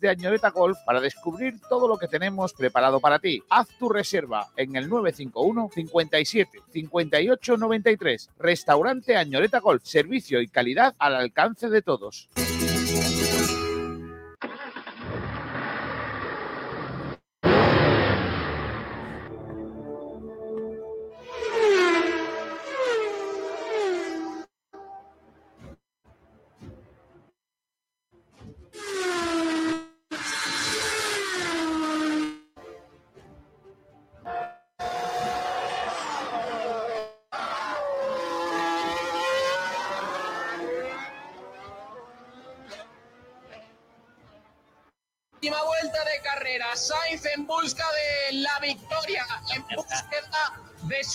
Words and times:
de 0.00 0.08
Añoreta 0.08 0.50
Golf 0.50 0.78
para 0.84 1.00
descubrir 1.00 1.60
todo 1.68 1.88
lo 1.88 1.98
que 1.98 2.08
tenemos 2.08 2.52
preparado 2.52 3.00
para 3.00 3.18
ti. 3.18 3.42
Haz 3.48 3.68
tu 3.78 3.88
reserva 3.88 4.48
en 4.56 4.76
el 4.76 4.88
951 4.88 5.70
57 5.74 6.60
58 6.72 7.56
93. 7.56 8.30
Restaurante 8.38 9.16
Añoreta 9.16 9.60
Golf, 9.60 9.82
servicio 9.84 10.40
y 10.40 10.48
calidad 10.48 10.94
al 10.98 11.14
alcance 11.14 11.68
de 11.68 11.82
todos. 11.82 12.28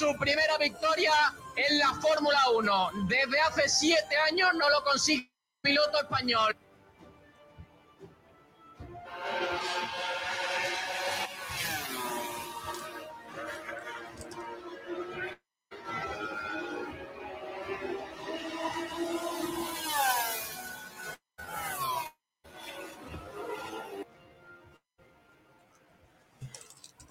Su 0.02 0.18
primera 0.18 0.58
victoria 0.58 1.14
en 1.55 1.78
la 1.78 1.94
Fórmula 2.02 2.40
1. 2.55 2.90
Desde 3.08 3.40
hace 3.40 3.70
siete 3.70 4.18
años 4.32 4.50
no 4.55 4.68
lo 4.68 4.84
consigue 4.84 5.30
el 5.30 5.62
piloto 5.62 6.00
español. 6.02 6.58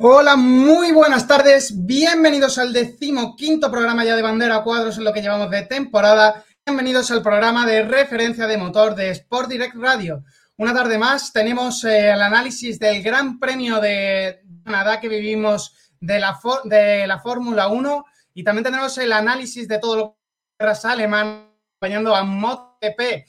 Hola, 0.03 0.35
muy 0.35 0.93
buenas 0.93 1.27
tardes. 1.27 1.75
Bienvenidos 1.85 2.57
al 2.57 2.73
decimoquinto 2.73 3.71
programa 3.71 4.03
ya 4.03 4.17
de 4.17 4.23
bandera 4.23 4.63
cuadros 4.63 4.97
en 4.97 5.05
lo 5.05 5.13
que 5.13 5.21
llevamos 5.21 5.51
de 5.51 5.67
temporada. 5.67 6.43
Bienvenidos 6.65 7.11
al 7.11 7.23
programa 7.23 7.67
de 7.67 7.83
referencia 7.83 8.47
de 8.47 8.57
motor 8.57 8.95
de 8.95 9.11
Sport 9.11 9.51
Direct 9.51 9.75
Radio. 9.75 10.25
Una 10.57 10.73
tarde 10.73 10.97
más 10.97 11.35
tenemos 11.35 11.85
eh, 11.85 12.13
el 12.13 12.23
análisis 12.23 12.79
del 12.79 13.03
Gran 13.03 13.39
Premio 13.39 13.79
de 13.79 14.41
Canadá 14.65 14.99
que 15.01 15.09
vivimos 15.11 15.77
de 16.01 16.19
la, 16.19 16.41
de 16.65 17.07
la 17.07 17.19
Fórmula 17.19 17.69
1 17.69 18.05
y 18.33 18.43
también 18.43 18.65
tenemos 18.65 18.97
el 18.97 19.13
análisis 19.13 19.69
de 19.69 19.79
todo 19.81 19.97
lo 19.97 20.17
que 20.59 20.71
es 20.71 20.85
alemán 20.87 21.51
acompañando 21.77 22.17
a 22.17 22.25
MotoGP. 22.25 23.27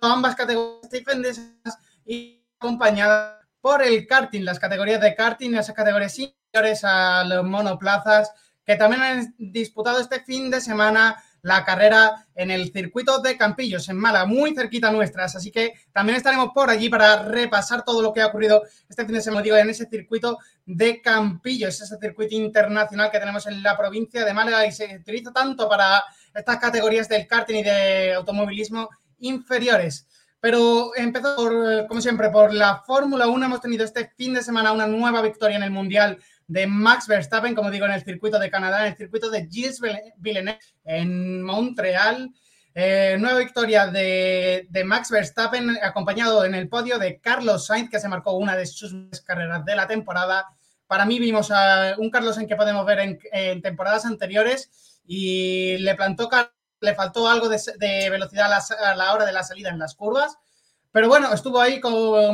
Ambas 0.00 0.34
categorías 0.34 1.78
y 2.04 2.42
acompañada 2.58 3.39
por 3.60 3.82
el 3.82 4.06
karting, 4.06 4.44
las 4.44 4.58
categorías 4.58 5.00
de 5.00 5.14
karting, 5.14 5.54
esas 5.54 5.74
categorías 5.74 6.18
inferiores 6.18 6.84
a 6.84 7.24
los 7.24 7.44
monoplazas, 7.44 8.32
que 8.64 8.76
también 8.76 9.02
han 9.02 9.34
disputado 9.38 10.00
este 10.00 10.20
fin 10.20 10.50
de 10.50 10.60
semana 10.60 11.16
la 11.42 11.64
carrera 11.64 12.26
en 12.34 12.50
el 12.50 12.70
circuito 12.72 13.20
de 13.20 13.36
Campillos, 13.36 13.88
en 13.88 13.96
Mala, 13.96 14.26
muy 14.26 14.54
cerquita 14.54 14.90
nuestras. 14.90 15.36
Así 15.36 15.50
que 15.50 15.72
también 15.92 16.16
estaremos 16.16 16.50
por 16.54 16.68
allí 16.68 16.88
para 16.88 17.22
repasar 17.22 17.84
todo 17.84 18.02
lo 18.02 18.12
que 18.12 18.20
ha 18.20 18.26
ocurrido 18.26 18.62
este 18.88 19.04
fin 19.04 19.14
de 19.14 19.22
semana, 19.22 19.42
digo, 19.42 19.56
en 19.56 19.70
ese 19.70 19.88
circuito 19.88 20.38
de 20.66 21.00
Campillos, 21.00 21.80
ese 21.80 21.96
circuito 21.98 22.34
internacional 22.34 23.10
que 23.10 23.18
tenemos 23.18 23.46
en 23.46 23.62
la 23.62 23.76
provincia 23.76 24.24
de 24.24 24.34
Málaga 24.34 24.66
y 24.66 24.72
se 24.72 24.96
utiliza 24.96 25.32
tanto 25.32 25.68
para 25.68 26.04
estas 26.34 26.58
categorías 26.58 27.08
del 27.08 27.26
karting 27.26 27.56
y 27.56 27.62
de 27.62 28.14
automovilismo 28.14 28.88
inferiores. 29.20 30.06
Pero 30.40 30.92
empezó, 30.96 31.36
por, 31.36 31.86
como 31.86 32.00
siempre, 32.00 32.30
por 32.30 32.54
la 32.54 32.82
Fórmula 32.86 33.28
1. 33.28 33.46
Hemos 33.46 33.60
tenido 33.60 33.84
este 33.84 34.10
fin 34.16 34.34
de 34.34 34.42
semana 34.42 34.72
una 34.72 34.86
nueva 34.86 35.20
victoria 35.22 35.56
en 35.56 35.62
el 35.62 35.70
Mundial 35.70 36.18
de 36.46 36.66
Max 36.66 37.06
Verstappen, 37.06 37.54
como 37.54 37.70
digo, 37.70 37.86
en 37.86 37.92
el 37.92 38.02
circuito 38.02 38.38
de 38.38 38.50
Canadá, 38.50 38.80
en 38.80 38.92
el 38.92 38.96
circuito 38.96 39.30
de 39.30 39.46
Gilles 39.46 39.80
Villeneuve 40.16 40.58
en 40.84 41.42
Montreal. 41.42 42.30
Eh, 42.74 43.16
nueva 43.18 43.40
victoria 43.40 43.88
de, 43.88 44.66
Max 44.84 45.10
Verstappen, 45.10 45.76
acompañado 45.82 46.44
en 46.44 46.54
el 46.54 46.68
podio 46.68 46.98
de 46.98 47.20
Carlos 47.20 47.66
Sainz, 47.66 47.90
que 47.90 47.98
se 47.98 48.08
marcó 48.08 48.32
una 48.32 48.56
de 48.56 48.66
sus 48.66 48.94
carreras 49.24 49.64
de 49.64 49.76
la 49.76 49.86
temporada. 49.86 50.46
Para 50.86 51.04
mí 51.04 51.18
vimos 51.18 51.50
a 51.50 51.94
un 51.98 52.10
Carlos 52.10 52.36
Sainz 52.36 52.48
que 52.48 52.56
podemos 52.56 52.86
ver 52.86 53.18
en, 53.32 53.62
temporadas 53.62 54.04
anteriores 54.06 55.00
y 55.06 55.78
le 55.78 55.94
plantó 55.94 56.28
le 56.80 56.94
faltó 56.94 57.28
algo 57.28 57.48
de, 57.48 58.10
velocidad 58.10 58.52
a 58.52 58.94
la, 58.94 59.12
hora 59.12 59.24
de 59.24 59.32
la 59.32 59.42
salida 59.42 59.70
en 59.70 59.78
las 59.78 59.94
curvas. 59.94 60.38
Pero 60.92 61.08
bueno, 61.08 61.32
estuvo 61.32 61.60
ahí 61.60 61.80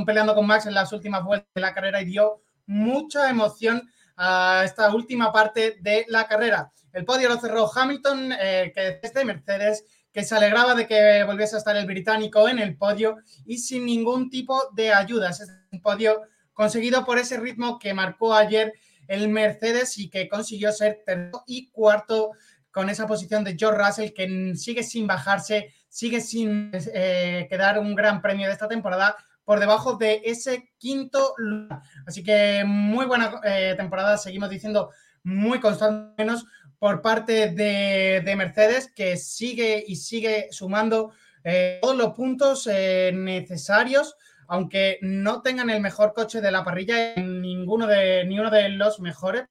peleando 0.07 0.35
con 0.35 0.47
Max 0.47 0.67
en 0.67 0.75
las 0.75 0.93
últimas 0.93 1.25
vueltas 1.25 1.49
de 1.55 1.61
la 1.61 1.75
carrera 1.75 2.01
y 2.01 2.07
dio 2.07 2.43
mucha 2.67 3.29
emoción 3.29 3.89
a 4.17 4.63
esta 4.65 4.95
última 4.95 5.33
parte 5.33 5.77
de 5.81 6.07
la 6.09 6.27
carrera. 6.27 6.73
El 6.93 7.05
podio 7.05 7.29
lo 7.29 7.39
cerró 7.39 7.71
Hamilton, 7.73 8.33
eh, 8.33 8.73
que 8.75 9.01
es 9.03 9.13
de 9.13 9.25
Mercedes, 9.25 9.85
que 10.11 10.25
se 10.25 10.35
alegraba 10.35 10.75
de 10.75 10.87
que 10.87 11.25
volviese 11.25 11.57
a 11.57 11.59
estar 11.59 11.77
el 11.77 11.85
británico 11.85 12.49
en 12.49 12.59
el 12.59 12.79
podio 12.79 13.19
y 13.45 13.59
sin 13.59 13.85
ningún 13.85 14.31
tipo 14.31 14.71
de 14.73 14.95
ayudas. 14.95 15.43
Es 15.43 15.51
un 15.71 15.83
podio 15.83 16.23
conseguido 16.55 17.05
por 17.05 17.19
ese 17.19 17.37
ritmo 17.37 17.79
que 17.79 17.93
marcó 17.93 18.33
ayer 18.33 18.73
el 19.09 19.29
Mercedes 19.29 19.99
y 19.99 20.09
que 20.09 20.27
consiguió 20.27 20.73
ser 20.73 21.03
tercero 21.05 21.45
y 21.47 21.69
cuarto 21.71 22.31
con 22.77 22.91
esa 22.91 23.07
posición 23.07 23.43
de 23.43 23.57
George 23.59 23.83
Russell 23.83 24.13
que 24.13 24.55
sigue 24.55 24.83
sin 24.83 25.07
bajarse, 25.07 25.73
sigue 25.89 26.21
sin 26.21 26.71
eh, 26.75 27.47
quedar 27.49 27.79
un 27.79 27.95
gran 27.95 28.21
premio 28.21 28.47
de 28.47 28.53
esta 28.53 28.69
temporada 28.69 29.17
por 29.47 29.61
debajo 29.61 29.97
de 29.97 30.21
ese 30.27 30.69
quinto 30.77 31.33
lugar. 31.39 31.81
Así 32.07 32.23
que 32.23 32.65
muy 32.67 33.07
buena 33.07 33.41
eh, 33.45 33.73
temporada, 33.79 34.19
seguimos 34.19 34.51
diciendo 34.51 34.91
muy 35.23 35.59
constante 35.59 36.23
menos 36.23 36.45
por 36.79 37.01
parte 37.01 37.51
de, 37.51 38.35
Mercedes, 38.37 38.93
que 38.95 39.17
sigue 39.17 39.83
y 39.89 39.97
sigue 39.97 40.49
sumando 40.51 41.13
eh, 41.45 41.79
todos 41.81 41.97
los 41.97 42.13
puntos 42.13 42.67
necesarios, 42.67 44.17
aunque 44.49 44.99
no 45.01 45.41
tengan 45.41 45.71
el 45.71 45.81
mejor 45.81 46.13
coche 46.13 46.43
de 46.43 46.51
la 46.51 46.63
parrilla, 46.63 47.15
ninguno 47.17 47.87
de, 47.87 48.27
ni 48.27 48.39
uno 48.39 48.51
de 48.51 48.69
los 48.69 49.01
mejores, 49.01 49.47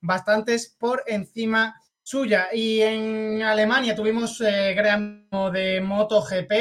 bastantes 0.00 0.74
por 0.78 1.02
encima 1.06 1.74
suya. 2.06 2.48
Y 2.52 2.80
en 2.82 3.42
Alemania 3.42 3.96
tuvimos 3.96 4.40
eh, 4.40 4.74
Gran 4.74 5.28
de 5.52 5.80
MotoGP, 5.80 6.52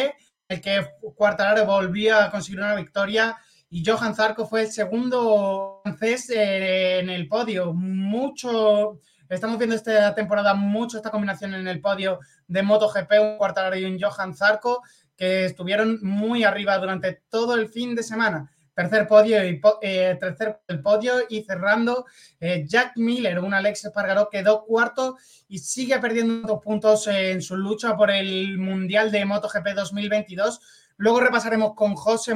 el 0.48 0.60
que 0.60 0.88
Quartararo 1.16 1.68
volvía 1.68 2.26
a 2.26 2.32
conseguir 2.32 2.60
una 2.60 2.74
victoria 2.74 3.38
y 3.70 3.84
Johan 3.86 4.16
Zarco 4.16 4.48
fue 4.48 4.62
el 4.62 4.72
segundo 4.72 5.82
francés 5.84 6.32
eh, 6.32 6.98
en 6.98 7.12
el 7.12 7.28
podio. 7.28 7.74
Mucho, 7.74 9.00
estamos 9.30 9.60
viendo 9.60 9.76
esta 9.76 10.16
temporada 10.16 10.56
mucho 10.56 10.98
esta 10.98 11.12
combinación 11.12 11.54
en 11.54 11.68
el 11.68 11.80
podio 11.80 12.20
de 12.48 12.64
MotoGP, 12.64 13.12
un 13.22 13.38
Quartararo 13.38 13.78
y 13.78 13.86
un 13.86 14.00
Johan 14.02 14.34
Zarco, 14.34 14.82
que 15.16 15.46
estuvieron 15.46 16.00
muy 16.02 16.44
arriba 16.44 16.76
durante 16.80 17.22
todo 17.30 17.54
el 17.54 17.70
fin 17.70 17.94
de 17.94 18.02
semana 18.02 18.52
tercer 18.75 19.08
podio 19.08 19.44
y 19.44 19.62
eh, 19.81 20.18
tercer 20.19 20.59
el 20.68 20.81
podio 20.81 21.13
y 21.30 21.44
cerrando 21.44 22.06
eh, 22.40 22.66
Jack 22.68 22.97
Miller, 22.97 23.40
un 23.40 23.53
Alex 23.53 23.86
Espargaró 23.86 24.30
quedó 24.30 24.66
cuarto 24.66 25.18
y 25.47 25.59
sigue 25.59 25.97
perdiendo 26.00 26.47
dos 26.47 26.62
puntos 26.62 27.08
en 27.08 27.41
su 27.41 27.56
lucha 27.56 27.96
por 27.96 28.12
el 28.12 28.58
Mundial 28.58 29.12
de 29.12 29.25
MotoGP 29.25 29.69
2022. 29.75 30.59
Luego 30.97 31.22
repasaremos 31.22 31.74
con 31.74 31.96
José 31.96 32.35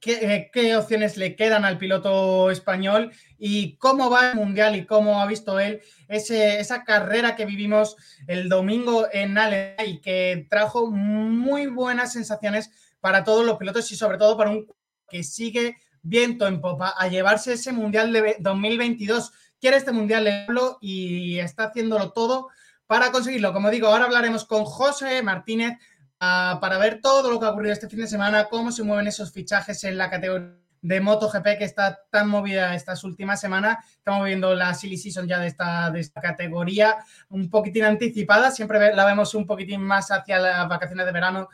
qué, 0.00 0.12
eh, 0.34 0.50
qué 0.52 0.76
opciones 0.76 1.16
le 1.16 1.36
quedan 1.36 1.64
al 1.64 1.78
piloto 1.78 2.50
español 2.50 3.12
y 3.38 3.76
cómo 3.76 4.10
va 4.10 4.30
el 4.30 4.36
Mundial 4.36 4.74
y 4.74 4.86
cómo 4.86 5.22
ha 5.22 5.26
visto 5.26 5.60
él 5.60 5.80
ese, 6.08 6.58
esa 6.58 6.82
carrera 6.82 7.36
que 7.36 7.46
vivimos 7.46 7.96
el 8.26 8.48
domingo 8.48 9.06
en 9.12 9.38
Alemania 9.38 9.86
y 9.86 10.00
que 10.00 10.46
trajo 10.50 10.90
muy 10.90 11.66
buenas 11.68 12.12
sensaciones 12.12 12.70
para 13.00 13.22
todos 13.22 13.46
los 13.46 13.56
pilotos 13.56 13.90
y 13.92 13.96
sobre 13.96 14.18
todo 14.18 14.36
para 14.36 14.50
un 14.50 14.66
que 15.10 15.24
sigue 15.24 15.76
viento 16.02 16.46
en 16.46 16.60
popa 16.60 16.94
a 16.96 17.08
llevarse 17.08 17.54
ese 17.54 17.72
Mundial 17.72 18.12
de 18.12 18.36
2022. 18.40 19.32
Quiere 19.60 19.76
este 19.76 19.92
Mundial 19.92 20.24
de 20.24 20.46
y 20.80 21.38
está 21.38 21.64
haciéndolo 21.64 22.12
todo 22.12 22.48
para 22.86 23.12
conseguirlo. 23.12 23.52
Como 23.52 23.70
digo, 23.70 23.88
ahora 23.88 24.06
hablaremos 24.06 24.44
con 24.46 24.64
José 24.64 25.22
Martínez 25.22 25.78
uh, 26.20 26.58
para 26.60 26.78
ver 26.78 27.00
todo 27.02 27.30
lo 27.30 27.38
que 27.38 27.46
ha 27.46 27.50
ocurrido 27.50 27.72
este 27.72 27.88
fin 27.88 28.00
de 28.00 28.06
semana, 28.06 28.44
cómo 28.44 28.72
se 28.72 28.82
mueven 28.82 29.06
esos 29.06 29.32
fichajes 29.32 29.84
en 29.84 29.98
la 29.98 30.08
categoría 30.08 30.56
de 30.82 31.00
MotoGP 31.00 31.58
que 31.58 31.64
está 31.64 32.00
tan 32.10 32.28
movida 32.28 32.74
estas 32.74 33.04
últimas 33.04 33.40
semanas. 33.40 33.84
Estamos 33.96 34.24
viendo 34.24 34.54
la 34.54 34.74
silly 34.74 34.96
season 34.96 35.28
ya 35.28 35.38
de 35.38 35.48
esta, 35.48 35.90
de 35.90 36.00
esta 36.00 36.20
categoría 36.20 36.96
un 37.28 37.50
poquitín 37.50 37.84
anticipada. 37.84 38.50
Siempre 38.50 38.94
la 38.94 39.04
vemos 39.04 39.34
un 39.34 39.46
poquitín 39.46 39.82
más 39.82 40.10
hacia 40.10 40.38
las 40.38 40.68
vacaciones 40.68 41.06
de 41.06 41.12
verano 41.12 41.48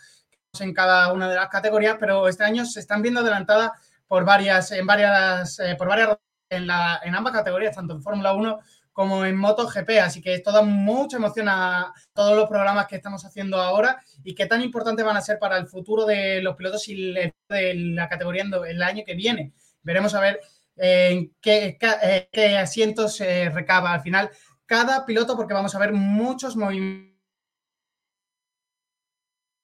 en 0.60 0.72
cada 0.72 1.12
una 1.12 1.28
de 1.28 1.36
las 1.36 1.48
categorías, 1.48 1.96
pero 1.98 2.28
este 2.28 2.44
año 2.44 2.64
se 2.64 2.80
están 2.80 3.02
viendo 3.02 3.20
adelantadas 3.20 3.72
por 4.06 4.24
varias, 4.24 4.72
en 4.72 4.86
varias, 4.86 5.58
eh, 5.58 5.74
por 5.76 5.88
varias 5.88 6.16
en, 6.48 6.66
la, 6.66 7.00
en 7.04 7.14
ambas 7.14 7.32
categorías, 7.32 7.74
tanto 7.74 7.94
en 7.94 8.02
Fórmula 8.02 8.32
1 8.32 8.58
como 8.92 9.24
en 9.24 9.36
MotoGP. 9.36 9.90
Así 10.02 10.22
que 10.22 10.34
esto 10.34 10.52
da 10.52 10.62
mucha 10.62 11.18
emoción 11.18 11.48
a 11.48 11.92
todos 12.14 12.36
los 12.36 12.48
programas 12.48 12.86
que 12.86 12.96
estamos 12.96 13.24
haciendo 13.24 13.60
ahora 13.60 14.02
y 14.24 14.34
que 14.34 14.46
tan 14.46 14.62
importantes 14.62 15.04
van 15.04 15.16
a 15.16 15.20
ser 15.20 15.38
para 15.38 15.58
el 15.58 15.66
futuro 15.66 16.06
de 16.06 16.40
los 16.40 16.56
pilotos 16.56 16.88
y 16.88 17.12
de 17.12 17.34
la 17.74 18.08
categoría 18.08 18.42
en 18.42 18.54
el 18.54 18.82
año 18.82 19.02
que 19.04 19.14
viene. 19.14 19.52
Veremos 19.82 20.14
a 20.14 20.20
ver 20.20 20.40
eh, 20.76 21.08
en 21.10 21.34
qué, 21.40 21.78
eh, 22.02 22.28
qué, 22.32 22.58
asientos 22.58 23.16
se 23.16 23.50
recaba 23.50 23.92
al 23.92 24.00
final 24.00 24.30
cada 24.64 25.06
piloto, 25.06 25.36
porque 25.36 25.54
vamos 25.54 25.74
a 25.74 25.78
ver 25.78 25.92
muchos 25.92 26.56
movimientos. 26.56 27.15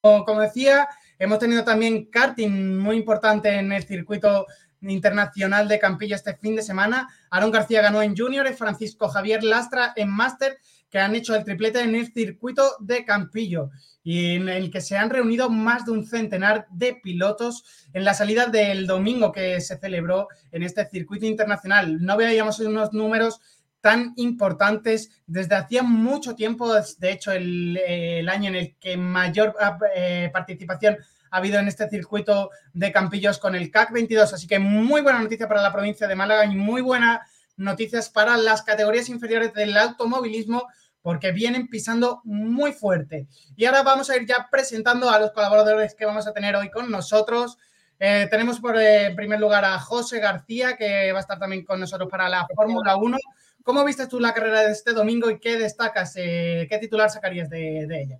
Como 0.02 0.40
decía, 0.40 0.88
hemos 1.16 1.38
tenido 1.38 1.62
también 1.62 2.06
karting 2.06 2.76
muy 2.76 2.96
importante 2.96 3.50
en 3.50 3.70
el 3.70 3.84
circuito 3.84 4.46
internacional 4.80 5.68
de 5.68 5.78
Campillo 5.78 6.16
este 6.16 6.34
fin 6.34 6.56
de 6.56 6.62
semana. 6.62 7.08
Aaron 7.30 7.52
García 7.52 7.82
ganó 7.82 8.02
en 8.02 8.16
Junior 8.16 8.44
y 8.50 8.54
Francisco 8.54 9.08
Javier 9.08 9.44
Lastra 9.44 9.92
en 9.94 10.10
Master, 10.10 10.58
que 10.90 10.98
han 10.98 11.14
hecho 11.14 11.36
el 11.36 11.44
triplete 11.44 11.82
en 11.82 11.94
el 11.94 12.12
circuito 12.12 12.64
de 12.80 13.04
Campillo 13.04 13.70
y 14.02 14.34
en 14.34 14.48
el 14.48 14.72
que 14.72 14.80
se 14.80 14.96
han 14.96 15.08
reunido 15.08 15.48
más 15.48 15.86
de 15.86 15.92
un 15.92 16.04
centenar 16.04 16.66
de 16.70 16.94
pilotos 17.00 17.62
en 17.92 18.04
la 18.04 18.14
salida 18.14 18.46
del 18.46 18.88
domingo 18.88 19.30
que 19.30 19.60
se 19.60 19.78
celebró 19.78 20.26
en 20.50 20.64
este 20.64 20.84
circuito 20.88 21.26
internacional. 21.26 22.04
No 22.04 22.16
veíamos 22.16 22.58
unos 22.58 22.92
números 22.92 23.40
tan 23.82 24.14
importantes 24.16 25.10
desde 25.26 25.56
hacía 25.56 25.82
mucho 25.82 26.34
tiempo, 26.34 26.72
de 26.72 27.12
hecho 27.12 27.32
el, 27.32 28.26
año 28.30 28.48
en 28.48 28.54
el 28.54 28.76
que 28.78 28.96
mayor 28.96 29.54
eh, 29.94 30.30
participación 30.32 30.96
ha 31.30 31.36
habido 31.36 31.58
en 31.58 31.68
este 31.68 31.88
circuito 31.90 32.50
de 32.72 32.92
Campillos 32.92 33.38
con 33.38 33.54
el 33.54 33.70
CAC 33.70 33.92
22. 33.92 34.32
Así 34.32 34.46
que 34.46 34.58
muy 34.58 35.00
buena 35.00 35.18
noticia 35.18 35.48
para 35.48 35.62
la 35.62 35.72
provincia 35.72 36.06
de 36.06 36.14
Málaga 36.14 36.46
y 36.46 36.54
muy 36.54 36.80
buenas 36.80 37.20
noticias 37.56 38.08
para 38.08 38.36
las 38.36 38.62
categorías 38.62 39.08
inferiores 39.08 39.52
del 39.52 39.76
automovilismo 39.76 40.68
porque 41.00 41.32
vienen 41.32 41.68
pisando 41.68 42.20
muy 42.24 42.72
fuerte. 42.72 43.26
Y 43.56 43.64
ahora 43.64 43.82
vamos 43.82 44.08
a 44.08 44.16
ir 44.16 44.26
ya 44.26 44.48
presentando 44.50 45.10
a 45.10 45.18
los 45.18 45.32
colaboradores 45.32 45.94
que 45.96 46.06
vamos 46.06 46.26
a 46.26 46.32
tener 46.32 46.54
hoy 46.54 46.70
con 46.70 46.90
nosotros. 46.90 47.58
Eh, 47.98 48.28
tenemos 48.30 48.60
por 48.60 48.76
eh, 48.78 49.12
primer 49.16 49.40
lugar 49.40 49.64
a 49.64 49.78
José 49.80 50.20
García, 50.20 50.76
que 50.76 51.12
va 51.12 51.18
a 51.18 51.20
estar 51.20 51.38
también 51.38 51.64
con 51.64 51.80
nosotros 51.80 52.08
para 52.08 52.28
la 52.28 52.46
Fórmula 52.54 52.96
1. 52.96 53.16
¿Cómo 53.64 53.84
viste 53.84 54.08
tú 54.08 54.18
la 54.18 54.34
carrera 54.34 54.60
de 54.62 54.72
este 54.72 54.92
domingo 54.92 55.30
y 55.30 55.38
qué 55.38 55.56
destacas, 55.56 56.14
eh, 56.16 56.66
qué 56.68 56.78
titular 56.78 57.10
sacarías 57.10 57.48
de, 57.48 57.82
ella? 57.82 58.18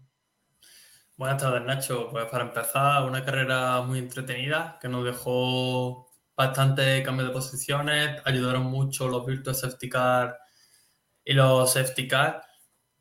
Buenas 1.17 1.43
tardes, 1.43 1.63
Nacho. 1.63 2.09
Pues 2.11 2.27
para 2.27 2.45
empezar, 2.45 3.05
una 3.05 3.25
carrera 3.25 3.83
muy 3.83 3.99
entretenida 3.99 4.79
que 4.81 4.89
nos 4.89 5.05
dejó 5.05 6.09
bastante 6.37 7.03
cambio 7.03 7.27
de 7.27 7.33
posiciones, 7.33 8.21
ayudaron 8.25 8.65
mucho 8.65 9.09
los 9.09 9.27
Virtual 9.27 9.55
Safety 9.55 9.89
Car 9.89 10.39
y 11.25 11.33
los 11.35 11.73
Safety 11.73 12.07
Car. 12.07 12.43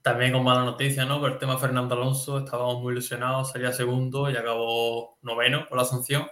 También 0.02 0.34
con 0.34 0.44
mala 0.44 0.64
noticia, 0.64 1.06
¿no? 1.06 1.20
Por 1.20 1.34
el 1.34 1.38
tema 1.38 1.54
de 1.54 1.60
Fernando 1.60 1.94
Alonso, 1.94 2.40
estábamos 2.40 2.82
muy 2.82 2.94
ilusionados, 2.94 3.52
salía 3.52 3.72
segundo 3.72 4.32
y 4.32 4.36
acabó 4.36 5.20
noveno 5.22 5.68
por 5.68 5.78
la 5.78 5.86
sanción. 5.86 6.28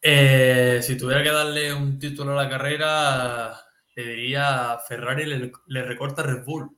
Eh, 0.00 0.80
si 0.82 0.96
tuviera 0.96 1.22
que 1.22 1.30
darle 1.30 1.72
un 1.74 1.98
título 1.98 2.32
a 2.32 2.44
la 2.44 2.50
carrera, 2.50 3.62
le 3.94 4.04
diría 4.04 4.78
Ferrari 4.86 5.26
le, 5.26 5.52
le 5.66 5.82
recorta 5.82 6.22
Red 6.22 6.44
Bull, 6.44 6.76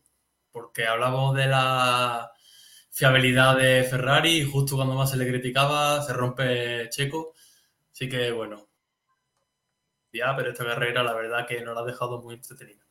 porque 0.50 0.86
hablamos 0.86 1.34
de 1.36 1.46
la 1.46 2.30
fiabilidad 2.90 3.56
de 3.56 3.82
Ferrari 3.84 4.38
y 4.38 4.50
justo 4.50 4.76
cuando 4.76 4.94
más 4.94 5.10
se 5.10 5.16
le 5.16 5.26
criticaba 5.26 6.02
se 6.02 6.12
rompe 6.12 6.88
Checo. 6.90 7.34
Así 7.92 8.08
que 8.08 8.30
bueno, 8.30 8.68
ya, 10.12 10.34
pero 10.36 10.50
esta 10.50 10.64
carrera 10.64 11.02
la 11.02 11.12
verdad 11.12 11.46
que 11.46 11.60
nos 11.62 11.74
la 11.74 11.80
ha 11.80 11.84
dejado 11.84 12.22
muy 12.22 12.34
entretenida. 12.34 12.84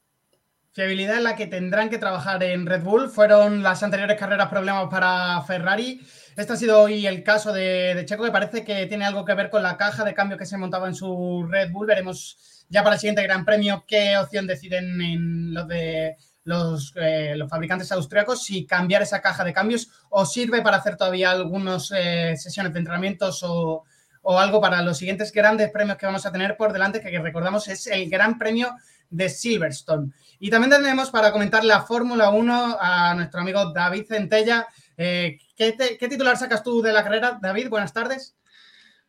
Fiabilidad 0.73 1.17
en 1.17 1.23
la 1.23 1.35
que 1.35 1.47
tendrán 1.47 1.89
que 1.89 1.99
trabajar 1.99 2.41
en 2.43 2.65
Red 2.65 2.81
Bull. 2.81 3.09
Fueron 3.09 3.61
las 3.63 3.83
anteriores 3.83 4.19
carreras 4.19 4.49
problemas 4.49 4.89
para 4.89 5.39
Ferrari. 5.43 6.01
Este 6.35 6.53
ha 6.53 6.55
sido 6.55 6.81
hoy 6.81 7.05
el 7.05 7.23
caso 7.23 7.53
de, 7.53 7.93
de, 7.95 8.05
Checo, 8.05 8.23
que 8.23 8.31
parece 8.31 8.65
que 8.65 8.87
tiene 8.87 9.05
algo 9.05 9.23
que 9.23 9.35
ver 9.35 9.51
con 9.51 9.61
la 9.61 9.77
caja 9.77 10.03
de 10.03 10.15
cambio 10.15 10.37
que 10.37 10.47
se 10.47 10.57
montaba 10.57 10.87
en 10.87 10.95
su 10.95 11.47
Red 11.47 11.71
Bull. 11.71 11.85
Veremos 11.85 12.52
ya 12.69 12.83
para 12.83 12.95
el 12.95 12.99
siguiente 12.99 13.23
Gran 13.23 13.45
Premio 13.45 13.83
qué 13.87 14.17
opción 14.17 14.47
deciden 14.47 15.01
en 15.01 15.53
los 15.53 15.67
de 15.67 16.17
los, 16.45 16.93
eh, 16.95 17.35
los 17.37 17.49
fabricantes 17.49 17.91
austriacos 17.91 18.43
si 18.43 18.65
cambiar 18.65 19.01
esa 19.01 19.21
caja 19.21 19.43
de 19.43 19.53
cambios 19.53 19.89
o 20.09 20.25
sirve 20.25 20.61
para 20.61 20.77
hacer 20.77 20.97
todavía 20.97 21.31
algunas 21.31 21.91
eh, 21.95 22.35
sesiones 22.37 22.73
de 22.73 22.79
entrenamientos 22.79 23.43
o, 23.43 23.83
o, 24.21 24.39
algo 24.39 24.59
para 24.59 24.81
los 24.81 24.97
siguientes 24.97 25.31
grandes 25.31 25.71
premios 25.71 25.97
que 25.97 26.05
vamos 26.05 26.25
a 26.25 26.31
tener 26.31 26.57
por 26.57 26.73
delante, 26.73 26.99
que, 26.99 27.11
que 27.11 27.19
recordamos 27.19 27.67
es 27.67 27.87
el 27.87 28.09
Gran 28.09 28.37
Premio 28.37 28.75
de 29.09 29.29
Silverstone. 29.29 30.11
Y 30.39 30.49
también 30.49 30.71
tenemos 30.71 31.09
para 31.09 31.31
comentar 31.31 31.63
la 31.63 31.81
Fórmula 31.83 32.29
1 32.29 32.77
a 32.79 33.13
nuestro 33.15 33.41
amigo 33.41 33.71
David 33.71 34.05
Centella. 34.07 34.67
Eh, 34.97 35.37
¿qué, 35.55 35.71
te, 35.73 35.97
¿Qué 35.97 36.07
titular 36.07 36.37
sacas 36.37 36.63
tú 36.63 36.81
de 36.81 36.91
la 36.91 37.03
carrera, 37.03 37.39
David? 37.41 37.69
Buenas 37.69 37.93
tardes. 37.93 38.35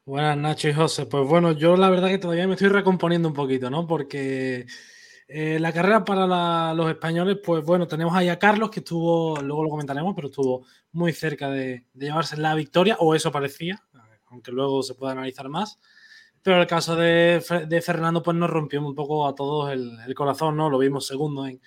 Buenas, 0.06 0.36
Nacho 0.36 0.68
y 0.68 0.74
José. 0.74 1.06
Pues 1.06 1.26
bueno, 1.26 1.52
yo 1.52 1.76
la 1.76 1.88
verdad 1.88 2.08
que 2.08 2.18
todavía 2.18 2.46
me 2.46 2.54
estoy 2.54 2.68
recomponiendo 2.68 3.26
un 3.26 3.34
poquito, 3.34 3.70
¿no? 3.70 3.86
Porque 3.86 4.66
eh, 5.28 5.58
la 5.58 5.72
carrera 5.72 6.04
para 6.04 6.26
la, 6.26 6.74
los 6.76 6.90
españoles, 6.90 7.38
pues 7.42 7.64
bueno, 7.64 7.86
tenemos 7.86 8.14
ahí 8.14 8.28
a 8.28 8.38
Carlos, 8.38 8.70
que 8.70 8.80
estuvo, 8.80 9.40
luego 9.40 9.64
lo 9.64 9.70
comentaremos, 9.70 10.14
pero 10.14 10.28
estuvo 10.28 10.66
muy 10.92 11.14
cerca 11.14 11.48
de, 11.48 11.86
de 11.94 12.06
llevarse 12.06 12.36
la 12.36 12.54
victoria, 12.54 12.96
o 13.00 13.14
eso 13.14 13.32
parecía, 13.32 13.82
aunque 14.26 14.52
luego 14.52 14.82
se 14.82 14.94
puede 14.94 15.12
analizar 15.12 15.48
más. 15.48 15.78
Pero 16.42 16.60
el 16.60 16.66
caso 16.66 16.96
de, 16.96 17.42
de 17.66 17.80
Fernando, 17.80 18.22
pues 18.22 18.36
nos 18.36 18.50
rompió 18.50 18.86
un 18.86 18.94
poco 18.94 19.26
a 19.26 19.34
todos 19.34 19.72
el, 19.72 19.98
el 20.06 20.14
corazón, 20.14 20.54
¿no? 20.54 20.68
Lo 20.68 20.76
vimos 20.76 21.06
segundo 21.06 21.46
en, 21.46 21.62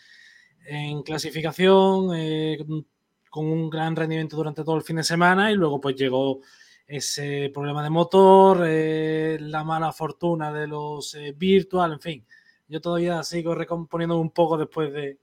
en 0.68 1.01
clasificación, 1.01 2.12
eh, 2.16 2.60
con 3.31 3.45
un 3.45 3.68
gran 3.72 3.95
rendimiento 3.95 4.38
durante 4.38 4.63
todo 4.63 4.75
el 4.75 4.83
fin 4.83 4.98
de 4.98 5.04
semana, 5.04 5.51
y 5.51 5.56
luego 5.56 5.81
pues 5.81 5.95
llegó 5.95 6.42
ese 6.88 7.51
problema 7.54 7.84
de 7.84 7.89
motor, 7.89 8.63
eh, 8.66 9.38
la 9.42 9.63
mala 9.63 9.92
fortuna 9.92 10.51
de 10.54 10.68
los 10.68 11.13
eh, 11.16 11.34
virtual, 11.38 11.94
en 11.94 12.00
fin 12.00 12.25
yo 12.68 12.81
todavía 12.81 13.24
sigo 13.24 13.56
recomponiendo 13.56 14.18
un 14.19 14.31
poco 14.31 14.57
después 14.57 14.92
de, 14.94 15.19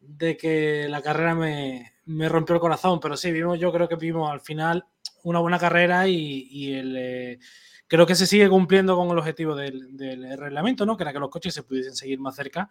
de 0.00 0.36
que 0.36 0.86
la 0.88 1.02
carrera 1.02 1.34
me, 1.34 1.92
me, 2.06 2.28
rompió 2.28 2.54
el 2.54 2.60
corazón, 2.60 3.00
pero 3.00 3.16
sí, 3.16 3.32
vimos, 3.32 3.58
yo 3.58 3.72
creo 3.72 3.88
que 3.88 3.96
vimos 3.96 4.30
al 4.30 4.40
final 4.40 4.86
una 5.24 5.40
buena 5.40 5.58
carrera 5.58 6.06
y, 6.08 6.46
y 6.50 6.74
el, 6.74 6.96
eh, 6.96 7.38
creo 7.86 8.06
que 8.06 8.14
se 8.14 8.26
sigue 8.26 8.48
cumpliendo 8.48 8.96
con 8.96 9.10
el 9.10 9.18
objetivo 9.18 9.56
del, 9.56 9.96
del, 9.96 10.38
reglamento, 10.38 10.86
¿no? 10.86 10.96
que 10.96 11.02
era 11.02 11.12
que 11.12 11.18
los 11.18 11.30
coches 11.30 11.54
se 11.54 11.64
pudiesen 11.64 11.96
seguir 11.96 12.20
más 12.20 12.36
cerca 12.36 12.70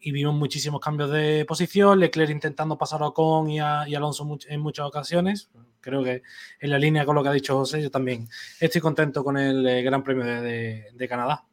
y 0.00 0.12
vimos 0.12 0.34
muchísimos 0.34 0.80
cambios 0.80 1.10
de 1.10 1.44
posición, 1.46 1.98
Leclerc 1.98 2.30
intentando 2.30 2.78
pasar 2.78 3.02
a 3.02 3.08
Ocon 3.08 3.50
y, 3.50 3.58
a, 3.58 3.82
Alonso 3.82 4.38
en 4.48 4.60
muchas 4.60 4.86
ocasiones, 4.86 5.50
creo 5.80 6.02
que 6.04 6.22
en 6.60 6.70
la 6.70 6.78
línea 6.78 7.04
con 7.04 7.14
lo 7.16 7.22
que 7.22 7.28
ha 7.28 7.32
dicho 7.32 7.56
José, 7.56 7.82
yo 7.82 7.90
también 7.90 8.28
estoy 8.60 8.80
contento 8.80 9.24
con 9.24 9.36
el 9.36 9.66
eh, 9.66 9.82
Gran 9.82 10.02
Premio 10.02 10.24
de 10.24 11.06
Canadá. 11.08 11.48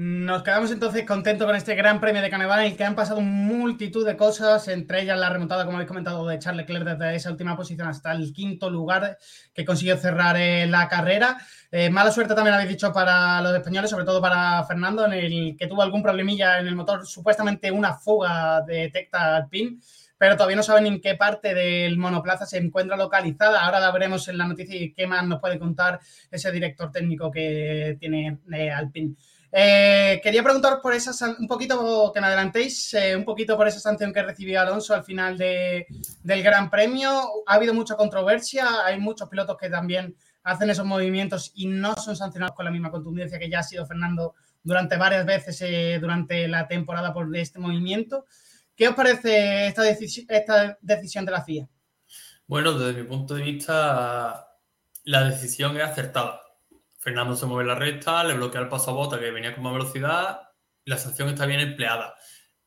Nos 0.00 0.44
quedamos 0.44 0.70
entonces 0.70 1.04
contentos 1.04 1.44
con 1.44 1.56
este 1.56 1.74
Gran 1.74 1.98
Premio 1.98 2.22
de 2.22 2.30
Canadá 2.30 2.64
en 2.64 2.70
el 2.70 2.76
que 2.76 2.84
han 2.84 2.94
pasado 2.94 3.20
multitud 3.20 4.06
de 4.06 4.16
cosas, 4.16 4.68
entre 4.68 5.02
ellas 5.02 5.18
la 5.18 5.28
remontada, 5.28 5.64
como 5.64 5.76
habéis 5.76 5.88
comentado, 5.88 6.24
de 6.24 6.38
Charles 6.38 6.68
Leclerc 6.68 6.96
desde 6.96 7.16
esa 7.16 7.32
última 7.32 7.56
posición 7.56 7.88
hasta 7.88 8.12
el 8.12 8.32
quinto 8.32 8.70
lugar 8.70 9.18
que 9.52 9.64
consiguió 9.64 9.96
cerrar 9.96 10.36
eh, 10.36 10.68
la 10.68 10.86
carrera. 10.86 11.36
Eh, 11.72 11.90
mala 11.90 12.12
suerte 12.12 12.36
también 12.36 12.54
habéis 12.54 12.68
dicho 12.68 12.92
para 12.92 13.42
los 13.42 13.52
españoles, 13.56 13.90
sobre 13.90 14.04
todo 14.04 14.20
para 14.20 14.62
Fernando, 14.68 15.04
en 15.04 15.14
el 15.14 15.56
que 15.56 15.66
tuvo 15.66 15.82
algún 15.82 16.00
problemilla 16.00 16.60
en 16.60 16.68
el 16.68 16.76
motor, 16.76 17.04
supuestamente 17.04 17.72
una 17.72 17.94
fuga 17.94 18.60
detecta 18.60 19.34
al 19.34 19.48
pin 19.48 19.80
pero 20.18 20.34
todavía 20.34 20.56
no 20.56 20.64
saben 20.64 20.86
en 20.86 21.00
qué 21.00 21.14
parte 21.14 21.54
del 21.54 21.96
monoplaza 21.96 22.44
se 22.44 22.58
encuentra 22.58 22.96
localizada. 22.96 23.64
Ahora 23.64 23.78
la 23.78 23.92
veremos 23.92 24.26
en 24.26 24.36
la 24.36 24.48
noticia 24.48 24.74
y 24.74 24.92
qué 24.92 25.06
más 25.06 25.24
nos 25.24 25.40
puede 25.40 25.60
contar 25.60 26.00
ese 26.28 26.50
director 26.50 26.90
técnico 26.90 27.30
que 27.30 27.96
tiene 28.00 28.38
eh, 28.52 28.70
Alpine. 28.70 29.14
Eh, 29.50 30.20
quería 30.22 30.42
preguntar 30.42 30.80
por 30.82 30.92
esa 30.92 31.12
un 31.38 31.46
poquito 31.46 32.10
que 32.12 32.20
me 32.20 32.26
adelantéis, 32.26 32.92
eh, 32.94 33.16
un 33.16 33.24
poquito 33.24 33.56
por 33.56 33.66
esa 33.66 33.80
sanción 33.80 34.12
que 34.12 34.22
recibió 34.22 34.60
Alonso 34.60 34.94
al 34.94 35.04
final 35.04 35.38
de, 35.38 35.86
del 36.22 36.42
Gran 36.42 36.68
Premio. 36.68 37.10
Ha 37.46 37.54
habido 37.54 37.72
mucha 37.72 37.96
controversia, 37.96 38.84
hay 38.84 38.98
muchos 38.98 39.28
pilotos 39.28 39.56
que 39.56 39.70
también 39.70 40.16
hacen 40.42 40.70
esos 40.70 40.84
movimientos 40.84 41.52
y 41.54 41.66
no 41.66 41.94
son 41.96 42.16
sancionados 42.16 42.54
con 42.54 42.64
la 42.64 42.70
misma 42.70 42.90
contundencia 42.90 43.38
que 43.38 43.50
ya 43.50 43.60
ha 43.60 43.62
sido 43.62 43.86
Fernando 43.86 44.34
durante 44.62 44.96
varias 44.96 45.24
veces 45.24 45.60
eh, 45.62 45.98
durante 46.00 46.46
la 46.46 46.68
temporada 46.68 47.12
por 47.12 47.34
este 47.34 47.58
movimiento. 47.58 48.26
¿Qué 48.76 48.88
os 48.88 48.94
parece 48.94 49.66
esta, 49.66 49.88
esta 49.88 50.78
decisión 50.80 51.24
de 51.24 51.32
la 51.32 51.42
FIA? 51.42 51.68
Bueno, 52.46 52.78
desde 52.78 53.02
mi 53.02 53.08
punto 53.08 53.34
de 53.34 53.42
vista, 53.42 54.56
la 55.04 55.24
decisión 55.24 55.76
es 55.76 55.84
acertada 55.84 56.47
Fernando 56.98 57.36
se 57.36 57.46
mueve 57.46 57.68
la 57.68 57.74
recta, 57.74 58.24
le 58.24 58.34
bloquea 58.34 58.60
el 58.60 58.68
paso 58.68 58.90
a 58.90 58.94
bota 58.94 59.18
que 59.18 59.30
venía 59.30 59.54
con 59.54 59.64
más 59.64 59.72
velocidad 59.72 60.48
la 60.88 60.96
sanción 60.96 61.28
está 61.28 61.46
bien 61.46 61.60
empleada. 61.60 62.16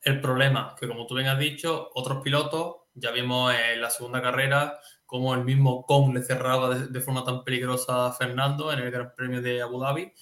El 0.01 0.21
problema 0.21 0.75
que, 0.79 0.87
como 0.87 1.05
tú 1.07 1.15
bien 1.15 1.27
has 1.27 1.39
dicho, 1.39 1.89
otros 1.93 2.21
pilotos, 2.23 2.75
ya 2.93 3.11
vimos 3.11 3.53
en 3.53 3.81
la 3.81 3.89
segunda 3.89 4.21
carrera 4.21 4.79
cómo 5.05 5.33
el 5.33 5.43
mismo 5.43 5.85
Kong 5.85 6.13
le 6.13 6.21
cerraba 6.21 6.75
de, 6.75 7.01
forma 7.01 7.23
tan 7.23 7.43
peligrosa 7.43 8.07
a 8.07 8.13
Fernando 8.13 8.71
en 8.71 8.79
el 8.79 8.91
Gran 8.91 9.13
Premio 9.15 9.41
de 9.41 9.61
Abu 9.61 9.79
Dhabi, 9.79 10.13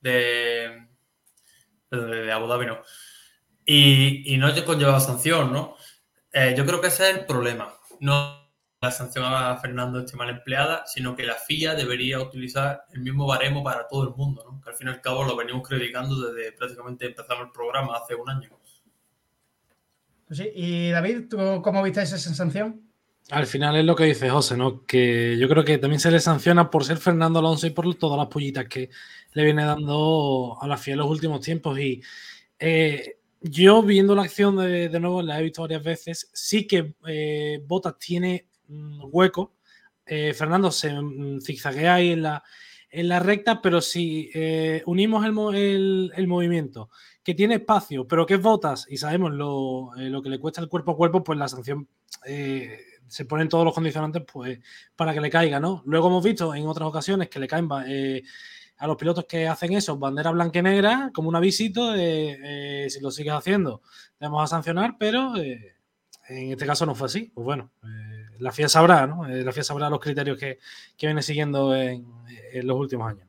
de, 0.00 0.88
de, 1.90 2.32
Abu 2.32 2.46
Dhabi 2.48 2.66
no, 2.66 2.82
y, 3.64 4.34
y 4.34 4.38
no 4.38 4.48
conllevaba 4.64 4.98
sanción, 4.98 5.52
¿no? 5.52 5.76
Eh, 6.32 6.54
yo 6.56 6.66
creo 6.66 6.80
que 6.80 6.88
ese 6.88 7.10
es 7.10 7.18
el 7.18 7.26
problema. 7.26 7.72
No 8.00 8.41
la 8.82 8.90
sanción 8.90 9.24
a 9.24 9.56
Fernando 9.58 10.00
esté 10.00 10.16
mal 10.16 10.28
empleada, 10.28 10.82
sino 10.86 11.14
que 11.14 11.22
la 11.22 11.36
FIA 11.36 11.76
debería 11.76 12.20
utilizar 12.20 12.82
el 12.92 13.02
mismo 13.02 13.26
baremo 13.26 13.62
para 13.62 13.86
todo 13.86 14.08
el 14.08 14.14
mundo, 14.16 14.44
¿no? 14.44 14.60
Que 14.60 14.70
al 14.70 14.76
fin 14.76 14.88
y 14.88 14.90
al 14.90 15.00
cabo 15.00 15.22
lo 15.22 15.36
venimos 15.36 15.66
criticando 15.66 16.20
desde 16.20 16.50
prácticamente 16.50 17.06
empezamos 17.06 17.44
el 17.46 17.52
programa 17.52 17.96
hace 17.96 18.16
un 18.16 18.28
año. 18.28 18.50
Pues 20.26 20.38
sí, 20.38 20.50
y 20.52 20.90
David, 20.90 21.28
¿tú 21.30 21.62
cómo 21.62 21.80
viste 21.80 22.02
esa 22.02 22.18
sanción? 22.18 22.82
Al 23.30 23.46
final 23.46 23.76
es 23.76 23.84
lo 23.84 23.94
que 23.94 24.02
dice 24.02 24.28
José, 24.28 24.56
¿no? 24.56 24.84
Que 24.84 25.38
yo 25.38 25.48
creo 25.48 25.64
que 25.64 25.78
también 25.78 26.00
se 26.00 26.10
le 26.10 26.18
sanciona 26.18 26.68
por 26.68 26.84
ser 26.84 26.98
Fernando 26.98 27.38
Alonso 27.38 27.68
y 27.68 27.70
por 27.70 27.94
todas 27.94 28.18
las 28.18 28.26
pollitas 28.26 28.66
que 28.66 28.90
le 29.34 29.44
viene 29.44 29.64
dando 29.64 30.58
a 30.60 30.66
la 30.66 30.76
FIA 30.76 30.94
en 30.94 30.98
los 30.98 31.08
últimos 31.08 31.40
tiempos. 31.40 31.78
Y 31.78 32.02
eh, 32.58 33.20
yo 33.42 33.80
viendo 33.84 34.16
la 34.16 34.22
acción 34.22 34.56
de, 34.56 34.88
de, 34.88 34.98
nuevo, 34.98 35.22
la 35.22 35.38
he 35.38 35.44
visto 35.44 35.62
varias 35.62 35.84
veces, 35.84 36.30
sí 36.32 36.66
que 36.66 36.94
eh, 37.06 37.62
Botas 37.64 37.96
tiene 37.96 38.48
hueco. 39.10 39.54
Eh, 40.06 40.34
Fernando 40.34 40.70
se 40.70 40.92
mm, 40.92 41.40
zigzaguea 41.40 41.94
ahí 41.94 42.10
en 42.10 42.22
la, 42.22 42.42
en 42.90 43.08
la 43.08 43.20
recta, 43.20 43.62
pero 43.62 43.80
si 43.80 44.30
eh, 44.34 44.82
unimos 44.86 45.24
el, 45.24 46.12
el, 46.14 46.26
movimiento 46.26 46.90
que 47.22 47.34
tiene 47.34 47.54
espacio, 47.54 48.06
pero 48.06 48.26
que 48.26 48.34
es 48.34 48.42
botas 48.42 48.86
y 48.90 48.96
sabemos 48.96 49.32
lo, 49.32 49.94
eh, 49.96 50.10
lo, 50.10 50.22
que 50.22 50.28
le 50.28 50.40
cuesta 50.40 50.60
el 50.60 50.68
cuerpo 50.68 50.92
a 50.92 50.96
cuerpo, 50.96 51.22
pues 51.22 51.38
la 51.38 51.48
sanción 51.48 51.88
se 52.24 53.24
ponen 53.26 53.48
todos 53.48 53.64
los 53.64 53.74
condicionantes 53.74 54.22
pues, 54.30 54.58
para 54.96 55.12
que 55.12 55.20
le 55.20 55.30
caiga, 55.30 55.60
¿no? 55.60 55.82
Luego 55.86 56.08
hemos 56.08 56.24
visto 56.24 56.54
en 56.54 56.66
otras 56.66 56.88
ocasiones 56.88 57.28
que 57.28 57.38
le 57.38 57.48
caen 57.48 57.68
a 57.70 58.86
los 58.86 58.96
pilotos 58.96 59.26
que 59.26 59.48
hacen 59.48 59.72
eso, 59.72 59.98
bandera 59.98 60.30
blanca 60.30 60.60
y 60.60 60.62
negra, 60.62 61.10
como 61.14 61.28
un 61.28 61.36
avisito 61.36 61.94
si 61.94 63.00
lo 63.00 63.10
sigues 63.10 63.34
haciendo, 63.34 63.82
te 64.18 64.26
vamos 64.26 64.44
a 64.44 64.46
sancionar, 64.46 64.96
pero 64.98 65.34
en 65.36 66.52
este 66.52 66.66
caso 66.66 66.86
no 66.86 66.94
fue 66.94 67.06
así. 67.06 67.30
Pues 67.34 67.44
bueno, 67.44 67.70
la 68.42 68.52
FIA 68.52 68.68
sabrá, 68.68 69.06
¿no? 69.06 69.26
Eh, 69.26 69.42
la 69.42 69.52
FIA 69.52 69.62
sabrá 69.62 69.88
los 69.88 70.00
criterios 70.00 70.38
que, 70.38 70.58
viene 71.00 71.22
siguiendo 71.22 71.74
en, 71.74 72.04
los 72.62 72.76
últimos 72.76 73.10
años. 73.10 73.26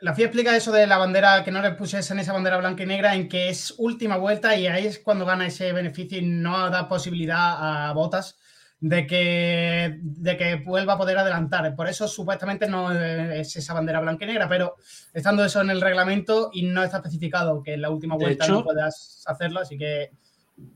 La 0.00 0.14
FIA 0.14 0.26
explica 0.26 0.56
eso 0.56 0.72
de 0.72 0.86
la 0.86 0.98
bandera, 0.98 1.42
que 1.42 1.50
no 1.50 1.62
le 1.62 1.72
pusiesen 1.72 2.18
esa 2.18 2.32
bandera 2.32 2.58
blanca 2.58 2.82
y 2.82 2.86
negra, 2.86 3.14
en 3.14 3.28
que 3.28 3.48
es 3.48 3.74
última 3.78 4.16
vuelta 4.16 4.56
y 4.56 4.66
ahí 4.66 4.86
es 4.86 4.98
cuando 4.98 5.24
gana 5.24 5.46
ese 5.46 5.72
beneficio 5.72 6.18
y 6.18 6.22
no 6.26 6.68
da 6.68 6.88
posibilidad 6.88 7.88
a 7.88 7.92
Botas 7.92 8.38
de 8.80 9.06
que, 9.06 9.98
de 10.02 10.36
que 10.36 10.56
vuelva 10.56 10.94
a 10.94 10.98
poder 10.98 11.16
adelantar. 11.16 11.74
Por 11.74 11.88
eso 11.88 12.06
supuestamente 12.08 12.68
no 12.68 12.92
es 12.92 13.56
esa 13.56 13.72
bandera 13.72 14.00
blanca 14.00 14.24
y 14.24 14.28
negra, 14.28 14.48
pero 14.48 14.76
estando 15.14 15.44
eso 15.44 15.62
en 15.62 15.70
el 15.70 15.80
reglamento 15.80 16.50
y 16.52 16.64
no 16.64 16.82
está 16.82 16.98
especificado 16.98 17.62
que 17.62 17.74
en 17.74 17.82
la 17.82 17.90
última 17.90 18.16
vuelta 18.16 18.46
no 18.48 18.64
puedas 18.64 19.22
hacerlo, 19.26 19.60
así 19.60 19.78
que 19.78 20.10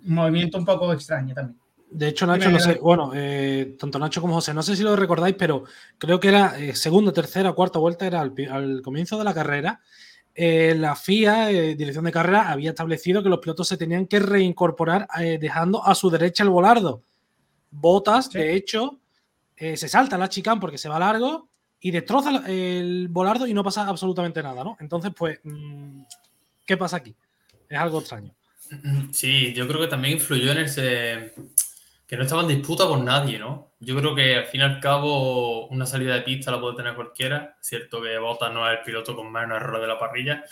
movimiento 0.04 0.56
un 0.56 0.64
poco 0.64 0.92
extraño 0.92 1.35
también. 1.35 1.61
De 1.90 2.09
hecho, 2.09 2.25
Nacho, 2.26 2.50
no 2.50 2.61
sé, 2.61 2.75
bueno, 2.75 3.11
eh, 3.14 3.75
tanto 3.78 3.99
Nacho 3.99 4.20
como 4.20 4.35
José, 4.35 4.54
no 4.54 4.62
sé 4.62 4.76
si 4.76 4.82
lo 4.85 4.94
recordáis, 4.94 5.35
pero 5.37 5.64
creo 5.99 6.20
que 6.20 6.28
era 6.28 6.59
eh, 6.59 6.75
segunda, 6.76 7.12
tercera, 7.12 7.52
cuarta 7.52 7.80
vuelta, 7.80 8.06
era 8.06 8.20
al, 8.20 8.82
comienzo 8.82 9.18
de 9.18 9.25
la 9.25 9.35
carrera. 9.35 9.80
Eh, 10.32 10.76
la 10.78 10.94
FIA, 10.94 11.47
Dirección 11.49 12.04
de 12.04 12.12
Carrera, 12.12 12.50
había 12.50 12.70
establecido 12.70 13.23
que 13.23 13.28
los 13.28 13.40
pilotos 13.40 13.66
se 13.66 13.76
tenían 13.76 14.06
que 14.06 14.20
reincorporar 14.20 15.09
dejando 15.40 15.85
a 15.85 15.94
su 15.97 16.09
derecha 16.09 16.44
el 16.44 16.50
volardo. 16.50 17.02
Botas, 17.73 18.30
de 18.30 18.54
hecho, 18.54 19.00
se 19.56 19.88
salta 19.88 20.16
la 20.16 20.28
chicane 20.28 20.61
porque 20.61 20.78
se 20.78 20.88
va 20.88 21.00
largo 21.00 21.49
y 21.80 21.90
destroza 21.90 22.44
el 22.47 23.09
volardo 23.09 23.47
y 23.47 23.52
no 23.52 23.64
pasa 23.64 23.87
absolutamente 23.88 24.42
nada, 24.42 24.62
¿no? 24.62 24.76
Entonces, 24.80 25.12
pues, 25.16 25.40
mm, 25.42 26.02
¿qué 26.64 26.76
pasa 26.76 26.99
aquí? 26.99 27.14
Es 27.68 27.78
algo 27.78 27.99
extraño. 27.99 28.35
Sí, 29.12 29.52
yo 29.52 29.66
creo 29.66 29.80
que 29.80 29.88
también 29.88 30.14
influyó 30.14 30.52
en 30.52 30.59
ese 30.59 31.32
que 32.11 32.17
no 32.17 32.25
estaba 32.25 32.43
en 32.43 32.49
disputa 32.49 32.88
con 32.88 33.05
nadie, 33.05 33.38
¿no? 33.38 33.75
Yo 33.79 33.97
creo 33.97 34.17
que 34.17 34.35
al 34.35 34.47
fin 34.47 34.62
y 34.62 34.64
al 34.64 34.81
cabo 34.81 35.69
una 35.69 35.87
salida 35.87 36.14
de 36.14 36.23
pista 36.23 36.50
la 36.50 36.61
puede 36.61 36.75
tener 36.75 36.97
cualquiera. 36.97 37.57
Es 37.61 37.69
cierto 37.69 38.02
que 38.02 38.19
Bottas 38.19 38.52
no 38.52 38.69
es 38.69 38.79
el 38.79 38.85
piloto 38.85 39.14
con 39.14 39.31
menos 39.31 39.59
errores 39.59 39.83
de 39.83 39.87
la 39.87 39.97
parrilla, 39.97 40.43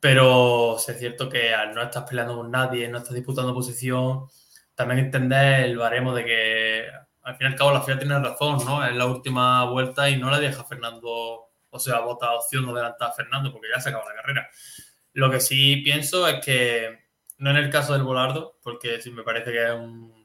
pero 0.00 0.78
es 0.78 0.98
cierto 0.98 1.28
que 1.28 1.52
al 1.52 1.74
no 1.74 1.82
estar 1.82 2.06
peleando 2.06 2.36
con 2.38 2.50
nadie, 2.50 2.88
no 2.88 2.96
estás 2.96 3.12
disputando 3.12 3.52
posición, 3.52 4.28
también 4.74 5.00
entender 5.00 5.64
el 5.66 5.76
baremo 5.76 6.14
de 6.14 6.24
que 6.24 6.86
al 7.22 7.36
fin 7.36 7.48
y 7.48 7.50
al 7.50 7.56
cabo 7.56 7.70
la 7.70 7.82
FIA 7.82 7.98
tiene 7.98 8.18
razón, 8.18 8.64
¿no? 8.64 8.82
Es 8.82 8.96
la 8.96 9.04
última 9.04 9.66
vuelta 9.66 10.08
y 10.08 10.16
no 10.16 10.30
le 10.30 10.40
deja 10.40 10.64
Fernando, 10.64 11.50
o 11.68 11.78
sea, 11.78 12.00
Bottas 12.00 12.30
opción 12.32 12.64
de 12.64 12.72
adelantar 12.72 13.10
a 13.10 13.12
Fernando 13.12 13.52
porque 13.52 13.68
ya 13.74 13.78
se 13.78 13.90
acaba 13.90 14.06
la 14.08 14.22
carrera. 14.22 14.48
Lo 15.12 15.30
que 15.30 15.40
sí 15.40 15.82
pienso 15.84 16.26
es 16.26 16.42
que 16.42 16.98
no 17.36 17.50
en 17.50 17.56
el 17.56 17.68
caso 17.68 17.92
del 17.92 18.04
Volardo, 18.04 18.56
porque 18.62 19.02
sí 19.02 19.10
me 19.10 19.22
parece 19.22 19.52
que 19.52 19.66
es 19.66 19.72
un 19.74 20.17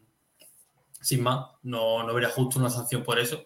sin 1.03 1.22
más, 1.22 1.48
no, 1.63 2.03
no 2.03 2.13
vería 2.13 2.29
justo 2.29 2.60
una 2.60 2.69
sanción 2.69 3.03
por 3.03 3.19
eso. 3.19 3.45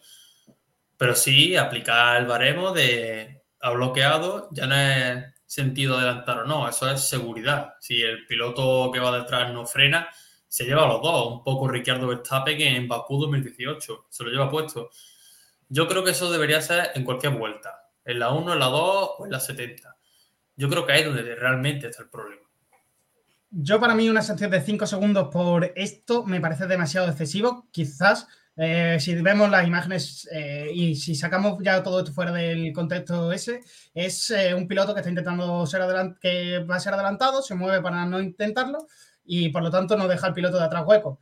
Pero 0.97 1.15
sí 1.15 1.55
aplicar 1.55 2.17
el 2.17 2.27
baremo 2.27 2.71
de 2.71 3.43
ha 3.59 3.71
bloqueado, 3.71 4.49
ya 4.51 4.67
no 4.67 4.75
es 4.75 5.25
sentido 5.45 5.97
adelantar 5.97 6.39
o 6.39 6.45
no, 6.45 6.67
eso 6.67 6.89
es 6.89 7.01
seguridad. 7.01 7.73
Si 7.79 8.01
el 8.01 8.25
piloto 8.27 8.91
que 8.91 8.99
va 8.99 9.17
detrás 9.17 9.51
no 9.51 9.65
frena, 9.65 10.09
se 10.47 10.65
lleva 10.65 10.83
a 10.83 10.87
los 10.87 11.01
dos. 11.01 11.33
Un 11.33 11.43
poco 11.43 11.67
Ricardo 11.67 12.07
Verstappen 12.07 12.59
en 12.61 12.87
Bakú 12.87 13.19
2018, 13.19 14.07
se 14.09 14.23
lo 14.23 14.29
lleva 14.29 14.49
puesto. 14.49 14.89
Yo 15.69 15.87
creo 15.87 16.03
que 16.03 16.11
eso 16.11 16.31
debería 16.31 16.61
ser 16.61 16.91
en 16.95 17.03
cualquier 17.03 17.33
vuelta, 17.33 17.91
en 18.05 18.19
la 18.19 18.31
1, 18.31 18.53
en 18.53 18.59
la 18.59 18.67
2 18.67 19.09
o 19.17 19.25
en 19.25 19.31
la 19.31 19.39
70. 19.39 19.95
Yo 20.55 20.69
creo 20.69 20.85
que 20.85 20.93
ahí 20.93 21.01
es 21.01 21.07
donde 21.07 21.35
realmente 21.35 21.87
está 21.87 22.03
el 22.03 22.09
problema. 22.09 22.46
Yo 23.49 23.79
para 23.79 23.95
mí 23.95 24.09
una 24.09 24.21
sanción 24.21 24.51
de 24.51 24.61
5 24.61 24.85
segundos 24.87 25.29
por 25.31 25.71
esto 25.75 26.25
me 26.25 26.41
parece 26.41 26.67
demasiado 26.67 27.07
excesivo. 27.07 27.67
Quizás 27.71 28.27
eh, 28.57 28.97
si 28.99 29.15
vemos 29.15 29.49
las 29.49 29.65
imágenes 29.65 30.27
eh, 30.31 30.69
y 30.73 30.95
si 30.95 31.15
sacamos 31.15 31.57
ya 31.61 31.81
todo 31.81 31.99
esto 31.99 32.11
fuera 32.11 32.31
del 32.33 32.73
contexto 32.73 33.31
ese, 33.31 33.61
es 33.93 34.31
eh, 34.31 34.53
un 34.53 34.67
piloto 34.67 34.93
que 34.93 34.99
está 34.99 35.09
intentando 35.09 35.65
ser 35.65 35.81
adelante, 35.81 36.17
que 36.19 36.59
va 36.59 36.75
a 36.75 36.79
ser 36.79 36.93
adelantado, 36.93 37.41
se 37.41 37.55
mueve 37.55 37.81
para 37.81 38.05
no 38.05 38.19
intentarlo 38.19 38.87
y 39.23 39.49
por 39.49 39.63
lo 39.63 39.71
tanto 39.71 39.95
no 39.95 40.07
deja 40.07 40.27
al 40.27 40.33
piloto 40.33 40.57
de 40.57 40.65
atrás 40.65 40.83
hueco. 40.85 41.19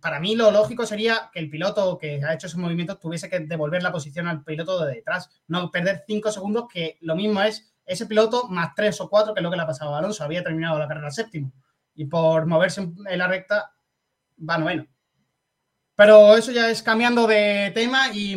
para 0.00 0.20
mí 0.20 0.34
lo 0.36 0.50
lógico 0.50 0.84
sería 0.86 1.30
que 1.32 1.38
el 1.38 1.48
piloto 1.50 1.96
que 1.98 2.22
ha 2.24 2.34
hecho 2.34 2.48
esos 2.48 2.60
movimientos 2.60 2.98
tuviese 3.00 3.30
que 3.30 3.40
devolver 3.40 3.82
la 3.82 3.92
posición 3.92 4.26
al 4.26 4.44
piloto 4.44 4.84
de 4.84 4.94
detrás, 4.96 5.30
no 5.48 5.70
perder 5.70 6.02
5 6.06 6.32
segundos, 6.32 6.64
que 6.72 6.98
lo 7.00 7.16
mismo 7.16 7.42
es 7.42 7.69
ese 7.84 8.06
piloto 8.06 8.48
más 8.48 8.74
tres 8.74 9.00
o 9.00 9.08
cuatro, 9.08 9.34
que 9.34 9.40
es 9.40 9.42
lo 9.44 9.50
que 9.50 9.56
le 9.56 9.62
ha 9.62 9.66
pasado 9.66 9.94
a 9.94 9.98
Alonso, 9.98 10.24
había 10.24 10.42
terminado 10.42 10.78
la 10.78 10.88
carrera 10.88 11.10
séptimo. 11.10 11.52
Y 11.94 12.06
por 12.06 12.46
moverse 12.46 12.80
en 12.80 13.18
la 13.18 13.28
recta, 13.28 13.72
va 14.38 14.58
noveno. 14.58 14.86
Pero 15.94 16.34
eso 16.34 16.50
ya 16.50 16.70
es 16.70 16.82
cambiando 16.82 17.26
de 17.26 17.72
tema 17.74 18.08
y 18.12 18.32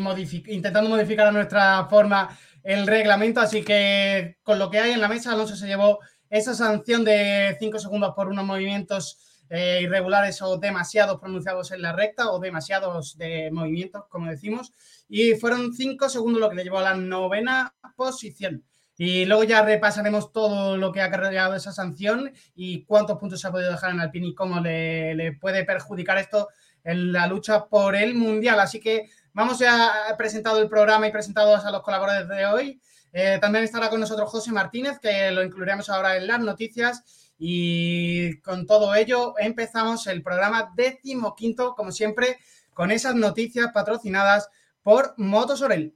intentando 0.47 0.89
modificar 0.89 1.27
a 1.27 1.31
nuestra 1.31 1.85
forma 1.85 2.37
el 2.61 2.85
reglamento. 2.85 3.39
Así 3.39 3.63
que 3.63 4.37
con 4.43 4.59
lo 4.59 4.69
que 4.69 4.79
hay 4.79 4.91
en 4.91 4.99
la 4.99 5.07
mesa, 5.07 5.31
Alonso 5.31 5.55
se 5.55 5.67
llevó 5.67 5.99
esa 6.29 6.53
sanción 6.55 7.05
de 7.05 7.55
cinco 7.59 7.79
segundos 7.79 8.13
por 8.15 8.27
unos 8.27 8.43
movimientos 8.43 9.43
eh, 9.49 9.81
irregulares 9.83 10.41
o 10.41 10.57
demasiados 10.57 11.19
pronunciados 11.19 11.71
en 11.71 11.83
la 11.83 11.93
recta 11.93 12.31
o 12.31 12.39
demasiados 12.39 13.17
de 13.17 13.51
movimientos, 13.51 14.05
como 14.09 14.29
decimos. 14.29 14.73
Y 15.07 15.35
fueron 15.35 15.73
cinco 15.73 16.09
segundos 16.09 16.41
lo 16.41 16.49
que 16.49 16.55
le 16.55 16.63
llevó 16.63 16.79
a 16.79 16.83
la 16.83 16.95
novena 16.95 17.75
posición. 17.95 18.63
Y 18.97 19.25
luego 19.25 19.43
ya 19.43 19.63
repasaremos 19.63 20.31
todo 20.31 20.77
lo 20.77 20.91
que 20.91 21.01
ha 21.01 21.09
cargado 21.09 21.55
esa 21.55 21.71
sanción 21.71 22.31
y 22.55 22.83
cuántos 22.85 23.17
puntos 23.17 23.41
se 23.41 23.47
ha 23.47 23.51
podido 23.51 23.71
dejar 23.71 23.91
en 23.91 23.99
Alpine 23.99 24.27
y 24.27 24.35
cómo 24.35 24.59
le, 24.59 25.37
puede 25.41 25.65
perjudicar 25.65 26.17
esto 26.17 26.49
en 26.83 27.11
la 27.11 27.25
lucha 27.27 27.65
por 27.65 27.95
el 27.95 28.13
Mundial. 28.13 28.59
Así 28.59 28.79
que 28.79 29.09
vamos 29.33 29.59
ya 29.59 29.91
presentado 30.17 30.61
el 30.61 30.69
programa 30.69 31.07
y 31.07 31.11
presentados 31.11 31.65
a 31.65 31.71
los 31.71 31.81
colaboradores 31.81 32.29
de 32.29 32.45
hoy. 32.45 32.81
Eh, 33.11 33.39
también 33.41 33.63
estará 33.63 33.89
con 33.89 33.99
nosotros 33.99 34.29
José 34.29 34.51
Martínez, 34.51 34.99
que 34.99 35.31
lo 35.31 35.43
incluiremos 35.43 35.89
ahora 35.89 36.15
en 36.17 36.27
las 36.27 36.39
noticias. 36.39 37.31
Y 37.39 38.39
con 38.41 38.67
todo 38.67 38.93
ello 38.93 39.33
empezamos 39.39 40.05
el 40.07 40.21
programa 40.21 40.71
décimo 40.75 41.35
quinto, 41.35 41.73
como 41.75 41.91
siempre, 41.91 42.37
con 42.73 42.91
esas 42.91 43.15
noticias 43.15 43.71
patrocinadas 43.73 44.49
por 44.83 45.13
Motosorel. 45.17 45.95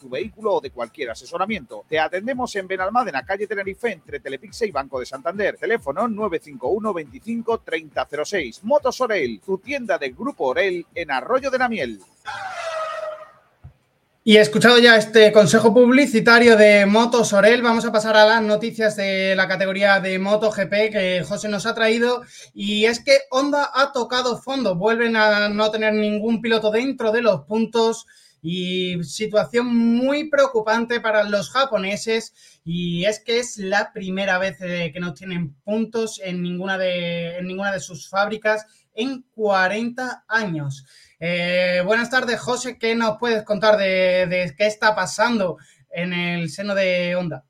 tu 0.00 0.08
vehículo 0.08 0.54
o 0.54 0.60
de 0.60 0.70
cualquier 0.70 1.10
asesoramiento. 1.10 1.84
Te 1.88 2.00
atendemos 2.00 2.54
en 2.56 2.66
Benalmádena, 2.66 3.24
calle 3.24 3.46
Tenerife, 3.46 3.92
entre 3.92 4.18
Telepixe 4.18 4.66
y 4.66 4.72
Banco 4.72 4.98
de 4.98 5.06
Santander. 5.06 5.56
Teléfono 5.56 6.08
951 6.08 6.92
25 6.92 7.60
3006. 7.60 8.64
Motos 8.64 9.00
Orel, 9.00 9.40
tu 9.44 9.58
tienda 9.58 9.98
del 9.98 10.14
Grupo 10.14 10.46
Orel 10.46 10.86
en 10.94 11.10
Arroyo 11.10 11.50
de 11.50 11.58
la 11.58 11.68
Miel. 11.68 12.00
Y 14.22 14.36
escuchado 14.36 14.78
ya 14.78 14.96
este 14.96 15.32
consejo 15.32 15.72
publicitario 15.72 16.54
de 16.54 16.84
Motos 16.84 17.32
Orel, 17.32 17.62
vamos 17.62 17.86
a 17.86 17.90
pasar 17.90 18.18
a 18.18 18.26
las 18.26 18.42
noticias 18.42 18.94
de 18.94 19.34
la 19.34 19.48
categoría 19.48 19.98
de 19.98 20.18
MotoGP 20.18 20.70
que 20.92 21.24
José 21.26 21.48
nos 21.48 21.64
ha 21.64 21.74
traído. 21.74 22.22
Y 22.52 22.84
es 22.84 23.02
que 23.02 23.16
Honda 23.30 23.70
ha 23.72 23.92
tocado 23.92 24.36
fondo, 24.36 24.74
vuelven 24.74 25.16
a 25.16 25.48
no 25.48 25.70
tener 25.70 25.94
ningún 25.94 26.42
piloto 26.42 26.70
dentro 26.70 27.12
de 27.12 27.22
los 27.22 27.46
puntos 27.46 28.06
y 28.42 29.02
situación 29.04 29.74
muy 29.76 30.30
preocupante 30.30 31.00
para 31.00 31.24
los 31.24 31.50
japoneses 31.50 32.32
y 32.64 33.04
es 33.04 33.20
que 33.20 33.38
es 33.38 33.58
la 33.58 33.92
primera 33.92 34.38
vez 34.38 34.60
eh, 34.60 34.90
que 34.92 35.00
no 35.00 35.14
tienen 35.14 35.54
puntos 35.62 36.20
en 36.22 36.42
ninguna 36.42 36.78
de, 36.78 37.38
en 37.38 37.46
ninguna 37.46 37.72
de 37.72 37.80
sus 37.80 38.08
fábricas 38.08 38.66
en 38.94 39.22
40 39.34 40.24
años. 40.28 40.84
Eh, 41.18 41.82
buenas 41.84 42.10
tardes, 42.10 42.40
José. 42.40 42.78
¿Qué 42.78 42.94
nos 42.94 43.18
puedes 43.18 43.44
contar 43.44 43.76
de, 43.76 44.54
qué 44.56 44.66
está 44.66 44.94
pasando 44.94 45.58
en 45.90 46.12
el 46.12 46.50
seno 46.50 46.74
de 46.74 47.14
Honda? 47.16 47.44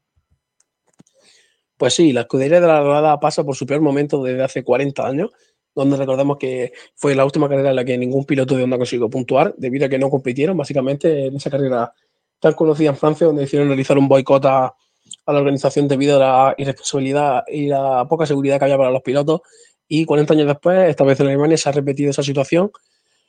Pues 1.76 1.94
sí, 1.94 2.12
la 2.12 2.22
escudería 2.22 2.60
de 2.60 2.66
la 2.66 2.80
Dorada 2.80 3.18
pasa 3.20 3.42
por 3.42 3.56
su 3.56 3.64
peor 3.64 3.80
momento 3.80 4.22
desde 4.22 4.42
hace 4.42 4.64
40 4.64 5.06
años 5.06 5.30
donde 5.74 5.96
recordamos 5.96 6.38
que 6.38 6.72
fue 6.94 7.14
la 7.14 7.24
última 7.24 7.48
carrera 7.48 7.70
en 7.70 7.76
la 7.76 7.84
que 7.84 7.96
ningún 7.96 8.24
piloto 8.24 8.56
de 8.56 8.64
Honda 8.64 8.76
consiguió 8.76 9.08
puntuar, 9.08 9.54
debido 9.56 9.86
a 9.86 9.88
que 9.88 9.98
no 9.98 10.10
compitieron, 10.10 10.56
básicamente, 10.56 11.26
en 11.26 11.36
esa 11.36 11.50
carrera 11.50 11.92
tan 12.38 12.54
conocida 12.54 12.90
en 12.90 12.96
Francia, 12.96 13.26
donde 13.26 13.42
decidieron 13.42 13.68
realizar 13.68 13.98
un 13.98 14.08
boicot 14.08 14.44
a, 14.46 14.66
a, 14.66 15.32
la 15.32 15.38
organización 15.38 15.86
debido 15.88 16.16
a 16.16 16.18
la 16.18 16.54
irresponsabilidad 16.58 17.44
y 17.48 17.66
la 17.66 18.06
poca 18.08 18.26
seguridad 18.26 18.58
que 18.58 18.64
había 18.64 18.78
para 18.78 18.90
los 18.90 19.02
pilotos. 19.02 19.42
Y 19.86 20.04
40 20.04 20.34
años 20.34 20.46
después, 20.46 20.88
esta 20.88 21.04
vez 21.04 21.20
en 21.20 21.26
Alemania, 21.26 21.56
se 21.56 21.68
ha 21.68 21.72
repetido 21.72 22.10
esa 22.10 22.22
situación 22.22 22.70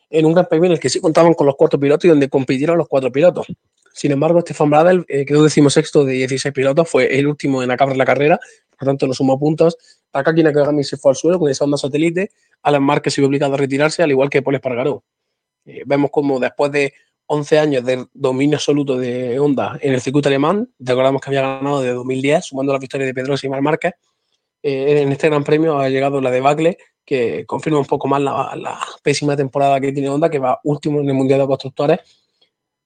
en 0.09 0.25
un 0.25 0.33
gran 0.33 0.45
premio 0.47 0.67
en 0.67 0.73
el 0.73 0.79
que 0.79 0.89
sí 0.89 0.99
contaban 0.99 1.33
con 1.33 1.47
los 1.47 1.55
cuatro 1.55 1.79
pilotos 1.79 2.05
y 2.05 2.09
donde 2.09 2.29
compitieron 2.29 2.77
los 2.77 2.87
cuatro 2.87 3.11
pilotos. 3.11 3.47
Sin 3.93 4.11
embargo, 4.11 4.41
Stefan 4.41 4.69
Bradel 4.69 5.05
eh, 5.07 5.25
quedó 5.25 5.43
decimosexto 5.43 6.05
de 6.05 6.13
16 6.13 6.53
pilotos, 6.53 6.89
fue 6.89 7.17
el 7.17 7.27
último 7.27 7.61
en 7.63 7.71
acabar 7.71 7.97
la 7.97 8.05
carrera, 8.05 8.39
por 8.77 8.87
tanto 8.87 9.07
no 9.07 9.13
sumó 9.13 9.39
puntos. 9.39 9.77
Takaki 10.11 10.43
Nakagami 10.43 10.83
se 10.83 10.97
fue 10.97 11.11
al 11.11 11.15
suelo 11.15 11.39
con 11.39 11.49
esa 11.49 11.65
onda 11.65 11.77
satélite, 11.77 12.31
Alan 12.63 12.83
Marquez 12.83 13.13
se 13.13 13.21
vio 13.21 13.27
obligado 13.27 13.53
a 13.53 13.57
retirarse, 13.57 14.03
al 14.03 14.11
igual 14.11 14.29
que 14.29 14.41
Paul 14.41 14.55
Espargaró. 14.55 15.03
Eh, 15.65 15.83
vemos 15.85 16.09
como 16.11 16.39
después 16.39 16.71
de 16.71 16.93
11 17.27 17.59
años 17.59 17.85
de 17.85 18.05
dominio 18.13 18.57
absoluto 18.57 18.97
de 18.97 19.39
Honda 19.39 19.77
en 19.81 19.93
el 19.93 20.01
circuito 20.01 20.29
alemán, 20.29 20.69
recordamos 20.79 21.21
que 21.21 21.29
había 21.29 21.41
ganado 21.41 21.81
de 21.81 21.91
2010, 21.91 22.45
sumando 22.45 22.73
la 22.73 22.79
victoria 22.79 23.05
de 23.05 23.13
Pedro 23.13 23.35
y 23.41 23.49
Mar 23.49 23.61
Márquez, 23.61 23.93
eh, 24.63 25.01
en 25.01 25.11
este 25.11 25.27
gran 25.27 25.43
premio 25.43 25.79
ha 25.79 25.89
llegado 25.89 26.21
la 26.21 26.29
debacle 26.29 26.77
que 27.05 27.45
confirma 27.45 27.79
un 27.79 27.85
poco 27.85 28.07
más 28.07 28.21
la, 28.21 28.53
la, 28.55 28.79
pésima 29.01 29.35
temporada 29.35 29.79
que 29.79 29.91
tiene 29.91 30.09
Honda, 30.09 30.29
que 30.29 30.39
va 30.39 30.59
último 30.63 30.99
en 30.99 31.07
el 31.07 31.13
Mundial 31.15 31.39
de 31.39 31.47
Constructores 31.47 31.99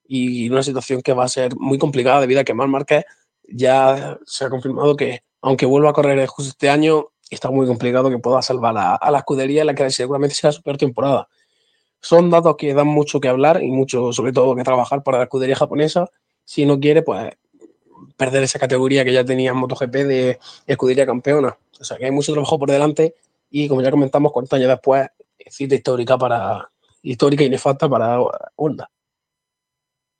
y 0.08 0.50
una 0.50 0.64
situación 0.64 1.02
que 1.02 1.14
va 1.14 1.26
a 1.26 1.30
ser 1.30 1.56
muy 1.58 1.78
complicada 1.78 2.22
debido 2.22 2.42
a 2.42 2.44
que 2.44 2.54
Mar 2.54 2.68
Márquez 2.68 3.06
ya 3.48 4.18
se 4.26 4.46
ha 4.46 4.50
confirmado 4.50 4.96
que, 4.96 5.24
aunque 5.42 5.66
vuelva 5.66 5.92
a 5.92 5.94
correr 5.94 6.26
justo 6.28 6.50
este 6.50 6.70
año, 6.70 7.10
está 7.30 7.50
muy 7.50 7.68
complicado 7.68 8.10
que 8.10 8.20
pueda 8.20 8.42
salvar 8.42 8.76
a, 8.78 9.12
la 9.12 9.18
escudería 9.20 9.62
en 9.62 9.68
la 9.68 9.76
que 9.76 9.90
seguramente 9.90 10.36
será 10.36 10.52
su 10.52 10.62
peor 10.62 10.78
temporada. 10.78 11.28
Son 12.02 12.30
datos 12.30 12.56
que 12.58 12.74
dan 12.74 12.88
mucho 12.88 13.20
que 13.20 13.28
hablar 13.28 13.64
y 13.64 13.72
mucho, 13.72 14.14
sobre 14.14 14.32
todo, 14.32 14.56
que 14.56 14.64
trabajar 14.64 15.04
para 15.04 15.18
la 15.18 15.24
escudería 15.24 15.56
japonesa. 15.56 16.10
Si 16.44 16.66
no 16.66 16.78
ere 16.82 17.02
pues 17.02 17.34
perder 18.18 18.44
esa 18.44 18.60
categoría 18.60 19.04
que 19.04 19.14
ya 19.14 19.26
tenía 19.26 19.52
en 19.52 19.58
MotoGP 19.58 19.92
de 19.92 20.40
escudería 20.68 21.06
campeona. 21.06 21.58
O 21.80 21.84
sea 21.84 21.98
que 21.98 22.06
hay 22.06 22.12
mucho 22.12 22.32
trabajo 22.32 22.60
por 22.60 22.70
delante 22.70 23.16
y 23.50 23.68
como 23.68 23.82
ya 23.82 23.92
comentamos, 23.92 24.32
40 24.32 24.56
años 24.58 24.70
después, 24.70 25.08
cita 25.50 25.76
histórica 25.76 26.18
para 26.18 26.70
histórica 27.02 27.44
y 27.44 27.50
nefasta 27.50 27.88
para 27.90 28.20
Honda. 28.56 28.90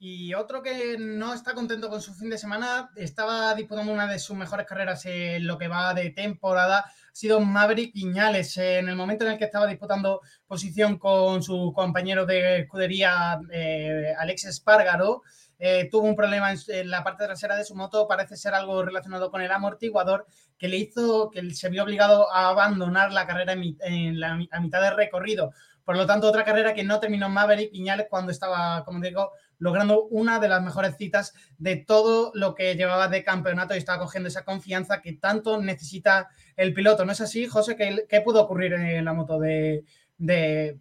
Y 0.08 0.34
otro 0.34 0.62
que 0.62 0.96
no 1.00 1.34
está 1.34 1.52
contento 1.52 1.90
con 1.90 2.00
su 2.00 2.14
fin 2.14 2.30
de 2.30 2.38
semana, 2.38 2.92
estaba 2.94 3.52
disputando 3.56 3.92
una 3.92 4.06
de 4.06 4.20
sus 4.20 4.36
mejores 4.36 4.64
carreras 4.64 5.04
en 5.04 5.44
lo 5.44 5.58
que 5.58 5.66
va 5.66 5.94
de 5.94 6.10
temporada, 6.10 6.78
ha 6.78 6.92
sido 7.12 7.40
Maverick 7.40 7.92
Viñales. 7.92 8.56
En 8.56 8.88
el 8.88 8.94
momento 8.94 9.24
en 9.24 9.32
el 9.32 9.38
que 9.38 9.46
estaba 9.46 9.66
disputando 9.66 10.20
posición 10.46 10.96
con 10.96 11.42
su 11.42 11.72
compañero 11.74 12.24
de 12.24 12.60
escudería, 12.60 13.40
eh, 13.50 14.14
Alex 14.16 14.44
Espargaro, 14.44 15.22
eh, 15.58 15.88
tuvo 15.90 16.06
un 16.06 16.14
problema 16.14 16.52
en, 16.52 16.88
la 16.88 17.02
parte 17.02 17.24
trasera 17.24 17.56
de 17.56 17.64
su 17.64 17.74
moto, 17.74 18.06
parece 18.06 18.36
ser 18.36 18.54
algo 18.54 18.84
relacionado 18.84 19.32
con 19.32 19.42
el 19.42 19.50
amortiguador, 19.50 20.26
que 20.56 20.68
le 20.68 20.76
hizo 20.76 21.30
que 21.30 21.50
se 21.50 21.68
vio 21.68 21.82
obligado 21.82 22.32
a 22.32 22.50
abandonar 22.50 23.12
la 23.12 23.26
carrera 23.26 23.54
en, 23.54 24.20
la, 24.20 24.38
a 24.52 24.60
mitad 24.60 24.82
del 24.82 24.96
recorrido. 24.96 25.52
Por 25.84 25.96
lo 25.96 26.06
tanto, 26.06 26.28
otra 26.28 26.44
carrera 26.44 26.74
que 26.74 26.84
no 26.84 27.00
terminó 27.00 27.28
Maverick 27.28 27.72
Viñales 27.72 28.06
cuando 28.08 28.30
estaba, 28.30 28.84
como 28.84 29.00
digo, 29.00 29.32
logrando 29.58 30.04
una 30.04 30.38
de 30.38 30.48
las 30.48 30.62
mejores 30.62 30.96
citas 30.96 31.34
de 31.58 31.76
todo 31.76 32.32
lo 32.34 32.54
que 32.54 32.74
llevaba 32.74 33.08
de 33.08 33.24
campeonato 33.24 33.74
y 33.74 33.78
estaba 33.78 34.02
cogiendo 34.02 34.28
esa 34.28 34.44
confianza 34.44 35.00
que 35.00 35.14
tanto 35.14 35.60
necesita 35.60 36.28
el 36.56 36.72
piloto. 36.72 37.04
¿No 37.04 37.12
es 37.12 37.20
así, 37.20 37.46
José? 37.46 37.76
¿Qué, 37.76 38.20
pudo 38.20 38.42
ocurrir 38.42 38.74
en 38.74 39.04
la 39.04 39.12
moto 39.12 39.38
de, 39.38 39.84
de... 40.18 40.78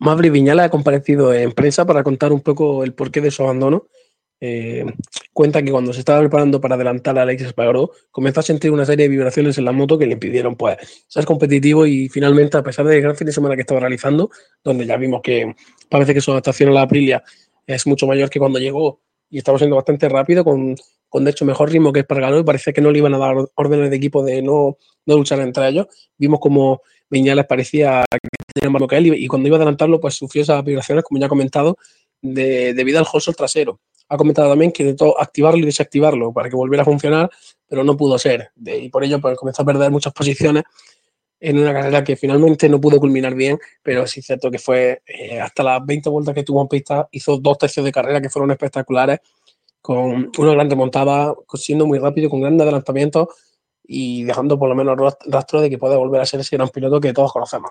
Maverick 0.00 0.32
Viñales 0.32 0.66
ha 0.66 0.70
comparecido 0.70 1.34
en 1.34 1.52
prensa 1.52 1.84
para 1.84 2.04
contar 2.04 2.32
un 2.32 2.40
poco 2.40 2.84
el 2.84 2.94
porqué 2.94 3.20
de 3.20 3.30
su 3.30 3.42
abandono. 3.42 3.86
Eh, 4.40 4.84
cuenta 5.32 5.62
que 5.62 5.70
cuando 5.70 5.92
se 5.92 6.00
estaba 6.00 6.20
preparando 6.20 6.60
para 6.60 6.76
adelantar 6.76 7.18
a 7.18 7.22
Alex 7.22 7.42
Espargaró, 7.42 7.90
comenzó 8.10 8.40
a 8.40 8.42
sentir 8.42 8.70
una 8.70 8.84
serie 8.84 9.04
de 9.04 9.08
vibraciones 9.08 9.58
en 9.58 9.64
la 9.64 9.72
moto 9.72 9.98
que 9.98 10.06
le 10.06 10.12
impidieron 10.12 10.56
pues, 10.56 11.04
ser 11.08 11.24
competitivo 11.24 11.86
y 11.86 12.08
finalmente, 12.08 12.56
a 12.56 12.62
pesar 12.62 12.86
del 12.86 13.00
gran 13.00 13.16
fin 13.16 13.26
de 13.26 13.32
semana 13.32 13.54
que 13.54 13.62
estaba 13.62 13.80
realizando, 13.80 14.30
donde 14.62 14.86
ya 14.86 14.96
vimos 14.96 15.20
que 15.22 15.54
parece 15.88 16.14
que 16.14 16.20
su 16.20 16.30
adaptación 16.32 16.70
a 16.70 16.72
la 16.72 16.82
Aprilia 16.82 17.22
es 17.66 17.86
mucho 17.86 18.06
mayor 18.06 18.30
que 18.30 18.38
cuando 18.38 18.58
llegó 18.58 19.00
y 19.30 19.38
estaba 19.38 19.58
siendo 19.58 19.76
bastante 19.76 20.08
rápido, 20.08 20.44
con, 20.44 20.76
con 21.08 21.24
de 21.24 21.30
hecho 21.32 21.44
mejor 21.44 21.70
ritmo 21.70 21.92
que 21.92 22.00
Espargaró 22.00 22.38
y 22.38 22.44
parece 22.44 22.72
que 22.72 22.80
no 22.80 22.90
le 22.90 22.98
iban 22.98 23.14
a 23.14 23.18
dar 23.18 23.36
órdenes 23.54 23.90
de 23.90 23.96
equipo 23.96 24.24
de 24.24 24.42
no, 24.42 24.78
no 25.06 25.16
luchar 25.16 25.40
entre 25.40 25.68
ellos. 25.68 25.86
Vimos 26.16 26.40
como 26.40 26.82
Viñales 27.10 27.46
parecía 27.46 28.04
que 28.10 28.28
tenía 28.54 28.70
más 28.70 28.82
que 28.88 28.96
él 28.96 29.14
y, 29.14 29.26
cuando 29.26 29.48
iba 29.48 29.56
a 29.56 29.58
adelantarlo 29.58 30.00
pues 30.00 30.14
sufrió 30.14 30.42
esas 30.42 30.64
vibraciones, 30.64 31.04
como 31.04 31.20
ya 31.20 31.26
he 31.26 31.28
comentado, 31.28 31.76
de, 32.22 32.74
debido 32.74 32.98
al 32.98 33.06
holster 33.10 33.34
trasero 33.34 33.80
ha 34.08 34.16
comentado 34.16 34.48
también 34.48 34.72
que 34.72 34.82
intentó 34.82 35.20
activarlo 35.20 35.60
y 35.60 35.66
desactivarlo 35.66 36.32
para 36.32 36.48
que 36.48 36.56
volviera 36.56 36.82
a 36.82 36.84
funcionar, 36.84 37.30
pero 37.66 37.84
no 37.84 37.96
pudo 37.96 38.18
ser. 38.18 38.50
Y 38.64 38.88
por 38.88 39.04
ello 39.04 39.20
pues, 39.20 39.36
comenzó 39.36 39.62
a 39.62 39.66
perder 39.66 39.90
muchas 39.90 40.12
posiciones 40.12 40.64
en 41.40 41.58
una 41.58 41.72
carrera 41.72 42.02
que 42.02 42.16
finalmente 42.16 42.68
no 42.68 42.80
pudo 42.80 42.98
culminar 42.98 43.34
bien, 43.34 43.58
pero 43.82 44.06
sí 44.06 44.20
es 44.20 44.26
cierto 44.26 44.50
que 44.50 44.58
fue 44.58 45.02
eh, 45.06 45.40
hasta 45.40 45.62
las 45.62 45.84
20 45.86 46.10
vueltas 46.10 46.34
que 46.34 46.42
tuvo 46.42 46.62
en 46.62 46.68
pista, 46.68 47.08
hizo 47.12 47.38
dos 47.38 47.58
tercios 47.58 47.84
de 47.84 47.92
carrera 47.92 48.20
que 48.20 48.28
fueron 48.28 48.50
espectaculares, 48.50 49.20
con 49.80 50.30
una 50.36 50.52
gran 50.52 50.68
remontada, 50.68 51.34
siendo 51.54 51.86
muy 51.86 51.98
rápido, 51.98 52.28
con 52.28 52.40
grandes 52.40 52.62
adelantamientos 52.62 53.28
y 53.84 54.24
dejando 54.24 54.58
por 54.58 54.68
lo 54.68 54.74
menos 54.74 54.96
rastro 55.26 55.60
de 55.60 55.70
que 55.70 55.78
puede 55.78 55.96
volver 55.96 56.20
a 56.20 56.26
ser 56.26 56.40
ese 56.40 56.56
gran 56.56 56.68
piloto 56.68 57.00
que 57.00 57.12
todos 57.12 57.32
conocemos 57.32 57.70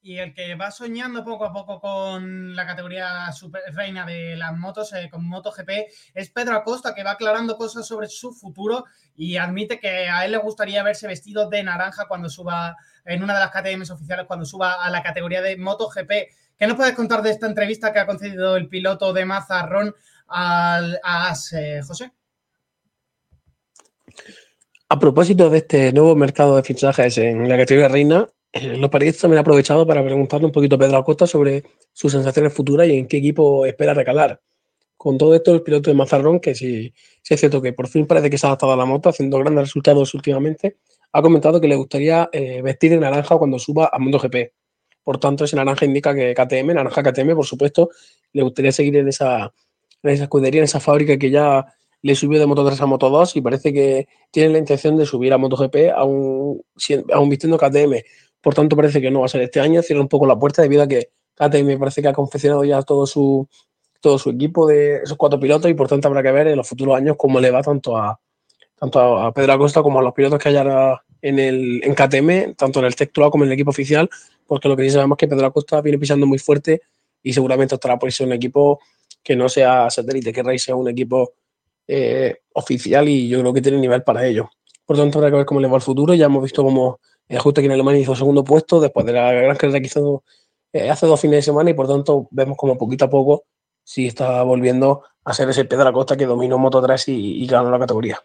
y 0.00 0.18
el 0.18 0.32
que 0.32 0.54
va 0.54 0.70
soñando 0.70 1.24
poco 1.24 1.44
a 1.44 1.52
poco 1.52 1.80
con 1.80 2.54
la 2.54 2.66
categoría 2.66 3.30
super 3.32 3.62
reina 3.72 4.06
de 4.06 4.36
las 4.36 4.56
motos, 4.56 4.92
eh, 4.92 5.08
con 5.10 5.26
MotoGP, 5.26 5.70
es 6.14 6.30
Pedro 6.30 6.54
Acosta, 6.54 6.94
que 6.94 7.02
va 7.02 7.12
aclarando 7.12 7.56
cosas 7.56 7.86
sobre 7.86 8.08
su 8.08 8.32
futuro 8.32 8.84
y 9.16 9.36
admite 9.36 9.80
que 9.80 10.08
a 10.08 10.24
él 10.24 10.32
le 10.32 10.38
gustaría 10.38 10.82
verse 10.82 11.06
vestido 11.06 11.48
de 11.48 11.62
naranja 11.62 12.06
cuando 12.06 12.28
suba 12.28 12.76
en 13.04 13.22
una 13.22 13.34
de 13.34 13.40
las 13.40 13.50
KTMs 13.50 13.90
oficiales, 13.90 14.26
cuando 14.26 14.44
suba 14.44 14.84
a 14.84 14.90
la 14.90 15.02
categoría 15.02 15.42
de 15.42 15.56
MotoGP. 15.56 16.10
¿Qué 16.58 16.66
nos 16.66 16.76
puedes 16.76 16.94
contar 16.94 17.22
de 17.22 17.30
esta 17.30 17.46
entrevista 17.46 17.92
que 17.92 17.98
ha 17.98 18.06
concedido 18.06 18.56
el 18.56 18.68
piloto 18.68 19.12
de 19.12 19.24
Mazarrón 19.24 19.94
al, 20.28 21.00
a 21.02 21.30
AS, 21.30 21.52
eh, 21.52 21.80
José? 21.86 22.12
A 24.90 24.98
propósito 24.98 25.50
de 25.50 25.58
este 25.58 25.92
nuevo 25.92 26.16
mercado 26.16 26.56
de 26.56 26.62
fichajes 26.62 27.18
en 27.18 27.48
la 27.48 27.56
categoría 27.56 27.88
reina, 27.88 28.28
los 28.52 28.90
periodistas 28.90 29.22
también 29.22 29.38
han 29.38 29.42
aprovechado 29.42 29.86
para 29.86 30.02
preguntarle 30.02 30.46
un 30.46 30.52
poquito 30.52 30.76
a 30.76 30.78
Pedro 30.78 30.98
Acosta 30.98 31.26
sobre 31.26 31.64
sus 31.92 32.12
sensaciones 32.12 32.52
futuras 32.52 32.88
y 32.88 32.96
en 32.96 33.06
qué 33.06 33.18
equipo 33.18 33.66
espera 33.66 33.94
recalar. 33.94 34.40
con 34.96 35.16
todo 35.18 35.34
esto, 35.34 35.54
el 35.54 35.62
piloto 35.62 35.90
de 35.90 35.96
Mazarrón, 35.96 36.40
que 36.40 36.54
sí, 36.56 36.92
sí, 37.22 37.34
es 37.34 37.40
cierto 37.40 37.62
que 37.62 37.72
por 37.72 37.88
fin 37.88 38.06
parece 38.06 38.30
que 38.30 38.38
se 38.38 38.46
ha 38.46 38.50
adaptado 38.50 38.72
a 38.72 38.76
la 38.76 38.84
moto, 38.84 39.08
haciendo 39.08 39.38
grandes 39.38 39.64
resultados 39.66 40.12
últimamente, 40.14 40.78
ha 41.12 41.22
comentado 41.22 41.60
que 41.60 41.68
le 41.68 41.76
gustaría 41.76 42.28
eh, 42.32 42.62
vestir 42.62 42.90
de 42.90 42.98
naranja 42.98 43.36
cuando 43.38 43.58
suba 43.58 43.90
a 43.92 43.98
MotoGP. 43.98 44.52
Por 45.04 45.18
tanto, 45.18 45.44
ese 45.44 45.56
naranja 45.56 45.84
indica 45.86 46.14
que 46.14 46.34
KTM, 46.34 46.74
naranja 46.74 47.02
KTM, 47.02 47.34
por 47.34 47.46
supuesto, 47.46 47.90
le 48.32 48.42
gustaría 48.42 48.72
seguir 48.72 48.96
en 48.96 49.08
esa, 49.08 49.52
en 50.02 50.10
esa 50.10 50.24
escudería, 50.24 50.60
en 50.60 50.64
esa 50.64 50.80
fábrica 50.80 51.16
que 51.16 51.30
ya 51.30 51.64
le 52.02 52.14
subió 52.14 52.38
de 52.38 52.46
Moto 52.46 52.64
3 52.64 52.80
a 52.80 52.86
Moto 52.86 53.10
2 53.10 53.36
y 53.36 53.40
parece 53.40 53.72
que 53.72 54.08
tiene 54.30 54.50
la 54.50 54.58
intención 54.58 54.96
de 54.96 55.06
subir 55.06 55.32
a 55.32 55.38
MotoGP 55.38 55.92
aún, 55.96 56.62
aún 57.12 57.28
vistiendo 57.28 57.58
KTM. 57.58 58.02
Por 58.48 58.54
tanto, 58.54 58.76
parece 58.76 59.02
que 59.02 59.10
no 59.10 59.20
va 59.20 59.26
a 59.26 59.28
ser 59.28 59.42
este 59.42 59.60
año, 59.60 59.82
cierra 59.82 60.00
un 60.00 60.08
poco 60.08 60.24
la 60.24 60.38
puerta 60.38 60.62
debido 60.62 60.82
a 60.82 60.88
que 60.88 61.10
KTM 61.34 61.78
parece 61.78 62.00
que 62.00 62.08
ha 62.08 62.14
confeccionado 62.14 62.64
ya 62.64 62.80
todo 62.80 63.06
su, 63.06 63.46
todo 64.00 64.18
su 64.18 64.30
equipo 64.30 64.66
de 64.66 65.02
esos 65.02 65.18
cuatro 65.18 65.38
pilotos 65.38 65.70
y 65.70 65.74
por 65.74 65.86
tanto 65.86 66.08
habrá 66.08 66.22
que 66.22 66.32
ver 66.32 66.46
en 66.46 66.56
los 66.56 66.66
futuros 66.66 66.96
años 66.96 67.16
cómo 67.18 67.40
le 67.40 67.50
va 67.50 67.60
tanto 67.60 67.98
a, 67.98 68.18
tanto 68.74 69.18
a 69.18 69.34
Pedro 69.34 69.52
Acosta 69.52 69.82
como 69.82 69.98
a 69.98 70.02
los 70.02 70.14
pilotos 70.14 70.38
que 70.38 70.48
haya 70.48 70.98
en, 71.20 71.38
el, 71.38 71.82
en 71.84 71.94
KTM, 71.94 72.54
tanto 72.54 72.78
en 72.78 72.86
el 72.86 72.96
textual 72.96 73.30
como 73.30 73.44
en 73.44 73.50
el 73.50 73.52
equipo 73.52 73.68
oficial, 73.68 74.08
porque 74.46 74.66
lo 74.66 74.78
que 74.78 74.84
sí 74.84 74.90
sabemos 74.92 75.16
es 75.16 75.20
que 75.20 75.28
Pedro 75.28 75.48
Acosta 75.48 75.82
viene 75.82 75.98
pisando 75.98 76.26
muy 76.26 76.38
fuerte 76.38 76.80
y 77.22 77.34
seguramente 77.34 77.74
estará 77.74 77.98
por 77.98 78.10
ser 78.10 78.28
un 78.28 78.32
equipo 78.32 78.80
que 79.22 79.36
no 79.36 79.50
sea 79.50 79.90
satélite, 79.90 80.32
que 80.32 80.42
Rey 80.42 80.58
sea 80.58 80.74
un 80.74 80.88
equipo 80.88 81.34
eh, 81.86 82.34
oficial 82.54 83.10
y 83.10 83.28
yo 83.28 83.40
creo 83.40 83.52
que 83.52 83.60
tiene 83.60 83.76
nivel 83.76 84.04
para 84.04 84.26
ello. 84.26 84.48
Por 84.86 84.96
tanto, 84.96 85.18
habrá 85.18 85.30
que 85.30 85.36
ver 85.36 85.44
cómo 85.44 85.60
le 85.60 85.68
va 85.68 85.76
el 85.76 85.82
futuro. 85.82 86.14
Ya 86.14 86.24
hemos 86.24 86.42
visto 86.42 86.64
cómo 86.64 86.98
justo 87.36 87.60
aquí 87.60 87.66
en 87.66 87.72
Alemania 87.72 88.00
hizo 88.00 88.16
segundo 88.16 88.44
puesto 88.44 88.80
después 88.80 89.04
de 89.04 89.12
la 89.12 89.32
gran 89.32 89.56
carrera 89.56 89.80
que 89.80 89.86
hizo 89.86 90.24
eh, 90.72 90.90
hace 90.90 91.06
dos 91.06 91.20
fines 91.20 91.38
de 91.38 91.42
semana 91.42 91.70
y 91.70 91.74
por 91.74 91.88
tanto 91.88 92.28
vemos 92.30 92.56
como 92.56 92.78
poquito 92.78 93.06
a 93.06 93.10
poco 93.10 93.44
sí 93.88 94.06
está 94.06 94.42
volviendo 94.42 95.02
a 95.24 95.32
ser 95.32 95.48
ese 95.48 95.64
Pedro 95.64 95.88
Acosta 95.88 96.14
que 96.14 96.26
dominó 96.26 96.58
Moto 96.58 96.82
3 96.82 97.08
y, 97.08 97.46
ganó 97.46 97.70
la 97.70 97.78
categoría. 97.78 98.22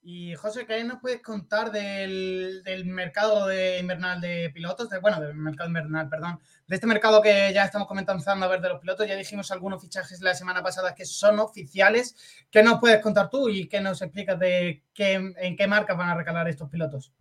Y 0.00 0.34
José, 0.36 0.64
¿qué 0.64 0.82
nos 0.84 1.00
puedes 1.00 1.20
contar 1.20 1.70
del, 1.70 2.62
mercado 2.86 3.52
invernal 3.52 4.22
de 4.22 4.50
pilotos? 4.54 4.88
bueno, 5.02 5.20
del 5.20 5.34
mercado 5.34 5.68
invernal, 5.68 6.08
perdón. 6.08 6.40
De 6.66 6.76
este 6.76 6.86
mercado 6.86 7.20
que 7.20 7.52
ya 7.52 7.64
estamos 7.64 7.86
comenzando 7.86 8.46
a 8.46 8.48
ver 8.48 8.62
de 8.62 8.70
los 8.70 8.80
pilotos. 8.80 9.06
Ya 9.06 9.16
dijimos 9.16 9.50
algunos 9.50 9.82
fichajes 9.82 10.22
la 10.22 10.32
semana 10.32 10.62
pasada 10.62 10.94
que 10.94 11.04
son 11.04 11.38
oficiales. 11.40 12.16
¿Qué 12.50 12.62
nos 12.62 12.80
puedes 12.80 13.02
contar 13.02 13.28
tú 13.28 13.50
y 13.50 13.68
qué 13.68 13.82
nos 13.82 14.00
explicas 14.00 14.38
de 14.38 14.82
qué, 14.94 15.12
en 15.36 15.56
qué 15.56 15.66
marcas 15.66 15.98
van 15.98 16.08
a 16.08 16.14
recalar 16.14 16.48
estos 16.48 16.70
pilotos? 16.70 17.12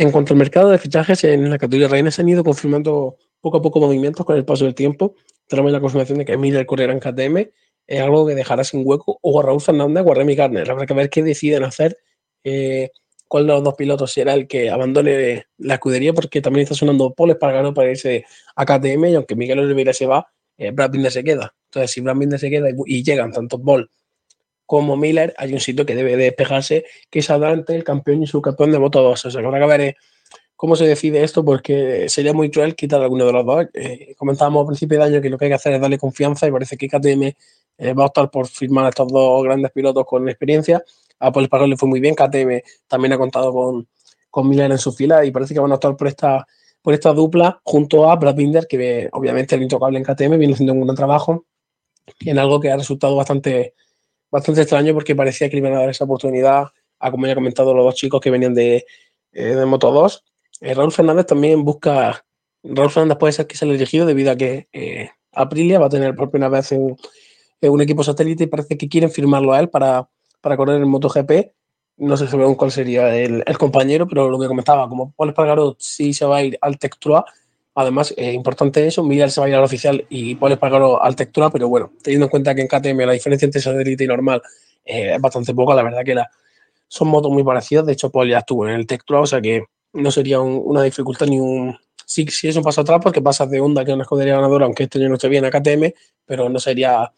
En 0.00 0.10
cuanto 0.12 0.32
al 0.32 0.38
mercado 0.38 0.70
de 0.70 0.78
fichajes, 0.78 1.24
en 1.24 1.50
la 1.50 1.58
categoría 1.58 1.88
reina 1.88 2.10
se 2.10 2.22
han 2.22 2.28
ido 2.28 2.42
confirmando 2.42 3.16
poco 3.40 3.58
a 3.58 3.62
poco 3.62 3.80
movimientos 3.80 4.24
con 4.24 4.34
el 4.36 4.46
paso 4.46 4.64
del 4.64 4.74
tiempo 4.74 5.14
tenemos 5.50 5.72
la 5.72 5.80
confirmación 5.80 6.18
de 6.18 6.24
que 6.24 6.36
Miller 6.38 6.64
correrá 6.64 6.92
en 6.92 7.00
KTM, 7.00 7.50
es 7.88 8.00
algo 8.00 8.24
que 8.24 8.36
dejará 8.36 8.62
sin 8.62 8.82
hueco, 8.86 9.18
o 9.20 9.40
a 9.40 9.42
Raúl 9.42 9.60
Fernández 9.60 10.04
o 10.06 10.12
a 10.12 10.14
Remy 10.14 10.36
Gardner. 10.36 10.70
Habrá 10.70 10.86
que 10.86 10.94
ver 10.94 11.10
qué 11.10 11.24
deciden 11.24 11.64
hacer, 11.64 11.98
eh, 12.44 12.90
cuál 13.26 13.48
de 13.48 13.52
los 13.52 13.64
dos 13.64 13.74
pilotos 13.74 14.12
será 14.12 14.34
el 14.34 14.46
que 14.46 14.70
abandone 14.70 15.46
la 15.58 15.74
escudería, 15.74 16.12
porque 16.12 16.40
también 16.40 16.62
está 16.62 16.76
sonando 16.76 17.12
Paul 17.12 17.32
Espargaro 17.32 17.74
para 17.74 17.90
irse 17.90 18.24
a 18.54 18.64
KTM, 18.64 19.10
y 19.10 19.14
aunque 19.16 19.34
Miguel 19.34 19.58
Oliveira 19.58 19.92
se 19.92 20.06
va, 20.06 20.28
eh, 20.56 20.70
Brad 20.70 20.92
Binder 20.92 21.10
se 21.10 21.24
queda. 21.24 21.52
Entonces, 21.64 21.90
si 21.90 22.00
Brad 22.00 22.16
Binder 22.16 22.38
se 22.38 22.48
queda 22.48 22.68
y, 22.86 23.02
llegan 23.02 23.32
tanto 23.32 23.60
Paul 23.60 23.90
como 24.70 24.96
Miller, 24.96 25.34
hay 25.36 25.52
un 25.52 25.58
sitio 25.58 25.84
que 25.84 25.96
debe 25.96 26.16
despejarse, 26.16 26.84
que 27.10 27.18
es 27.18 27.28
adelante 27.28 27.74
el 27.74 27.82
campeón 27.82 28.22
y 28.22 28.28
subcampeón 28.28 28.70
de 28.70 28.78
Moto 28.78 29.02
2. 29.02 29.24
O 29.24 29.30
sea, 29.32 29.44
habrá 29.44 29.58
que 29.58 29.66
ver 29.66 29.80
eh, 29.80 29.96
cómo 30.54 30.76
se 30.76 30.86
decide 30.86 31.24
esto, 31.24 31.44
porque 31.44 32.08
sería 32.08 32.32
muy 32.32 32.52
cruel 32.52 32.76
quitar 32.76 33.02
alguno 33.02 33.26
de 33.26 33.32
los 33.32 33.44
dos. 33.44 33.66
Eh, 33.74 34.14
comentábamos 34.16 34.62
a 34.62 34.66
principio 34.68 34.98
de 35.00 35.06
año 35.06 35.20
que 35.20 35.28
lo 35.28 35.38
que 35.38 35.46
hay 35.46 35.50
que 35.50 35.56
hacer 35.56 35.72
es 35.72 35.80
darle 35.80 35.98
confianza 35.98 36.46
y 36.46 36.52
parece 36.52 36.76
que 36.76 36.86
KTM 36.86 37.22
eh, 37.78 37.94
va 37.94 38.04
a 38.04 38.06
optar 38.06 38.30
por 38.30 38.46
firmar 38.46 38.86
a 38.86 38.90
estos 38.90 39.08
dos 39.08 39.42
grandes 39.42 39.72
pilotos 39.72 40.06
con 40.06 40.28
experiencia. 40.28 40.80
A 41.18 41.32
Paul 41.32 41.46
Espargaro 41.46 41.66
le 41.66 41.76
fue 41.76 41.88
muy 41.88 41.98
bien, 41.98 42.14
KTM 42.14 42.62
también 42.86 43.12
ha 43.14 43.18
contado 43.18 43.52
con, 43.52 43.88
con 44.30 44.48
Miller 44.48 44.70
en 44.70 44.78
su 44.78 44.92
fila 44.92 45.24
y 45.24 45.32
parece 45.32 45.52
que 45.52 45.58
van 45.58 45.72
a 45.72 45.74
optar 45.74 45.96
por 45.96 46.06
esta, 46.06 46.46
por 46.80 46.94
esta 46.94 47.12
dupla 47.12 47.60
junto 47.64 48.08
a 48.08 48.14
Brad 48.14 48.36
Binder, 48.36 48.68
que 48.68 49.08
obviamente 49.10 49.56
el 49.56 49.64
intocable 49.64 49.98
en 49.98 50.04
KTM 50.04 50.38
viene 50.38 50.52
haciendo 50.52 50.74
un 50.74 50.82
gran 50.82 50.94
trabajo 50.94 51.44
en 52.20 52.38
algo 52.38 52.60
que 52.60 52.70
ha 52.70 52.76
resultado 52.76 53.16
bastante, 53.16 53.74
bastante 54.30 54.62
extraño 54.62 54.94
porque 54.94 55.16
parecía 55.16 55.48
que 55.48 55.56
le 55.56 55.60
iban 55.60 55.74
a 55.74 55.80
dar 55.80 55.90
esa 55.90 56.04
oportunidad 56.04 56.66
a, 56.98 57.10
como 57.10 57.26
ya 57.26 57.34
comentado, 57.34 57.74
los 57.74 57.84
dos 57.84 57.94
chicos 57.94 58.20
que 58.20 58.30
venían 58.30 58.54
de, 58.54 58.84
eh, 59.32 59.54
de 59.54 59.66
Moto 59.66 59.90
2 59.90 60.24
eh, 60.60 60.74
Raúl 60.74 60.92
Fernández 60.92 61.26
también 61.26 61.64
busca. 61.64 62.24
Raúl 62.62 62.90
Fernández 62.90 63.18
puede 63.18 63.32
ser 63.32 63.46
que 63.46 63.56
sea 63.56 63.66
el 63.66 63.74
elegido 63.74 64.06
debido 64.06 64.30
a 64.30 64.36
que 64.36 64.68
eh, 64.72 65.10
Aprilia 65.32 65.78
va 65.78 65.86
a 65.86 65.90
tener 65.90 66.14
por 66.14 66.30
primera 66.30 66.50
vez 66.50 66.70
un, 66.72 66.96
un, 67.62 67.80
equipo 67.80 68.04
satélite 68.04 68.44
y 68.44 68.46
parece 68.46 68.76
que 68.76 68.88
quieren 68.88 69.10
firmarlo 69.10 69.52
a 69.54 69.60
él 69.60 69.70
para, 69.70 70.08
para 70.40 70.56
correr 70.56 70.82
en 70.82 70.88
MotoGP. 70.88 71.52
No 71.96 72.16
sé 72.16 72.26
aún 72.30 72.54
cuál 72.54 72.70
sería 72.70 73.14
el, 73.16 73.42
el, 73.46 73.58
compañero, 73.58 74.06
pero 74.06 74.28
lo 74.30 74.38
que 74.38 74.48
comentaba, 74.48 74.88
como 74.88 75.12
Paul 75.12 75.30
Espargaro 75.30 75.76
sí 75.78 76.12
se 76.12 76.24
va 76.24 76.38
a 76.38 76.44
ir 76.44 76.58
al 76.60 76.78
Textura, 76.78 77.24
además, 77.74 78.14
es 78.16 78.34
importante 78.34 78.86
eso, 78.86 79.02
Miguel 79.02 79.30
se 79.30 79.40
va 79.40 79.46
a 79.46 79.48
ir 79.50 79.54
al 79.54 79.64
oficial 79.64 80.04
y 80.08 80.34
Paul 80.34 80.52
Espargaro 80.52 81.02
al 81.02 81.16
Textura, 81.16 81.50
pero 81.50 81.68
bueno, 81.68 81.92
teniendo 82.02 82.26
en 82.26 82.30
cuenta 82.30 82.54
que 82.54 82.62
en 82.62 82.68
KTM 82.68 83.06
la 83.06 83.12
diferencia 83.12 83.46
entre 83.46 83.60
satélite 83.60 84.04
y 84.04 84.06
normal 84.06 84.42
eh, 84.84 85.14
es 85.14 85.20
bastante 85.20 85.54
poca, 85.54 85.74
la 85.74 85.82
verdad 85.82 86.02
que 86.04 86.14
la, 86.14 86.30
son 86.88 87.08
motos 87.08 87.30
muy 87.30 87.44
parecidas, 87.44 87.86
de 87.86 87.92
hecho 87.92 88.10
Paul 88.10 88.28
ya 88.28 88.38
estuvo 88.38 88.66
en 88.66 88.74
el 88.74 88.86
Textura, 88.86 89.20
o 89.20 89.26
sea 89.26 89.40
que 89.40 89.64
no 89.92 90.10
sería 90.10 90.40
una 90.40 90.82
dificultad 90.82 91.26
ni 91.26 91.38
un... 91.38 91.76
Sí, 92.04 92.26
sí 92.28 92.48
es 92.48 92.56
un 92.56 92.64
paso 92.64 92.80
atrás 92.80 92.98
porque 93.02 93.22
pasas 93.22 93.48
de 93.48 93.60
Honda, 93.60 93.84
que 93.84 93.92
es 93.92 93.94
una 93.94 94.02
escudería 94.02 94.34
ganadora, 94.34 94.66
aunque 94.66 94.84
este 94.84 94.98
año 94.98 95.08
no 95.08 95.14
esté 95.14 95.28
bien 95.28 95.44
a 95.44 95.50
KTM, 95.50 95.92
pero 96.26 96.48
no 96.48 96.58
sería 96.58 97.12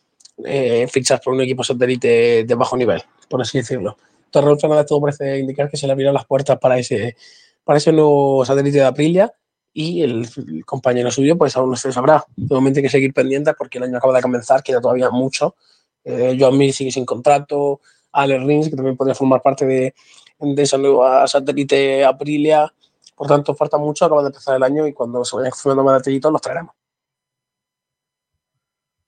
eh, 0.44 0.86
fichar 0.90 1.20
por 1.22 1.32
un 1.32 1.40
equipo 1.40 1.64
satélite 1.64 2.44
de 2.44 2.54
bajo 2.54 2.76
nivel, 2.76 3.02
por 3.28 3.40
así 3.40 3.58
decirlo. 3.58 3.96
Entonces, 4.26 4.60
Fernández 4.60 4.86
todo 4.86 5.00
parece 5.00 5.38
indicar 5.38 5.70
que 5.70 5.78
se 5.78 5.86
le 5.86 5.92
abrirán 5.92 6.14
las 6.14 6.26
puertas 6.26 6.58
para 6.58 6.78
ese, 6.78 7.16
para 7.64 7.78
ese 7.78 7.92
nuevo 7.92 8.44
satélite 8.44 8.78
de 8.78 8.84
Aprilia 8.84 9.32
y 9.72 10.02
el, 10.02 10.28
compañero 10.64 11.11
suyo, 11.11 11.37
pues 11.37 11.56
aún 11.56 11.70
no 11.70 11.76
se 11.76 11.92
sabrá. 11.92 12.24
De 12.37 12.54
momento 12.54 12.78
hay 12.78 12.85
que 12.85 12.88
seguir 12.90 13.12
pendientes 13.12 13.54
porque 13.56 13.78
el 13.78 13.85
año 13.85 13.98
acaba 13.98 14.14
de 14.14 14.22
comenzar, 14.22 14.62
queda 14.62 14.80
todavía 14.80 15.11
mucho. 15.11 15.56
Eh, 16.04 16.37
Joan 16.38 16.58
Mir 16.58 16.72
sigue 16.72 16.90
sin 16.90 17.06
contrato, 17.06 17.80
Alex 18.12 18.44
Rins, 18.44 18.68
que 18.68 18.76
también 18.76 18.96
podría 18.96 19.14
formar 19.14 19.40
parte 19.40 19.64
de, 19.64 19.94
de 20.38 20.62
esa 20.62 20.76
nueva 20.78 21.26
satélite 21.26 22.04
Aprilia. 22.04 22.72
Por 23.14 23.26
tanto, 23.26 23.54
falta 23.54 23.78
mucho, 23.78 24.04
acaba 24.04 24.22
de 24.22 24.28
empezar 24.28 24.56
el 24.56 24.62
año 24.62 24.87
y 24.87 24.92
cuando 24.92 25.24
se 25.24 25.37
vayan 25.37 25.50
confirmando 25.50 25.85
más 25.85 25.98
detallitos 25.98 26.32
los 26.32 26.40
traeremos. 26.40 26.74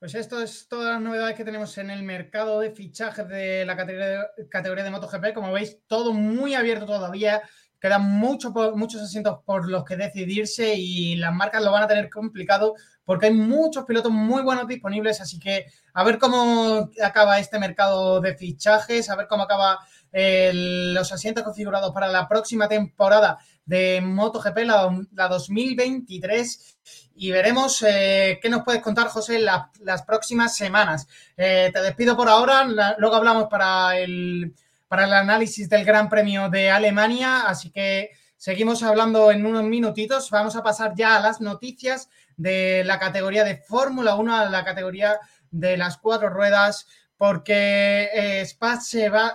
Pues 0.04 0.14
esto 0.16 0.42
es 0.42 0.68
todas 0.68 0.92
las 0.92 1.00
novedades 1.00 1.34
que 1.34 1.46
tenemos 1.46 1.78
en 1.78 1.90
el 1.90 2.02
mercado 2.02 2.60
de 2.60 2.70
fichajes 2.70 3.26
de 3.26 3.64
la 3.64 3.74
categoría 3.74 4.28
de, 4.36 4.48
categoría 4.50 4.84
de 4.84 4.90
MotoGP. 4.90 5.32
Como 5.32 5.50
veis, 5.50 5.78
todo 5.86 6.12
muy 6.12 6.54
abierto 6.54 6.84
todavía. 6.84 7.40
Quedan 7.84 8.18
mucho, 8.18 8.50
muchos 8.74 9.02
asientos 9.02 9.40
por 9.44 9.68
los 9.68 9.84
que 9.84 9.94
decidirse 9.94 10.74
y 10.74 11.16
las 11.16 11.34
marcas 11.34 11.62
lo 11.62 11.70
van 11.70 11.82
a 11.82 11.86
tener 11.86 12.08
complicado 12.08 12.76
porque 13.04 13.26
hay 13.26 13.34
muchos 13.34 13.84
pilotos 13.84 14.10
muy 14.10 14.40
buenos 14.40 14.66
disponibles. 14.66 15.20
Así 15.20 15.38
que 15.38 15.66
a 15.92 16.02
ver 16.02 16.18
cómo 16.18 16.88
acaba 17.02 17.38
este 17.38 17.58
mercado 17.58 18.22
de 18.22 18.38
fichajes, 18.38 19.10
a 19.10 19.16
ver 19.16 19.26
cómo 19.28 19.42
acaba 19.42 19.80
los 20.10 21.12
asientos 21.12 21.44
configurados 21.44 21.92
para 21.92 22.08
la 22.08 22.26
próxima 22.26 22.68
temporada 22.68 23.36
de 23.66 24.00
MotoGP, 24.00 24.56
la, 24.64 25.06
la 25.12 25.28
2023. 25.28 26.78
Y 27.16 27.32
veremos 27.32 27.84
eh, 27.86 28.38
qué 28.40 28.48
nos 28.48 28.62
puedes 28.62 28.80
contar, 28.80 29.08
José, 29.08 29.40
las 29.40 30.02
próximas 30.06 30.56
semanas. 30.56 31.06
Eh, 31.36 31.70
te 31.70 31.82
despido 31.82 32.16
por 32.16 32.30
ahora, 32.30 32.64
luego 32.96 33.14
hablamos 33.14 33.48
para 33.50 33.98
el, 33.98 34.54
para 34.94 35.06
el 35.06 35.12
análisis 35.12 35.68
del 35.68 35.84
Gran 35.84 36.08
Premio 36.08 36.48
de 36.48 36.70
Alemania, 36.70 37.48
así 37.48 37.72
que 37.72 38.10
seguimos 38.36 38.80
hablando 38.84 39.32
en 39.32 39.44
unos 39.44 39.64
minutitos. 39.64 40.30
Vamos 40.30 40.54
a 40.54 40.62
pasar 40.62 40.92
ya 40.94 41.16
a 41.16 41.20
las 41.20 41.40
noticias 41.40 42.08
de 42.36 42.84
la 42.84 43.00
categoría 43.00 43.42
de 43.42 43.56
Fórmula 43.56 44.14
1, 44.14 44.36
a 44.36 44.44
la 44.44 44.64
categoría 44.64 45.18
de 45.50 45.76
las 45.76 45.98
cuatro 45.98 46.28
ruedas 46.28 46.86
porque 47.16 48.08
eh, 48.14 48.46
se 48.80 49.08
va, 49.08 49.34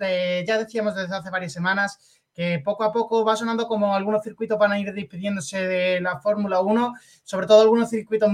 eh, 0.00 0.44
ya 0.44 0.58
decíamos 0.58 0.96
desde 0.96 1.14
hace 1.14 1.30
varias 1.30 1.52
semanas 1.52 2.20
que 2.34 2.60
poco 2.64 2.82
a 2.82 2.92
poco 2.92 3.24
va 3.24 3.36
sonando 3.36 3.68
como 3.68 3.94
algunos 3.94 4.24
circuitos 4.24 4.58
van 4.58 4.72
a 4.72 4.80
ir 4.80 4.92
despidiéndose 4.92 5.68
de 5.68 6.00
la 6.00 6.18
Fórmula 6.18 6.58
1, 6.62 6.94
sobre 7.22 7.46
todo 7.46 7.62
algunos 7.62 7.90
circuitos 7.90 8.28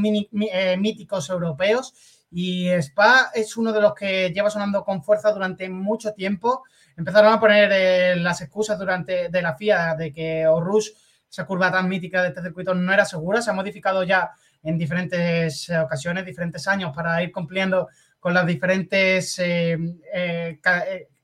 eh, 0.51 0.79
míticos 0.79 1.29
europeos. 1.29 2.22
Y 2.33 2.69
Spa 2.71 3.31
es 3.35 3.57
uno 3.57 3.73
de 3.73 3.81
los 3.81 3.95
que 3.95 4.31
lleva 4.31 4.51
sonando 4.51 4.83
con 4.85 5.03
fuerza 5.03 5.31
durante 5.33 5.69
mucho 5.69 6.13
tiempo. 6.15 6.65
Empezaron 6.97 7.33
a 7.33 7.39
poner 7.39 8.17
las 8.19 8.41
excusas 8.41 8.79
durante 8.79 9.29
de 9.29 9.43
la 9.43 9.55
FIA 9.55 9.95
de 9.95 10.13
que 10.13 10.47
Orush, 10.47 10.89
esa 11.31 11.47
curva 11.47 11.71
tan 11.71 11.89
mítica 11.89 12.23
de 12.23 12.29
este 12.29 12.43
circuito, 12.43 12.75
no 12.75 12.93
era 12.93 13.05
segura. 13.05 13.43
Se 13.43 13.51
ha 13.51 13.55
modificado 13.55 14.03
ya 14.03 14.31
en 14.63 14.79
diferentes 14.79 15.71
ocasiones, 15.71 16.25
diferentes 16.25 16.67
años, 16.69 16.93
para 16.95 17.23
ir 17.23 17.33
cumpliendo 17.33 17.89
con 18.23 18.35
las 18.35 18.47
diferentes 18.47 19.37
eh, 19.41 19.77
eh, 20.15 20.59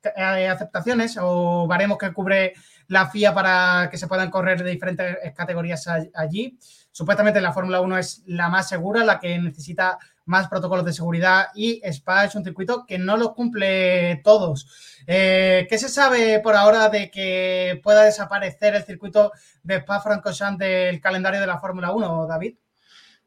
eh, 0.02 0.48
aceptaciones 0.48 1.16
o 1.20 1.64
baremos 1.68 1.96
que 1.96 2.12
cubre 2.12 2.54
la 2.88 3.08
FIA 3.08 3.32
para 3.32 3.88
que 3.88 3.96
se 3.96 4.08
puedan 4.08 4.30
correr 4.30 4.64
de 4.64 4.70
diferentes 4.72 5.16
categorías 5.32 5.86
allí. 6.14 6.58
Supuestamente 6.90 7.40
la 7.40 7.52
Fórmula 7.52 7.80
1 7.80 7.98
es 7.98 8.24
la 8.26 8.48
más 8.48 8.68
segura, 8.68 9.04
la 9.04 9.20
que 9.20 9.38
necesita 9.38 9.96
más 10.28 10.46
protocolos 10.48 10.84
de 10.84 10.92
seguridad 10.92 11.46
y 11.54 11.80
Spa 11.84 12.26
es 12.26 12.34
un 12.34 12.44
circuito 12.44 12.84
que 12.86 12.98
no 12.98 13.16
los 13.16 13.32
cumple 13.32 14.20
todos. 14.22 14.68
Eh, 15.06 15.66
¿Qué 15.68 15.78
se 15.78 15.88
sabe 15.88 16.38
por 16.40 16.54
ahora 16.54 16.90
de 16.90 17.10
que 17.10 17.80
pueda 17.82 18.04
desaparecer 18.04 18.74
el 18.74 18.84
circuito 18.84 19.32
de 19.62 19.76
Spa-Francorchamps 19.76 20.58
del 20.58 21.00
calendario 21.00 21.40
de 21.40 21.46
la 21.46 21.58
Fórmula 21.58 21.92
1, 21.92 22.26
David? 22.26 22.56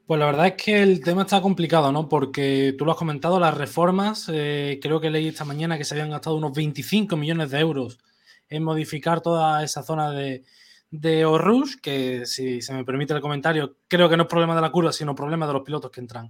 Pues 0.05 0.19
la 0.19 0.27
verdad 0.27 0.47
es 0.47 0.53
que 0.53 0.83
el 0.83 1.03
tema 1.03 1.23
está 1.23 1.41
complicado, 1.41 1.91
¿no? 1.91 2.07
Porque 2.07 2.75
tú 2.77 2.85
lo 2.85 2.91
has 2.91 2.97
comentado, 2.97 3.39
las 3.39 3.57
reformas, 3.57 4.29
eh, 4.31 4.79
creo 4.81 5.01
que 5.01 5.09
leí 5.09 5.29
esta 5.29 5.45
mañana 5.45 5.77
que 5.77 5.85
se 5.85 5.95
habían 5.95 6.11
gastado 6.11 6.35
unos 6.35 6.53
25 6.53 7.17
millones 7.17 7.49
de 7.49 7.59
euros 7.59 7.97
en 8.47 8.63
modificar 8.63 9.21
toda 9.21 9.63
esa 9.63 9.81
zona 9.81 10.11
de, 10.11 10.43
de 10.91 11.25
que 11.81 12.25
si 12.25 12.61
se 12.61 12.73
me 12.73 12.83
permite 12.83 13.13
el 13.13 13.21
comentario, 13.21 13.77
creo 13.87 14.07
que 14.07 14.17
no 14.17 14.23
es 14.23 14.29
problema 14.29 14.53
de 14.53 14.61
la 14.61 14.71
curva, 14.71 14.91
sino 14.91 15.15
problema 15.15 15.47
de 15.47 15.53
los 15.53 15.63
pilotos 15.63 15.89
que 15.89 16.01
entran 16.01 16.29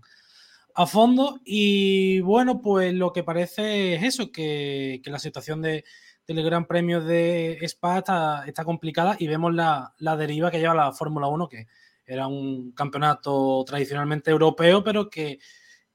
a 0.76 0.86
fondo. 0.86 1.40
Y 1.46 2.20
bueno, 2.22 2.62
pues 2.62 2.94
lo 2.94 3.14
que 3.14 3.24
parece 3.24 3.96
es 3.96 4.04
eso, 4.04 4.32
que, 4.32 5.02
la 5.06 5.20
situación 5.20 5.62
de, 5.62 5.84
del 6.28 6.44
Gran 6.44 6.66
Premio 6.66 7.02
de 7.02 7.60
Spa 7.64 8.00
está, 8.00 8.64
complicada 8.64 9.16
y 9.20 9.28
vemos 9.28 9.54
la, 9.54 9.94
deriva 10.18 10.52
que 10.52 10.60
lleva 10.60 10.74
la 10.74 10.92
Fórmula 10.92 11.28
1, 11.28 11.50
que 11.50 11.68
era 12.06 12.28
un 12.28 12.72
campeonato 12.72 13.64
tradicionalmente 13.66 14.32
europeo, 14.32 14.84
pero 14.84 15.10
que 15.10 15.40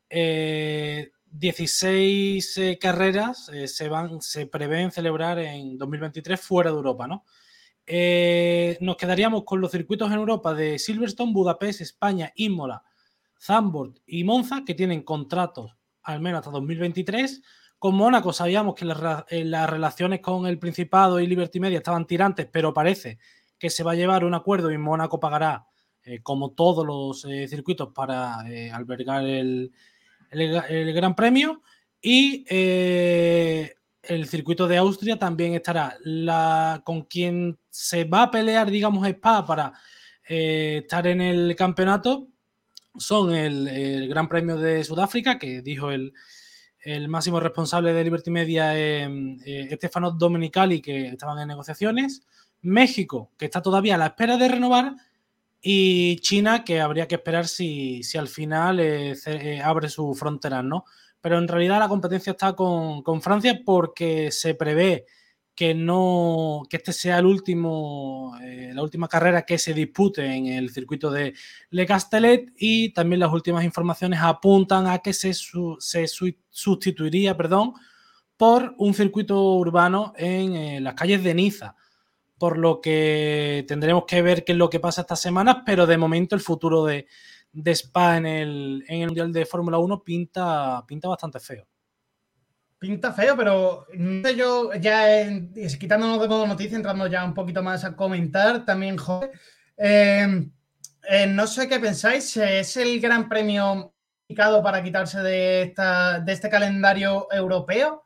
16 0.08 2.58
eh, 2.58 2.70
eh, 2.70 2.78
carreras 2.78 3.48
eh, 3.48 3.68
se, 3.68 3.88
van, 3.88 4.22
se 4.22 4.46
prevén 4.46 4.92
celebrar 4.92 5.38
en 5.38 5.76
2023 5.76 6.40
fuera 6.40 6.70
de 6.70 6.76
Europa, 6.76 7.06
¿no? 7.06 7.24
Eh, 7.86 8.76
nos 8.80 8.96
quedaríamos 8.96 9.44
con 9.44 9.60
los 9.60 9.70
circuitos 9.70 10.10
en 10.10 10.18
Europa 10.18 10.54
de 10.54 10.78
Silverstone, 10.78 11.32
Budapest, 11.32 11.80
España, 11.80 12.32
Imola, 12.34 12.82
Zandvoort 13.40 13.98
y 14.06 14.24
Monza, 14.24 14.64
que 14.64 14.74
tienen 14.74 15.02
contratos 15.02 15.76
al 16.02 16.20
menos 16.20 16.38
hasta 16.38 16.50
2023. 16.50 17.42
Con 17.78 17.94
Mónaco 17.94 18.32
sabíamos 18.32 18.74
que 18.74 18.84
eh, 18.84 19.44
las, 19.44 19.70
relaciones 19.70 20.20
con 20.20 20.46
el 20.46 20.58
Principado 20.58 21.20
y 21.20 21.26
Liberty 21.26 21.60
Media 21.60 21.78
estaban 21.78 22.06
tirantes, 22.06 22.48
pero 22.50 22.72
parece 22.72 23.18
que 23.58 23.70
se 23.70 23.82
va 23.82 23.92
a 23.92 23.96
llevar 23.96 24.24
un 24.24 24.34
acuerdo 24.34 24.70
y 24.70 24.78
Mónaco 24.78 25.20
pagará, 25.20 25.66
eh, 26.02 26.20
como 26.22 26.52
todos 26.52 26.86
los 26.86 27.22
circuitos, 27.48 27.92
para 27.92 28.40
albergar 28.72 29.24
el, 29.24 29.72
Gran 30.30 31.14
Premio. 31.14 31.62
Y 32.00 32.44
el 34.08 34.28
circuito 34.28 34.68
de 34.68 34.76
Austria 34.76 35.18
también 35.18 35.54
estará. 35.54 35.96
Con 36.84 37.02
quien 37.02 37.58
se 37.70 38.04
va 38.04 38.24
a 38.24 38.30
pelear, 38.30 38.70
digamos, 38.70 39.06
Spa 39.06 39.44
para 39.44 39.72
eh, 40.28 40.80
estar 40.82 41.06
en 41.06 41.20
el 41.20 41.54
campeonato 41.56 42.28
son 42.98 43.34
el, 43.34 44.08
Gran 44.08 44.28
Premio 44.28 44.56
de 44.56 44.84
Sudáfrica, 44.84 45.38
que 45.38 45.62
dijo 45.62 45.90
el, 45.90 46.12
máximo 47.08 47.40
responsable 47.40 47.92
de 47.92 48.04
Liberty 48.04 48.30
Media, 48.30 48.78
eh, 48.78 49.04
eh, 49.44 49.68
Estefano 49.70 50.12
Domenicali, 50.12 50.80
que 50.80 51.08
estaban 51.08 51.38
en 51.38 51.48
negociaciones. 51.48 52.22
México, 52.62 53.32
que 53.36 53.46
está 53.46 53.60
todavía 53.60 53.96
a 53.96 53.98
la 53.98 54.06
espera 54.06 54.36
de 54.36 54.48
renovar. 54.48 54.94
Y 55.60 56.16
China, 56.20 56.64
que 56.64 56.80
habría 56.80 57.08
que 57.08 57.16
esperar 57.16 57.48
si, 57.48 58.02
si 58.04 58.18
al 58.18 58.28
final 58.28 58.80
abre 59.64 59.88
su 59.88 60.14
frontera, 60.14 60.62
¿no? 60.62 60.84
pero 61.26 61.38
en 61.38 61.48
realidad 61.48 61.80
la 61.80 61.88
competencia 61.88 62.30
está 62.30 62.52
con, 62.52 63.20
Francia 63.20 63.60
porque 63.64 64.30
se 64.30 64.54
prevé 64.54 65.06
que 65.56 65.74
no 65.74 66.62
que 66.68 66.76
este 66.76 66.92
sea 66.92 67.18
el 67.18 67.26
último 67.26 68.36
eh, 68.42 68.70
la 68.74 68.82
última 68.82 69.08
carrera 69.08 69.46
que 69.46 69.56
se 69.56 69.72
dispute 69.72 70.24
en 70.24 70.46
el 70.46 70.70
circuito 70.70 71.10
de 71.10 71.34
Le 71.70 71.86
Castellet 71.86 72.52
y 72.58 72.92
también 72.92 73.20
las 73.20 73.32
últimas 73.32 73.64
informaciones 73.64 74.20
apuntan 74.22 74.86
a 74.86 74.98
que 74.98 75.14
se, 75.14 75.32
se 75.32 76.06
sustituiría 76.50 77.36
perdón 77.36 77.72
por 78.36 78.74
un 78.76 78.92
circuito 78.92 79.54
urbano 79.54 80.12
en 80.16 80.54
eh, 80.54 80.80
las 80.80 80.94
calles 80.94 81.24
de 81.24 81.34
Niza 81.34 81.74
por 82.38 82.58
lo 82.58 82.82
que 82.82 83.64
tendremos 83.66 84.04
que 84.06 84.20
ver 84.20 84.44
qué 84.44 84.52
es 84.52 84.58
lo 84.58 84.68
que 84.68 84.78
pasa 84.78 85.00
estas 85.00 85.20
semanas 85.20 85.62
pero 85.64 85.86
de 85.86 85.96
momento 85.96 86.34
el 86.34 86.42
futuro 86.42 86.84
de, 86.84 87.06
de 87.50 87.74
Spa 87.74 88.18
en 88.18 88.26
el, 88.26 88.84
en 88.88 89.00
el 89.00 89.06
Mundial 89.06 89.32
de 89.32 89.46
Fórmula 89.46 89.78
1 89.78 90.04
pinta, 90.04 90.84
pinta 90.86 91.08
bastante 91.08 91.40
feo. 91.40 91.66
Pinta 92.78 93.12
feo, 93.12 93.34
pero 93.36 93.86
yo 94.36 94.72
ya 94.74 95.06
quitándonos 95.78 96.20
de 96.20 96.28
modo 96.28 96.46
noticia, 96.46 96.76
entrando 96.76 97.06
ya 97.06 97.24
un 97.24 97.32
poquito 97.32 97.62
más 97.62 97.84
a 97.84 97.96
comentar, 97.96 98.66
también, 98.66 98.98
joder, 98.98 99.30
em, 99.78 100.52
eh, 101.08 101.26
no 101.26 101.46
sé 101.46 101.68
qué 101.68 101.80
pensáis, 101.80 102.36
¿es 102.36 102.76
el 102.76 103.00
gran 103.00 103.28
premio 103.30 103.94
indicado 104.28 104.62
para 104.62 104.82
quitarse 104.82 105.22
de, 105.22 105.62
esta, 105.62 106.22
este 106.26 106.50
calendario 106.50 107.28
europeo? 107.32 108.04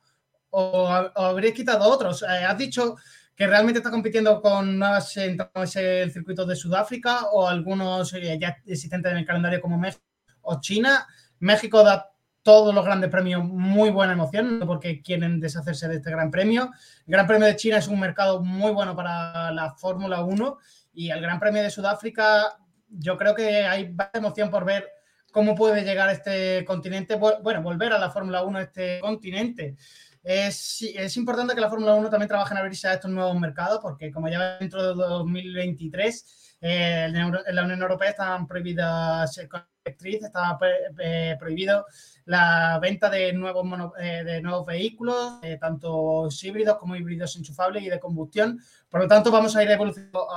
¿O, 0.50 0.88
habréis 0.88 1.54
quitado 1.54 1.88
otros? 1.88 2.22
Eh, 2.22 2.26
has 2.26 2.58
dicho 2.58 2.96
que 3.34 3.46
realmente 3.46 3.78
está 3.78 3.90
compitiendo 3.90 4.40
con 4.40 4.78
nuevas 4.78 5.16
entradas 5.16 5.74
el 5.76 6.12
circuito 6.12 6.44
de 6.44 6.54
Sudáfrica 6.54 7.24
o 7.32 7.48
algunos 7.48 8.12
eh, 8.12 8.38
ya 8.38 8.58
existentes 8.66 9.10
en 9.10 9.18
el 9.18 9.26
calendario 9.26 9.60
como 9.60 9.78
México 9.78 10.04
o 10.42 10.60
China. 10.60 11.06
México 11.38 11.82
da 11.82 12.12
todos 12.42 12.74
los 12.74 12.84
grandes 12.84 13.10
premios 13.10 13.44
muy 13.44 13.90
buena 13.90 14.14
emoción, 14.14 14.62
porque 14.66 15.02
quieren 15.02 15.40
deshacerse 15.40 15.88
de 15.88 15.96
este 15.96 16.10
gran 16.10 16.30
premio. 16.30 16.70
El 17.06 17.12
Gran 17.12 17.26
Premio 17.26 17.46
de 17.46 17.56
China 17.56 17.78
es 17.78 17.88
un 17.88 18.00
mercado 18.00 18.42
muy 18.42 18.72
bueno 18.72 18.96
para 18.96 19.50
la 19.50 19.74
Fórmula 19.74 20.22
1 20.22 20.58
y 20.94 21.10
el 21.10 21.20
Gran 21.20 21.38
Premio 21.38 21.62
de 21.62 21.70
Sudáfrica, 21.70 22.56
yo 22.88 23.16
creo 23.16 23.34
que 23.34 23.66
hay 23.66 23.92
bastante 23.92 24.18
emoción 24.18 24.50
por 24.50 24.64
ver 24.64 24.88
cómo 25.30 25.54
puede 25.54 25.84
llegar 25.84 26.10
este 26.10 26.64
continente, 26.64 27.14
bueno, 27.14 27.62
volver 27.62 27.92
a 27.92 27.98
la 27.98 28.10
Fórmula 28.10 28.42
1 28.42 28.60
este 28.60 29.00
continente. 29.00 29.76
Es, 30.22 30.82
es, 30.82 31.16
importante 31.16 31.54
que 31.54 31.60
la 31.60 31.70
Fórmula 31.70 31.94
1 31.94 32.10
también 32.10 32.28
trabaje 32.28 32.52
en 32.52 32.58
abrirse 32.58 32.88
a 32.88 32.94
estos 32.94 33.10
nuevos 33.10 33.38
mercados, 33.38 33.78
porque 33.80 34.10
como 34.10 34.28
ya 34.28 34.58
dentro 34.58 34.82
de 34.82 34.94
2023, 34.94 36.56
eh, 36.60 37.04
en 37.06 37.54
la 37.56 37.64
Unión 37.64 37.80
Europea 37.80 38.10
están 38.10 38.46
prohibidas 38.46 39.38
eh, 39.84 41.36
prohibido 41.38 41.86
la 42.24 42.78
venta 42.80 43.08
de 43.10 43.32
nuevos, 43.32 43.66
eh, 43.98 44.22
de 44.24 44.42
nuevos 44.42 44.66
vehículos, 44.66 45.40
tanto 45.60 46.28
híbridos 46.42 46.78
como 46.78 46.96
híbridos 46.96 47.36
enchufables 47.36 47.82
y 47.82 47.88
de 47.88 48.00
combustión. 48.00 48.60
Por 48.88 49.02
lo 49.02 49.08
tanto, 49.08 49.30
vamos 49.30 49.56
a 49.56 49.62
ir 49.62 49.70
evolucionando 49.70 50.28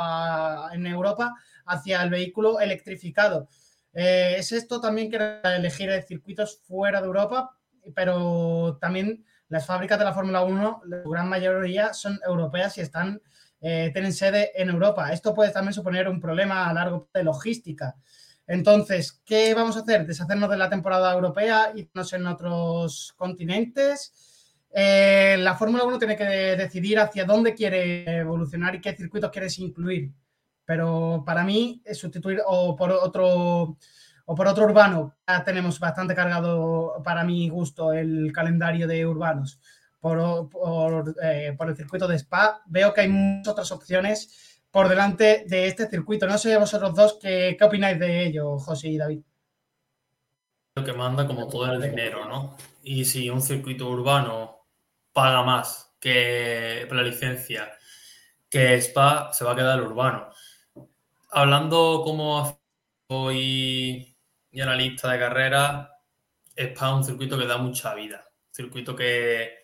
en 0.74 0.88
Europa 0.88 1.34
hacia 1.66 2.04
el 2.04 2.10
vehículo 2.10 2.60
electrificado. 2.60 3.48
es 3.94 4.52
esto 4.52 4.82
también 4.82 5.12
que 5.12 5.40
elegir 5.44 5.92
circuitos 6.08 6.60
fuera 6.64 7.00
de 7.00 7.08
Europa, 7.08 7.56
pero 7.94 8.78
también 8.82 9.24
las 9.54 9.68
fábricas 9.68 10.00
de 10.00 10.06
la 10.06 10.14
Fórmula 10.14 10.42
1, 10.42 10.82
la 10.86 11.04
gran 11.06 11.30
mayoría 11.30 11.94
son 11.94 12.20
europeas 12.26 12.76
y 12.80 12.82
están, 12.82 13.22
eh, 13.62 13.92
tienen 13.94 14.12
sede 14.12 14.52
en 14.60 14.72
Europa. 14.72 15.14
Esto 15.14 15.34
puede 15.34 15.52
también 15.52 15.74
suponer 15.74 16.10
un 16.10 16.20
problema 16.20 16.68
a 16.68 16.74
largo 16.74 17.08
de 17.14 17.24
logística. 17.24 17.96
Entonces, 18.48 19.22
¿qué 19.26 19.54
vamos 19.54 19.78
a 19.78 19.82
hacer? 19.82 20.06
Deshacernos 20.06 20.50
de 20.50 20.58
la 20.58 20.70
temporada 20.70 21.14
europea, 21.14 21.72
irnos 21.76 22.12
en 22.14 22.28
otros 22.28 23.14
continentes. 23.16 24.12
Eh, 24.70 25.38
la 25.40 25.56
Fórmula 25.56 25.86
1 25.86 26.00
tiene 26.00 26.18
que 26.18 26.26
decidir 26.26 27.00
hacia 27.00 27.26
dónde 27.26 27.54
quiere 27.54 28.18
evolucionar 28.18 28.76
y 28.76 28.82
qué 28.82 28.96
circuitos 28.96 29.32
quieres 29.32 29.58
incluir. 29.60 30.12
Pero 30.66 31.24
para 31.26 31.44
mí, 31.44 31.82
sustituir 31.94 32.42
o 32.46 32.76
por 32.76 32.92
otro 32.92 33.78
o 34.26 34.36
por 34.36 34.48
otro 34.48 34.66
urbano, 34.66 35.16
ya 35.28 35.44
tenemos 35.44 35.80
bastante 35.80 36.16
cargado 36.16 37.02
para 37.04 37.24
mi 37.24 37.50
gusto 37.50 37.92
el 37.92 38.32
calendario 38.34 38.88
de 38.88 39.06
urbanos. 39.06 39.60
Por, 40.00 40.50
por, 40.50 41.16
eh, 41.22 41.56
el 41.58 41.76
circuito 41.76 42.08
de 42.08 42.16
Spa, 42.16 42.62
veo 42.66 42.94
que 42.94 43.02
hay 43.02 43.08
muchas 43.08 43.50
otras 43.50 43.72
opciones 43.72 44.53
por 44.74 44.90
delante 44.90 45.46
de 45.48 45.68
este 45.68 45.88
circuito. 45.88 46.26
No 46.26 46.36
sé 46.40 46.58
vosotros 46.58 46.96
dos 46.96 47.20
qué, 47.22 47.56
qué 47.58 47.64
opináis 47.64 48.00
de 48.00 48.26
ello, 48.26 48.58
José 48.58 48.88
y 48.88 48.98
David. 48.98 49.22
Lo 50.76 50.84
que 50.84 50.94
manda 50.94 51.28
como 51.28 51.48
todo 51.48 51.72
el 51.72 51.80
dinero, 51.80 52.28
¿no? 52.28 52.58
Y 52.82 53.06
si 53.06 53.30
un 53.30 53.44
circuito 53.44 53.88
urbano 53.88 54.66
paga 55.14 55.44
más 55.44 55.96
que 56.00 56.88
la 56.90 57.04
licencia 57.04 57.72
que 58.50 58.74
Spa, 58.82 59.32
se 59.32 59.46
va 59.46 59.52
a 59.52 59.56
quedar 59.56 59.78
el 59.78 59.86
urbano. 59.86 60.30
Hablando 61.30 62.02
como 62.04 62.60
hoy 63.10 64.18
y 64.50 64.60
analista 64.60 65.12
de 65.12 65.20
carrera, 65.20 66.00
es 66.56 66.70
para 66.70 66.96
un 66.96 67.04
circuito 67.04 67.38
que 67.38 67.46
da 67.46 67.58
mucha 67.58 67.94
vida. 67.94 68.28
Circuito 68.50 68.96
que, 68.96 69.63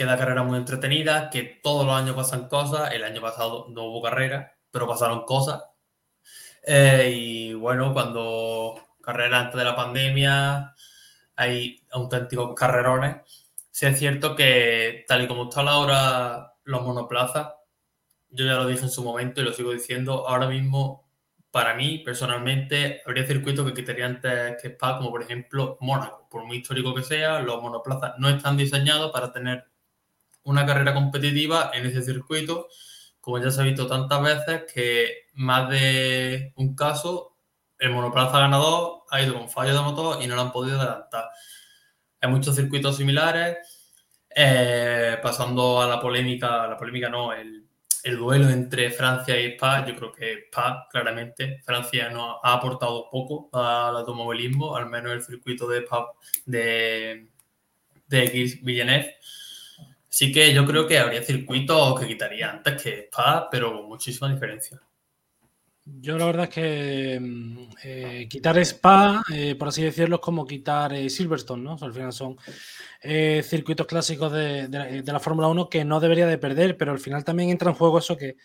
que 0.00 0.06
da 0.06 0.16
carreras 0.16 0.46
muy 0.46 0.56
entretenidas, 0.56 1.28
que 1.30 1.42
todos 1.62 1.84
los 1.84 1.94
años 1.94 2.16
pasan 2.16 2.48
cosas. 2.48 2.90
El 2.94 3.04
año 3.04 3.20
pasado 3.20 3.66
no 3.68 3.84
hubo 3.84 4.00
carrera, 4.00 4.56
pero 4.70 4.88
pasaron 4.88 5.26
cosas. 5.26 5.62
Eh, 6.62 7.12
y 7.14 7.52
bueno, 7.52 7.92
cuando 7.92 8.80
carrera 9.02 9.40
antes 9.40 9.58
de 9.58 9.64
la 9.64 9.76
pandemia, 9.76 10.74
hay 11.36 11.82
auténticos 11.90 12.54
carrerones. 12.54 13.16
Sí 13.70 13.84
es 13.84 13.98
cierto 13.98 14.34
que 14.34 15.04
tal 15.06 15.22
y 15.24 15.28
como 15.28 15.50
está 15.50 15.60
ahora 15.60 16.54
los 16.64 16.80
monoplazas, 16.82 17.48
yo 18.30 18.46
ya 18.46 18.54
lo 18.54 18.66
dije 18.66 18.84
en 18.84 18.90
su 18.90 19.04
momento 19.04 19.42
y 19.42 19.44
lo 19.44 19.52
sigo 19.52 19.70
diciendo, 19.72 20.26
ahora 20.26 20.48
mismo 20.48 21.10
para 21.50 21.74
mí, 21.74 21.98
personalmente, 21.98 23.02
habría 23.04 23.26
circuitos 23.26 23.66
que 23.66 23.74
quitaría 23.74 24.06
antes 24.06 24.56
que 24.62 24.68
Spa, 24.68 24.96
como 24.96 25.10
por 25.10 25.22
ejemplo 25.22 25.76
Mónaco. 25.82 26.26
Por 26.30 26.46
muy 26.46 26.58
histórico 26.58 26.94
que 26.94 27.02
sea, 27.02 27.40
los 27.40 27.60
monoplazas 27.60 28.14
no 28.18 28.30
están 28.30 28.56
diseñados 28.56 29.12
para 29.12 29.30
tener 29.30 29.70
una 30.44 30.66
carrera 30.66 30.94
competitiva 30.94 31.70
en 31.74 31.86
ese 31.86 32.02
circuito, 32.02 32.68
como 33.20 33.38
ya 33.38 33.50
se 33.50 33.60
ha 33.60 33.64
visto 33.64 33.86
tantas 33.86 34.22
veces 34.22 34.72
que 34.72 35.26
más 35.34 35.68
de 35.70 36.52
un 36.56 36.74
caso, 36.74 37.36
el 37.78 37.90
monoplaza 37.90 38.38
ganador 38.38 39.04
ha 39.10 39.22
ido 39.22 39.34
con 39.34 39.48
fallo 39.48 39.74
de 39.74 39.80
motor 39.80 40.22
y 40.22 40.26
no 40.26 40.36
lo 40.36 40.42
han 40.42 40.52
podido 40.52 40.80
adelantar. 40.80 41.30
Hay 42.20 42.30
muchos 42.30 42.56
circuitos 42.56 42.96
similares, 42.96 43.58
eh, 44.34 45.18
pasando 45.22 45.80
a 45.80 45.86
la 45.86 46.00
polémica, 46.00 46.66
la 46.66 46.76
polémica 46.76 47.08
no, 47.08 47.32
el 47.32 47.70
el 48.02 48.16
duelo 48.16 48.48
entre 48.48 48.90
Francia 48.90 49.38
y 49.40 49.52
Spa, 49.52 49.86
yo 49.86 49.94
creo 49.96 50.12
que 50.12 50.32
Spa, 50.46 50.88
claramente, 50.90 51.60
Francia 51.64 52.08
no 52.08 52.40
ha 52.42 52.54
aportado 52.54 53.08
poco 53.10 53.50
al 53.52 53.96
automovilismo, 53.96 54.76
al 54.76 54.88
menos 54.88 55.12
el 55.12 55.22
circuito 55.22 55.68
de 55.68 55.80
Spa 55.80 56.12
de, 56.46 57.28
de 58.06 58.24
X 58.24 58.62
Villeneuve. 58.62 59.16
Así 60.10 60.32
que 60.32 60.52
yo 60.52 60.66
creo 60.66 60.86
que 60.88 60.98
habría 60.98 61.22
circuitos 61.22 61.98
que 62.00 62.08
quitaría 62.08 62.50
antes 62.50 62.82
que 62.82 63.08
Spa, 63.08 63.48
pero 63.48 63.72
con 63.72 63.88
muchísima 63.88 64.32
diferencia. 64.32 64.80
Yo 65.84 66.18
la 66.18 66.26
verdad 66.26 66.44
es 66.44 66.50
que 66.50 67.18
mm, 67.20 67.68
eh, 67.84 68.26
quitar 68.28 68.58
Spa, 68.58 69.22
eh, 69.32 69.54
por 69.54 69.68
así 69.68 69.82
decirlo, 69.82 70.16
es 70.16 70.22
como 70.22 70.46
quitar 70.46 70.92
eh, 70.92 71.08
Silverstone, 71.08 71.62
¿no? 71.62 71.78
al 71.80 71.92
final 71.92 72.12
son 72.12 72.36
circuitos 73.42 73.86
clásicos 73.86 74.30
de, 74.32 75.02
la, 75.04 75.20
Fórmula 75.20 75.48
1 75.48 75.70
que 75.70 75.84
no 75.84 76.00
debería 76.00 76.26
de 76.26 76.38
perder, 76.38 76.76
pero 76.76 76.92
al 76.92 76.98
final 76.98 77.24
también 77.24 77.48
entra 77.48 77.70
en 77.70 77.76
juego 77.76 77.98
eso 77.98 78.16
que, 78.16 78.36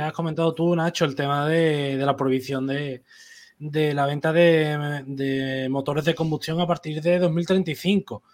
has 0.00 0.12
comentado 0.12 0.54
tú, 0.54 0.74
Nacho, 0.74 1.04
el 1.04 1.14
tema 1.14 1.46
de, 1.46 1.96
la 1.96 2.16
prohibición 2.16 2.66
de, 2.66 3.02
la 3.94 4.06
venta 4.06 4.32
de, 4.32 5.68
motores 5.70 6.04
de 6.04 6.14
combustión 6.14 6.60
a 6.60 6.66
partir 6.66 7.00
de 7.00 7.18
2035. 7.20 8.24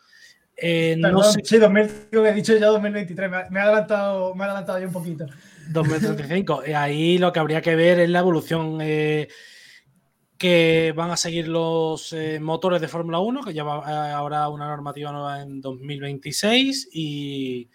No 0.99 1.23
sé... 1.23 1.41
Sí, 1.45 1.59
2035, 1.59 2.27
he 2.27 2.33
dicho 2.35 2.57
ya 2.57 2.67
2023, 2.69 3.31
me, 3.51 3.61
ha 3.61 3.65
adelantado, 3.65 4.35
me 4.35 4.45
ha 4.45 4.47
adelantado 4.47 4.79
yo 4.79 4.87
un 4.87 4.93
poquito. 4.93 5.27
2035. 5.69 6.63
Ahí 6.77 7.19
lo 7.19 7.33
que 7.33 7.41
habría 7.41 7.63
que 7.63 7.75
ver 7.75 8.01
es 8.01 8.11
la 8.11 8.21
evolución 8.21 8.79
eh, 8.81 9.29
que 10.39 10.93
van 10.97 11.11
a 11.11 11.17
seguir 11.17 11.49
los 11.49 12.13
eh, 12.13 12.41
motores 12.41 12.81
de 12.81 12.89
Fórmula 12.89 13.21
1, 13.21 13.43
que 13.43 13.55
ya 13.55 13.65
va, 13.65 14.17
habrá 14.17 14.49
una 14.49 14.67
normativa 14.67 15.13
nueva 15.13 15.41
en 15.41 15.61
2026, 15.61 16.89
y, 16.93 17.69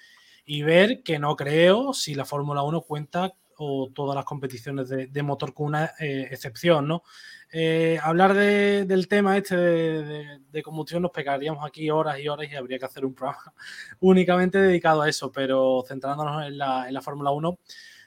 ver 0.63 1.01
que 1.03 1.19
no 1.19 1.35
creo 1.35 1.93
si 1.93 2.13
la 2.15 2.25
Fórmula 2.25 2.63
1 2.63 2.81
cuenta 2.81 3.33
o 3.57 3.89
todas 3.93 4.15
las 4.15 4.25
competiciones 4.25 4.89
de, 4.89 5.23
motor 5.23 5.53
con 5.53 5.67
una 5.67 5.91
eh, 5.99 6.27
excepción, 6.29 6.87
¿no? 6.87 7.03
Eh, 7.51 7.97
hablar 8.03 8.33
del 8.33 9.07
tema 9.07 9.37
este 9.37 9.55
de, 9.55 10.63
combustión 10.63 11.01
nos 11.01 11.11
pegaríamos 11.11 11.65
aquí 11.65 11.89
horas 11.89 12.19
y 12.19 12.27
horas 12.27 12.51
y 12.51 12.55
habría 12.55 12.77
que 12.77 12.85
hacer 12.85 13.05
un 13.05 13.13
programa 13.13 13.53
únicamente 14.01 14.57
dedicado 14.57 15.01
a 15.01 15.09
eso, 15.09 15.31
pero 15.31 15.83
centrándonos 15.87 16.45
en 16.47 16.57
la, 16.57 17.01
Fórmula 17.01 17.31
1, 17.31 17.59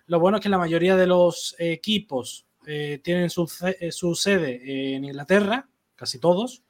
lo 0.07 0.20
bueno 0.20 0.37
es 0.37 0.42
que 0.42 0.50
la 0.50 0.59
mayoría 0.59 0.94
de 0.94 1.07
los 1.07 1.57
equipos 1.59 2.46
eh, 2.66 3.00
tienen 3.03 3.31
su, 3.31 3.50
eh, 3.81 3.90
su, 3.92 4.14
sede 4.14 4.94
en 4.94 5.05
Inglaterra, 5.05 5.68
casi 5.96 6.18
todos. 6.18 6.62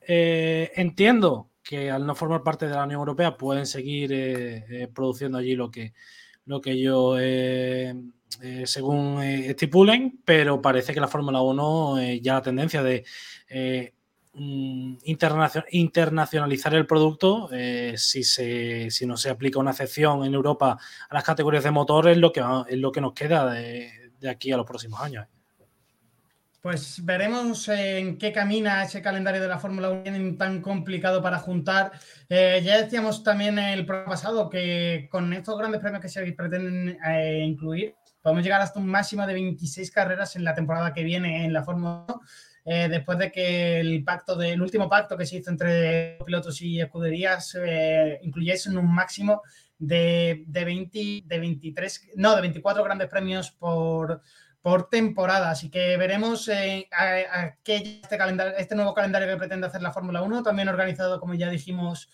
entiendo 0.00 1.50
que 1.62 1.90
al 1.90 2.04
no 2.04 2.16
formar 2.16 2.42
parte 2.42 2.66
de 2.66 2.74
la 2.74 2.84
Unión 2.84 2.98
Europea 2.98 3.36
pueden 3.36 3.66
seguir 3.66 4.90
produciendo 4.92 5.38
allí 5.38 5.54
lo 5.54 5.70
que, 5.70 5.92
lo 6.46 6.60
que 6.60 6.80
yo 6.80 7.16
eh, 8.40 8.66
según 8.66 9.22
eh, 9.22 9.50
estipulen, 9.50 10.20
pero 10.24 10.62
parece 10.62 10.94
que 10.94 11.00
la 11.00 11.08
Fórmula 11.08 11.40
1 11.42 11.98
eh, 12.00 12.20
ya 12.20 12.34
la 12.34 12.42
tendencia 12.42 12.82
de 12.82 13.04
mm, 14.32 14.96
internacionalizar 15.04 16.74
el 16.74 16.86
producto, 16.86 17.50
si, 17.96 18.24
se, 18.24 18.90
si 18.90 19.06
no 19.06 19.16
se 19.16 19.30
aplica 19.30 19.58
una 19.58 19.72
excepción 19.72 20.24
en 20.24 20.34
Europa 20.34 20.78
a 21.08 21.14
las 21.14 21.24
categorías 21.24 21.64
de 21.64 21.70
motor, 21.70 22.08
es 22.08 22.16
lo 22.16 22.32
que, 22.32 22.42
es 22.68 22.78
lo 22.78 22.90
que 22.90 23.00
nos 23.00 23.12
queda 23.12 23.52
de, 23.52 23.90
aquí 24.28 24.50
a 24.52 24.56
los 24.56 24.66
próximos 24.66 25.00
años. 25.00 25.26
Pues 26.62 27.04
veremos 27.04 27.68
en 27.68 28.18
qué 28.18 28.30
camina 28.30 28.84
ese 28.84 29.02
calendario 29.02 29.42
de 29.42 29.48
la 29.48 29.58
Fórmula 29.58 29.90
1 29.90 30.36
tan 30.36 30.62
complicado 30.62 31.20
para 31.20 31.40
juntar. 31.40 31.90
ya 32.30 32.80
decíamos 32.80 33.24
también 33.24 33.58
el 33.58 33.84
programa 33.84 34.12
pasado 34.12 34.48
que 34.48 35.08
con 35.10 35.32
estos 35.32 35.58
grandes 35.58 35.80
premios 35.80 36.00
que 36.00 36.08
se 36.08 36.32
pretenden 36.32 36.96
incluir, 37.44 37.96
podemos 38.22 38.44
llegar 38.44 38.60
hasta 38.60 38.78
un 38.78 38.86
máximo 38.86 39.26
de 39.26 39.34
26 39.34 39.90
carreras 39.90 40.36
en 40.36 40.44
la 40.44 40.54
temporada 40.54 40.92
que 40.94 41.02
viene 41.02 41.44
en 41.44 41.52
la 41.52 41.64
Fórmula 41.64 42.04
1. 42.08 42.20
Eh, 42.64 42.88
después 42.88 43.18
de 43.18 43.32
que 43.32 43.80
el 43.80 44.04
pacto 44.04 44.36
del 44.36 44.62
último 44.62 44.88
pacto 44.88 45.16
que 45.16 45.26
se 45.26 45.38
hizo 45.38 45.50
entre 45.50 46.18
pilotos 46.24 46.62
y 46.62 46.80
escuderías 46.80 47.58
eh, 47.60 48.20
incluyese 48.22 48.70
un 48.70 48.86
máximo 48.94 49.42
de, 49.76 50.44
de, 50.46 50.64
20, 50.64 51.24
de 51.26 51.38
23, 51.40 52.10
no, 52.14 52.36
de 52.36 52.40
24 52.40 52.84
grandes 52.84 53.08
premios 53.08 53.50
por, 53.50 54.22
por 54.62 54.88
temporada. 54.88 55.50
Así 55.50 55.68
que 55.70 55.96
veremos 55.96 56.48
eh, 56.48 56.88
qué 57.64 58.00
este, 58.02 58.18
este 58.58 58.74
nuevo 58.76 58.94
calendario 58.94 59.28
que 59.28 59.36
pretende 59.36 59.66
hacer 59.66 59.82
la 59.82 59.92
Fórmula 59.92 60.22
1, 60.22 60.42
también 60.42 60.68
organizado, 60.68 61.20
como 61.20 61.34
ya 61.34 61.50
dijimos, 61.50 62.08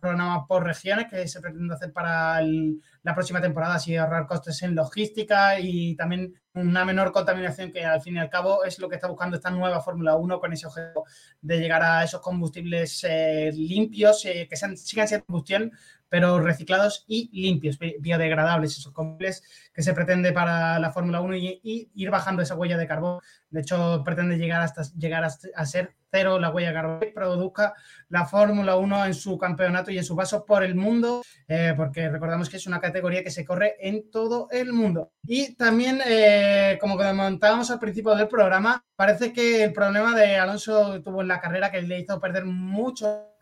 programa 0.00 0.46
por 0.46 0.64
regiones 0.64 1.06
que 1.10 1.26
se 1.28 1.40
pretende 1.40 1.74
hacer 1.74 1.92
para 1.92 2.40
la 2.42 3.14
próxima 3.14 3.40
temporada, 3.40 3.74
así 3.74 3.96
ahorrar 3.96 4.26
costes 4.26 4.62
en 4.62 4.74
logística 4.74 5.58
y 5.60 5.94
también 5.96 6.34
una 6.54 6.84
menor 6.84 7.12
contaminación 7.12 7.70
que 7.70 7.84
al 7.84 8.00
fin 8.00 8.16
y 8.16 8.18
al 8.18 8.30
cabo 8.30 8.64
es 8.64 8.78
lo 8.78 8.88
que 8.88 8.94
está 8.94 9.08
buscando 9.08 9.36
esta 9.36 9.50
nueva 9.50 9.82
Fórmula 9.82 10.16
1 10.16 10.40
con 10.40 10.52
ese 10.52 10.66
objetivo 10.66 11.04
de 11.42 11.58
llegar 11.58 11.82
a 11.82 12.04
esos 12.04 12.20
combustibles 12.20 13.04
eh, 13.04 13.50
limpios 13.54 14.24
eh, 14.24 14.46
que 14.48 14.56
sigan 14.56 15.08
siendo 15.08 15.26
combustión, 15.26 15.72
pero 16.08 16.40
reciclados 16.40 17.04
y 17.06 17.28
limpios, 17.40 17.78
biodegradables, 17.78 18.78
esos 18.78 18.92
combustibles 18.92 19.42
que 19.72 19.82
se 19.82 19.92
pretende 19.92 20.32
para 20.32 20.78
la 20.78 20.90
Fórmula 20.90 21.20
1 21.20 21.36
y, 21.36 21.90
ir 21.94 22.10
bajando 22.10 22.42
esa 22.42 22.54
huella 22.54 22.76
de 22.76 22.86
carbón. 22.86 23.20
De 23.50 23.60
hecho, 23.60 24.02
pretende 24.04 24.36
llegar 24.36 24.62
hasta 24.62 24.82
llegar 24.96 25.24
a, 25.24 25.66
ser 25.66 25.94
cero 26.10 26.38
la 26.38 26.50
huella 26.50 26.68
de 26.68 26.74
carbón 26.74 27.00
que 27.00 27.06
produzca 27.08 27.74
la 28.08 28.26
Fórmula 28.26 28.76
1 28.76 29.06
en 29.06 29.14
su 29.14 29.36
campeonato 29.36 29.90
y 29.90 29.98
en 29.98 30.04
su 30.04 30.16
paso 30.16 30.44
por 30.44 30.62
el 30.62 30.74
mundo, 30.74 31.22
eh, 31.48 31.74
porque 31.76 32.08
recordamos 32.08 32.48
que 32.48 32.56
es 32.56 32.66
una 32.66 32.80
categoría 32.80 33.22
que 33.22 33.30
se 33.30 33.44
corre 33.44 33.76
en 33.80 34.10
todo 34.10 34.48
el 34.50 34.72
mundo. 34.72 35.12
Y 35.24 35.54
también, 35.54 36.00
eh, 36.06 36.78
como 36.80 36.96
comentábamos 36.96 37.70
al 37.70 37.78
principio 37.78 38.14
del 38.14 38.28
programa, 38.28 38.84
parece 38.94 39.32
que 39.32 39.64
el 39.64 39.72
problema 39.72 40.14
de 40.14 40.36
Alonso 40.36 41.02
tuvo 41.02 41.22
en 41.22 41.28
la 41.28 41.40
carrera 41.40 41.70
que 41.70 41.82
le 41.82 42.00
hizo 42.00 42.20
perder 42.20 42.44
mucho 42.44 43.35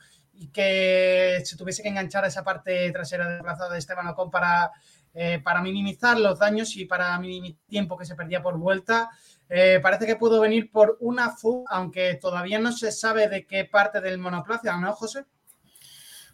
que 0.49 1.43
se 1.45 1.57
tuviese 1.57 1.83
que 1.83 1.89
enganchar 1.89 2.25
a 2.25 2.29
esa 2.29 2.45
parte 2.45 2.91
trasera 2.93 3.29
del 3.29 3.43
brazo 3.43 3.69
de 3.69 3.79
Esteban 3.79 4.09
Ocon 4.09 4.31
para, 4.31 4.71
eh, 5.13 5.41
para 5.43 5.63
minimizar 5.63 6.19
los 6.19 6.39
daños 6.39 6.77
y 6.77 6.85
para 6.85 7.19
minimizar 7.19 7.61
el 7.61 7.69
tiempo 7.69 7.97
que 7.97 8.05
se 8.05 8.15
perdía 8.15 8.43
por 8.43 8.59
vuelta. 8.59 9.11
Eh, 9.49 9.81
parece 9.83 10.07
que 10.07 10.17
pudo 10.17 10.41
venir 10.41 10.71
por 10.71 10.97
una 11.01 11.31
fuga, 11.31 11.65
aunque 11.71 12.15
todavía 12.15 12.59
no 12.59 12.73
se 12.73 12.93
sabe 12.93 13.29
de 13.29 13.47
qué 13.47 13.65
parte 13.65 14.01
del 14.01 14.19
monoplaza, 14.19 14.77
¿no, 14.77 14.93
José? 14.93 15.25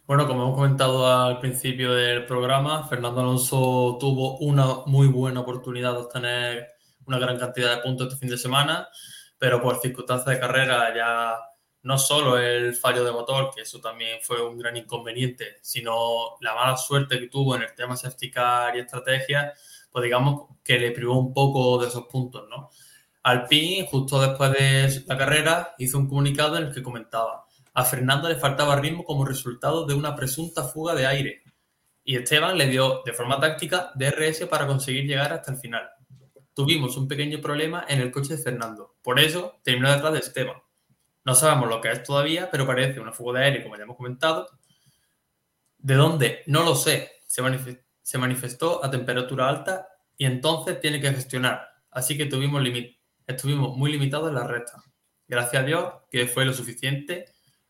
Bueno, 0.07 0.27
como 0.27 0.43
hemos 0.43 0.55
comentado 0.55 1.07
al 1.07 1.39
principio 1.39 1.93
del 1.93 2.25
programa, 2.25 2.87
Fernando 2.87 3.21
Alonso 3.21 3.97
tuvo 3.99 4.37
una 4.39 4.65
muy 4.85 5.07
buena 5.07 5.41
oportunidad 5.41 5.93
de 5.93 5.99
obtener 5.99 6.67
una 7.05 7.19
gran 7.19 7.37
cantidad 7.37 7.75
de 7.75 7.81
puntos 7.81 8.07
este 8.07 8.19
fin 8.19 8.29
de 8.29 8.37
semana, 8.37 8.87
pero 9.37 9.61
por 9.61 9.79
circunstancias 9.79 10.35
de 10.35 10.39
carrera 10.39 10.93
ya 10.95 11.37
no 11.83 11.97
solo 11.97 12.37
el 12.37 12.75
fallo 12.75 13.03
de 13.03 13.11
motor, 13.11 13.51
que 13.53 13.61
eso 13.61 13.79
también 13.79 14.19
fue 14.21 14.45
un 14.45 14.57
gran 14.57 14.77
inconveniente, 14.77 15.57
sino 15.61 16.37
la 16.41 16.53
mala 16.53 16.77
suerte 16.77 17.19
que 17.19 17.27
tuvo 17.27 17.55
en 17.55 17.63
el 17.63 17.73
tema 17.73 17.97
safety 17.97 18.29
car 18.29 18.75
y 18.75 18.79
estrategia, 18.79 19.53
pues 19.91 20.03
digamos 20.03 20.49
que 20.63 20.77
le 20.77 20.91
privó 20.91 21.17
un 21.17 21.33
poco 21.33 21.81
de 21.81 21.87
esos 21.87 22.05
puntos, 22.05 22.47
¿no? 22.49 22.69
Alpine, 23.23 23.87
justo 23.89 24.19
después 24.21 24.51
de 24.51 25.03
la 25.07 25.17
carrera, 25.17 25.75
hizo 25.77 25.97
un 25.97 26.07
comunicado 26.07 26.57
en 26.57 26.67
el 26.67 26.73
que 26.73 26.83
comentaba, 26.83 27.45
a 27.73 27.83
Fernando 27.83 28.27
le 28.27 28.35
faltaba 28.35 28.75
ritmo 28.75 29.03
como 29.03 29.25
resultado 29.25 29.85
de 29.85 29.93
una 29.93 30.15
presunta 30.15 30.63
fuga 30.63 30.93
de 30.93 31.07
aire, 31.07 31.43
y 32.03 32.15
Esteban 32.15 32.57
le 32.57 32.67
dio 32.67 33.01
de 33.05 33.13
forma 33.13 33.39
táctica 33.39 33.91
DRS 33.95 34.45
para 34.47 34.67
conseguir 34.67 35.05
llegar 35.05 35.33
hasta 35.33 35.51
el 35.51 35.57
final. 35.57 35.87
Tuvimos 36.53 36.97
un 36.97 37.07
pequeño 37.07 37.39
problema 37.39 37.85
en 37.87 38.01
el 38.01 38.11
coche 38.11 38.35
de 38.35 38.43
Fernando, 38.43 38.95
por 39.01 39.19
eso 39.19 39.59
terminó 39.63 39.91
detrás 39.91 40.13
de 40.13 40.19
Esteban 40.19 40.57
no 41.23 41.35
sabemos 41.35 41.69
lo 41.69 41.81
que 41.81 41.91
es 41.91 42.03
todavía, 42.03 42.49
pero 42.49 42.65
parece 42.65 42.99
una 42.99 43.11
fuga 43.11 43.39
de 43.39 43.45
aire, 43.45 43.63
como 43.63 43.77
ya 43.77 43.83
hemos 43.83 43.97
comentado. 43.97 44.47
¿De 45.77 45.95
dónde? 45.95 46.43
No 46.47 46.63
lo 46.63 46.75
sé. 46.75 47.11
Se, 47.27 48.17
manifestó 48.17 48.83
a 48.83 48.91
temperatura 48.91 49.47
alta 49.47 49.87
y 50.17 50.25
entonces 50.25 50.79
tiene 50.79 50.99
que 50.99 51.11
gestionar. 51.11 51.67
Así 51.91 52.17
que 52.17 52.25
tuvimos 52.25 52.63
estuvimos 53.27 53.77
muy 53.77 53.91
limitados 53.91 54.29
en 54.29 54.35
la 54.35 54.47
recta. 54.47 54.83
Gracias 55.27 55.63
a 55.63 55.65
Dios 55.65 55.93
que 56.09 56.27
fue 56.27 56.45
lo 56.45 56.53
suficiente 56.53 57.25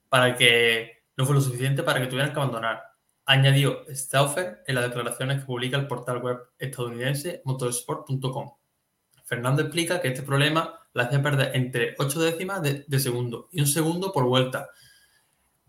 para 0.10 0.36
que 0.36 1.04
no 1.16 1.26
fue 1.26 1.36
lo 1.36 1.42
suficiente 1.42 1.84
para 1.84 2.00
que 2.00 2.08
tuvieran 2.08 2.34
que 2.34 2.40
abandonar. 2.40 2.84
Añadió 3.26 3.86
Stauffer 3.90 4.64
en 4.66 4.76
las 4.76 4.86
declaraciones 4.86 5.40
que 5.40 5.46
publica 5.46 5.78
el 5.78 5.88
portal 5.88 6.18
web 6.18 6.40
estadounidense 6.58 7.42
motorsport.com. 7.46 8.52
Fernando 9.26 9.62
explica 9.62 10.02
que 10.02 10.08
este 10.08 10.24
problema 10.24 10.81
le 10.94 11.04
hace 11.04 11.20
perder 11.20 11.56
entre 11.56 11.96
8 11.98 12.20
décimas 12.22 12.62
de, 12.62 13.00
segundo 13.00 13.50
y 13.52 13.62
un 13.62 13.68
segundo 13.68 14.12
por 14.12 14.26
vuelta. 14.26 14.70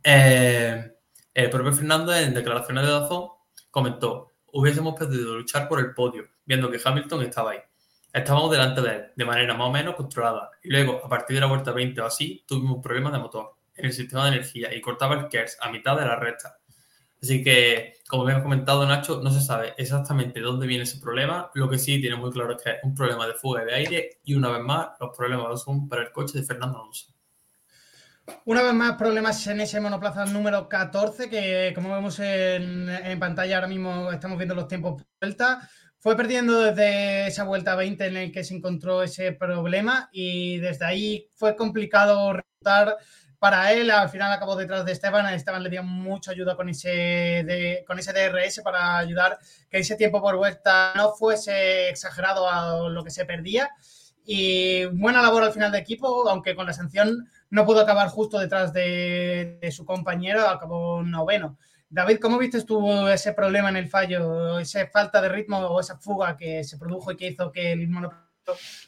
Eh, 0.03 0.93
el 1.35 1.51
propio 1.51 1.73
Fernando 1.73 2.15
en 2.15 2.35
declaraciones 2.35 2.85
de 2.85 2.91
Dazón 2.91 3.29
comentó, 3.71 4.33
hubiésemos 4.53 4.95
podido 4.95 5.37
luchar 5.37 5.69
por 5.69 5.81
el 5.81 5.95
podio, 5.95 6.29
viendo 6.45 6.71
que 6.71 6.81
Hamilton 6.83 7.23
estaba 7.23 7.53
ahí. 7.53 7.59
Estábamos 8.13 8.51
delante 8.51 8.83
de 8.83 8.91
él, 8.91 9.05
de 9.17 9.25
manera 9.25 9.55
más 9.55 9.69
o 9.69 9.73
menos 9.73 9.95
controlada. 9.95 10.51
Y 10.63 10.69
luego, 10.69 11.01
a 11.03 11.09
partir 11.09 11.35
de 11.35 11.41
la 11.41 11.47
vuelta 11.47 11.73
20 11.73 12.01
o 12.03 12.07
así, 12.07 12.45
tuvimos 12.47 12.77
un 12.77 12.83
problema 12.83 13.11
de 13.11 13.19
motor 13.19 13.55
en 13.75 13.87
el 13.87 13.93
sistema 13.93 14.25
de 14.25 14.37
energía 14.37 14.75
y 14.75 14.81
cortaba 14.83 15.15
el 15.15 15.29
KERS 15.29 15.57
a 15.61 15.71
mitad 15.71 15.97
de 15.97 16.05
la 16.05 16.17
recta. 16.17 16.59
Así 17.23 17.45
que, 17.45 17.95
como 18.09 18.25
bien 18.25 18.39
ha 18.39 18.43
comentado 18.43 18.85
Nacho, 18.85 19.21
no 19.23 19.31
se 19.31 19.41
sabe 19.41 19.75
exactamente 19.79 20.41
dónde 20.41 20.67
viene 20.67 20.83
ese 20.83 20.99
problema. 20.99 21.51
Lo 21.55 21.71
que 21.71 21.79
sí 21.79 22.01
tiene 22.01 22.17
muy 22.17 22.33
claro 22.33 22.57
es 22.57 22.63
que 22.63 22.71
es 22.71 22.77
un 22.83 22.97
problema 22.97 23.29
de 23.29 23.35
fuga 23.35 23.65
de 23.65 23.75
aire 23.75 24.21
y 24.25 24.35
una 24.35 24.51
vez 24.51 24.61
más 24.61 24.89
los 24.99 25.17
problemas 25.17 25.63
son 25.63 25.89
para 25.89 26.03
el 26.03 26.11
coche 26.11 26.41
de 26.41 26.45
Fernando 26.45 26.79
Alonso. 26.79 27.15
Una 28.45 28.63
vez 28.63 28.75
más, 28.75 28.97
problemas 28.97 29.47
en 29.47 29.61
ese 29.61 29.81
monoplaza 29.81 30.25
número 30.25 30.69
14, 30.69 31.31
que 31.31 31.73
como 31.77 31.95
vemos 31.95 32.19
en, 32.19 32.89
en 32.89 33.21
pantalla 33.21 33.57
ahora 33.57 33.69
mismo 33.69 34.11
estamos 34.11 34.37
viendo 34.37 34.57
los 34.57 34.67
tiempos 34.67 34.97
de 34.97 35.05
vuelta. 35.21 35.69
Fue 35.99 36.17
perdiendo 36.17 36.61
desde 36.61 37.29
esa 37.29 37.45
vuelta 37.45 37.77
20 37.77 38.05
en 38.05 38.17
el 38.17 38.33
que 38.33 38.43
se 38.43 38.57
encontró 38.57 39.05
ese 39.05 39.31
problema 39.31 40.09
y 40.13 40.59
desde 40.59 40.85
ahí 40.85 41.29
fue 41.37 41.55
complicado 41.55 42.33
remontar 42.33 42.97
para 43.43 43.73
él. 43.73 43.91
Al 43.91 44.09
final 44.09 44.33
acabó 44.33 44.55
detrás 44.55 44.85
de 44.85 44.93
Esteban. 44.93 45.27
Esteban 45.35 45.65
le 45.65 45.69
dio 45.69 45.83
mucha 45.83 46.31
ayuda 46.31 46.55
con 46.55 46.69
ese, 46.69 47.83
con 47.89 47.99
ese 47.99 48.13
DRS 48.13 48.61
para 48.63 48.99
ayudar 48.99 49.37
que 49.69 49.79
ese 49.79 49.97
tiempo 49.97 50.23
por 50.23 50.37
vuelta 50.37 50.93
no 50.95 51.13
fuese 51.15 51.89
exagerado 51.89 52.49
a 52.49 52.89
lo 52.89 53.03
que 53.03 53.11
se 53.11 53.25
perdía. 53.25 53.69
Y 54.25 54.85
buena 54.85 55.21
labor 55.21 55.43
al 55.43 55.53
final 55.53 55.73
de 55.73 55.79
equipo, 55.79 56.29
aunque 56.29 56.55
con 56.55 56.67
la 56.67 56.73
sanción 56.73 57.29
no 57.51 57.67
pudo 57.67 57.81
acabar 57.81 58.07
justo 58.11 58.39
detrás 58.39 58.73
de, 58.73 59.59
su 59.73 59.85
compañero, 59.85 60.49
acabó 60.49 61.03
noveno. 61.03 61.59
David, 61.91 62.21
¿cómo 62.21 62.39
viste 62.39 62.63
tú 62.63 63.09
ese 63.09 63.33
problema 63.33 63.71
en 63.71 63.77
el 63.77 63.89
fallo, 63.89 64.61
esa 64.61 64.87
falta 64.87 65.21
de 65.21 65.29
ritmo 65.29 65.59
o 65.59 65.81
esa 65.81 65.99
fuga 65.99 66.37
que 66.37 66.63
se 66.63 66.79
produjo 66.79 67.11
y 67.11 67.17
que 67.17 67.27
hizo 67.27 67.51
que 67.51 67.73
el 67.73 67.89
monoplaza 67.89 68.23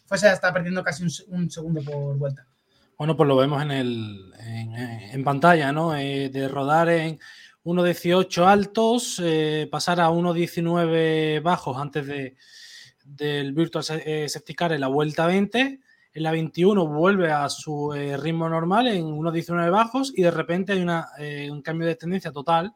fuese 0.07 0.29
hasta 0.29 0.53
perdiendo 0.53 0.85
casi 0.85 1.03
un 1.27 1.51
segundo 1.51 1.83
por 1.83 2.17
vuelta? 2.17 2.47
Bueno, 2.97 3.17
pues 3.17 3.27
lo 3.27 3.37
vemos 3.37 3.61
en, 3.61 3.73
el, 3.73 4.33
en, 4.39 5.25
pantalla, 5.25 5.73
¿no? 5.73 5.97
Eh, 5.97 6.29
de 6.29 6.47
rodar 6.47 6.89
en 6.89 7.19
1.18 7.65 8.47
altos, 8.47 9.21
eh, 9.25 9.69
pasar 9.71 10.01
a 10.01 10.11
1.19 10.11 11.43
bajos 11.43 11.77
antes 11.77 12.07
de, 12.07 12.37
del 13.05 13.53
Virtual 13.53 13.85
eh, 14.05 14.29
Safety 14.29 14.55
Car 14.55 14.73
en 14.73 14.81
la 14.81 14.87
vuelta 14.87 15.27
20. 15.27 15.81
En 16.13 16.23
la 16.23 16.31
21 16.31 16.87
vuelve 16.87 17.33
a 17.33 17.49
su 17.49 17.91
ritmo 17.93 18.49
normal 18.49 18.87
en 18.87 19.07
1.19 19.07 19.73
bajos 19.73 20.13
y 20.15 20.23
de 20.23 20.31
repente 20.31 20.73
hay 20.73 20.81
una, 20.81 21.09
un 21.51 21.61
cambio 21.61 21.89
de 21.89 21.97
tendencia 21.97 22.31
total, 22.31 22.73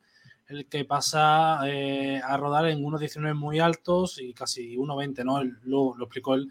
el 0.48 0.66
que 0.66 0.84
pasa 0.84 1.60
a 1.60 2.36
rodar 2.36 2.66
en 2.66 2.82
1.19 2.82 3.34
muy 3.34 3.60
altos 3.60 4.18
y 4.20 4.34
casi 4.34 4.76
1.20, 4.76 5.24
¿no? 5.24 5.44
Lo, 5.44 5.94
lo 5.96 6.04
explicó 6.06 6.34
el 6.34 6.50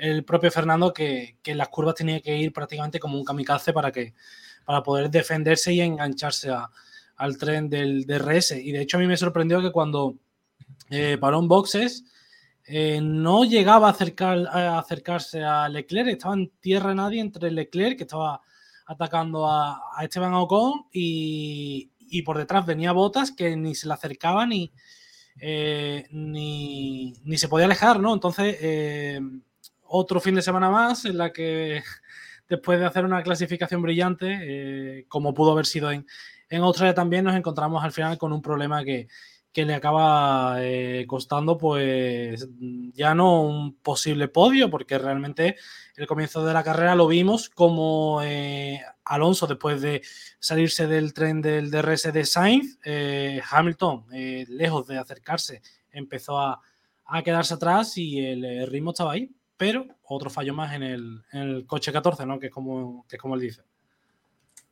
el 0.00 0.24
propio 0.24 0.50
Fernando 0.50 0.92
que, 0.92 1.36
en 1.44 1.58
las 1.58 1.68
curvas 1.68 1.94
tenía 1.94 2.20
que 2.20 2.36
ir 2.36 2.52
prácticamente 2.52 2.98
como 2.98 3.18
un 3.18 3.24
kamikaze 3.24 3.72
para, 3.72 3.92
que, 3.92 4.14
para 4.64 4.82
poder 4.82 5.10
defenderse 5.10 5.72
y 5.72 5.80
engancharse 5.80 6.50
al 7.16 7.38
tren 7.38 7.68
del 7.68 8.06
DRS. 8.06 8.52
Y 8.52 8.72
de 8.72 8.80
hecho 8.80 8.96
a 8.96 9.00
mí 9.00 9.06
me 9.06 9.16
sorprendió 9.16 9.60
que 9.60 9.70
cuando 9.70 10.16
eh, 10.88 11.18
paró 11.20 11.38
en 11.38 11.48
boxes 11.48 12.04
eh, 12.64 13.00
no 13.02 13.44
llegaba 13.44 13.90
a, 13.90 13.92
a 13.92 14.78
acercarse 14.78 15.44
a 15.44 15.68
Leclerc, 15.68 16.08
estaba 16.08 16.34
en 16.34 16.50
tierra 16.60 16.94
nadie 16.94 17.20
entre 17.20 17.50
Leclerc, 17.50 17.98
que 17.98 18.04
estaba 18.04 18.40
atacando 18.86 19.46
a, 19.46 19.82
Esteban 20.02 20.34
Ocon, 20.34 20.86
y, 20.92 21.90
por 22.24 22.38
detrás 22.38 22.66
venía 22.66 22.92
Botas, 22.92 23.32
que 23.32 23.56
ni 23.56 23.74
se 23.74 23.86
le 23.86 23.94
acercaba 23.94 24.46
ni, 24.46 24.72
eh, 25.40 26.06
ni, 26.10 27.14
ni, 27.24 27.38
se 27.38 27.48
podía 27.48 27.66
alejar, 27.66 28.00
¿no? 28.00 28.14
Entonces 28.14 28.56
otro 29.90 30.20
fin 30.20 30.36
de 30.36 30.42
semana 30.42 30.70
más 30.70 31.04
en 31.04 31.18
la 31.18 31.32
que 31.32 31.82
después 32.48 32.78
de 32.78 32.86
hacer 32.86 33.04
una 33.04 33.22
clasificación 33.22 33.82
brillante, 33.82 34.38
eh, 34.40 35.04
como 35.08 35.34
pudo 35.34 35.52
haber 35.52 35.66
sido 35.66 35.90
en, 35.90 36.06
en 36.48 36.62
Australia 36.62 36.94
también, 36.94 37.24
nos 37.24 37.36
encontramos 37.36 37.82
al 37.82 37.92
final 37.92 38.16
con 38.16 38.32
un 38.32 38.40
problema 38.42 38.84
que, 38.84 39.08
le 39.52 39.74
acaba 39.74 40.56
eh, 40.60 41.04
costando 41.06 41.58
pues 41.58 42.48
ya 42.94 43.14
no 43.14 43.42
un 43.42 43.74
posible 43.74 44.28
podio, 44.28 44.70
porque 44.70 44.96
realmente 44.96 45.56
el 45.96 46.06
comienzo 46.06 46.46
de 46.46 46.54
la 46.54 46.64
carrera 46.64 46.94
lo 46.94 47.06
vimos 47.08 47.50
como 47.50 48.20
eh, 48.22 48.80
Alonso, 49.04 49.46
después 49.46 49.82
de 49.82 50.02
salirse 50.38 50.86
del 50.86 51.12
tren 51.12 51.42
del 51.42 51.70
DRS 51.70 52.12
de 52.12 52.24
Sainz, 52.24 52.78
Hamilton, 53.50 54.06
lejos 54.48 54.86
de 54.86 54.98
acercarse, 54.98 55.60
empezó 55.90 56.38
a, 56.38 56.62
a, 57.04 57.22
quedarse 57.22 57.54
atrás 57.54 57.98
y 57.98 58.24
el 58.24 58.66
ritmo 58.68 58.92
estaba 58.92 59.12
ahí 59.12 59.30
pero 59.60 59.84
otro 60.04 60.30
fallo 60.30 60.54
más 60.54 60.72
en 60.72 60.82
el, 60.82 61.66
coche 61.66 61.92
14, 61.92 62.24
¿no? 62.24 62.38
Que 62.38 62.46
es 62.46 62.52
como, 62.52 63.04
que 63.06 63.16
es 63.16 63.20
como 63.20 63.34
él 63.34 63.42
dice. 63.42 63.60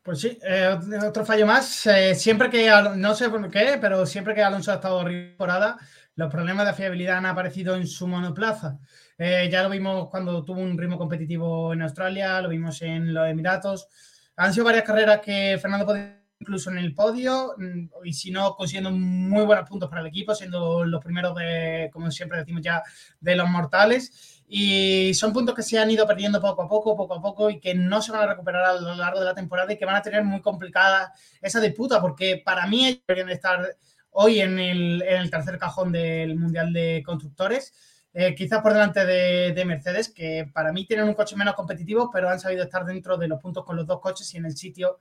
Pues 0.02 0.18
sí, 0.18 0.38
eh, 0.42 0.78
otro 1.06 1.26
fallo 1.26 1.44
más. 1.44 1.86
Eh, 1.88 2.14
siempre 2.14 2.48
que, 2.48 2.72
no 2.96 3.14
sé 3.14 3.28
por 3.28 3.50
qué, 3.50 3.76
pero 3.78 4.06
siempre 4.06 4.34
que 4.34 4.42
Alonso 4.42 4.72
ha 4.72 4.76
estado 4.76 5.04
temporada, 5.04 5.76
los 6.14 6.32
problemas 6.32 6.64
de 6.64 6.72
fiabilidad 6.72 7.18
han 7.18 7.26
aparecido 7.26 7.76
en 7.76 7.86
su 7.86 8.06
monoplaza. 8.06 8.78
Eh, 9.18 9.50
ya 9.52 9.62
lo 9.62 9.68
vimos 9.68 10.08
cuando 10.08 10.42
tuvo 10.42 10.60
un 10.62 10.78
ritmo 10.78 10.96
competitivo 10.96 11.74
en 11.74 11.82
Australia, 11.82 12.40
lo 12.40 12.48
vimos 12.48 12.80
en 12.80 13.12
los 13.12 13.28
Emiratos. 13.28 13.88
Han 14.36 14.54
sido 14.54 14.64
varias 14.64 14.84
carreras 14.84 15.20
que 15.20 15.58
Fernando 15.60 15.84
podía 15.84 16.18
incluso 16.40 16.70
en 16.70 16.78
el 16.78 16.94
podio 16.94 17.54
mm, 17.56 17.88
y 18.04 18.12
si 18.12 18.30
no 18.30 18.54
consiguiendo 18.54 18.90
muy 18.90 19.44
buenos 19.44 19.68
puntos 19.68 19.88
para 19.88 20.00
el 20.00 20.06
equipo, 20.06 20.34
siendo 20.34 20.84
los 20.84 21.02
primeros 21.02 21.34
de, 21.34 21.90
como 21.92 22.10
siempre 22.10 22.38
decimos 22.38 22.62
ya, 22.62 22.82
de 23.20 23.36
los 23.36 23.48
mortales. 23.48 24.37
Y 24.48 25.12
son 25.14 25.32
puntos 25.32 25.54
que 25.54 25.62
se 25.62 25.78
han 25.78 25.90
ido 25.90 26.06
perdiendo 26.06 26.40
poco 26.40 26.62
a 26.62 26.68
poco, 26.68 26.96
poco 26.96 27.14
a 27.14 27.20
poco, 27.22 27.50
y 27.50 27.60
que 27.60 27.74
no 27.74 28.00
se 28.00 28.12
van 28.12 28.22
a 28.22 28.26
recuperar 28.26 28.64
a 28.64 28.74
lo 28.74 28.94
largo 28.94 29.20
de 29.20 29.26
la 29.26 29.34
temporada 29.34 29.72
y 29.72 29.76
que 29.76 29.84
van 29.84 29.96
a 29.96 30.02
tener 30.02 30.24
muy 30.24 30.40
complicada 30.40 31.12
esa 31.42 31.60
disputa, 31.60 32.00
porque 32.00 32.42
para 32.44 32.66
mí 32.66 32.86
ellos 32.86 33.02
deberían 33.06 33.30
estar 33.30 33.76
hoy 34.10 34.40
en 34.40 34.58
el, 34.58 35.02
en 35.02 35.18
el, 35.18 35.30
tercer 35.30 35.58
cajón 35.58 35.92
del 35.92 36.36
Mundial 36.36 36.72
de 36.72 37.02
Constructores. 37.04 37.74
Eh, 38.14 38.34
quizás 38.34 38.62
por 38.62 38.72
delante 38.72 39.04
de, 39.04 39.52
de, 39.52 39.64
Mercedes, 39.66 40.08
que 40.08 40.50
para 40.52 40.72
mí 40.72 40.86
tienen 40.86 41.06
un 41.06 41.14
coche 41.14 41.36
menos 41.36 41.54
competitivo, 41.54 42.10
pero 42.10 42.30
han 42.30 42.40
sabido 42.40 42.64
estar 42.64 42.84
dentro 42.86 43.18
de 43.18 43.28
los 43.28 43.40
puntos 43.40 43.64
con 43.64 43.76
los 43.76 43.86
dos 43.86 44.00
coches 44.00 44.32
y 44.32 44.38
en 44.38 44.46
el 44.46 44.56
sitio 44.56 44.98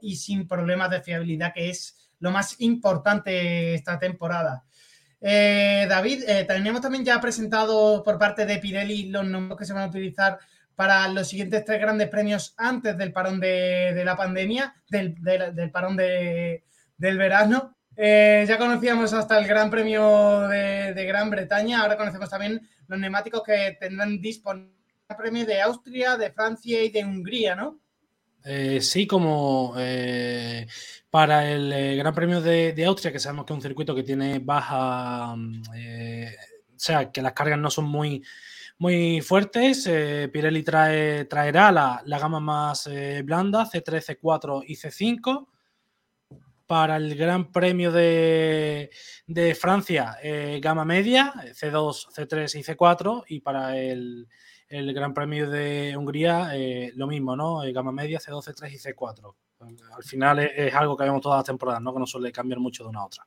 y 0.00 0.16
sin 0.16 0.46
problemas 0.46 0.90
de 0.90 1.02
fiabilidad, 1.02 1.52
que 1.52 1.68
es 1.68 1.96
lo 2.20 2.30
más 2.30 2.60
importante 2.60 3.74
esta 3.74 3.98
temporada. 3.98 4.64
Eh, 5.24 5.86
David, 5.88 6.24
eh, 6.26 6.44
tenemos 6.44 6.80
también 6.80 7.04
ya 7.04 7.20
presentado 7.20 8.02
por 8.02 8.18
parte 8.18 8.44
de 8.44 8.58
Pirelli 8.58 9.08
los 9.08 9.24
nombres 9.24 9.56
que 9.56 9.64
se 9.64 9.72
van 9.72 9.84
a 9.84 9.86
utilizar 9.86 10.40
para 10.74 11.06
los 11.06 11.28
siguientes 11.28 11.64
tres 11.64 11.80
grandes 11.80 12.08
premios 12.08 12.54
antes 12.56 12.98
del 12.98 13.12
parón 13.12 13.38
de, 13.38 14.02
la 14.04 14.16
pandemia, 14.16 14.74
del, 14.90 15.14
parón 15.72 15.96
del 15.96 17.18
verano. 17.18 17.76
Eh, 17.94 18.44
ya 18.48 18.58
conocíamos 18.58 19.12
hasta 19.12 19.38
el 19.38 19.46
Gran 19.46 19.70
Premio 19.70 20.48
de, 20.48 21.04
Gran 21.06 21.30
Bretaña, 21.30 21.82
ahora 21.82 21.96
conocemos 21.96 22.28
también 22.28 22.60
los 22.88 22.98
neumáticos 22.98 23.44
que 23.44 23.76
tendrán 23.78 24.20
disponible 24.20 24.72
el 25.08 25.16
premio 25.16 25.46
de 25.46 25.60
Austria, 25.60 26.16
de 26.16 26.32
Francia 26.32 26.82
y 26.82 26.88
de 26.88 27.04
Hungría, 27.04 27.54
¿no? 27.54 27.78
sí, 28.80 29.06
como 29.06 29.74
para 31.12 31.52
el 31.52 31.70
eh, 31.74 31.94
Gran 31.96 32.14
Premio 32.14 32.40
de, 32.40 32.84
Austria, 32.86 33.12
que 33.12 33.18
sabemos 33.18 33.44
que 33.44 33.52
es 33.52 33.56
un 33.58 33.62
circuito 33.62 33.94
que 33.94 34.02
tiene 34.02 34.38
baja, 34.38 35.36
mm, 35.36 35.62
eh, 35.76 36.34
o 36.74 36.78
sea, 36.78 37.12
que 37.12 37.20
las 37.20 37.34
cargas 37.34 37.58
no 37.58 37.70
son 37.70 37.84
muy, 37.84 38.24
muy 38.78 39.20
fuertes, 39.20 39.86
eh, 39.88 40.30
Pirelli 40.32 40.62
trae, 40.62 41.26
traerá 41.26 41.70
la, 41.70 42.02
gama 42.18 42.40
más 42.40 42.88
blanda, 43.24 43.66
C3, 43.70 44.18
C4 44.18 44.64
y 44.66 44.74
C5. 44.76 45.48
Para 46.66 46.96
el 46.96 47.14
Gran 47.14 47.52
Premio 47.52 47.92
de, 47.92 48.88
de 49.26 49.54
Francia, 49.54 50.16
gama 50.62 50.86
media, 50.86 51.34
C2, 51.34 52.08
C3 52.08 52.58
y 52.58 52.62
C4. 52.62 53.24
Y 53.28 53.40
para 53.40 53.76
el, 53.76 54.26
el 54.68 54.94
Gran 54.94 55.12
Premio 55.12 55.50
de 55.50 55.94
Hungría, 55.94 56.52
lo 56.94 57.06
mismo, 57.06 57.36
¿no? 57.36 57.60
gama 57.74 57.92
media, 57.92 58.18
C2, 58.18 58.54
C3 58.54 58.72
y 58.72 58.78
C4. 58.78 59.34
Al 59.96 60.02
final 60.02 60.38
es, 60.40 60.74
algo 60.74 60.96
que 60.96 61.04
vemos 61.04 61.20
todas 61.20 61.38
las 61.38 61.46
temporadas, 61.46 61.80
¿no? 61.80 61.92
Que 61.92 62.00
no 62.00 62.06
suele 62.06 62.32
cambiar 62.32 62.60
mucho 62.60 62.82
de 62.82 62.90
una 62.90 63.00
a 63.00 63.06
otra. 63.06 63.26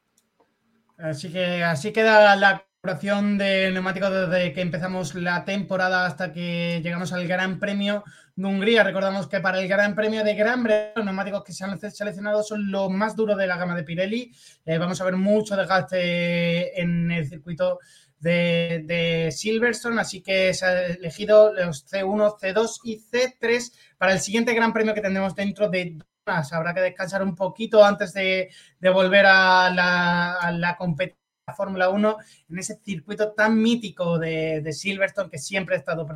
Así 0.98 1.32
que 1.32 1.64
así 1.64 1.92
queda 1.92 2.36
la 2.36 2.66
de 2.86 3.72
neumáticos 3.74 4.12
desde 4.12 4.54
que 4.54 4.62
empezamos 4.62 5.16
la 5.16 5.44
temporada 5.44 6.06
hasta 6.06 6.32
que 6.32 6.82
llegamos 6.84 7.12
al 7.14 7.28
Gran 7.28 7.58
Premio 7.60 8.04
de 8.36 8.46
Hungría. 8.46 8.84
Recordamos 8.84 9.28
que 9.28 9.40
para 9.40 9.60
el 9.60 9.68
Gran 9.68 9.96
Premio 9.96 10.24
de 10.24 10.36
Gran 10.36 10.62
Bretaña, 10.62 10.94
los 10.98 11.06
neumáticos 11.06 11.44
que 11.44 11.52
se 11.52 11.64
han 11.64 11.80
seleccionado 11.80 12.44
son 12.44 12.70
los 12.70 12.92
más 12.92 13.16
duros 13.16 13.38
de 13.38 13.48
la 13.48 13.58
gama 13.58 13.76
de 13.76 13.84
Pirelli. 13.84 14.32
Eh, 14.64 14.78
vamos 14.78 15.02
a 15.02 15.06
ver 15.06 15.16
mucho 15.16 15.56
desgaste 15.56 16.80
en 16.80 17.10
el 17.10 17.28
circuito 17.28 17.80
de, 18.20 19.30
Silverstone, 19.36 20.00
así 20.00 20.22
que 20.22 20.54
se 20.54 20.66
ha 20.66 20.86
elegido 20.86 21.54
los 21.54 21.88
C1, 21.88 22.38
C2 22.40 22.80
y 22.84 23.00
C3 23.00 23.72
para 23.98 24.14
el 24.14 24.20
siguiente 24.20 24.54
Gran 24.54 24.74
Premio 24.74 24.94
que 24.94 25.02
tendremos 25.02 25.34
dentro 25.34 25.70
de 25.70 25.98
Habrá 26.26 26.74
que 26.74 26.82
descansar 26.82 27.22
un 27.22 27.36
poquito 27.36 27.84
antes 27.86 28.14
de, 28.14 28.50
volver 28.82 29.26
a 29.28 29.70
la, 29.70 30.34
a 30.34 30.52
la 30.52 30.76
competencia 30.76 31.26
Fórmula 31.56 31.90
1 31.90 32.18
en 32.50 32.60
ese 32.60 32.80
circuito 32.84 33.34
tan 33.34 33.62
mítico 33.62 34.18
de, 34.18 34.68
Silverstone 34.74 35.30
que 35.30 35.38
siempre 35.38 35.76
ha 35.76 35.80
estado 35.80 36.08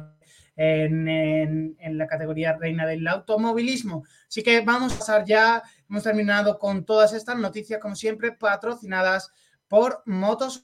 en, 0.56 1.78
la 1.80 2.08
categoría 2.08 2.54
reina 2.54 2.88
del 2.88 3.08
automovilismo. 3.08 4.04
Así 4.28 4.42
que 4.42 4.62
vamos 4.62 4.94
a 4.94 4.98
pasar 4.98 5.26
ya, 5.26 5.62
hemos 5.88 6.04
terminado 6.04 6.58
con 6.58 6.86
todas 6.86 7.14
estas 7.14 7.38
noticias, 7.38 7.80
como 7.80 7.96
siempre, 7.96 8.32
patrocinadas 8.32 9.32
por 9.68 10.02
Motos. 10.08 10.64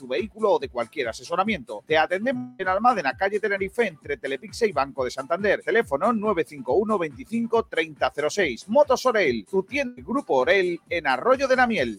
tu 0.00 0.08
vehículo 0.08 0.52
o 0.52 0.58
de 0.58 0.70
cualquier 0.70 1.08
asesoramiento. 1.08 1.84
Te 1.86 1.98
atendemos 1.98 2.58
en 2.58 2.68
Almadena, 2.68 3.14
calle 3.14 3.38
Tenerife, 3.38 3.86
entre 3.86 4.16
Telepixe 4.16 4.66
y 4.66 4.72
Banco 4.72 5.04
de 5.04 5.10
Santander. 5.10 5.60
Teléfono 5.62 6.10
951 6.10 6.98
25 6.98 7.66
3006. 7.66 8.68
Motos 8.68 9.04
Orel, 9.04 9.44
tu 9.44 9.62
tienda 9.62 10.00
Grupo 10.02 10.36
Orel 10.36 10.80
en 10.88 11.06
Arroyo 11.06 11.46
de 11.46 11.56
la 11.56 11.66
Miel. 11.66 11.98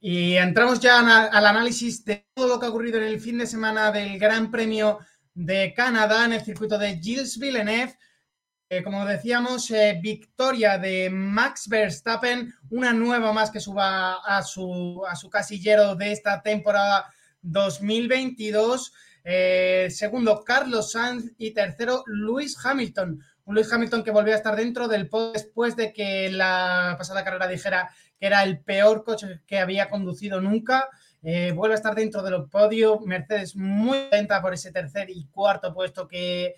Y 0.00 0.34
entramos 0.34 0.80
ya 0.80 0.98
al 1.28 1.46
análisis 1.46 2.04
de 2.04 2.26
todo 2.34 2.48
lo 2.48 2.60
que 2.60 2.66
ha 2.66 2.70
ocurrido 2.70 2.98
en 2.98 3.04
el 3.04 3.20
fin 3.20 3.38
de 3.38 3.46
semana 3.46 3.92
del 3.92 4.18
Gran 4.18 4.50
Premio 4.50 4.98
de 5.32 5.72
Canadá 5.74 6.24
en 6.24 6.32
el 6.32 6.44
circuito 6.44 6.76
de 6.76 6.98
Gilles 6.98 7.38
Villeneuve. 7.38 7.96
Eh, 8.70 8.82
como 8.82 9.04
decíamos, 9.04 9.70
eh, 9.70 9.98
victoria 10.02 10.78
de 10.78 11.10
Max 11.10 11.68
Verstappen, 11.68 12.50
una 12.70 12.94
nueva 12.94 13.30
más 13.32 13.50
que 13.50 13.60
suba 13.60 14.14
a 14.24 14.42
su, 14.42 15.02
a 15.06 15.14
su 15.16 15.28
casillero 15.28 15.94
de 15.96 16.12
esta 16.12 16.40
temporada 16.40 17.12
2022. 17.42 18.92
Eh, 19.22 19.88
segundo, 19.90 20.42
Carlos 20.42 20.92
Sainz 20.92 21.30
y 21.36 21.50
tercero, 21.52 22.04
Lewis 22.06 22.56
Hamilton. 22.64 23.22
Un 23.44 23.54
Lewis 23.54 23.70
Hamilton 23.70 24.02
que 24.02 24.10
volvió 24.10 24.32
a 24.32 24.38
estar 24.38 24.56
dentro 24.56 24.88
del 24.88 25.10
podio 25.10 25.32
después 25.32 25.76
de 25.76 25.92
que 25.92 26.30
la 26.30 26.94
pasada 26.96 27.22
carrera 27.22 27.46
dijera 27.46 27.90
que 28.18 28.26
era 28.26 28.42
el 28.44 28.60
peor 28.60 29.04
coche 29.04 29.42
que 29.46 29.58
había 29.58 29.90
conducido 29.90 30.40
nunca. 30.40 30.88
vuelve 31.54 31.74
a 31.74 31.76
estar 31.76 31.94
dentro 31.94 32.22
del 32.22 32.48
podio. 32.48 32.98
Mercedes 33.00 33.56
muy 33.56 34.08
lenta 34.10 34.40
por 34.40 34.54
ese 34.54 34.72
tercer 34.72 35.10
y 35.10 35.26
cuarto 35.26 35.74
puesto 35.74 36.08
que, 36.08 36.54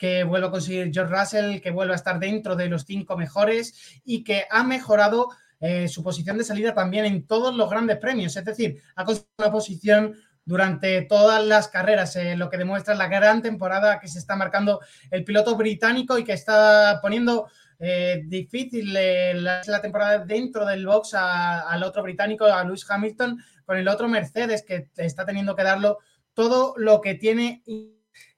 que 0.00 0.24
vuelva 0.24 0.48
a 0.48 0.50
conseguir 0.50 0.90
George 0.90 1.14
Russell, 1.14 1.60
que 1.60 1.70
vuelva 1.70 1.92
a 1.92 1.96
estar 1.96 2.18
dentro 2.18 2.56
de 2.56 2.70
los 2.70 2.84
cinco 2.86 3.18
mejores 3.18 4.00
y 4.02 4.24
que 4.24 4.46
ha 4.50 4.64
mejorado 4.64 5.28
eh, 5.60 5.88
su 5.88 6.02
posición 6.02 6.38
de 6.38 6.44
salida 6.44 6.72
también 6.72 7.04
en 7.04 7.26
todos 7.26 7.54
los 7.54 7.68
grandes 7.68 7.98
premios. 7.98 8.34
Es 8.34 8.44
decir, 8.46 8.82
ha 8.96 9.04
conseguido 9.04 9.34
una 9.36 9.52
posición 9.52 10.16
durante 10.42 11.02
todas 11.02 11.44
las 11.44 11.68
carreras, 11.68 12.16
eh, 12.16 12.34
lo 12.34 12.48
que 12.48 12.56
demuestra 12.56 12.94
la 12.94 13.08
gran 13.08 13.42
temporada 13.42 14.00
que 14.00 14.08
se 14.08 14.18
está 14.18 14.36
marcando 14.36 14.80
el 15.10 15.22
piloto 15.22 15.54
británico 15.54 16.16
y 16.16 16.24
que 16.24 16.32
está 16.32 16.98
poniendo 17.02 17.48
eh, 17.78 18.22
difícil 18.24 18.94
la, 18.94 19.80
temporada 19.82 20.24
dentro 20.24 20.64
del 20.64 20.86
box 20.86 21.12
al 21.12 21.82
otro 21.82 22.02
británico, 22.02 22.46
a 22.46 22.64
Lewis 22.64 22.86
Hamilton, 22.88 23.38
con 23.66 23.76
el 23.76 23.86
otro 23.86 24.08
Mercedes 24.08 24.64
que 24.66 24.88
está 24.96 25.26
teniendo 25.26 25.54
que 25.54 25.62
darlo 25.62 25.98
todo 26.32 26.72
lo 26.78 27.02
que 27.02 27.16
tiene 27.16 27.62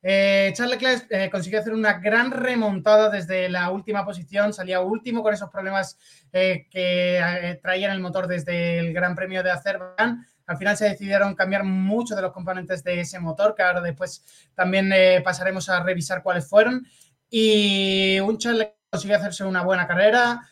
eh, 0.05 0.53
Charles 0.57 0.80
Leclerc 0.80 1.07
eh, 1.11 1.30
consiguió 1.30 1.61
hacer 1.61 1.72
una 1.72 1.94
gran 1.94 2.32
remontada 2.32 3.09
desde 3.09 3.48
la 3.48 3.70
última 3.70 4.05
posición, 4.05 4.53
salía 4.53 4.80
último 4.80 5.22
con 5.22 5.32
esos 5.32 5.48
problemas 5.48 5.96
eh, 6.32 6.66
que 6.68 7.61
traían 7.62 7.92
el 7.92 8.00
motor 8.00 8.26
desde 8.26 8.78
el 8.78 8.92
Gran 8.92 9.14
Premio 9.14 9.42
de 9.44 9.53
Azerbaiyán. 9.53 10.26
Al 10.46 10.57
final 10.57 10.76
se 10.76 10.86
decidieron 10.86 11.36
cambiar 11.36 11.62
muchos 11.62 12.16
de 12.16 12.22
los 12.22 12.32
componentes 12.32 12.82
de 12.82 13.00
ese 13.00 13.20
motor, 13.20 13.55
que 13.55 13.62
ahora 13.62 13.80
después 13.80 14.24
también 14.55 14.92
pasaremos 15.22 15.68
a 15.68 15.82
revisar 15.82 16.22
cuáles 16.22 16.48
fueron. 16.48 16.84
Y 17.30 18.18
un 18.20 18.38
Charles 18.38 18.72
consiguió 18.90 19.16
hacerse 19.16 19.44
una 19.44 19.62
buena 19.62 19.86
carrera, 19.86 20.42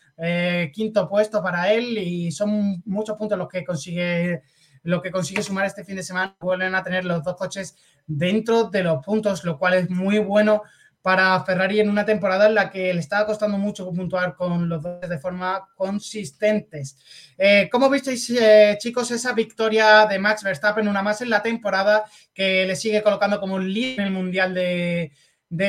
quinto 0.73 1.09
puesto 1.09 1.43
para 1.43 1.71
él 1.73 1.97
y 1.97 2.31
son 2.31 2.81
muchos 2.85 3.17
puntos 3.17 3.37
los 3.37 3.49
que 3.49 3.65
consigue 3.65 4.43
lo 4.83 5.01
que 5.01 5.11
consigue 5.11 5.43
sumar 5.43 5.65
este 5.65 5.83
fin 5.83 5.95
de 5.95 6.03
semana. 6.03 6.35
Vuelven 6.39 6.75
a 6.75 6.83
tener 6.83 7.05
los 7.05 7.23
dos 7.23 7.35
coches 7.35 7.75
dentro 8.07 8.65
de 8.65 8.83
los 8.83 9.03
puntos, 9.03 9.43
lo 9.43 9.57
cual 9.57 9.75
es 9.75 9.89
muy 9.89 10.19
bueno 10.19 10.63
para 11.01 11.43
Ferrari 11.43 11.79
en 11.79 11.89
una 11.89 12.05
temporada 12.05 12.47
en 12.47 12.55
la 12.55 12.69
que 12.69 12.93
le 12.93 12.99
estaba 12.99 13.25
costando 13.25 13.57
mucho 13.57 13.91
puntuar 13.91 14.35
con 14.35 14.69
los 14.69 14.83
dos 14.83 15.01
de 15.01 15.17
forma 15.17 15.67
consistentes. 15.75 16.97
Eh, 17.37 17.69
¿Cómo 17.71 17.89
visteis, 17.89 18.29
eh, 18.29 18.77
chicos, 18.79 19.09
esa 19.11 19.33
victoria 19.33 20.05
de 20.05 20.19
Max 20.19 20.43
Verstappen, 20.43 20.87
una 20.87 21.01
más 21.01 21.21
en 21.21 21.31
la 21.31 21.41
temporada, 21.41 22.05
que 22.33 22.65
le 22.65 22.75
sigue 22.75 23.01
colocando 23.01 23.39
como 23.39 23.57
líder 23.57 24.01
en 24.01 24.07
el 24.07 24.13
Mundial 24.13 24.53
de, 24.53 25.11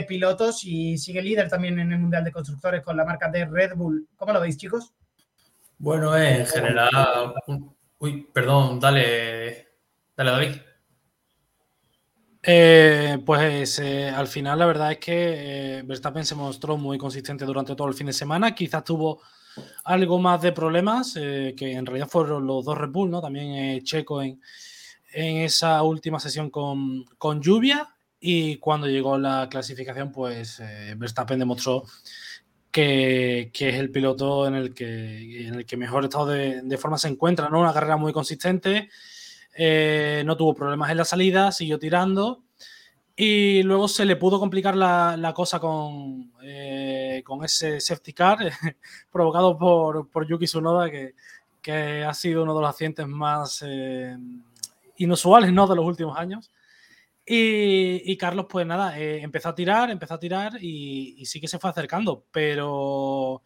Pilotos 0.07 0.65
y 0.65 0.97
sigue 0.97 1.23
líder 1.23 1.49
también 1.49 1.79
en 1.79 1.93
el 1.93 1.99
Mundial 1.99 2.23
de 2.23 2.31
Constructores 2.31 2.83
con 2.83 2.97
la 2.97 3.05
marca 3.05 3.29
de 3.29 3.47
Red 3.47 3.75
Bull? 3.75 4.09
¿Cómo 4.17 4.33
lo 4.33 4.41
veis, 4.41 4.57
chicos? 4.57 4.93
Bueno, 5.79 6.17
en 6.17 6.47
general... 6.47 7.35
Uy, 8.03 8.29
perdón, 8.33 8.81
dale, 8.81 9.69
dale, 10.17 10.31
David. 10.33 10.57
Eh, 12.43 13.23
pues 13.25 13.79
eh, 13.79 14.09
al 14.09 14.27
final 14.27 14.59
la 14.59 14.67
verdad 14.67 14.91
es 14.91 14.99
que 14.99 15.79
eh, 15.79 15.83
Verstappen 15.85 16.25
se 16.25 16.35
mostró 16.35 16.77
muy 16.77 16.99
consistente 16.99 17.45
durante 17.45 17.77
todo 17.77 17.87
el 17.87 17.95
fin 17.95 18.09
de 18.09 18.13
semana. 18.13 18.57
Quizás 18.57 18.83
tuvo 18.83 19.23
algo 19.85 20.19
más 20.19 20.43
de 20.43 20.51
problemas, 20.51 21.15
que 21.15 21.55
en 21.75 21.87
realidad 21.87 22.09
fueron 22.09 22.45
los 22.45 22.65
dos 22.65 22.77
Red 22.77 22.91
Bull, 22.91 23.09
¿no? 23.09 23.21
También 23.21 23.85
Checo 23.85 24.21
en, 24.21 24.41
en, 25.13 25.37
esa 25.37 25.81
última 25.85 26.19
sesión 26.19 26.51
con, 26.51 27.05
con, 27.19 27.41
lluvia. 27.41 27.95
Y 28.19 28.57
cuando 28.57 28.89
llegó 28.89 29.17
la 29.17 29.49
clasificación, 29.49 30.11
pues 30.11 30.61
Verstappen 30.97 31.39
demostró 31.39 31.85
que, 32.73 33.53
es 33.55 33.75
el 33.75 33.91
piloto 33.93 34.49
en 34.49 34.55
el 34.55 34.75
que, 34.75 35.47
en 35.47 35.55
el 35.55 35.67
que 35.67 35.77
mejor 35.77 36.05
estado 36.05 36.27
de, 36.27 36.63
de 36.63 36.79
forma 36.79 36.99
se 36.99 37.09
encuentra, 37.09 37.49
¿no? 37.49 37.61
Una 37.61 37.73
carrera 37.73 37.97
muy 37.97 38.13
consistente. 38.13 38.89
Eh, 39.55 40.23
no 40.27 40.37
tuvo 40.37 40.55
problemas 40.55 40.91
en 40.91 40.97
la 40.97 41.05
salida, 41.05 41.53
siguió 41.53 41.79
tirando 41.79 42.43
y 43.15 43.63
luego 43.63 43.87
se 43.87 44.07
le 44.07 44.17
pudo 44.17 44.41
complicar 44.41 44.75
la, 44.75 45.33
cosa 45.35 45.61
con, 45.61 46.33
eh, 46.43 47.23
con 47.25 47.45
ese 47.45 47.79
safety 47.81 48.15
car 48.15 48.39
provocado 49.13 49.59
por, 49.59 50.09
por, 50.09 50.27
Yuki 50.27 50.47
Tsunoda, 50.47 50.91
que, 50.91 51.15
que, 51.61 52.03
ha 52.03 52.15
sido 52.15 52.43
uno 52.43 52.55
de 52.55 52.61
los 52.63 52.71
accidentes 52.71 53.07
más 53.07 53.63
eh, 53.67 54.17
inusuales 54.97 55.53
¿no? 55.53 55.67
de 55.67 55.77
los 55.77 55.85
últimos 55.85 56.17
años. 56.17 56.51
Y, 57.25 58.17
Carlos, 58.17 58.47
pues 58.49 58.67
nada, 58.67 58.99
empezó 58.99 59.51
a 59.51 59.55
tirar, 59.55 59.91
empezó 59.91 60.15
a 60.15 60.19
tirar 60.19 60.59
y, 60.61 61.25
sí 61.25 61.41
que 61.41 61.49
se 61.49 61.59
fue 61.59 61.71
acercando, 61.71 62.27
pero 62.33 63.43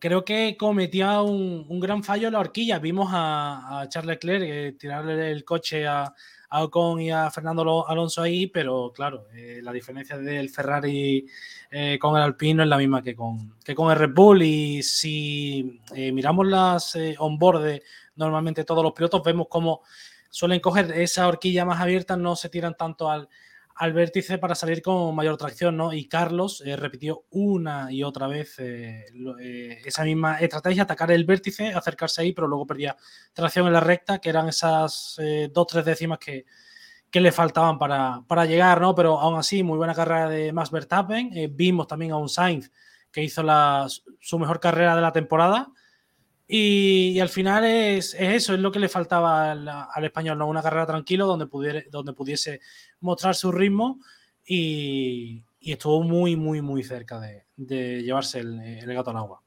creo 0.00 0.24
que 0.24 0.56
cometía 0.58 1.20
un, 1.22 1.78
gran 1.80 2.02
fallo 2.02 2.28
en 2.28 2.32
la 2.32 2.40
horquilla. 2.40 2.78
Vimos 2.78 3.10
a, 3.12 3.86
Charles 3.88 4.16
Leclerc 4.16 4.44
eh, 4.44 4.76
tirarle 4.78 5.30
el 5.30 5.44
coche 5.44 5.86
a, 5.86 6.12
Ocon 6.52 7.00
y 7.00 7.12
a 7.12 7.30
Fernando 7.30 7.86
Alonso 7.86 8.22
ahí, 8.22 8.48
pero 8.48 8.92
claro, 8.92 9.28
eh, 9.32 9.60
la 9.62 9.72
diferencia 9.72 10.18
del 10.18 10.50
Ferrari 10.50 11.24
eh, 11.70 11.96
con 12.00 12.16
el 12.16 12.22
Alpine 12.22 12.64
es 12.64 12.68
la 12.68 12.76
misma 12.76 13.02
que 13.02 13.14
con, 13.14 13.54
que 13.62 13.72
con 13.72 13.92
el 13.92 13.98
Red 13.98 14.10
Bull. 14.12 14.42
Y 14.42 14.82
si 14.82 15.80
miramos 15.94 16.48
las 16.48 16.98
on-board 17.18 17.80
normalmente 18.16 18.64
todos 18.64 18.82
los 18.82 18.92
pilotos, 18.92 19.22
vemos 19.22 19.46
cómo 19.48 19.82
suelen 20.30 20.60
coger 20.60 20.92
esa 20.92 21.28
horquilla 21.28 21.64
más 21.64 21.80
abierta, 21.80 22.16
no 22.16 22.36
se 22.36 22.48
tiran 22.48 22.76
tanto 22.76 23.10
al, 23.10 23.28
vértice 23.94 24.36
para 24.36 24.54
salir 24.54 24.82
con 24.82 25.14
mayor 25.14 25.38
tracción, 25.38 25.74
¿no? 25.74 25.94
Y 25.94 26.06
Carlos 26.06 26.62
eh, 26.66 26.76
repitió 26.76 27.24
una 27.30 27.90
y 27.90 28.02
otra 28.02 28.26
vez 28.26 28.58
eh, 28.58 29.06
eh, 29.40 29.80
esa 29.86 30.04
misma 30.04 30.38
estrategia, 30.38 30.82
atacar 30.82 31.10
el 31.10 31.24
vértice, 31.24 31.68
acercarse 31.68 32.20
ahí, 32.20 32.32
pero 32.32 32.46
luego 32.46 32.66
perdía 32.66 32.94
tracción 33.32 33.66
en 33.66 33.72
la 33.72 33.80
recta, 33.80 34.18
que 34.18 34.28
eran 34.28 34.48
esas 34.48 35.18
dos, 35.50 35.66
tres 35.66 35.84
décimas 35.86 36.18
que, 36.18 36.44
le 37.12 37.32
faltaban 37.32 37.78
para, 37.78 38.22
para, 38.28 38.44
llegar, 38.44 38.82
¿no? 38.82 38.94
Pero 38.94 39.18
aún 39.18 39.38
así, 39.38 39.62
muy 39.62 39.78
buena 39.78 39.94
carrera 39.94 40.28
de 40.28 40.52
Max 40.52 40.70
Verstappen. 40.70 41.30
vimos 41.56 41.86
también 41.86 42.12
a 42.12 42.18
un 42.18 42.28
Sainz 42.28 42.70
que 43.10 43.24
hizo 43.24 43.42
la, 43.42 43.88
su 44.20 44.38
mejor 44.38 44.60
carrera 44.60 44.94
de 44.94 45.02
la 45.02 45.12
temporada. 45.12 45.72
Y, 46.52 47.20
al 47.20 47.28
final 47.28 47.64
es, 47.64 48.12
eso, 48.18 48.54
es 48.54 48.58
lo 48.58 48.72
que 48.72 48.80
le 48.80 48.88
faltaba 48.88 49.52
al, 49.52 50.04
español, 50.04 50.36
¿no? 50.36 50.48
Una 50.48 50.62
carrera 50.62 50.84
tranquilo 50.84 51.24
donde, 51.28 51.46
pudiera, 51.46 51.80
donde 51.92 52.12
pudiese 52.12 52.60
mostrar 52.98 53.36
su 53.36 53.52
ritmo 53.52 54.00
y, 54.44 55.44
estuvo 55.60 56.02
muy, 56.02 56.34
muy, 56.34 56.60
muy 56.60 56.82
cerca 56.82 57.20
de, 57.20 58.02
llevarse 58.02 58.40
el, 58.40 58.84
gato 58.84 59.10
al 59.10 59.18
agua. 59.18 59.42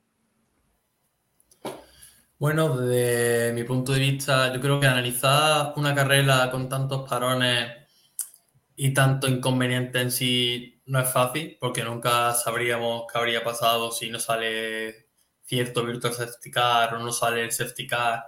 Bueno, 2.40 2.78
desde 2.78 3.52
mi 3.52 3.66
punto 3.66 3.92
de 3.92 4.00
vista, 4.00 4.54
yo 4.54 4.62
creo 4.62 4.80
que 4.80 4.88
analizar 4.88 5.74
una 5.76 5.94
carrera 5.94 6.50
con 6.52 6.70
tantos 6.70 7.10
parones 7.10 7.70
y 8.78 8.94
tanto 8.94 9.28
inconveniente 9.28 10.00
en 10.00 10.10
sí 10.10 10.82
no 10.86 11.02
es 11.02 11.10
fácil, 11.10 11.58
porque 11.60 11.84
nunca 11.84 12.34
sabríamos 12.34 13.04
qué 13.12 13.20
habría 13.20 13.44
pasado 13.44 13.92
si 13.92 14.10
no 14.10 14.20
sale 14.20 15.03
cierto 15.44 15.86
virtual 15.86 16.14
safety 16.14 16.52
car 16.52 16.96
o 16.96 17.00
no 17.00 17.12
sale 17.12 17.44
el 17.44 17.52
safety 17.52 17.88
car 17.88 18.24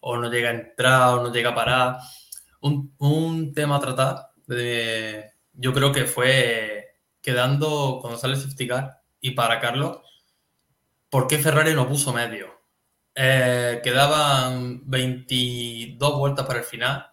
o 0.00 0.16
no 0.16 0.30
llega 0.30 0.50
a 0.50 0.52
entrar 0.52 1.14
o 1.14 1.22
no 1.22 1.32
llega 1.32 1.50
a 1.50 1.54
parar. 1.54 1.96
Un, 2.60 3.52
tema 3.54 3.76
a 3.76 3.80
tratar, 3.80 4.30
de, 4.46 5.32
yo 5.52 5.72
creo 5.72 5.92
que 5.92 6.04
fue 6.04 6.96
quedando 7.20 7.98
cuando 8.00 8.18
sale 8.18 8.34
el 8.34 8.40
safety 8.40 8.68
car 8.68 9.02
y 9.20 9.32
para 9.32 9.60
Carlos, 9.60 9.98
¿por 11.10 11.26
qué 11.26 11.38
Ferrari 11.38 11.74
no 11.74 11.88
puso 11.88 12.12
medio? 12.12 12.48
Eh, 13.14 13.80
quedaban 13.82 14.82
22 14.88 16.18
vueltas 16.18 16.46
para 16.46 16.60
el 16.60 16.64
final. 16.64 17.06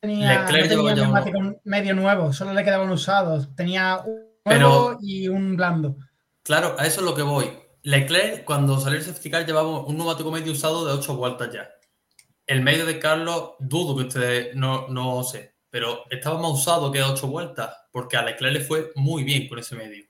Tenía, 0.00 0.46
medio 1.64 1.94
nuevo, 1.94 2.32
solo 2.32 2.52
le 2.52 2.64
quedaban 2.64 2.90
usados. 2.90 3.54
Tenía 3.56 4.00
un 4.04 4.26
nuevo 4.44 4.98
y 5.00 5.28
un 5.28 5.56
blando. 5.56 5.96
Claro, 6.42 6.76
a 6.78 6.86
eso 6.86 7.00
es 7.00 7.06
lo 7.06 7.14
que 7.14 7.22
voy. 7.22 7.50
Leclerc, 7.84 8.44
cuando 8.44 8.80
salió 8.80 8.98
el 8.98 9.04
safety 9.04 9.30
car, 9.30 9.44
llevaba 9.44 9.84
un 9.84 9.98
neumático 9.98 10.30
medio 10.30 10.52
usado 10.52 10.86
de 10.86 10.92
8 10.94 11.16
vueltas 11.16 11.52
ya. 11.52 11.68
El 12.46 12.62
medio 12.62 12.86
de 12.86 12.98
Carlos, 12.98 13.56
dudo 13.58 13.94
que 13.94 14.06
ustedes 14.06 14.56
no, 14.56 14.88
no 14.88 15.22
sé, 15.22 15.56
pero 15.68 16.02
estaba 16.08 16.40
más 16.40 16.52
usado 16.52 16.90
que 16.90 17.02
8 17.02 17.26
vueltas, 17.26 17.76
porque 17.92 18.16
a 18.16 18.22
Leclerc 18.22 18.54
le 18.54 18.60
fue 18.60 18.90
muy 18.94 19.22
bien 19.22 19.48
con 19.48 19.58
ese 19.58 19.76
medio. 19.76 20.02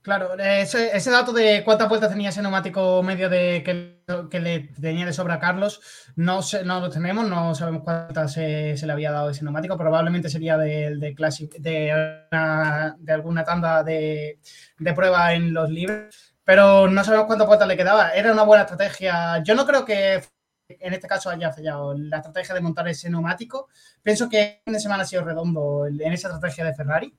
Claro, 0.00 0.38
ese, 0.38 1.10
dato 1.10 1.34
de 1.34 1.62
cuántas 1.66 1.86
vueltas 1.86 2.08
tenía 2.08 2.30
ese 2.30 2.40
neumático 2.40 3.02
medio 3.02 3.28
de 3.28 3.62
que, 3.62 4.40
le 4.40 4.60
tenía 4.80 5.04
de 5.04 5.12
sobra 5.12 5.34
a 5.34 5.40
Carlos, 5.40 5.82
no, 6.16 6.40
no 6.64 6.80
lo 6.80 6.88
tenemos, 6.88 7.28
no 7.28 7.54
sabemos 7.54 7.82
cuántas 7.82 8.32
se, 8.32 8.74
le 8.74 8.92
había 8.92 9.12
dado 9.12 9.28
ese 9.28 9.44
neumático, 9.44 9.76
probablemente 9.76 10.30
sería 10.30 10.56
de, 10.56 10.96
de, 10.96 11.14
de, 11.58 12.96
de 12.98 13.12
alguna 13.12 13.44
tanda 13.44 13.82
de, 13.82 14.40
de 14.78 14.92
prueba 14.94 15.34
en 15.34 15.52
los 15.52 15.68
libres 15.68 16.27
pero 16.48 16.88
no 16.88 17.04
sabemos 17.04 17.26
cuántas 17.26 17.46
vueltas 17.46 17.68
le 17.68 17.76
quedaba. 17.76 18.08
Era 18.12 18.32
una 18.32 18.42
buena 18.42 18.62
estrategia. 18.62 19.42
Yo 19.42 19.54
no 19.54 19.66
creo 19.66 19.84
que 19.84 20.22
en 20.66 20.94
este 20.94 21.06
caso 21.06 21.28
haya 21.28 21.52
fallado 21.52 21.92
la 21.92 22.16
estrategia 22.16 22.54
de 22.54 22.62
montar 22.62 22.88
ese 22.88 23.10
neumático. 23.10 23.68
Pienso 24.02 24.30
que 24.30 24.62
el 24.64 24.72
de 24.72 24.80
semana 24.80 25.02
ha 25.02 25.06
sido 25.06 25.22
redondo 25.24 25.84
en 25.84 26.10
esa 26.10 26.28
estrategia 26.28 26.64
de 26.64 26.74
Ferrari 26.74 27.14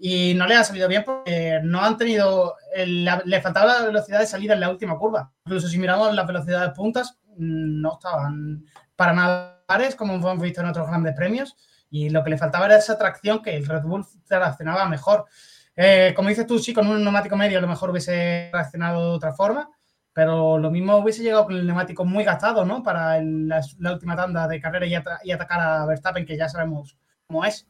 y 0.00 0.34
no 0.34 0.48
le 0.48 0.56
ha 0.56 0.64
salido 0.64 0.88
bien 0.88 1.04
porque 1.04 1.60
no 1.62 1.80
han 1.80 1.96
tenido, 1.96 2.56
le 2.74 3.40
faltaba 3.40 3.78
la 3.78 3.86
velocidad 3.86 4.18
de 4.18 4.26
salida 4.26 4.54
en 4.54 4.60
la 4.60 4.70
última 4.70 4.98
curva. 4.98 5.32
Incluso 5.46 5.68
si 5.68 5.78
miramos 5.78 6.12
las 6.12 6.26
velocidades 6.26 6.72
puntas, 6.74 7.20
no 7.36 7.92
estaban 7.92 8.64
para 8.96 9.12
nada 9.12 9.62
pares 9.64 9.94
como 9.94 10.14
hemos 10.14 10.40
visto 10.40 10.60
en 10.60 10.66
otros 10.66 10.88
grandes 10.88 11.14
premios 11.14 11.56
y 11.88 12.10
lo 12.10 12.24
que 12.24 12.30
le 12.30 12.38
faltaba 12.38 12.66
era 12.66 12.78
esa 12.78 12.98
tracción 12.98 13.42
que 13.42 13.54
el 13.54 13.64
Red 13.64 13.82
Bull 13.82 14.04
reaccionaba 14.28 14.88
mejor. 14.88 15.26
Eh, 15.76 16.12
como 16.14 16.28
dices 16.28 16.46
tú, 16.46 16.58
sí, 16.58 16.74
con 16.74 16.86
un 16.86 17.02
neumático 17.02 17.36
medio 17.36 17.58
a 17.58 17.62
lo 17.62 17.68
mejor 17.68 17.90
hubiese 17.90 18.50
reaccionado 18.52 19.10
de 19.10 19.16
otra 19.16 19.32
forma, 19.32 19.70
pero 20.12 20.58
lo 20.58 20.70
mismo 20.70 20.98
hubiese 20.98 21.22
llegado 21.22 21.46
con 21.46 21.56
el 21.56 21.66
neumático 21.66 22.04
muy 22.04 22.24
gastado, 22.24 22.64
¿no? 22.64 22.82
Para 22.82 23.20
la, 23.22 23.62
última 23.92 24.14
tanda 24.14 24.46
de 24.46 24.60
carrera 24.60 24.86
y, 24.86 25.32
atacar 25.32 25.60
a 25.60 25.86
Verstappen, 25.86 26.26
que 26.26 26.36
ya 26.36 26.48
sabemos 26.48 26.96
cómo 27.26 27.44
es. 27.44 27.66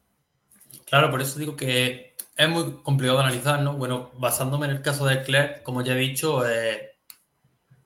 Claro, 0.85 1.09
por 1.09 1.21
eso 1.21 1.39
digo 1.39 1.55
que 1.55 2.15
es 2.35 2.49
muy 2.49 2.81
complicado 2.83 3.19
de 3.19 3.23
analizar, 3.25 3.61
¿no? 3.61 3.73
Bueno, 3.73 4.11
basándome 4.15 4.65
en 4.65 4.73
el 4.73 4.81
caso 4.81 5.05
de 5.05 5.15
Leclerc, 5.15 5.63
como 5.63 5.81
ya 5.81 5.93
he 5.93 5.97
dicho, 5.97 6.47
eh, 6.47 6.97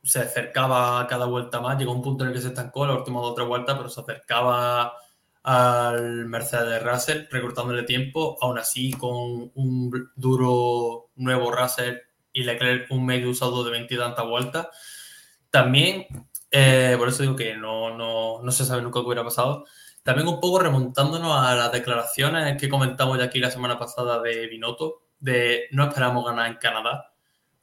se 0.04 0.22
acercaba 0.22 1.06
cada 1.08 1.26
vuelta 1.26 1.60
más, 1.60 1.78
llegó 1.78 1.92
un 1.92 2.02
punto 2.02 2.24
en 2.24 2.30
el 2.30 2.36
que 2.36 2.42
se 2.42 2.48
estancó 2.48 2.88
la 2.88 2.96
última 2.96 3.20
dos 3.20 3.32
o 3.32 3.34
tres 3.36 3.48
vueltas, 3.48 3.76
pero 3.78 3.90
se 3.90 4.02
acercaba 4.02 4.94
al 5.48 6.26
Mercedes 6.26 6.84
Russell, 6.84 7.26
recortándole 7.32 7.84
tiempo, 7.84 8.38
aún 8.42 8.58
así 8.60 8.92
con 8.92 9.50
un 9.56 10.12
duro 10.14 11.12
nuevo 11.16 11.54
Russell 11.54 12.00
y 12.34 12.44
Leclerc 12.44 12.92
un 12.92 13.06
medio 13.06 13.30
usado 13.30 13.64
de 13.64 13.72
20 13.72 13.94
y 13.94 13.98
tantas 13.98 14.28
vueltas. 14.28 14.68
También, 15.50 16.06
eh, 16.52 16.96
por 17.00 17.08
eso 17.08 17.24
digo 17.24 17.38
que 17.38 17.56
no, 17.56 17.96
no, 17.96 18.44
no 18.44 18.52
se 18.52 18.66
sabe 18.66 18.82
nunca 18.82 19.00
qué 19.00 19.06
hubiera 19.06 19.24
pasado. 19.24 19.64
También 20.04 20.28
un 20.28 20.42
poco 20.42 20.60
remontándonos 20.60 21.34
a 21.34 21.56
las 21.56 21.72
declaraciones 21.72 22.60
que 22.60 22.68
comentamos 22.68 23.18
ya 23.18 23.24
aquí 23.24 23.40
la 23.40 23.50
semana 23.50 23.80
pasada 23.80 24.22
de 24.22 24.48
Binotto, 24.48 25.04
de 25.18 25.70
no 25.72 25.86
esperamos 25.88 26.26
ganar 26.26 26.48
en 26.48 26.58
Canadá. 26.58 27.14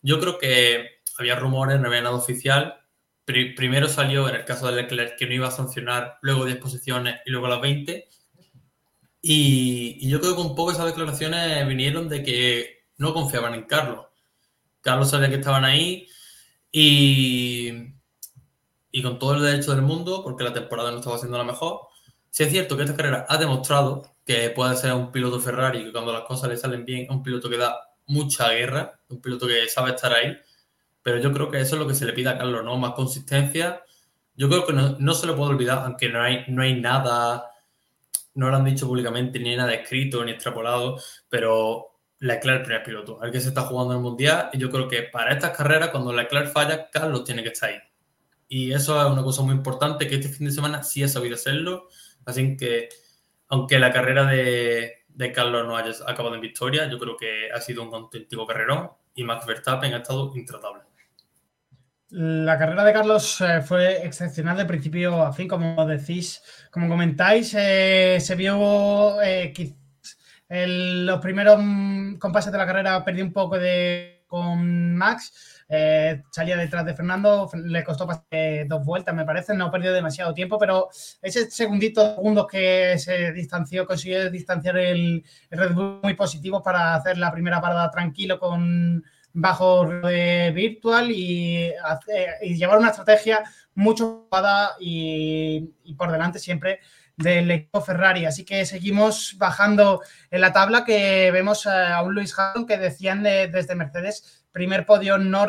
Yo 0.01 0.19
creo 0.21 0.39
que 0.39 1.03
había 1.19 1.37
rumores, 1.37 1.79
no 1.79 1.89
había 1.89 2.01
nada 2.01 2.17
oficial, 2.17 2.83
primero 3.25 3.89
salió 3.89 4.29
en 4.29 4.37
el 4.37 4.45
caso 4.45 4.67
de 4.67 4.83
Leclerc 4.83 5.17
que 5.17 5.27
no 5.27 5.35
iba 5.35 5.49
a 5.49 5.51
sancionar 5.51 6.19
luego 6.21 6.45
10 6.45 6.59
posiciones 6.59 7.21
y 7.25 7.31
luego 7.31 7.49
las 7.49 7.61
20. 7.61 8.09
Y, 9.23 10.09
yo 10.09 10.21
creo 10.21 10.35
que 10.35 10.43
un 10.43 10.55
poco 10.55 10.73
esas 10.73 10.87
declaraciones 10.87 11.67
vinieron 11.67 12.09
de 12.09 12.23
que 12.23 12.85
no 12.99 13.15
confiaban 13.15 13.55
en 13.55 13.63
Carlos. 13.65 14.07
Carlos 14.83 15.11
sabía 15.11 15.31
que 15.31 15.37
estaban 15.37 15.65
ahí 15.65 16.07
y, 16.71 17.73
y 18.93 19.03
con 19.03 19.19
todo 19.19 19.35
el 19.35 19.43
derecho 19.43 19.73
del 19.73 19.83
mundo, 19.83 20.23
porque 20.23 20.45
la 20.45 20.53
temporada 20.53 20.91
no 20.91 20.99
estaba 20.99 21.19
siendo 21.19 21.39
la 21.39 21.45
mejor. 21.45 21.81
Si 22.31 22.43
es 22.43 22.51
cierto 22.51 22.77
que 22.77 22.83
esta 22.83 22.97
carrera 22.97 23.27
ha 23.29 23.39
demostrado 23.39 24.03
que 24.27 24.51
puede 24.51 24.77
ser 24.77 24.93
un 24.93 25.11
piloto 25.11 25.41
Ferrari, 25.41 25.85
que 25.85 25.93
cuando 25.93 26.13
las 26.13 26.25
cosas 26.25 26.51
le 26.51 26.57
salen 26.59 26.85
bien, 26.85 27.07
un 27.11 27.23
piloto 27.23 27.49
que 27.49 27.57
da 27.57 27.79
mucha 28.07 28.51
guerra, 28.51 29.01
un 29.09 29.21
piloto 29.21 29.47
que 29.47 29.69
sabe 29.69 29.91
estar 29.93 30.13
ahí 30.13 30.37
pero 31.05 31.19
yo 31.19 31.33
creo 31.33 31.51
que 31.51 31.61
eso 31.61 31.77
es 31.77 31.81
lo 31.83 31.87
que 31.87 31.95
se 31.95 32.07
le 32.07 32.15
pide 32.15 32.31
a 32.31 32.39
Carlos, 32.39 32.65
¿no? 32.65 32.79
Más 32.79 32.95
consistencia. 32.95 33.85
Yo 34.37 34.49
creo 34.49 34.67
que 34.67 34.73
no, 34.73 35.15
se 35.15 35.27
lo 35.27 35.37
puedo 35.37 35.51
olvidar, 35.51 35.81
aunque 35.85 36.09
no 36.09 36.23
hay, 36.23 36.45
no 36.49 36.63
hay 36.63 36.81
nada, 36.81 37.51
no 38.35 38.49
lo 38.49 38.57
han 38.57 38.65
dicho 38.65 38.89
públicamente, 38.89 39.39
ni 39.39 39.55
nada 39.55 39.75
escrito, 39.75 40.25
ni 40.25 40.33
extrapolado, 40.33 40.99
pero 41.29 42.01
Leclerc 42.21 42.61
el 42.61 42.63
primer 42.63 42.83
piloto, 42.83 43.23
el 43.23 43.31
que 43.31 43.41
se 43.41 43.49
está 43.49 43.63
jugando 43.63 43.93
en 43.93 43.99
el 43.99 44.03
Mundial, 44.03 44.49
y 44.55 44.59
yo 44.59 44.71
creo 44.71 44.89
que 44.89 45.03
para 45.03 45.35
estas 45.35 45.55
carreras, 45.55 45.91
cuando 45.91 46.11
Leclerc 46.11 46.51
falla, 46.51 46.89
Carlos 46.91 47.23
tiene 47.25 47.43
que 47.43 47.51
estar 47.51 47.69
ahí. 47.69 47.79
Y 48.49 48.73
eso 48.73 48.99
es 48.99 49.13
una 49.13 49.23
cosa 49.23 49.43
muy 49.43 49.55
importante, 49.55 50.09
que 50.09 50.15
este 50.15 50.31
fin 50.31 50.47
de 50.47 50.53
semana 50.55 50.83
sí 50.83 51.03
ha 51.03 51.09
sabido 51.09 51.35
hacerlo, 51.35 51.89
así 52.25 52.57
que, 52.57 52.89
aunque 53.49 53.79
la 53.79 53.93
carrera 53.93 54.25
de, 54.25 55.05
de 55.09 55.33
Carlos 55.33 55.67
no 55.67 55.77
haya 55.77 55.93
acabado 56.07 56.35
en 56.35 56.41
victoria, 56.41 56.89
yo 56.91 56.99
creo 56.99 57.15
que 57.19 57.51
ha 57.53 57.61
sido 57.61 57.83
un 57.83 57.95
auténtico 57.95 58.47
carrerón, 58.47 58.91
y 59.15 59.23
Max 59.23 59.45
Verstappen 59.47 59.93
ha 59.93 59.99
estado 59.99 60.33
intratable. 60.35 60.94
La 62.17 62.57
carrera 62.57 62.85
de 62.85 62.93
Carlos 62.93 63.41
eh, 63.41 63.61
fue 63.61 64.07
excepcional 64.07 64.57
de 64.57 64.67
principio 64.67 65.21
a 65.21 65.33
fin, 65.33 65.49
como 65.49 65.85
decís, 65.85 66.41
como 66.71 66.89
comentáis, 66.89 67.53
eh, 67.59 68.19
se 68.21 68.37
vio 68.37 69.21
eh, 69.21 69.53
los 70.49 71.21
primeros 71.21 71.59
mm, 71.61 72.19
compases 72.19 72.53
de 72.53 72.59
la 72.59 72.67
carrera 72.67 73.05
perdió 73.05 73.25
un 73.25 73.33
poco 73.33 73.59
de 73.59 74.23
con 74.29 74.95
Max, 74.95 75.65
salía 76.31 76.57
detrás 76.57 76.85
de 76.85 76.95
Fernando, 76.95 77.51
le 77.53 77.83
costó 77.83 78.07
dos 78.07 78.85
vueltas, 78.85 79.15
me 79.15 79.25
parece, 79.25 79.55
no 79.55 79.71
perdió 79.73 79.93
demasiado 79.93 80.33
tiempo, 80.35 80.57
pero 80.57 80.89
ese 81.21 81.51
segundito, 81.51 82.15
segundos 82.15 82.47
que 82.47 82.97
se 82.97 83.33
distanció, 83.33 83.87
consiguió 83.87 84.31
distanciar 84.31 84.77
el, 84.77 85.25
el 85.51 85.59
Red 85.59 85.73
Bull 85.73 86.01
muy 86.03 86.15
positivo 86.15 86.63
para 86.63 86.95
hacer 86.95 87.19
la 87.19 87.33
primera 87.33 87.61
parada 87.61 87.91
tranquilo 87.91 88.39
con 88.39 89.03
bajo 89.35 89.85
de 89.87 90.53
virtual 90.55 91.11
y, 91.11 91.73
llevar 92.41 92.79
una 92.79 92.91
estrategia 92.91 93.43
mucho 93.75 94.29
y, 94.81 95.71
y 95.85 95.95
por 95.95 96.11
delante 96.11 96.39
siempre 96.39 96.81
del 97.17 97.51
equipo 97.51 97.81
Ferrari. 97.81 98.25
Así 98.25 98.45
que 98.45 98.65
seguimos 98.65 99.37
bajando 99.37 100.01
en 100.31 100.41
la 100.41 100.53
tabla 100.53 100.85
que 100.85 101.31
vemos 101.31 101.67
a 101.67 102.01
un 102.03 102.15
Luis 102.15 102.37
Hamilton 102.37 102.67
que 102.67 102.79
decían 102.79 103.23
desde 103.23 103.75
Mercedes, 103.75 104.47
primer 104.53 104.87
podio 104.87 105.19
no 105.19 105.47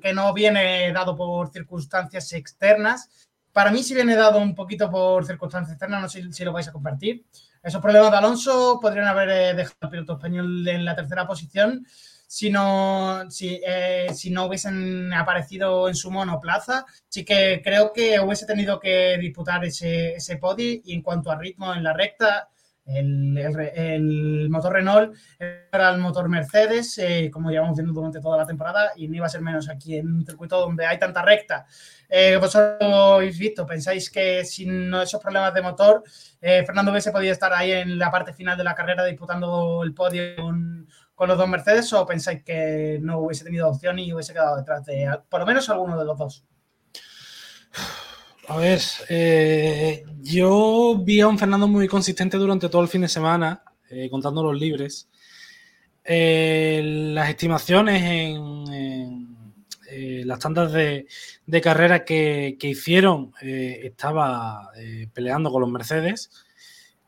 que 0.00 0.12
no 0.12 0.32
viene 0.32 0.92
dado 0.92 1.16
por 1.16 1.50
circunstancias 1.50 2.32
externas, 2.32 3.28
para 3.52 3.70
mí 3.70 3.82
sí 3.82 3.94
viene 3.94 4.16
dado 4.16 4.38
un 4.38 4.54
poquito 4.54 4.90
por 4.90 5.26
circunstancias 5.26 5.72
externas, 5.72 6.00
no 6.00 6.08
sé 6.08 6.32
si 6.32 6.44
lo 6.44 6.52
vais 6.52 6.68
a 6.68 6.72
compartir. 6.72 7.26
Esos 7.62 7.82
problemas 7.82 8.10
de 8.10 8.16
Alonso 8.16 8.78
podrían 8.80 9.06
haber 9.06 9.28
eh, 9.28 9.54
dejado 9.54 9.76
al 9.82 9.90
piloto 9.90 10.14
español 10.14 10.66
en 10.66 10.84
la 10.84 10.96
tercera 10.96 11.26
posición 11.26 11.86
si 12.32 12.48
no, 12.48 13.30
si, 13.30 13.60
eh, 13.62 14.06
si 14.14 14.30
no 14.30 14.46
hubiesen 14.46 15.12
aparecido 15.12 15.86
en 15.86 15.94
su 15.94 16.10
monoplaza. 16.10 16.86
Sí 17.06 17.26
que 17.26 17.60
creo 17.62 17.92
que 17.92 18.18
hubiese 18.20 18.46
tenido 18.46 18.80
que 18.80 19.18
disputar 19.18 19.62
ese, 19.66 20.14
ese 20.14 20.38
podi 20.38 20.80
y 20.82 20.94
en 20.94 21.02
cuanto 21.02 21.30
a 21.30 21.36
ritmo 21.36 21.74
en 21.74 21.84
la 21.84 21.92
recta, 21.92 22.48
el, 22.86 23.36
el, 23.74 24.48
motor 24.48 24.72
Renault 24.72 25.14
era 25.38 25.90
el 25.90 25.98
motor 25.98 26.28
Mercedes, 26.30 26.96
eh, 26.96 27.30
como 27.30 27.50
llevamos 27.50 27.76
viendo 27.76 27.92
durante 27.92 28.20
toda 28.20 28.38
la 28.38 28.46
temporada, 28.46 28.92
y 28.96 29.08
no 29.08 29.16
iba 29.16 29.26
a 29.26 29.28
ser 29.28 29.42
menos 29.42 29.68
aquí 29.68 29.96
en 29.96 30.12
un 30.12 30.24
circuito 30.24 30.58
donde 30.58 30.86
hay 30.86 30.98
tanta 30.98 31.20
recta. 31.20 31.66
Eh, 32.08 32.38
vosotros 32.40 32.78
habéis 32.80 33.38
visto, 33.38 33.66
pensáis 33.66 34.10
que 34.10 34.44
sin 34.46 34.92
esos 34.94 35.20
problemas 35.20 35.52
de 35.52 35.62
motor, 35.62 36.02
eh, 36.40 36.64
Fernando 36.64 36.90
hubiese 36.90 37.12
podido 37.12 37.32
estar 37.32 37.52
ahí 37.52 37.72
en 37.72 37.98
la 37.98 38.10
parte 38.10 38.32
final 38.32 38.56
de 38.56 38.64
la 38.64 38.74
carrera 38.74 39.04
disputando 39.04 39.82
el 39.84 39.94
podio 39.94 40.34
con, 40.36 40.88
con, 41.22 41.28
los 41.28 41.38
dos 41.38 41.48
Mercedes, 41.48 41.92
o 41.92 42.04
pensáis 42.04 42.42
que 42.42 42.98
no 43.00 43.20
hubiese 43.20 43.44
tenido 43.44 43.68
opción 43.68 43.96
y 44.00 44.12
hubiese 44.12 44.32
quedado 44.32 44.56
detrás 44.56 44.84
de 44.84 45.08
por 45.28 45.38
lo 45.38 45.46
menos 45.46 45.68
alguno 45.68 45.96
de 45.96 46.04
los 46.04 46.18
dos. 46.18 46.44
A 48.48 48.56
ver, 48.56 48.80
eh, 49.08 50.04
yo 50.20 50.98
vi 51.00 51.20
a 51.20 51.28
un 51.28 51.38
Fernando 51.38 51.68
muy 51.68 51.86
consistente 51.86 52.36
durante 52.36 52.68
todo 52.68 52.82
el 52.82 52.88
fin 52.88 53.02
de 53.02 53.08
semana, 53.08 53.62
eh, 53.88 54.10
contando 54.10 54.42
los 54.42 54.58
libres. 54.58 55.08
Eh, 56.04 56.82
las 57.14 57.28
estimaciones 57.28 58.02
en, 58.02 59.28
las 60.26 60.40
tandas 60.40 60.72
de, 60.72 61.06
carrera 61.62 62.04
que, 62.04 62.56
hicieron 62.60 63.32
estaba 63.40 64.72
peleando 65.12 65.52
con 65.52 65.60
los 65.60 65.70
Mercedes 65.70 66.30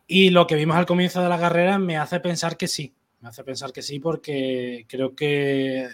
y 0.06 0.30
lo 0.30 0.46
que 0.46 0.54
vimos 0.54 0.76
al 0.76 0.86
comienzo 0.86 1.22
de 1.22 1.28
la 1.28 1.38
carrera 1.40 1.78
me 1.78 1.96
hace 1.96 2.20
pensar 2.20 2.56
que 2.56 2.68
sí, 2.68 2.94
me 3.24 3.30
hace 3.30 3.42
pensar 3.42 3.72
que 3.72 3.80
sí 3.80 4.00
porque 4.00 4.84
creo 4.86 5.16
que 5.16 5.88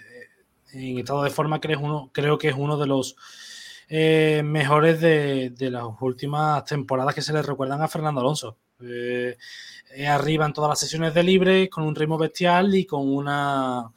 en 0.73 0.99
estado 0.99 1.23
de 1.23 1.29
forma 1.29 1.61
uno, 1.79 2.09
creo 2.11 2.37
que 2.37 2.49
es 2.49 2.55
uno 2.57 2.77
de 2.77 2.87
los 2.87 3.15
eh, 3.87 4.41
mejores 4.43 4.99
de, 4.99 5.53
las 5.57 5.85
últimas 6.01 6.65
temporadas 6.65 7.15
que 7.15 7.21
se 7.21 7.31
le 7.31 7.41
recuerdan 7.41 7.81
a 7.81 7.87
Fernando 7.87 8.19
Alonso. 8.19 8.57
Eh, 8.81 9.37
arriba 10.09 10.45
en 10.45 10.51
todas 10.51 10.67
las 10.67 10.79
sesiones 10.81 11.13
de 11.13 11.23
libre, 11.23 11.69
con 11.69 11.85
un 11.85 11.95
ritmo 11.95 12.17
bestial 12.17 12.75
y 12.75 12.85
con 12.85 13.07
una 13.07 13.93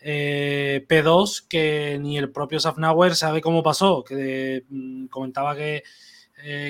eh, 0.00 0.86
P2 0.88 1.48
que 1.48 1.98
ni 2.00 2.18
el 2.18 2.30
propio 2.30 2.60
Safnauer 2.60 3.16
sabe 3.16 3.40
cómo 3.40 3.64
pasó, 3.64 4.04
que 4.04 4.64
mm, 4.68 5.06
comentaba 5.06 5.56
que, 5.56 5.82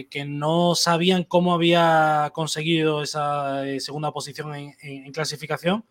que 0.08 0.24
no 0.24 0.74
sabían 0.74 1.24
cómo 1.24 1.52
había 1.52 2.30
conseguido 2.32 3.02
esa 3.02 3.64
segunda 3.80 4.12
posición 4.12 4.54
en, 4.54 5.12
clasificación 5.12 5.84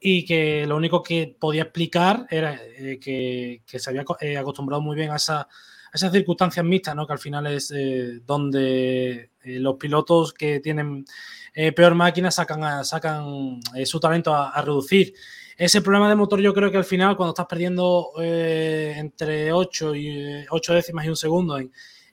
y 0.00 0.24
que 0.24 0.66
lo 0.66 0.76
único 0.76 1.02
que 1.02 1.36
podía 1.38 1.62
explicar 1.62 2.26
era 2.30 2.58
que, 3.00 3.62
que, 3.66 3.78
se 3.78 3.90
había 3.90 4.04
acostumbrado 4.40 4.80
muy 4.80 4.96
bien 4.96 5.10
a 5.10 5.16
esa 5.16 5.46
esas 5.92 6.12
circunstancias 6.12 6.64
mixtas, 6.64 6.94
¿no? 6.94 7.06
Que 7.06 7.12
al 7.12 7.18
final 7.18 7.46
es 7.46 7.72
eh, 7.74 8.20
donde 8.24 9.30
eh, 9.42 9.58
los 9.60 9.76
pilotos 9.76 10.32
que 10.32 10.60
tienen 10.60 11.04
eh, 11.54 11.72
peor 11.72 11.94
máquina 11.94 12.30
sacan, 12.30 12.84
sacan 12.84 13.60
su 13.84 14.00
talento 14.00 14.34
a, 14.34 14.60
reducir. 14.62 15.14
Ese 15.56 15.82
problema 15.82 16.08
de 16.08 16.14
motor 16.14 16.40
yo 16.40 16.54
creo 16.54 16.70
que 16.70 16.78
al 16.78 16.84
final 16.84 17.16
cuando 17.16 17.32
estás 17.32 17.46
perdiendo 17.46 18.12
entre 18.18 19.52
8 19.52 19.94
y 19.94 20.46
8 20.48 20.74
décimas 20.74 21.04
y 21.04 21.08
un 21.10 21.16
segundo 21.16 21.58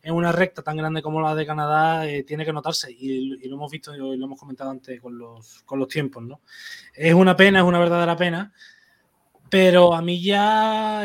en, 0.01 0.13
una 0.13 0.31
recta 0.31 0.61
tan 0.61 0.77
grande 0.77 1.01
como 1.01 1.21
la 1.21 1.35
de 1.35 1.45
Canadá 1.45 2.03
tiene 2.25 2.45
que 2.45 2.53
notarse 2.53 2.91
y, 2.91 3.47
lo 3.47 3.55
hemos 3.55 3.71
visto 3.71 3.95
y 3.95 3.97
lo 3.97 4.13
hemos 4.13 4.39
comentado 4.39 4.71
antes 4.71 4.99
con 5.01 5.17
los, 5.17 5.63
con 5.63 5.79
los 5.79 5.87
tiempos, 5.87 6.23
¿no? 6.23 6.41
Es 6.93 7.13
una 7.13 7.35
pena, 7.35 7.59
es 7.59 7.65
una 7.65 7.79
verdadera 7.79 8.15
pena, 8.15 8.53
pero 9.49 9.93
a 9.93 10.01
mí 10.01 10.21
ya 10.21 11.03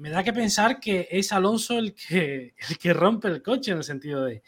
me 0.00 0.08
da 0.08 0.24
que 0.24 0.32
pensar 0.32 0.80
que 0.80 1.08
es 1.10 1.30
Alonso 1.30 1.78
el 1.78 1.94
que, 1.94 2.54
el 2.68 2.78
que 2.78 2.92
rompe 2.94 3.28
el 3.28 3.42
coche 3.42 3.72
en 3.72 3.78
el 3.78 3.84
sentido 3.84 4.24
de 4.24 4.42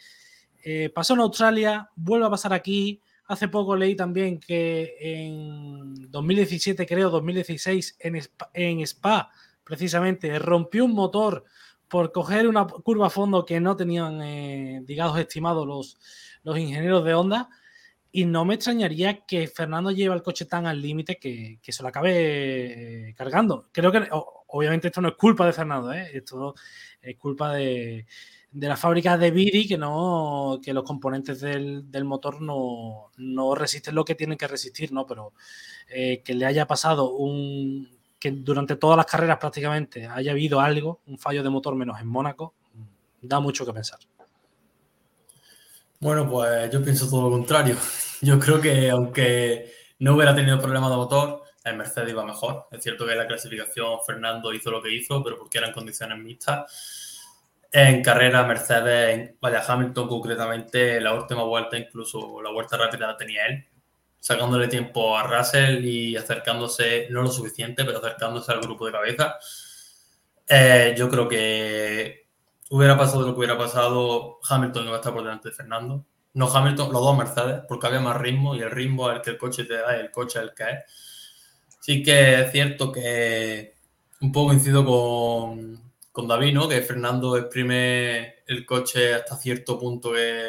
eh, 0.65 0.89
pasó 0.89 1.13
en 1.13 1.19
Australia, 1.19 1.89
vuelve 1.95 2.25
a 2.25 2.29
pasar 2.29 2.53
aquí. 2.53 3.01
Hace 3.27 3.49
poco 3.49 3.75
leí 3.75 3.95
también 3.95 4.39
que 4.39 4.95
en 4.99 6.09
2017, 6.09 6.85
creo, 6.85 7.09
2016, 7.09 7.97
en 7.99 8.15
Spa, 8.15 8.49
en 8.53 8.79
Spa 8.81 9.29
precisamente, 9.63 10.39
rompió 10.39 10.85
un 10.85 10.93
motor 10.93 11.45
por 11.93 12.11
coger 12.11 12.47
una 12.47 12.65
curva 12.65 13.05
a 13.05 13.09
fondo 13.11 13.45
que 13.45 13.59
no 13.59 13.75
tenían, 13.75 14.19
eh, 14.23 14.81
digamos, 14.83 15.19
estimados 15.19 15.67
los, 15.67 15.99
los 16.41 16.57
ingenieros 16.57 17.05
de 17.05 17.13
Honda. 17.13 17.49
Y 18.11 18.25
no 18.25 18.45
me 18.45 18.55
extrañaría 18.55 19.23
que 19.27 19.47
Fernando 19.47 19.91
lleve 19.91 20.15
el 20.15 20.23
coche 20.23 20.45
tan 20.45 20.65
al 20.65 20.81
límite 20.81 21.19
que, 21.19 21.59
se 21.61 21.83
lo 21.83 21.89
acabe 21.89 23.09
eh, 23.09 23.13
cargando. 23.13 23.69
Creo 23.71 23.91
que, 23.91 24.07
obviamente, 24.09 24.87
esto 24.87 25.01
no 25.01 25.09
es 25.09 25.13
culpa 25.13 25.45
de 25.45 25.53
Fernando, 25.53 25.93
¿eh? 25.93 26.09
esto 26.15 26.55
es 26.99 27.15
culpa 27.15 27.53
de, 27.53 28.07
la 28.53 28.75
fábrica 28.75 29.15
de 29.15 29.29
Viri 29.29 29.67
que, 29.67 29.77
no, 29.77 30.59
que 30.63 30.73
los 30.73 30.83
componentes 30.83 31.41
del, 31.41 32.05
motor 32.05 32.41
no, 32.41 33.11
resisten 33.53 33.93
lo 33.93 34.03
que 34.03 34.15
tienen 34.15 34.39
que 34.39 34.47
resistir, 34.47 34.91
¿no? 34.91 35.05
Pero 35.05 35.33
eh, 35.89 36.23
que 36.25 36.33
le 36.33 36.47
haya 36.47 36.65
pasado 36.65 37.11
un. 37.11 37.87
Que 38.23 38.31
durante 38.31 38.77
todas 38.77 38.95
las 38.95 39.05
carreras 39.05 39.37
prácticamente 39.37 40.07
haya 40.07 40.31
habido 40.31 40.61
algo, 40.61 41.01
un 41.07 41.19
fallo 41.19 41.43
de 41.43 41.49
motor 41.49 41.75
menos 41.75 41.99
en 41.99 42.07
Mónaco, 42.07 42.53
da 43.21 43.41
mucho 43.41 43.65
que 43.65 43.73
pensar. 43.73 43.99
Bueno, 45.99 46.29
pues 46.29 46.71
yo 46.71 46.81
pienso 46.81 47.09
todo 47.09 47.23
lo 47.23 47.31
contrario. 47.31 47.75
Yo 48.21 48.39
creo 48.39 48.61
que 48.61 48.89
aunque 48.89 49.73
no 49.99 50.15
hubiera 50.15 50.33
tenido 50.33 50.57
problemas 50.57 50.89
de 50.91 50.95
motor, 50.95 51.43
el 51.65 51.75
Mercedes 51.75 52.11
iba 52.11 52.23
mejor. 52.23 52.67
Es 52.71 52.81
cierto 52.81 53.05
que 53.05 53.11
en 53.11 53.17
la 53.17 53.27
clasificación 53.27 53.99
Fernando 54.07 54.53
hizo 54.53 54.71
lo 54.71 54.81
que 54.81 54.93
hizo, 54.93 55.21
pero 55.21 55.37
porque 55.37 55.57
eran 55.57 55.73
condiciones 55.73 56.17
mixtas. 56.17 57.19
En 57.73 58.01
carrera, 58.01 58.45
Mercedes, 58.45 59.33
vaya, 59.41 59.61
Hamilton 59.67 60.07
concretamente, 60.07 61.01
la 61.01 61.13
última 61.13 61.43
vuelta, 61.43 61.77
incluso 61.77 62.41
la 62.41 62.51
vuelta 62.51 62.77
rápida 62.77 63.07
la 63.07 63.17
tenía 63.17 63.45
él, 63.47 63.67
sacándole 64.23 64.69
tiempo 64.69 65.17
a 65.17 65.23
Russell 65.23 65.83
y 65.83 66.15
acercándose, 66.15 67.07
no 67.09 67.23
lo 67.23 67.29
suficiente, 67.29 67.83
pero 67.83 67.97
acercándose 67.97 68.53
al 68.53 68.61
grupo 68.61 68.85
de 68.85 68.93
cabeza. 68.93 69.35
Eh, 70.47 70.95
yo 70.97 71.09
creo 71.09 71.27
que 71.27 72.29
hubiera 72.69 72.97
pasado 72.97 73.27
lo 73.27 73.33
que 73.33 73.39
hubiera 73.39 73.57
pasado, 73.57 74.39
Hamilton 74.49 74.85
iba 74.85 74.93
a 74.93 74.99
estar 74.99 75.11
por 75.11 75.23
delante 75.23 75.49
de 75.49 75.55
Fernando. 75.55 76.05
No 76.35 76.47
Hamilton, 76.47 76.93
los 76.93 77.01
dos 77.01 77.17
Mercedes, 77.17 77.63
porque 77.67 77.87
había 77.87 77.99
más 77.99 78.15
ritmo 78.15 78.55
y 78.55 78.61
el 78.61 78.71
ritmo 78.71 79.11
es 79.11 79.17
el 79.17 79.21
que 79.23 79.29
el 79.31 79.37
coche 79.37 79.65
te 79.65 79.73
da 79.73 79.97
y 79.97 79.99
el 79.99 80.09
coche 80.11 80.39
es 80.39 80.45
el 80.45 80.53
que 80.53 80.63
es. 80.63 81.77
Sí 81.81 82.01
que 82.01 82.43
es 82.43 82.51
cierto 82.53 82.93
que 82.93 83.75
un 84.21 84.31
poco 84.31 84.53
incido 84.53 84.85
con, 84.85 85.91
con 86.13 86.29
David, 86.29 86.53
¿no? 86.53 86.69
Que 86.69 86.81
Fernando 86.81 87.35
exprime 87.35 88.35
el 88.47 88.65
coche 88.65 89.15
hasta 89.15 89.35
cierto 89.35 89.77
punto 89.77 90.13
que 90.13 90.47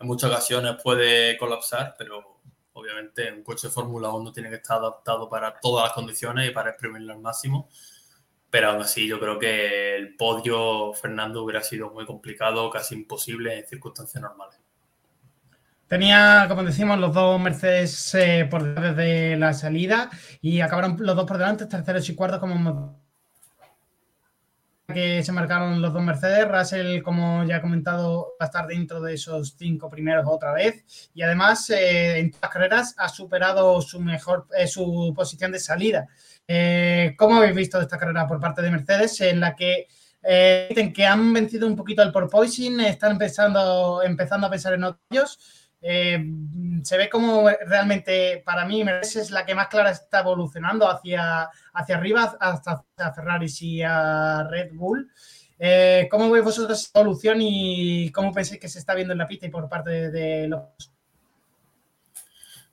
en 0.00 0.06
muchas 0.08 0.28
ocasiones 0.28 0.74
puede 0.82 1.38
colapsar, 1.38 1.94
pero 1.96 2.39
obviamente 2.80 3.32
un 3.32 3.42
coche 3.42 3.68
de 3.68 3.72
Fórmula 3.72 4.10
1 4.10 4.32
tiene 4.32 4.50
que 4.50 4.56
estar 4.56 4.78
adaptado 4.78 5.28
para 5.28 5.58
todas 5.60 5.84
las 5.84 5.92
condiciones 5.92 6.48
y 6.48 6.52
para 6.52 6.70
exprimirlo 6.70 7.12
al 7.12 7.20
máximo 7.20 7.68
pero 8.50 8.70
aún 8.70 8.82
así 8.82 9.06
yo 9.06 9.20
creo 9.20 9.38
que 9.38 9.96
el 9.96 10.16
podio 10.16 10.92
Fernando 10.92 11.44
hubiera 11.44 11.62
sido 11.62 11.90
muy 11.90 12.04
complicado, 12.04 12.68
casi 12.68 12.96
imposible 12.96 13.56
en 13.56 13.66
circunstancias 13.66 14.20
normales. 14.20 14.58
Tenía, 15.86 16.46
como 16.48 16.62
decimos, 16.62 16.98
los 16.98 17.14
dos 17.14 17.40
Mercedes 17.40 18.14
eh, 18.14 18.46
por 18.48 18.62
desde 18.62 19.36
la 19.36 19.52
salida 19.54 20.10
y 20.40 20.60
acabaron 20.60 20.96
los 21.00 21.16
dos 21.16 21.26
por 21.26 21.38
delante, 21.38 21.66
terceros 21.66 22.08
y 22.08 22.14
cuartos 22.14 22.40
como 22.40 23.00
que 24.92 25.22
se 25.22 25.32
marcaron 25.32 25.80
los 25.80 25.92
dos 25.92 26.02
Mercedes. 26.02 26.48
Russell, 26.48 27.02
como 27.02 27.44
ya 27.44 27.56
he 27.56 27.60
comentado, 27.60 28.34
va 28.40 28.44
a 28.44 28.46
estar 28.46 28.66
dentro 28.66 29.00
de 29.00 29.14
esos 29.14 29.54
cinco 29.56 29.88
primeros 29.88 30.24
otra 30.26 30.52
vez. 30.52 31.10
Y 31.14 31.22
además, 31.22 31.68
eh, 31.70 32.18
en 32.18 32.30
todas 32.30 32.42
las 32.42 32.50
carreras 32.50 32.94
ha 32.98 33.08
superado 33.08 33.80
su 33.80 34.00
mejor 34.00 34.46
eh, 34.56 34.66
su 34.66 35.12
posición 35.14 35.52
de 35.52 35.60
salida. 35.60 36.08
Eh, 36.46 37.14
¿Cómo 37.16 37.36
habéis 37.36 37.54
visto 37.54 37.80
esta 37.80 37.98
carrera 37.98 38.26
por 38.26 38.40
parte 38.40 38.62
de 38.62 38.70
Mercedes 38.70 39.20
en 39.20 39.40
la 39.40 39.54
que 39.54 39.86
eh, 40.22 40.92
que 40.94 41.06
han 41.06 41.32
vencido 41.32 41.66
un 41.66 41.76
poquito 41.76 42.02
el 42.02 42.12
porpoising, 42.12 42.80
están 42.80 43.12
empezando, 43.12 44.02
empezando 44.02 44.46
a 44.46 44.50
pensar 44.50 44.74
en 44.74 44.84
otros? 44.84 45.59
Eh, 45.82 46.22
se 46.82 46.96
ve 46.98 47.08
como 47.08 47.48
realmente 47.66 48.42
para 48.44 48.64
mí 48.64 48.84
Mercedes 48.84 49.26
es 49.26 49.30
la 49.30 49.46
que 49.46 49.54
más 49.54 49.68
clara 49.68 49.90
está 49.90 50.20
evolucionando 50.20 50.88
hacia, 50.88 51.48
hacia 51.72 51.96
arriba, 51.96 52.36
hasta 52.38 52.84
a 52.98 53.12
Ferrari 53.12 53.46
y 53.60 53.82
a 53.82 54.46
Red 54.48 54.72
Bull. 54.72 55.10
¿Cómo 56.10 56.30
veis 56.30 56.44
vosotros 56.44 56.80
esta 56.80 57.00
evolución 57.00 57.38
y 57.40 58.10
cómo 58.12 58.32
pensáis 58.32 58.60
que 58.60 58.68
se 58.68 58.78
está 58.78 58.94
viendo 58.94 59.12
en 59.12 59.18
la 59.18 59.26
pista 59.26 59.46
y 59.46 59.50
por 59.50 59.68
parte 59.68 60.10
de 60.10 60.48
los... 60.48 60.60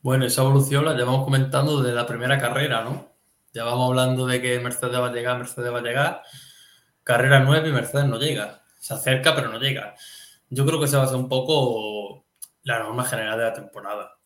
Bueno, 0.01 0.26
esa 0.26 0.41
evolución 0.41 0.86
la 0.86 0.93
llevamos 0.93 1.26
comentando 1.26 1.82
desde 1.82 1.95
la 1.95 2.05
primera 2.05 2.38
carrera, 2.38 2.84
¿no? 2.84 3.18
Ya 3.53 3.64
vamos 3.64 3.89
hablando 3.89 4.28
de 4.28 4.41
que 4.41 4.60
Mercedes 4.60 4.99
va 4.99 5.08
a 5.08 5.12
llegar, 5.12 5.38
Mercedes 5.38 5.74
va 5.74 5.80
a 5.80 5.82
llegar. 5.82 6.22
Carrera 7.03 7.39
9 7.39 7.70
y 7.70 7.72
Mercedes 7.72 8.05
no 8.05 8.20
llega. 8.20 8.62
se 8.78 8.93
acerca 8.93 9.34
pero 9.34 9.49
no 9.49 9.58
llega. 9.60 9.95
Yo 10.49 10.66
creo 10.66 10.80
que 10.80 10.88
se 10.88 10.95
va 10.95 11.03
a 11.03 11.08
ser 11.08 11.16
un 11.16 11.28
poco 11.28 11.97
la 12.68 12.80
norma 12.80 13.05
general 13.05 13.38
de 13.38 13.43
la 13.45 13.53
temporada. 13.53 14.18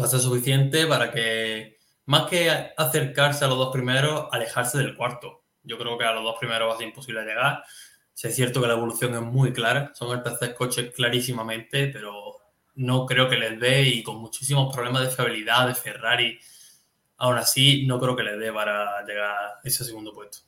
Va 0.00 0.04
a 0.04 0.08
ser 0.08 0.20
suficiente 0.20 0.86
para 0.86 1.10
que, 1.10 1.78
más 2.06 2.28
que 2.28 2.72
acercarse 2.76 3.44
a 3.44 3.48
los 3.48 3.58
dos 3.58 3.72
primeros, 3.72 4.28
alejarse 4.30 4.78
del 4.78 4.96
cuarto. 4.96 5.42
Yo 5.64 5.76
creo 5.76 5.98
que 5.98 6.04
a 6.04 6.12
los 6.12 6.22
dos 6.22 6.36
primeros 6.38 6.70
va 6.70 6.74
a 6.74 6.78
ser 6.78 6.86
imposible 6.86 7.24
llegar. 7.24 7.64
Sí, 8.12 8.28
es 8.28 8.36
cierto 8.36 8.60
que 8.60 8.68
la 8.68 8.74
evolución 8.74 9.14
es 9.14 9.20
muy 9.20 9.52
clara, 9.52 9.90
son 9.94 10.16
el 10.16 10.22
tercer 10.22 10.54
coche 10.54 10.92
clarísimamente, 10.92 11.88
pero 11.88 12.36
no 12.76 13.04
creo 13.04 13.28
que 13.28 13.36
les 13.36 13.58
dé 13.58 13.82
y 13.82 14.02
con 14.04 14.18
muchísimos 14.18 14.72
problemas 14.72 15.02
de 15.02 15.10
fiabilidad 15.10 15.66
de 15.66 15.74
Ferrari, 15.74 16.38
aún 17.16 17.36
así 17.36 17.84
no 17.86 17.98
creo 17.98 18.14
que 18.14 18.22
les 18.22 18.38
dé 18.38 18.52
para 18.52 19.04
llegar 19.04 19.30
a 19.30 19.60
ese 19.64 19.84
segundo 19.84 20.12
puesto. 20.12 20.38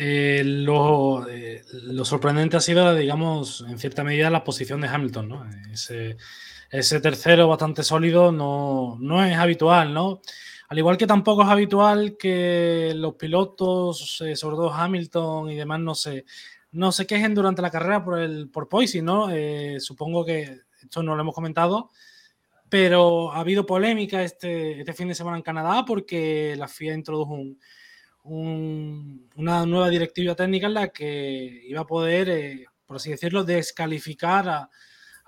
Eh, 0.00 0.44
lo, 0.44 1.28
eh, 1.28 1.64
lo, 1.72 2.04
sorprendente 2.04 2.56
ha 2.56 2.60
sido, 2.60 2.94
digamos, 2.94 3.64
en 3.68 3.80
cierta 3.80 4.04
medida 4.04 4.30
la 4.30 4.44
posición 4.44 4.80
de 4.80 4.86
Hamilton, 4.86 5.28
¿no? 5.28 5.50
Ese, 5.72 6.16
ese 6.70 7.00
tercero 7.00 7.48
bastante 7.48 7.82
sólido 7.82 8.30
no, 8.30 8.96
no, 9.00 9.24
es 9.24 9.36
habitual, 9.36 9.92
¿no? 9.92 10.20
Al 10.68 10.78
igual 10.78 10.96
que 10.96 11.08
tampoco 11.08 11.42
es 11.42 11.48
habitual 11.48 12.16
que 12.16 12.92
los 12.94 13.14
pilotos, 13.14 14.20
eh, 14.20 14.36
sobre 14.36 14.54
todo 14.54 14.72
Hamilton 14.72 15.50
y 15.50 15.56
demás, 15.56 15.80
no 15.80 15.96
se, 15.96 16.24
no 16.70 16.92
se 16.92 17.04
quejen 17.04 17.34
durante 17.34 17.60
la 17.60 17.72
carrera 17.72 18.04
por 18.04 18.20
el 18.20 18.50
por 18.50 18.68
Poisy, 18.68 19.02
¿no? 19.02 19.30
Eh, 19.32 19.80
supongo 19.80 20.24
que 20.24 20.60
esto 20.80 21.02
no 21.02 21.16
lo 21.16 21.22
hemos 21.22 21.34
comentado, 21.34 21.90
pero 22.68 23.32
ha 23.32 23.40
habido 23.40 23.66
polémica 23.66 24.22
este, 24.22 24.78
este 24.78 24.92
fin 24.92 25.08
de 25.08 25.16
semana 25.16 25.38
en 25.38 25.42
Canadá 25.42 25.84
porque 25.84 26.54
la 26.56 26.68
FIA 26.68 26.94
introdujo 26.94 27.34
un, 27.34 27.58
una 28.24 29.66
nueva 29.66 29.88
directiva 29.88 30.34
técnica 30.34 30.66
en 30.66 30.74
la 30.74 30.88
que 30.88 31.62
iba 31.66 31.80
a 31.80 31.86
poder, 31.86 32.28
eh, 32.28 32.66
por 32.86 32.96
así 32.96 33.10
decirlo, 33.10 33.44
descalificar 33.44 34.48
a, 34.48 34.70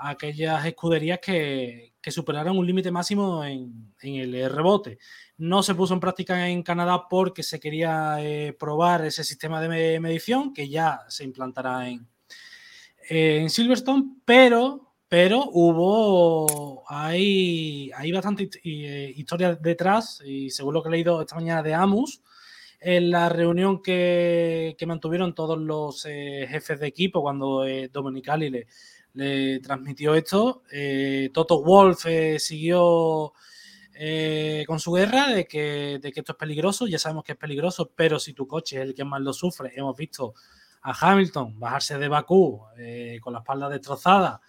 aquellas 0.02 0.64
escuderías 0.64 1.18
que, 1.18 1.92
que 2.00 2.10
superaran 2.10 2.56
un 2.56 2.66
límite 2.66 2.90
máximo 2.90 3.44
en, 3.44 3.92
en, 4.00 4.14
el 4.34 4.50
rebote. 4.50 4.98
No 5.36 5.62
se 5.62 5.74
puso 5.74 5.92
en 5.92 6.00
práctica 6.00 6.48
en 6.48 6.62
Canadá 6.62 7.06
porque 7.08 7.42
se 7.42 7.60
quería 7.60 8.16
eh, 8.20 8.54
probar 8.58 9.04
ese 9.04 9.24
sistema 9.24 9.60
de 9.60 10.00
medición 10.00 10.54
que 10.54 10.68
ya 10.68 11.00
se 11.08 11.24
implantará 11.24 11.88
en, 11.88 12.08
Silverstone, 13.50 14.04
pero 14.24 14.90
pero 15.10 15.44
hubo, 15.50 16.84
hay, 16.86 17.90
hay 17.96 18.12
bastante 18.12 18.48
eh, 18.62 19.12
historia 19.16 19.56
detrás 19.56 20.22
y 20.24 20.50
según 20.50 20.74
lo 20.74 20.84
que 20.84 20.88
he 20.88 20.92
leído 20.92 21.20
esta 21.20 21.34
mañana 21.34 21.64
de 21.64 21.74
Amus, 21.74 22.22
en 22.80 23.10
la 23.10 23.28
reunión 23.28 23.82
que, 23.82 24.74
que 24.78 24.86
mantuvieron 24.86 25.34
todos 25.34 25.58
los 25.58 26.06
eh, 26.06 26.46
jefes 26.48 26.80
de 26.80 26.86
equipo 26.86 27.20
cuando 27.20 27.66
eh, 27.66 27.88
Dominicali 27.92 28.66
le, 29.12 29.60
transmitió 29.60 30.14
esto, 30.14 30.62
eh, 30.72 31.30
Toto 31.34 31.62
Wolf 31.62 32.06
eh, 32.06 32.38
siguió 32.38 33.32
con 34.66 34.80
su 34.80 34.92
guerra 34.92 35.28
de 35.28 35.44
que, 35.44 35.98
de 36.00 36.10
que 36.10 36.20
esto 36.20 36.32
es 36.32 36.38
peligroso, 36.38 36.86
ya 36.86 36.98
sabemos 36.98 37.22
que 37.22 37.32
es 37.32 37.38
peligroso, 37.38 37.90
pero 37.94 38.18
si 38.18 38.32
tu 38.32 38.46
coche 38.46 38.76
es 38.76 38.82
el 38.82 38.94
que 38.94 39.04
más 39.04 39.20
lo 39.20 39.34
sufre, 39.34 39.72
hemos 39.76 39.94
visto 39.94 40.32
a 40.80 40.94
Hamilton 40.98 41.60
bajarse 41.60 41.98
de 41.98 42.08
Bakú 42.08 42.62
con 43.20 43.32
la 43.34 43.40
espalda 43.40 43.68
destrozada, 43.68 44.40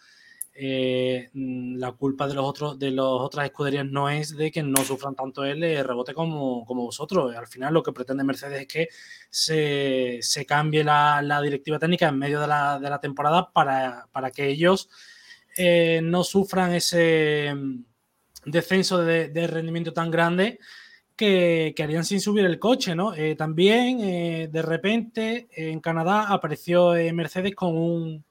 eh, 0.54 1.30
mm, 1.34 1.78
la 1.78 1.94
culpa 1.94 2.28
de 2.28 2.34
los 2.34 2.46
otros 2.46 2.78
de 2.78 2.92
las 2.92 3.06
otras 3.06 3.46
escuderías 3.46 3.86
no 3.86 4.10
es 4.10 4.36
de 4.36 4.52
que 4.52 4.64
no 4.64 4.84
sufran 4.84 5.16
tanto 5.16 5.44
el 5.46 5.62
rebote 5.62 6.14
como, 6.14 6.66
como 6.66 6.84
vosotros. 6.84 7.36
Al 7.36 7.48
final 7.48 7.74
lo 7.74 7.84
que 7.84 7.94
pretende 7.94 8.24
Mercedes 8.24 8.62
es 8.62 8.68
que 8.68 8.90
se, 9.30 10.20
se 10.22 10.46
cambie 10.46 10.84
la, 10.84 11.42
directiva 11.42 11.80
técnica 11.80 12.10
en 12.10 12.18
medio 12.20 12.42
de 12.42 12.48
la, 12.48 12.80
de 12.80 12.90
la 12.90 13.00
temporada 13.00 13.52
para, 13.52 14.08
para, 14.12 14.32
que 14.32 14.48
ellos 14.48 14.90
eh, 15.58 16.02
no 16.04 16.24
sufran 16.24 16.74
ese 16.74 17.54
mm, 17.56 17.84
descenso 18.46 19.00
de, 19.00 19.48
rendimiento 19.48 19.94
tan 19.94 20.12
grande 20.12 20.60
que, 21.16 21.74
que, 21.76 21.84
harían 21.84 22.04
sin 22.06 22.20
subir 22.20 22.46
el 22.46 22.60
coche, 22.60 22.96
¿no? 22.96 23.14
Eh, 23.14 23.36
también, 23.36 24.00
eh, 24.02 24.50
de 24.52 24.62
repente, 24.62 25.48
en 25.52 25.80
Canadá 25.80 26.24
apareció 26.30 26.96
eh, 26.96 27.14
Mercedes 27.14 27.56
con 27.56 27.78
un, 27.78 28.26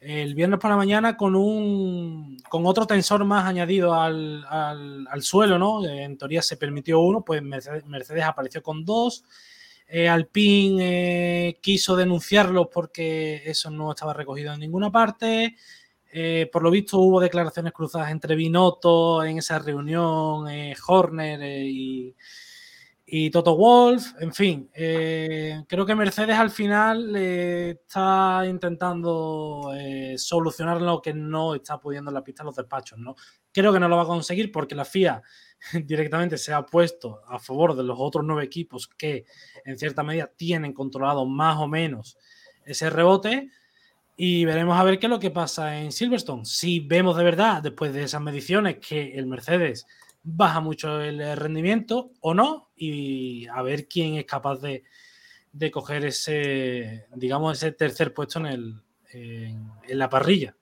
el 0.00 0.34
viernes 0.34 0.60
por 0.60 0.70
la 0.70 0.76
mañana 0.76 1.16
con 1.16 1.34
un 1.34 2.36
con 2.48 2.66
otro 2.66 2.86
tensor 2.86 3.24
más 3.24 3.44
añadido 3.46 3.94
al, 3.94 4.44
al, 4.48 5.22
suelo, 5.22 5.58
¿no? 5.58 5.84
En 5.84 6.16
teoría 6.16 6.42
se 6.42 6.56
permitió 6.56 7.00
uno, 7.00 7.24
pues 7.24 7.42
Mercedes, 7.42 8.24
apareció 8.24 8.62
con 8.62 8.84
dos. 8.84 9.24
Eh, 9.88 10.08
Alpine 10.08 11.48
eh, 11.48 11.58
quiso 11.62 11.96
denunciarlo 11.96 12.68
porque 12.68 13.42
eso 13.46 13.70
no 13.70 13.90
estaba 13.90 14.12
recogido 14.12 14.52
en 14.52 14.60
ninguna 14.60 14.90
parte. 14.90 15.56
Eh, 16.10 16.48
por 16.50 16.62
lo 16.62 16.70
visto 16.70 16.98
hubo 16.98 17.20
declaraciones 17.20 17.72
cruzadas 17.72 18.10
entre 18.10 18.34
Binotto 18.34 19.22
en 19.22 19.38
esa 19.38 19.58
reunión, 19.58 20.48
eh, 20.48 20.74
Horner 20.86 21.40
y, 21.42 22.14
y 23.10 23.30
Toto 23.30 23.56
Wolf, 23.56 24.12
en 24.20 24.34
fin, 24.34 24.70
eh, 24.74 25.62
creo 25.66 25.86
que 25.86 25.94
Mercedes 25.94 26.36
al 26.36 26.50
final 26.50 27.16
está 27.16 28.42
intentando 28.46 29.72
eh, 29.74 30.18
solucionar 30.18 30.82
lo 30.82 31.00
que 31.00 31.14
no 31.14 31.54
está 31.54 31.80
pudiendo 31.80 32.10
en 32.10 32.16
la 32.16 32.22
pista 32.22 32.44
los 32.44 32.56
despachos, 32.56 32.98
¿no? 32.98 33.16
Creo 33.50 33.72
que 33.72 33.80
no 33.80 33.88
lo 33.88 33.96
va 33.96 34.02
a 34.02 34.06
conseguir 34.06 34.52
porque 34.52 34.74
la 34.74 34.84
FIA 34.84 35.22
directamente 35.86 36.36
se 36.36 36.52
ha 36.52 36.66
puesto 36.66 37.22
a 37.26 37.38
favor 37.38 37.74
de 37.74 37.82
los 37.82 37.96
otros 37.98 38.26
nueve 38.26 38.44
equipos 38.44 38.86
que 38.86 39.24
en 39.64 39.78
cierta 39.78 40.02
medida 40.02 40.30
tienen 40.36 40.74
controlado 40.74 41.24
más 41.24 41.56
o 41.56 41.66
menos 41.66 42.18
ese 42.66 42.90
rebote 42.90 43.48
y 44.18 44.44
veremos 44.44 44.78
a 44.78 44.84
ver 44.84 44.98
qué 44.98 45.06
es 45.06 45.10
lo 45.10 45.18
que 45.18 45.30
pasa 45.30 45.78
en 45.78 45.92
Silverstone. 45.92 46.44
Si 46.44 46.80
vemos 46.80 47.16
de 47.16 47.24
verdad 47.24 47.62
después 47.62 47.94
de 47.94 48.02
esas 48.02 48.20
mediciones 48.20 48.76
que 48.86 49.14
el 49.14 49.26
Mercedes 49.26 49.86
baja 50.36 50.60
mucho 50.60 51.00
el 51.00 51.36
rendimiento 51.36 52.12
o 52.20 52.34
no 52.34 52.70
y 52.76 53.46
a 53.48 53.62
ver 53.62 53.88
quién 53.88 54.14
es 54.14 54.24
capaz 54.24 54.56
de, 54.60 54.84
de 55.52 55.70
coger 55.70 56.04
ese, 56.04 57.06
digamos, 57.14 57.56
ese 57.56 57.72
tercer 57.72 58.14
puesto 58.14 58.38
en, 58.40 58.46
el, 58.46 58.82
en, 59.12 59.98
la 59.98 60.08
parrilla. 60.08 60.54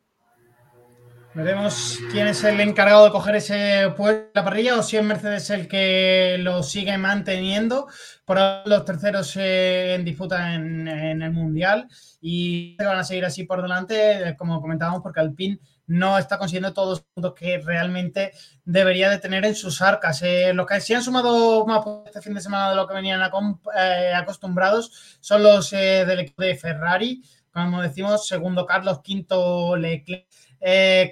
Veremos 1.34 1.98
quién 2.10 2.28
es 2.28 2.42
el 2.44 2.60
encargado 2.60 3.04
de 3.04 3.10
coger 3.10 3.36
ese 3.36 3.92
puesto 3.94 4.22
en 4.22 4.30
la 4.32 4.44
parrilla 4.44 4.78
o 4.78 4.82
si 4.82 4.96
es 4.96 5.04
Mercedes 5.04 5.50
el 5.50 5.68
que 5.68 6.38
lo 6.40 6.62
sigue 6.62 6.96
manteniendo. 6.96 7.88
Por 8.24 8.38
ahora 8.38 8.62
los 8.64 8.86
terceros 8.86 9.36
eh, 9.36 9.94
en 9.94 10.04
disputa 10.06 10.54
en, 10.54 10.88
en, 10.88 11.20
el 11.20 11.32
Mundial 11.32 11.88
y 12.22 12.74
van 12.78 12.98
a 12.98 13.04
seguir 13.04 13.26
así 13.26 13.44
por 13.44 13.60
delante, 13.60 14.34
como 14.38 14.62
comentábamos, 14.62 15.02
porque 15.02 15.20
Alpine 15.20 15.58
no 15.86 16.18
está 16.18 16.38
consiguiendo 16.38 16.72
todos 16.72 16.88
los 16.88 17.00
puntos 17.00 17.34
que 17.34 17.58
realmente 17.58 18.32
debería 18.64 19.08
de 19.10 19.18
tener 19.18 19.44
en 19.44 19.54
sus 19.54 19.80
arcas. 19.82 20.22
Eh, 20.22 20.52
los 20.52 20.66
que 20.66 20.80
sí 20.80 20.94
han 20.94 21.02
sumado 21.02 21.64
más 21.66 21.84
este 22.06 22.22
fin 22.22 22.34
de 22.34 22.40
semana 22.40 22.70
de 22.70 22.76
lo 22.76 22.86
que 22.86 22.94
venían 22.94 23.20
eh, 23.22 24.12
acostumbrados 24.14 25.18
son 25.20 25.42
los 25.42 25.72
eh, 25.72 26.04
del 26.06 26.20
equipo 26.20 26.42
de 26.42 26.56
Ferrari, 26.56 27.22
como 27.52 27.80
decimos, 27.80 28.26
segundo 28.26 28.66
Carlos, 28.66 29.00
quinto 29.02 29.76
Leclerc. 29.76 30.26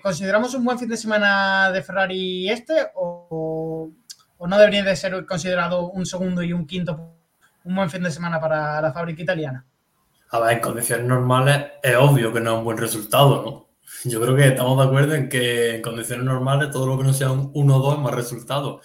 ¿Consideramos 0.03 0.55
un 0.55 0.65
buen 0.65 0.79
fin 0.79 0.89
de 0.89 0.97
semana 0.97 1.71
de 1.71 1.83
Ferrari 1.83 2.51
este 2.51 2.75
o, 2.95 3.91
o, 4.37 4.47
no 4.47 4.59
debería 4.59 4.83
de 4.83 4.97
ser 4.97 5.25
considerado 5.27 5.89
un 5.89 6.05
segundo 6.05 6.43
y 6.43 6.53
un 6.53 6.67
quinto 6.67 7.15
un 7.65 7.75
buen 7.75 7.89
fin 7.89 8.03
de 8.03 8.11
semana 8.11 8.41
para 8.41 8.81
la 8.83 8.93
fábrica 8.93 9.23
italiana? 9.23 9.65
A 10.31 10.41
ver, 10.41 10.55
en 10.55 10.61
condiciones 10.61 11.07
normales 11.07 11.67
es 11.83 11.97
obvio 11.97 12.33
que 12.33 12.41
no 12.41 12.53
es 12.53 12.59
un 12.59 12.65
buen 12.65 12.79
resultado, 12.79 13.43
¿no? 13.43 13.74
Yo 14.03 14.21
creo 14.21 14.37
que 14.37 14.49
estamos 14.49 14.77
de 14.79 14.85
acuerdo 14.85 15.15
en 15.15 15.29
que 15.29 15.77
en 15.77 15.83
condiciones 15.83 16.25
normales 16.25 16.71
todo 16.71 16.87
lo 16.87 16.99
que 16.99 17.05
no 17.05 17.13
sea 17.13 17.31
un 17.31 17.53
1-2 17.53 17.95
es 17.95 17.99
más 18.01 18.15
resultado. 18.15 18.81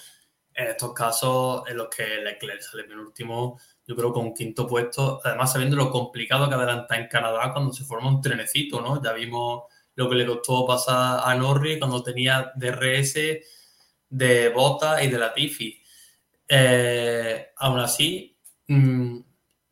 En 0.53 0.67
estos 0.67 0.93
casos 0.93 1.63
en 1.67 1.77
los 1.77 1.87
que 1.89 2.03
Leclerc 2.21 2.61
sale 2.61 2.83
penúltimo, 2.83 3.59
yo 3.87 3.95
creo 3.95 4.13
con 4.13 4.27
un 4.27 4.33
quinto 4.33 4.67
puesto, 4.67 5.19
además 5.23 5.51
sabiendo 5.51 5.75
lo 5.75 5.89
complicado 5.89 6.47
que 6.47 6.55
adelanta 6.55 6.95
en 6.97 7.07
Canadá 7.07 7.51
cuando 7.51 7.73
se 7.73 7.85
forma 7.85 8.09
un 8.09 8.21
trenecito, 8.21 8.81
¿no? 8.81 9.01
Ya 9.01 9.13
vimos 9.13 9.63
lo 9.95 10.09
que 10.09 10.15
le 10.15 10.25
costó 10.25 10.65
pasar 10.65 11.21
a 11.23 11.35
Norris 11.35 11.79
cuando 11.79 12.03
tenía 12.03 12.51
DRS 12.55 13.15
de 14.09 14.49
Bota 14.49 15.03
y 15.03 15.09
de 15.09 15.17
Latifi. 15.17 15.81
Eh, 16.47 17.47
aún 17.57 17.79
así, 17.79 18.37
mmm, 18.67 19.19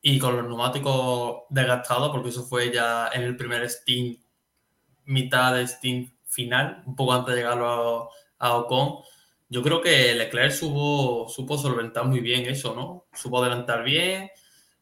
y 0.02 0.20
con 0.20 0.36
los 0.38 0.46
neumáticos 0.46 1.44
desgastados, 1.50 2.12
porque 2.12 2.30
eso 2.30 2.46
fue 2.46 2.72
ya 2.72 3.10
en 3.14 3.24
el 3.24 3.36
primer 3.36 3.70
stint 3.70 4.27
mitad 5.08 5.56
de 5.56 5.68
stint 5.68 6.14
final, 6.26 6.84
un 6.86 6.96
poco 6.96 7.14
antes 7.14 7.36
de 7.36 7.42
llegar 7.42 7.60
a, 7.62 8.04
a 8.40 8.56
Ocon, 8.58 9.04
yo 9.50 9.64
creo 9.64 9.82
que 9.82 10.14
Leclerc 10.14 10.52
supo, 10.52 11.28
supo 11.30 11.58
solventar 11.58 12.06
muy 12.06 12.20
bien 12.20 12.46
eso, 12.46 12.76
¿no? 12.76 13.08
Supo 13.14 13.42
adelantar 13.42 13.84
bien, 13.84 14.30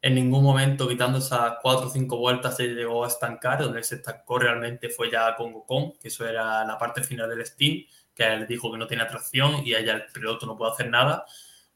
en 0.02 0.16
ningún 0.16 0.44
momento 0.44 0.88
quitando 0.88 1.20
esas 1.20 1.56
cuatro 1.62 1.88
o 1.88 1.90
cinco 1.90 2.18
vueltas 2.18 2.58
se 2.58 2.68
llegó 2.68 3.06
a 3.06 3.08
estancar, 3.08 3.64
donde 3.64 3.84
se 3.84 3.96
estancó 3.96 4.40
realmente 4.40 4.90
fue 4.90 5.10
ya 5.12 5.36
con 5.36 5.54
Ocon, 5.56 5.94
que 6.00 6.10
eso 6.10 6.28
era 6.28 6.66
la 6.66 6.78
parte 6.78 7.02
final 7.04 7.30
del 7.30 7.46
stint, 7.46 7.88
que 8.14 8.24
él 8.24 8.48
dijo 8.48 8.72
que 8.72 8.78
no 8.78 8.88
tiene 8.88 9.04
atracción 9.04 9.66
y 9.66 9.74
allá 9.76 9.94
el 9.94 10.06
piloto 10.14 10.46
no 10.46 10.58
puede 10.58 10.72
hacer 10.74 10.90
nada, 10.90 11.26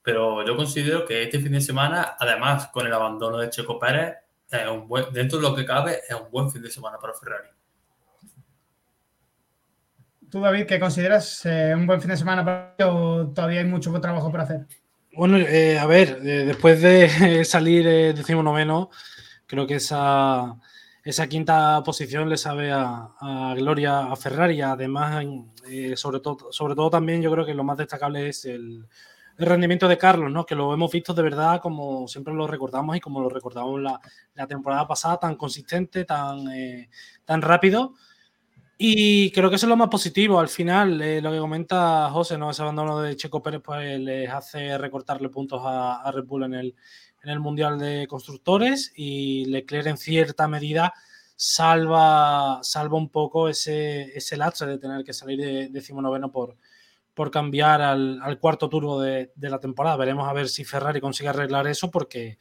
pero 0.02 0.46
yo 0.46 0.56
considero 0.56 1.06
que 1.06 1.24
este 1.24 1.40
fin 1.40 1.52
de 1.54 1.62
semana, 1.62 2.16
además 2.20 2.68
con 2.68 2.88
el 2.88 2.94
abandono 2.94 3.38
de 3.38 3.50
Checo 3.50 3.80
Pérez, 3.80 4.18
es 4.50 4.68
un 4.68 4.88
buen, 4.88 5.12
dentro 5.14 5.40
de 5.40 5.50
lo 5.50 5.56
que 5.56 5.66
cabe, 5.66 6.00
es 6.08 6.16
un 6.16 6.32
buen 6.32 6.50
fin 6.52 6.62
de 6.62 6.72
semana 6.72 6.98
para 6.98 7.14
Ferrari. 7.14 7.50
¿Tú, 10.30 10.40
David, 10.42 10.66
qué 10.66 10.80
consideras 10.80 11.46
eh, 11.46 11.74
un 11.76 11.88
buen 11.88 12.00
fin 12.02 12.12
de 12.12 12.18
semana 12.18 12.46
para 12.46 12.76
ti 12.76 12.84
o 12.84 13.32
todavía 13.34 13.62
hay 13.62 13.66
mucho 13.66 13.92
trabajo 14.00 14.30
por 14.30 14.42
hacer? 14.42 14.68
Bueno, 15.14 15.38
eh, 15.38 15.80
a 15.80 15.86
ver, 15.88 16.20
eh, 16.24 16.46
después 16.46 16.82
de 16.82 17.44
salir 17.46 17.88
eh, 17.88 18.14
decimonoveno, 18.14 18.90
creo 19.48 19.66
que 19.66 19.76
esa, 19.76 20.56
esa 21.04 21.28
quinta 21.28 21.82
posición 21.84 22.30
le 22.30 22.38
sabe 22.38 22.72
a, 22.72 23.10
a 23.20 23.56
Gloria 23.58 24.12
a 24.12 24.16
Ferrari. 24.16 24.62
Además, 24.62 25.26
eh, 25.68 25.96
sobre, 25.98 26.20
todo, 26.20 26.52
sobre 26.52 26.76
todo 26.76 26.90
también 26.92 27.22
yo 27.22 27.32
creo 27.32 27.46
que 27.46 27.56
lo 27.56 27.64
más 27.64 27.78
destacable 27.78 28.30
es 28.30 28.46
el, 28.46 28.86
el 29.38 29.46
rendimiento 29.46 29.88
de 29.88 29.98
Carlos, 29.98 30.32
¿no? 30.32 30.46
Que 30.46 30.54
lo 30.54 30.74
hemos 30.74 30.92
visto 30.92 31.14
de 31.14 31.24
verdad 31.24 31.60
como 31.62 32.08
siempre 32.08 32.34
lo 32.34 32.46
recordamos 32.46 32.96
y 32.96 33.00
como 33.00 33.22
lo 33.22 33.30
recordamos 33.30 33.82
la, 33.82 34.00
la 34.36 34.48
temporada 34.48 34.88
pasada, 34.88 35.18
tan 35.18 35.36
consistente, 35.36 36.06
tan, 36.06 36.48
eh, 36.50 36.90
tan 37.26 37.42
rápido. 37.42 37.96
Y 38.82 39.32
creo 39.32 39.50
que 39.50 39.58
eso 39.58 39.66
es 39.66 39.70
lo 39.70 39.76
más 39.76 39.90
positivo. 39.90 40.40
Al 40.40 40.48
final, 40.48 41.02
eh, 41.02 41.22
lo 41.22 41.34
que 41.34 41.38
comenta 41.40 42.10
José, 42.12 42.38
¿no? 42.38 42.50
ese 42.50 42.62
abandono 42.62 43.02
de 43.02 43.18
Checo 43.18 43.44
Pérez, 43.44 43.62
pues 43.62 44.00
les 44.00 44.30
hace 44.30 44.78
recortarle 44.78 45.28
puntos 45.28 45.62
a, 45.66 45.98
a 46.02 46.12
Red 46.14 46.24
Bull 46.24 46.44
en 46.44 46.54
el, 46.54 46.76
en 47.22 47.30
el 47.30 47.42
Mundial 47.42 47.78
de 47.78 48.08
Constructores 48.08 48.94
y 48.96 49.44
Leclerc 49.48 49.88
en 49.88 49.98
cierta 49.98 50.48
medida 50.48 50.94
salva, 51.36 52.60
salva 52.64 52.98
un 52.98 53.10
poco 53.10 53.50
ese, 53.50 54.18
ese 54.18 54.38
lastre 54.38 54.68
de 54.68 54.78
tener 54.78 55.04
que 55.04 55.12
salir 55.12 55.42
de 55.42 55.68
decimonoveno 55.68 56.32
por, 56.32 56.56
por 57.14 57.32
cambiar 57.32 57.82
al, 57.82 58.22
al 58.22 58.40
cuarto 58.40 58.70
turbo 58.70 59.02
de, 59.02 59.34
de, 59.36 59.50
la 59.50 59.60
temporada. 59.60 59.98
Veremos 59.98 60.26
a 60.26 60.32
ver 60.32 60.48
si 60.48 60.64
Ferrari 60.64 61.02
consigue 61.02 61.28
arreglar 61.28 61.68
eso 61.68 61.92
porque 61.92 62.38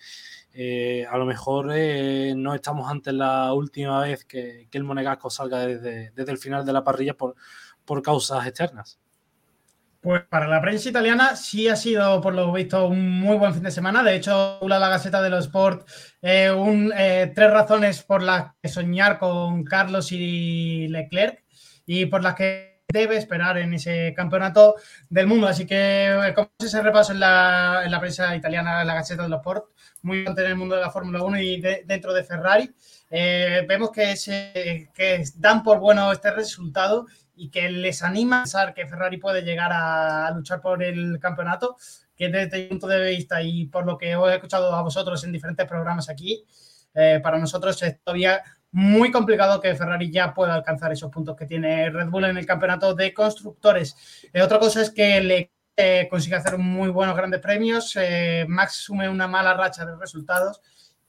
eh, 0.60 1.06
a 1.08 1.16
lo 1.16 1.24
mejor 1.24 1.70
eh, 1.72 2.34
no 2.36 2.52
estamos 2.52 2.90
ante 2.90 3.12
la 3.12 3.52
última 3.52 4.00
vez 4.00 4.24
que, 4.24 4.66
que 4.68 4.78
el 4.78 4.82
Monegasco 4.82 5.30
salga 5.30 5.60
desde, 5.60 6.10
desde, 6.10 6.32
el 6.32 6.38
final 6.38 6.66
de 6.66 6.72
la 6.72 6.82
parrilla 6.82 7.14
por, 7.14 7.36
por 7.84 8.02
causas 8.02 8.44
externas. 8.44 8.98
Pues 10.00 10.22
para 10.28 10.48
la 10.48 10.60
prensa 10.60 10.88
italiana 10.88 11.36
sí 11.36 11.68
ha 11.68 11.76
sido, 11.76 12.20
por 12.20 12.34
lo 12.34 12.52
visto, 12.52 12.88
un 12.88 13.20
muy 13.20 13.36
buen 13.36 13.54
fin 13.54 13.62
de 13.62 13.70
semana. 13.70 14.02
De 14.02 14.16
hecho, 14.16 14.58
la 14.62 14.80
Gaceta 14.80 15.22
de 15.22 15.30
los 15.30 15.44
Sport, 15.44 15.88
eh, 16.22 16.50
un, 16.50 16.92
eh, 16.96 17.30
tres 17.32 17.52
razones 17.52 18.02
por 18.02 18.24
las 18.24 18.52
que 18.60 18.68
soñar 18.68 19.20
con 19.20 19.62
Carlos 19.62 20.10
y 20.10 20.88
Leclerc 20.88 21.44
y 21.86 22.06
por 22.06 22.24
las 22.24 22.34
que 22.34 22.67
debe 22.90 23.16
esperar 23.16 23.58
en 23.58 23.74
ese 23.74 24.14
campeonato 24.16 24.76
del 25.10 25.26
mundo. 25.26 25.46
Así 25.46 25.66
que, 25.66 26.32
como 26.34 26.50
ese 26.58 26.82
repaso 26.82 27.12
en 27.12 27.20
la, 27.20 27.82
en 27.84 27.90
la 27.90 28.00
prensa 28.00 28.34
italiana, 28.34 28.82
la 28.84 28.94
Gaceta 28.94 29.24
de 29.24 29.28
los 29.28 29.40
Sport, 29.40 29.66
muy 30.02 30.18
importante 30.18 30.44
en 30.44 30.50
el 30.52 30.56
mundo 30.56 30.74
de 30.74 30.80
la 30.80 30.90
Fórmula 30.90 31.22
1 31.22 31.38
y 31.40 31.60
de, 31.60 31.82
dentro 31.84 32.14
de 32.14 32.24
Ferrari. 32.24 32.74
Eh, 33.10 33.64
vemos 33.68 33.90
que, 33.90 34.16
se, 34.16 34.90
que 34.94 35.22
dan 35.36 35.62
por 35.62 35.78
bueno 35.78 36.10
este 36.12 36.30
resultado 36.30 37.06
y 37.36 37.50
que 37.50 37.70
les 37.70 38.02
anima 38.02 38.38
a 38.38 38.42
pensar 38.42 38.74
que 38.74 38.86
Ferrari 38.86 39.18
puede 39.18 39.42
llegar 39.42 39.72
a, 39.72 40.26
a 40.26 40.30
luchar 40.32 40.60
por 40.60 40.82
el 40.82 41.18
campeonato, 41.20 41.76
que 42.16 42.28
desde 42.28 42.62
mi 42.62 42.68
punto 42.68 42.86
de 42.88 43.10
vista 43.10 43.42
y 43.42 43.66
por 43.66 43.84
lo 43.84 43.98
que 43.98 44.16
os 44.16 44.30
he 44.30 44.34
escuchado 44.34 44.74
a 44.74 44.82
vosotros 44.82 45.22
en 45.24 45.32
diferentes 45.32 45.66
programas 45.66 46.08
aquí, 46.08 46.44
eh, 46.94 47.20
para 47.22 47.38
nosotros 47.38 47.80
es 47.82 48.02
todavía 48.02 48.42
muy 48.72 49.10
complicado 49.10 49.60
que 49.60 49.74
Ferrari 49.74 50.10
ya 50.10 50.34
pueda 50.34 50.54
alcanzar 50.54 50.92
esos 50.92 51.10
puntos 51.10 51.36
que 51.36 51.46
tiene 51.46 51.90
Red 51.90 52.08
Bull 52.08 52.24
en 52.24 52.36
el 52.36 52.46
campeonato 52.46 52.94
de 52.94 53.14
constructores. 53.14 54.28
Eh, 54.32 54.42
otra 54.42 54.58
cosa 54.58 54.82
es 54.82 54.90
que 54.90 55.20
le 55.20 55.52
eh, 55.76 56.06
consigue 56.10 56.36
hacer 56.36 56.58
muy 56.58 56.90
buenos 56.90 57.16
grandes 57.16 57.40
premios, 57.40 57.96
eh, 57.96 58.44
Max 58.48 58.74
sume 58.74 59.08
una 59.08 59.28
mala 59.28 59.54
racha 59.54 59.86
de 59.86 59.96
resultados 59.96 60.60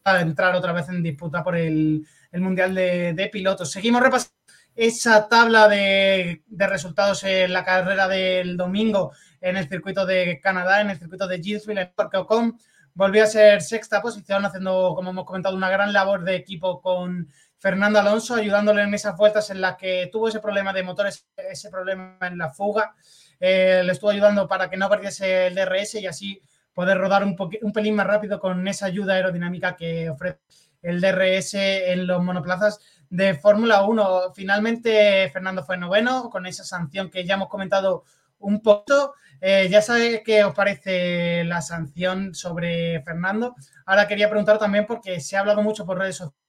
para 0.01 0.21
entrar 0.21 0.55
otra 0.55 0.71
vez 0.71 0.87
en 0.89 1.03
disputa 1.03 1.43
por 1.43 1.55
el, 1.55 2.05
el 2.31 2.41
Mundial 2.41 2.75
de, 2.75 3.29
Pilotos. 3.31 3.71
Seguimos 3.71 4.01
repasando 4.01 4.35
esa 4.75 5.27
tabla 5.27 5.67
de, 5.67 6.43
resultados 6.49 7.23
en 7.23 7.51
la 7.51 7.63
carrera 7.63 8.07
del 8.07 8.55
domingo 8.55 9.11
en 9.41 9.57
el 9.57 9.67
circuito 9.67 10.05
de 10.05 10.39
Canadá, 10.41 10.81
en 10.81 10.91
el 10.91 10.97
circuito 10.97 11.27
de 11.27 11.41
Gilesville, 11.41 11.81
en 11.81 11.93
Parque 11.93 12.17
Ocon, 12.17 12.57
volvió 12.93 13.23
a 13.23 13.27
ser 13.27 13.61
sexta 13.61 14.01
posición, 14.01 14.45
haciendo, 14.45 14.93
como 14.95 15.09
hemos 15.09 15.25
comentado, 15.25 15.55
una 15.55 15.69
gran 15.69 15.93
labor 15.93 16.23
de 16.23 16.35
equipo 16.35 16.81
con 16.81 17.29
Fernando 17.59 17.99
Alonso, 17.99 18.35
ayudándole 18.35 18.83
en 18.83 18.93
esas 18.93 19.15
vueltas 19.15 19.49
en 19.49 19.61
las 19.61 19.75
que 19.75 20.09
tuvo 20.11 20.29
ese 20.29 20.39
problema 20.39 20.73
de 20.73 20.83
motores, 20.83 21.27
ese 21.35 21.69
problema 21.69 22.17
en 22.21 22.37
la 22.37 22.49
fuga. 22.49 22.95
Eh, 23.39 23.81
le 23.85 23.91
estuvo 23.91 24.09
ayudando 24.09 24.47
para 24.47 24.69
que 24.69 24.77
no 24.77 24.89
perdiese 24.89 25.47
el 25.47 25.55
DRS 25.55 25.95
y 25.95 26.07
así 26.07 26.41
poder 26.73 26.97
rodar 26.97 27.23
un, 27.23 27.35
un 27.61 27.73
pelín 27.73 27.95
más 27.95 28.07
rápido 28.07 28.39
con 28.39 28.67
esa 28.67 28.85
ayuda 28.85 29.13
aerodinámica 29.13 29.75
que 29.75 30.09
ofrece 30.09 30.39
el 30.81 31.01
DRS 31.01 31.53
en 31.55 32.07
los 32.07 32.23
monoplazas 32.23 32.79
de 33.09 33.33
Fórmula 33.35 33.83
1. 33.83 34.33
Finalmente, 34.33 35.29
Fernando 35.31 35.63
fue 35.63 35.77
noveno 35.77 36.29
con 36.29 36.45
esa 36.45 36.63
sanción 36.63 37.09
que 37.09 37.25
ya 37.25 37.35
hemos 37.35 37.49
comentado 37.49 38.03
un 38.39 38.61
poco. 38.61 39.15
Eh, 39.41 39.67
ya 39.69 39.81
sabéis 39.81 40.21
qué 40.25 40.43
os 40.43 40.53
parece 40.53 41.43
la 41.45 41.61
sanción 41.61 42.33
sobre 42.33 43.01
Fernando. 43.03 43.55
Ahora 43.85 44.07
quería 44.07 44.29
preguntar 44.29 44.57
también 44.57 44.85
porque 44.85 45.19
se 45.19 45.37
ha 45.37 45.41
hablado 45.41 45.61
mucho 45.61 45.85
por 45.85 45.97
redes 45.97 46.17
sociales, 46.17 46.39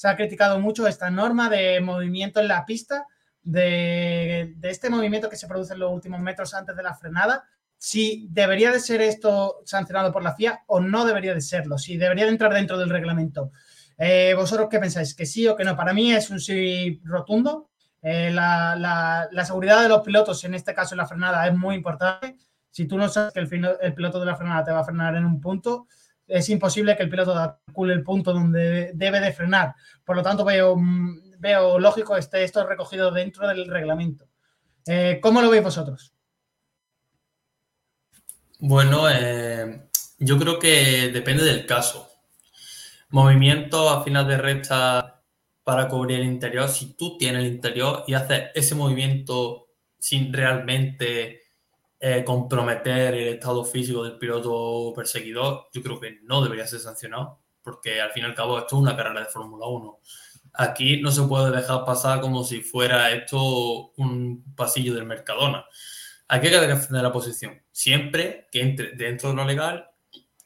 se 0.00 0.08
ha 0.08 0.16
criticado 0.16 0.58
mucho 0.58 0.86
esta 0.86 1.10
norma 1.10 1.50
de 1.50 1.78
movimiento 1.82 2.40
en 2.40 2.48
la 2.48 2.64
pista, 2.64 3.06
de, 3.42 4.56
este 4.62 4.88
movimiento 4.88 5.28
que 5.28 5.36
se 5.36 5.46
produce 5.46 5.74
en 5.74 5.80
los 5.80 5.92
últimos 5.92 6.20
metros 6.20 6.54
antes 6.54 6.74
de 6.74 6.82
la 6.82 6.94
frenada. 6.94 7.44
Si 7.76 8.26
debería 8.30 8.72
de 8.72 8.80
ser 8.80 9.02
esto 9.02 9.60
sancionado 9.66 10.10
por 10.10 10.22
la 10.22 10.34
FIA 10.34 10.62
o 10.68 10.80
no 10.80 11.04
debería 11.04 11.34
de 11.34 11.42
serlo, 11.42 11.76
si 11.76 11.98
debería 11.98 12.24
de 12.24 12.30
entrar 12.30 12.54
dentro 12.54 12.78
del 12.78 12.88
reglamento. 12.88 13.52
Eh, 13.98 14.32
¿Vosotros 14.34 14.68
qué 14.70 14.78
pensáis? 14.78 15.14
¿Que 15.14 15.26
sí 15.26 15.46
o 15.46 15.54
que 15.54 15.64
no? 15.64 15.76
Para 15.76 15.92
mí 15.92 16.14
es 16.14 16.30
un 16.30 16.40
sí 16.40 17.02
rotundo. 17.04 17.68
Eh, 18.00 18.30
la, 18.32 19.28
seguridad 19.44 19.82
de 19.82 19.90
los 19.90 20.00
pilotos, 20.00 20.42
en 20.44 20.54
este 20.54 20.72
caso 20.72 20.94
en 20.94 21.00
la 21.00 21.06
frenada, 21.06 21.46
es 21.46 21.54
muy 21.54 21.74
importante. 21.74 22.38
Si 22.70 22.86
tú 22.86 22.96
no 22.96 23.06
sabes 23.10 23.34
que 23.34 23.40
el, 23.40 23.76
el, 23.82 23.92
piloto 23.92 24.18
de 24.18 24.24
la 24.24 24.36
frenada 24.36 24.64
te 24.64 24.72
va 24.72 24.80
a 24.80 24.84
frenar 24.84 25.14
en 25.16 25.26
un 25.26 25.42
punto, 25.42 25.88
es 26.30 26.48
imposible 26.48 26.96
que 26.96 27.02
el 27.02 27.10
piloto 27.10 27.34
calcule 27.34 27.94
el 27.94 28.02
punto 28.02 28.32
donde 28.32 28.92
debe 28.94 29.20
de 29.20 29.32
frenar. 29.32 29.74
Por 30.04 30.16
lo 30.16 30.22
tanto, 30.22 30.44
veo, 30.44 30.76
veo 31.38 31.78
lógico 31.78 32.16
este, 32.16 32.44
esto 32.44 32.66
recogido 32.66 33.10
dentro 33.10 33.46
del 33.48 33.66
reglamento. 33.66 34.28
Eh, 34.86 35.18
¿Cómo 35.20 35.42
lo 35.42 35.50
veis 35.50 35.62
vosotros? 35.62 36.12
Bueno, 38.58 39.08
eh, 39.10 39.88
yo 40.18 40.38
creo 40.38 40.58
que 40.58 41.10
depende 41.12 41.44
del 41.44 41.66
caso 41.66 42.08
movimiento 43.10 43.90
a 43.90 44.04
final 44.04 44.28
de 44.28 44.38
recta 44.38 45.22
para 45.64 45.88
cubrir 45.88 46.20
el 46.20 46.26
interior, 46.26 46.68
si 46.68 46.94
tú 46.94 47.18
tienes 47.18 47.42
el 47.42 47.52
interior 47.52 48.04
y 48.06 48.14
haces 48.14 48.50
ese 48.54 48.74
movimiento 48.74 49.68
sin 49.98 50.32
realmente 50.32 51.39
eh, 52.00 52.24
comprometer 52.24 53.14
el 53.14 53.28
estado 53.34 53.64
físico 53.64 54.02
del 54.02 54.18
piloto 54.18 54.92
perseguidor, 54.96 55.68
yo 55.72 55.82
creo 55.82 56.00
que 56.00 56.18
no 56.22 56.42
debería 56.42 56.66
ser 56.66 56.80
sancionado, 56.80 57.40
porque 57.62 58.00
al 58.00 58.10
fin 58.12 58.22
y 58.22 58.26
al 58.26 58.34
cabo 58.34 58.58
esto 58.58 58.76
es 58.76 58.82
una 58.82 58.96
carrera 58.96 59.20
de 59.20 59.26
Fórmula 59.26 59.66
1. 59.66 60.00
Aquí 60.54 61.00
no 61.00 61.10
se 61.10 61.22
puede 61.22 61.54
dejar 61.54 61.84
pasar 61.84 62.20
como 62.20 62.42
si 62.42 62.62
fuera 62.62 63.12
esto 63.12 63.92
un 63.96 64.54
pasillo 64.56 64.94
del 64.94 65.04
Mercadona. 65.04 65.64
Aquí 66.26 66.46
hay 66.46 66.52
que 66.52 66.66
defender 66.66 67.02
la 67.02 67.12
posición, 67.12 67.60
siempre 67.70 68.48
que 68.50 68.62
entre 68.62 68.92
dentro 68.92 69.30
de 69.30 69.36
lo 69.36 69.44
legal 69.44 69.90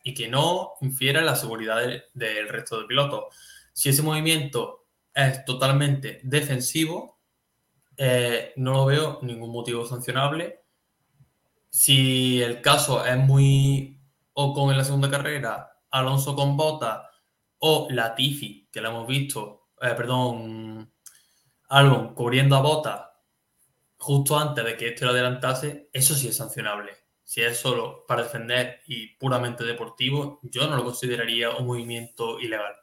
y 0.02 0.12
que 0.12 0.28
no 0.28 0.72
infiera 0.80 1.22
la 1.22 1.36
seguridad 1.36 1.80
del, 1.80 2.04
del 2.14 2.48
resto 2.48 2.80
de 2.80 2.86
pilotos. 2.86 3.24
Si 3.72 3.90
ese 3.90 4.02
movimiento 4.02 4.86
es 5.14 5.44
totalmente 5.44 6.20
defensivo, 6.24 7.20
eh, 7.96 8.52
no 8.56 8.72
lo 8.72 8.86
veo 8.86 9.18
ningún 9.22 9.52
motivo 9.52 9.86
sancionable. 9.86 10.63
Si 11.76 12.40
el 12.40 12.60
caso 12.60 13.04
es 13.04 13.16
muy 13.16 14.00
o 14.34 14.52
con 14.54 14.70
en 14.70 14.78
la 14.78 14.84
segunda 14.84 15.10
carrera, 15.10 15.80
Alonso 15.90 16.36
con 16.36 16.56
Bota 16.56 17.10
o 17.58 17.88
Latifi, 17.90 18.68
que 18.70 18.80
lo 18.80 18.90
hemos 18.90 19.08
visto, 19.08 19.70
eh, 19.80 19.94
perdón, 19.96 20.92
Albon 21.68 22.14
cubriendo 22.14 22.54
a 22.56 22.62
Bota 22.62 23.20
justo 23.96 24.38
antes 24.38 24.64
de 24.64 24.76
que 24.76 24.88
este 24.88 25.04
lo 25.04 25.10
adelantase, 25.10 25.88
eso 25.92 26.14
sí 26.14 26.28
es 26.28 26.36
sancionable 26.36 27.04
si 27.24 27.40
es 27.40 27.56
solo 27.56 28.04
para 28.06 28.22
defender 28.22 28.80
y 28.86 29.08
puramente 29.16 29.64
deportivo, 29.64 30.40
yo 30.42 30.68
no 30.68 30.76
lo 30.76 30.84
consideraría 30.84 31.50
un 31.50 31.66
movimiento 31.66 32.38
ilegal. 32.38 32.74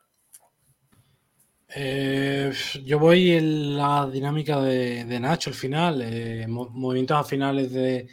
Eh, 1.73 2.51
yo 2.83 2.99
voy 2.99 3.31
en 3.31 3.77
la 3.77 4.09
dinámica 4.11 4.59
de, 4.59 5.05
de 5.05 5.19
Nacho 5.19 5.51
al 5.51 5.55
final. 5.55 6.01
Eh, 6.01 6.45
movimientos 6.47 7.17
a 7.17 7.23
finales 7.23 7.71
de, 7.71 8.09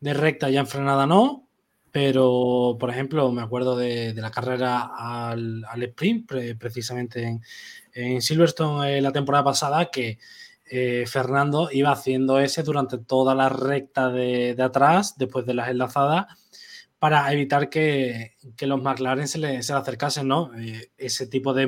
de, 0.00 0.14
recta 0.14 0.50
ya 0.50 0.60
en 0.60 0.66
frenada 0.66 1.06
no, 1.06 1.48
pero 1.90 2.76
por 2.78 2.90
ejemplo, 2.90 3.30
me 3.32 3.42
acuerdo 3.42 3.76
de, 3.76 4.12
de 4.12 4.22
la 4.22 4.30
carrera 4.30 4.90
al, 4.96 5.64
sprint, 5.82 6.26
pre, 6.26 6.54
precisamente 6.56 7.40
en, 7.92 8.22
Silverstone 8.22 8.98
eh, 8.98 9.00
la 9.00 9.12
temporada 9.12 9.44
pasada, 9.44 9.90
que 9.90 10.18
eh, 10.70 11.04
Fernando 11.06 11.68
iba 11.72 11.90
haciendo 11.90 12.38
ese 12.38 12.62
durante 12.62 12.98
toda 12.98 13.34
la 13.34 13.48
recta 13.48 14.08
de, 14.10 14.54
de 14.54 14.62
atrás, 14.62 15.16
después 15.18 15.44
de 15.46 15.54
las 15.54 15.68
enlazadas, 15.68 16.26
para 17.00 17.32
evitar 17.32 17.70
que, 17.70 18.36
los 18.60 18.82
McLaren 18.82 19.26
se 19.26 19.38
le, 19.38 19.62
se 19.62 19.72
acercasen, 19.72 20.28
¿no? 20.28 20.50
Eh, 20.58 20.92
ese 20.98 21.26
tipo 21.26 21.54
de, 21.54 21.66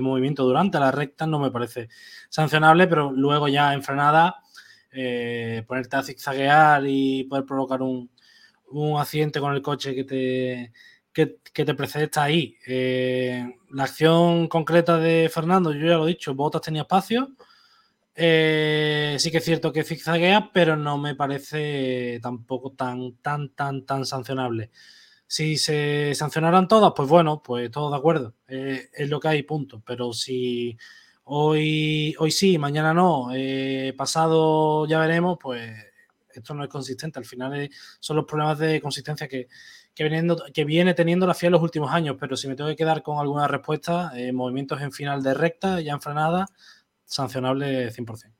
movimiento 0.00 0.44
durante 0.44 0.78
la 0.78 0.92
recta 0.92 1.26
no 1.26 1.40
me 1.40 1.50
parece 1.50 1.88
sancionable, 2.28 2.86
pero 2.86 3.10
luego 3.10 3.48
ya 3.48 3.74
en 3.74 3.82
frenada, 3.82 4.36
eh, 5.00 5.62
ponerte 5.66 5.96
a 5.96 6.02
zigzaguear 6.02 6.82
y 6.86 7.24
poder 7.24 7.44
provocar 7.44 7.82
un, 7.82 8.10
accidente 8.98 9.40
con 9.40 9.54
el 9.54 9.62
coche 9.62 9.94
que 9.94 10.04
te, 10.04 10.72
que, 11.12 11.64
te 11.64 11.74
precede 11.74 12.04
está 12.04 12.24
ahí. 12.24 12.56
Eh, 12.66 13.44
la 13.70 13.84
acción 13.84 14.48
concreta 14.48 14.98
de 14.98 15.30
Fernando, 15.32 15.72
yo 15.72 15.86
ya 15.86 15.96
lo 15.98 16.06
he 16.06 16.08
dicho, 16.08 16.34
Botas 16.34 16.62
tenía 16.62 16.82
espacio. 16.82 17.28
sí 18.14 19.30
que 19.30 19.38
es 19.38 19.44
cierto 19.44 19.72
que 19.72 19.84
zigzaguea, 19.84 20.50
pero 20.52 20.76
no 20.76 20.98
me 20.98 21.14
parece 21.14 22.18
tampoco 22.22 22.72
tan, 22.72 23.16
tan, 23.22 23.50
tan, 23.54 23.86
tan 23.86 24.04
sancionable. 24.04 24.70
Si 25.30 25.58
se 25.58 26.14
sancionaran 26.14 26.68
todas, 26.68 26.94
pues 26.96 27.06
bueno, 27.08 27.42
pues 27.42 27.70
todo 27.70 27.90
de 27.90 27.96
acuerdo. 27.98 28.34
Eh, 28.48 28.88
es 28.94 29.10
lo 29.10 29.20
que 29.20 29.28
hay, 29.28 29.42
punto. 29.42 29.82
Pero 29.86 30.14
si 30.14 30.76
hoy, 31.28 32.14
hoy 32.18 32.30
sí, 32.30 32.58
mañana 32.58 32.92
no, 32.94 33.28
eh, 33.34 33.94
pasado 33.96 34.86
ya 34.86 34.98
veremos, 34.98 35.38
pues 35.40 35.70
esto 36.28 36.54
no 36.54 36.64
es 36.64 36.70
consistente. 36.70 37.18
Al 37.18 37.24
final 37.24 37.68
son 38.00 38.16
los 38.16 38.24
problemas 38.24 38.58
de 38.58 38.80
consistencia 38.80 39.28
que, 39.28 39.48
viene 40.64 40.94
teniendo 40.94 41.26
la 41.26 41.34
FIA 41.34 41.48
en 41.48 41.52
los 41.52 41.62
últimos 41.62 41.92
años. 41.92 42.16
Pero 42.18 42.36
si 42.36 42.48
me 42.48 42.54
tengo 42.54 42.70
que 42.70 42.76
quedar 42.76 43.02
con 43.02 43.18
alguna 43.18 43.48
respuesta, 43.48 44.12
eh, 44.14 44.32
movimientos 44.32 44.80
en 44.80 44.92
final 44.92 45.22
de 45.22 45.34
recta, 45.34 45.80
ya 45.80 45.92
en 45.92 46.00
frenada, 46.00 46.46
sancionable 47.04 47.90
100%. 47.90 48.32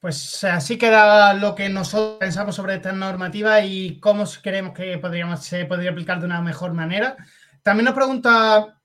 Pues 0.00 0.44
así 0.44 0.78
queda 0.78 1.34
lo 1.34 1.54
que 1.56 1.68
nosotros 1.68 2.18
pensamos 2.20 2.54
sobre 2.54 2.76
esta 2.76 2.92
normativa 2.92 3.60
y 3.62 3.98
cómo 3.98 4.24
creemos 4.40 4.72
que 4.72 4.96
podríamos, 4.98 5.44
se 5.44 5.64
podría 5.64 5.90
aplicar 5.90 6.20
de 6.20 6.26
una 6.26 6.40
mejor 6.40 6.72
manera. 6.72 7.16
También 7.64 7.86
nos 7.86 7.94
pregunta 7.94 8.77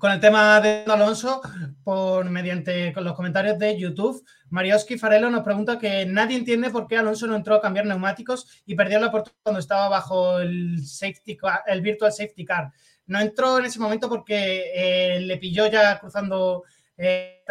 con 0.00 0.10
el 0.10 0.18
tema 0.18 0.60
de 0.62 0.82
Alonso, 0.86 1.42
por 1.84 2.28
mediante 2.28 2.92
con 2.94 3.04
los 3.04 3.14
comentarios 3.14 3.58
de 3.58 3.78
YouTube, 3.78 4.24
Marioski 4.48 4.98
Farelo 4.98 5.30
nos 5.30 5.44
pregunta 5.44 5.78
que 5.78 6.06
nadie 6.06 6.38
entiende 6.38 6.70
por 6.70 6.86
qué 6.86 6.96
Alonso 6.96 7.26
no 7.26 7.36
entró 7.36 7.54
a 7.54 7.60
cambiar 7.60 7.84
neumáticos 7.84 8.62
y 8.64 8.74
perdió 8.74 8.98
la 8.98 9.08
oportunidad 9.08 9.42
cuando 9.42 9.60
estaba 9.60 9.90
bajo 9.90 10.40
el, 10.40 10.84
safety 10.84 11.36
el 11.66 11.82
virtual 11.82 12.12
safety 12.12 12.46
car. 12.46 12.72
No 13.06 13.20
entró 13.20 13.58
en 13.58 13.66
ese 13.66 13.78
momento 13.78 14.08
porque 14.08 14.72
eh, 14.74 15.20
le 15.20 15.36
pilló 15.36 15.66
ya 15.66 15.98
cruzando 16.00 16.64
eh, 17.02 17.42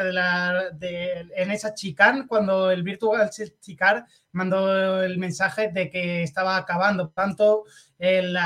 en 1.36 1.50
esa 1.50 1.74
chicane 1.74 2.28
cuando 2.28 2.70
el 2.70 2.84
Virtual 2.84 3.32
Chicar 3.60 4.06
mandó 4.34 5.02
el 5.02 5.18
mensaje 5.18 5.72
de 5.72 5.90
que 5.90 6.22
estaba 6.22 6.56
acabando. 6.56 7.10
tanto, 7.10 7.64
el, 7.98 8.38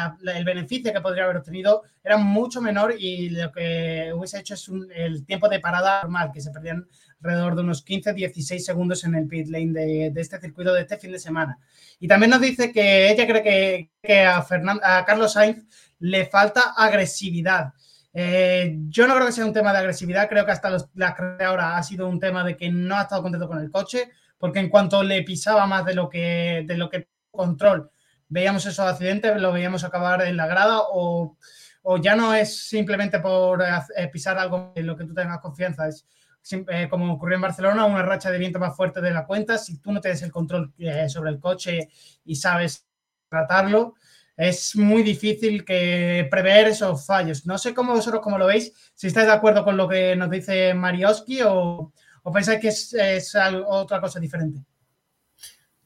beneficio 0.46 0.94
que 0.94 1.02
podría 1.02 1.26
haber 1.26 1.38
obtenido 1.38 1.84
era 2.02 2.16
mucho 2.16 2.62
menor 2.62 2.96
y 2.98 3.32
lo 3.32 3.52
que 3.52 4.14
hubiese 4.16 4.40
hecho 4.40 4.54
es 4.54 4.72
el 4.96 5.26
tiempo 5.26 5.50
de 5.50 5.60
parada 5.60 6.04
normal, 6.04 6.32
que 6.34 6.40
se 6.40 6.52
perdían 6.52 6.88
alrededor 7.22 7.56
de 7.56 7.62
unos 7.64 7.86
15-16 7.86 8.60
segundos 8.60 9.04
en 9.04 9.16
el 9.16 9.28
pit 9.28 9.48
lane 9.50 9.74
de, 9.74 10.14
este 10.16 10.40
circuito 10.40 10.74
de 10.74 10.84
este 10.84 10.98
fin 10.98 11.12
de 11.12 11.20
semana. 11.20 11.60
Y 12.00 12.08
también 12.08 12.30
nos 12.30 12.40
dice 12.40 12.72
que 12.72 13.12
ella 13.12 13.28
cree 13.28 13.90
que, 14.02 14.22
a, 14.24 14.46
a 14.82 15.06
Carlos 15.06 15.34
Sainz 15.34 15.66
le 16.00 16.26
falta 16.28 16.74
agresividad. 16.78 17.74
Eh, 18.14 18.78
yo 18.90 19.08
no 19.08 19.16
creo 19.16 19.26
que 19.26 19.34
sea 19.34 19.46
un 19.46 19.54
tema 19.54 19.74
de 19.74 19.80
agresividad, 19.80 20.30
creo 20.30 20.46
que 20.46 20.52
hasta 20.52 20.78
la 20.94 21.16
carrera 21.16 21.50
ahora 21.50 21.78
ha 21.78 21.84
sido 21.84 22.08
un 22.08 22.20
tema 22.20 22.44
de 22.44 22.56
que 22.56 22.70
no 22.70 22.96
ha 22.96 23.04
estado 23.04 23.24
contento 23.24 23.48
con 23.48 23.60
el 23.60 23.72
coche, 23.72 24.12
porque 24.38 24.60
en 24.60 24.70
cuanto 24.70 25.02
le 25.02 25.24
pisaba 25.24 25.66
más 25.66 25.84
de 25.86 25.96
lo 25.96 26.10
que, 26.10 26.64
de 26.68 26.78
lo 26.78 26.90
que 26.90 27.10
control, 27.32 27.90
veíamos 28.30 28.66
esos 28.66 28.86
accidentes, 28.86 29.42
lo 29.42 29.52
veíamos 29.52 29.84
acabar 29.84 30.22
en 30.22 30.38
la 30.38 30.46
grada 30.46 30.82
o, 30.82 31.38
o 31.82 31.98
ya 31.98 32.16
no 32.16 32.34
es 32.36 32.68
simplemente 32.68 33.20
por 33.20 33.64
eh, 33.64 34.08
pisar 34.10 34.38
algo 34.38 34.74
en 34.76 34.86
lo 34.86 34.96
que 34.96 35.06
tú 35.06 35.14
tengas 35.14 35.40
confianza, 35.40 35.88
es 35.88 36.06
eh, 36.52 36.88
como 36.90 37.14
ocurrió 37.14 37.36
en 37.36 37.42
Barcelona, 37.42 37.86
una 37.86 38.04
racha 38.04 38.30
de 38.30 38.38
viento 38.38 38.60
más 38.60 38.76
fuerte 38.76 39.02
de 39.02 39.12
la 39.12 39.26
cuenta, 39.26 39.58
si 39.58 39.80
tú 39.80 39.92
no 39.92 40.02
tienes 40.02 40.22
el 40.22 40.32
control 40.32 40.74
sobre 41.08 41.32
el 41.32 41.40
coche 41.40 41.90
y 42.26 42.36
sabes 42.36 42.86
tratarlo, 43.30 43.96
es 44.36 44.76
muy 44.76 45.04
difícil 45.04 45.64
prever 45.64 46.68
esos 46.68 47.06
fallos. 47.06 47.46
No 47.46 47.58
sé 47.58 47.74
cómo 47.74 47.94
vosotros 47.94 48.22
cómo 48.22 48.38
lo 48.38 48.48
veis, 48.48 48.74
si 48.96 49.08
estáis 49.08 49.28
de 49.28 49.34
acuerdo 49.34 49.64
con 49.64 49.78
lo 49.78 49.88
que 49.88 50.16
nos 50.16 50.30
dice 50.30 50.74
Marioski 50.74 51.42
o, 51.46 51.94
pensáis 52.34 52.60
que 52.60 52.68
es, 52.70 53.36
otra 53.68 54.02
cosa 54.02 54.20
diferente. 54.20 54.62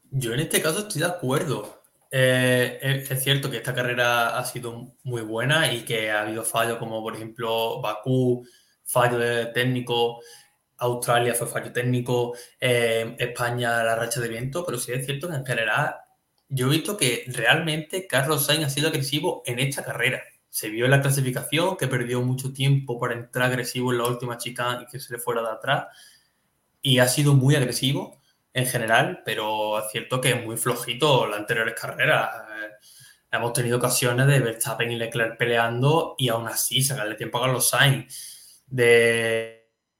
Yo 0.09 0.33
en 0.33 0.39
este 0.39 0.61
caso 0.61 0.79
estoy 0.79 1.01
de 1.01 1.07
acuerdo. 1.07 1.81
Eh, 2.09 3.05
es, 3.09 3.21
cierto 3.21 3.51
que 3.51 3.57
esta 3.57 3.73
carrera 3.73 4.37
ha 4.37 4.45
sido 4.45 4.95
muy 5.03 5.21
buena 5.23 5.73
y 5.73 5.81
que 5.81 6.09
ha 6.09 6.21
habido 6.21 6.43
fallos 6.43 6.77
como 6.77 7.03
por 7.03 7.15
ejemplo 7.15 7.81
Bakú, 7.81 8.47
fallo 8.85 9.51
técnico, 9.51 10.21
Australia 10.77 11.33
fue 11.33 11.47
fallo 11.47 11.73
técnico, 11.73 12.33
eh, 12.61 13.13
España 13.19 13.83
la 13.83 13.95
racha 13.95 14.21
de 14.21 14.29
viento, 14.29 14.63
pero 14.65 14.77
sí 14.77 14.93
es 14.93 15.05
cierto 15.05 15.27
que 15.27 15.35
en 15.35 15.45
general 15.45 15.97
yo 16.49 16.67
he 16.67 16.69
visto 16.69 16.97
que 16.97 17.25
realmente 17.27 18.07
Carlos 18.07 18.45
Sainz 18.45 18.65
ha 18.65 18.69
sido 18.69 18.87
agresivo 18.87 19.43
en 19.45 19.59
esta 19.59 19.83
carrera. 19.83 20.23
Se 20.49 20.69
vio 20.69 20.85
en 20.85 20.91
la 20.91 21.01
clasificación 21.01 21.77
que 21.77 21.87
perdió 21.87 22.21
mucho 22.21 22.53
tiempo 22.53 22.99
para 22.99 23.13
entrar 23.13 23.47
agresivo 23.47 23.91
en 23.91 23.99
la 23.99 24.05
última 24.05 24.37
chica 24.37 24.79
y 24.81 24.91
que 24.91 24.99
se 24.99 25.13
le 25.13 25.19
fuera 25.19 25.41
de 25.41 25.49
atrás. 25.49 25.87
Y 26.81 26.99
ha 26.99 27.07
sido 27.07 27.33
muy 27.33 27.55
agresivo 27.55 28.21
en 28.53 28.65
general, 28.65 29.21
pero 29.25 29.79
es 29.79 29.91
cierto 29.91 30.21
que 30.21 30.31
es 30.31 30.45
muy 30.45 30.57
flojito 30.57 31.27
las 31.27 31.39
anteriores 31.39 31.75
carreras. 31.79 32.29
Eh, 32.35 32.71
hemos 33.31 33.53
tenido 33.53 33.77
ocasiones 33.77 34.25
de 34.27 34.39
Verstappen 34.39 34.91
y 34.91 34.95
Leclerc 34.95 35.37
peleando 35.37 36.15
y 36.17 36.29
aún 36.29 36.47
así 36.47 36.81
sacarle 36.81 37.15
tiempo 37.15 37.37
a 37.37 37.41
Carlos 37.41 37.69
Sainz. 37.69 38.63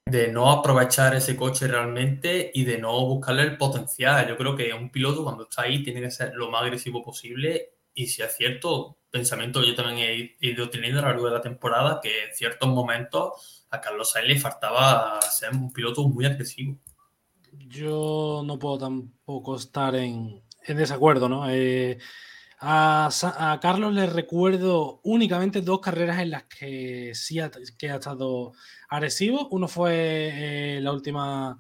De 0.10 0.30
no 0.30 0.52
aprovechar 0.52 1.16
ese 1.16 1.36
coche 1.36 1.68
realmente 1.68 2.52
y 2.54 2.64
de 2.64 2.78
no 2.78 3.06
buscarle 3.06 3.44
el 3.44 3.58
potencial. 3.58 4.28
Yo 4.28 4.38
creo 4.38 4.56
que 4.56 4.74
un 4.74 4.90
piloto 4.90 5.24
cuando 5.24 5.44
está 5.44 5.64
ahí 5.64 5.84
tiene 5.84 6.02
que 6.02 6.12
ser 6.12 6.34
lo 6.36 6.50
más 6.50 6.64
agresivo 6.64 7.04
posible 7.04 7.78
y 7.94 8.06
si 8.06 8.22
es 8.22 8.38
cierto, 8.38 9.00
pensamiento 9.10 9.60
que 9.60 9.70
yo 9.70 9.76
también 9.76 9.98
he 10.40 10.48
ido 10.48 10.70
teniendo 10.70 11.00
a 11.00 11.02
lo 11.02 11.08
largo 11.10 11.26
de 11.26 11.34
la 11.34 11.42
temporada, 11.42 12.00
que 12.02 12.26
en 12.26 12.36
ciertos 12.36 12.70
momentos 12.70 13.66
a 13.72 13.82
Carlos 13.82 14.12
Sainz 14.12 14.28
le 14.28 14.40
faltaba 14.40 15.20
ser 15.22 15.52
un 15.52 15.74
piloto 15.74 16.08
muy 16.08 16.26
agresivo. 16.26 16.78
Yo 17.52 18.44
no 18.46 18.60
puedo 18.60 18.78
tampoco 18.78 19.56
estar 19.56 19.96
en, 19.96 20.44
desacuerdo, 20.68 21.28
¿no? 21.28 21.50
Eh, 21.50 21.98
a, 22.60 23.60
Carlos 23.62 23.94
le 23.94 24.06
recuerdo 24.06 25.02
únicamente 25.04 25.62
dos 25.62 25.80
carreras 25.80 26.20
en 26.20 26.30
las 26.30 26.44
que 26.44 27.14
sí 27.16 27.40
que 27.80 27.90
ha 27.90 27.96
estado 27.96 28.54
agresivo. 28.88 29.48
Uno 29.52 29.68
fue 29.68 30.76
eh, 30.78 30.82
la 30.82 30.92
última, 30.92 31.60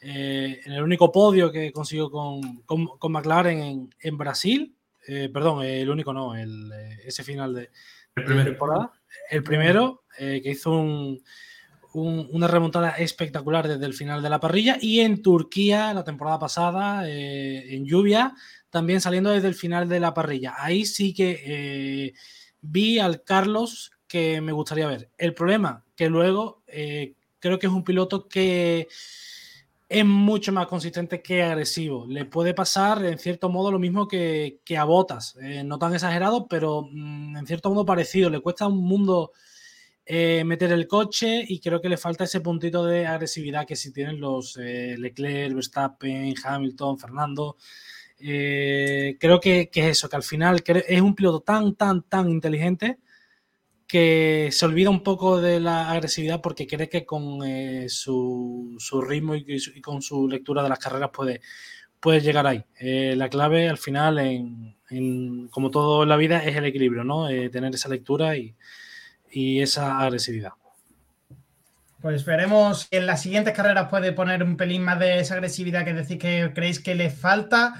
eh, 0.00 0.60
en 0.64 0.72
el 0.72 0.82
único 0.82 1.12
podio 1.12 1.50
que 1.50 1.72
consiguió 1.72 2.10
con, 2.10 2.62
con, 2.62 3.12
McLaren 3.12 3.90
en, 4.00 4.18
Brasil. 4.18 4.74
Eh, 5.06 5.30
perdón, 5.32 5.64
el 5.64 5.90
único 5.90 6.12
no, 6.12 6.34
el, 6.34 6.70
ese 7.04 7.24
final 7.24 7.54
de, 7.54 7.70
el 8.16 8.44
temporada. 8.44 8.92
El 9.30 9.42
primero, 9.42 10.04
que 10.16 10.42
hizo 10.44 10.72
una 11.94 12.48
remontada 12.48 12.90
espectacular 12.92 13.68
desde 13.68 13.84
el 13.84 13.94
final 13.94 14.22
de 14.22 14.30
la 14.30 14.40
parrilla. 14.40 14.78
Y 14.80 15.00
en 15.00 15.20
Turquía, 15.20 15.92
la 15.92 16.04
temporada 16.04 16.38
pasada, 16.38 17.08
en 17.08 17.84
lluvia, 17.84 18.34
también 18.70 19.00
saliendo 19.00 19.30
desde 19.30 19.48
el 19.48 19.54
final 19.54 19.88
de 19.88 20.00
la 20.00 20.14
parrilla. 20.14 20.54
Ahí 20.58 20.86
sí 20.86 21.12
que 21.12 22.14
vi 22.62 22.98
al 22.98 23.22
Carlos 23.24 23.92
que 24.12 24.42
me 24.42 24.52
gustaría 24.52 24.86
ver. 24.86 25.08
El 25.16 25.32
problema 25.32 25.86
que 25.96 26.10
luego 26.10 26.64
eh, 26.66 27.14
creo 27.38 27.58
que 27.58 27.66
es 27.66 27.72
un 27.72 27.82
piloto 27.82 28.28
que 28.28 28.86
es 29.88 30.04
mucho 30.04 30.52
más 30.52 30.66
consistente 30.66 31.22
que 31.22 31.42
agresivo. 31.42 32.04
Le 32.06 32.26
puede 32.26 32.52
pasar 32.52 33.02
en 33.06 33.18
cierto 33.18 33.48
modo 33.48 33.72
lo 33.72 33.78
mismo 33.78 34.06
que, 34.06 34.60
a 34.76 34.84
Botas, 34.84 35.38
eh, 35.40 35.64
no 35.64 35.78
tan 35.78 35.94
exagerado, 35.94 36.46
pero 36.46 36.86
mm, 36.92 37.38
en 37.38 37.46
cierto 37.46 37.70
modo 37.70 37.86
parecido. 37.86 38.28
Le 38.28 38.40
cuesta 38.40 38.66
un 38.66 38.84
mundo 38.84 39.32
eh, 40.04 40.44
meter 40.44 40.72
el 40.72 40.86
coche 40.86 41.42
y 41.48 41.58
creo 41.58 41.80
que 41.80 41.88
le 41.88 41.96
falta 41.96 42.24
ese 42.24 42.42
puntito 42.42 42.84
de 42.84 43.06
agresividad 43.06 43.66
que 43.66 43.76
si 43.76 43.94
tienen 43.94 44.20
los 44.20 44.58
Leclerc, 44.58 45.54
Verstappen, 45.54 46.34
Hamilton, 46.44 46.98
Fernando. 46.98 47.56
creo 48.18 49.40
que, 49.40 49.70
que, 49.70 49.80
es 49.80 49.86
eso, 49.96 50.10
que 50.10 50.16
al 50.16 50.22
final 50.22 50.62
es 50.66 51.00
un 51.00 51.14
piloto 51.14 51.40
tan, 51.40 51.76
tan, 51.76 52.02
tan 52.02 52.28
inteligente 52.28 52.98
que 53.92 54.48
se 54.52 54.64
olvida 54.64 54.88
un 54.88 55.02
poco 55.02 55.38
de 55.38 55.60
la 55.60 55.90
agresividad 55.90 56.40
porque 56.40 56.66
cree 56.66 56.88
que 56.88 57.04
con 57.04 57.46
eh, 57.46 57.90
su, 57.90 58.78
ritmo 59.06 59.34
y, 59.34 59.82
con 59.82 60.00
su 60.00 60.26
lectura 60.30 60.62
de 60.62 60.70
las 60.70 60.78
carreras 60.78 61.10
puede, 61.12 61.42
puede 62.00 62.22
llegar 62.22 62.46
ahí. 62.46 62.64
Eh, 62.80 63.12
la 63.18 63.28
clave 63.28 63.68
al 63.68 63.76
final, 63.76 64.18
en, 64.18 65.48
como 65.50 65.70
todo 65.70 66.04
en 66.04 66.08
la 66.08 66.16
vida, 66.16 66.42
es 66.42 66.56
el 66.56 66.64
equilibrio, 66.64 67.04
¿no? 67.04 67.28
Eh, 67.28 67.50
tener 67.50 67.74
esa 67.74 67.90
lectura 67.90 68.34
y, 68.34 68.54
esa 69.60 69.98
agresividad. 69.98 70.52
Pues 72.00 72.24
veremos 72.24 72.88
en 72.90 73.04
las 73.04 73.20
siguientes 73.20 73.52
carreras 73.52 73.90
puede 73.90 74.12
poner 74.12 74.42
un 74.42 74.56
pelín 74.56 74.84
más 74.84 74.98
de 75.00 75.20
esa 75.20 75.34
agresividad 75.34 75.84
que 75.84 75.92
decís 75.92 76.16
que 76.16 76.50
creéis 76.54 76.80
que 76.80 76.94
le 76.94 77.10
falta. 77.10 77.74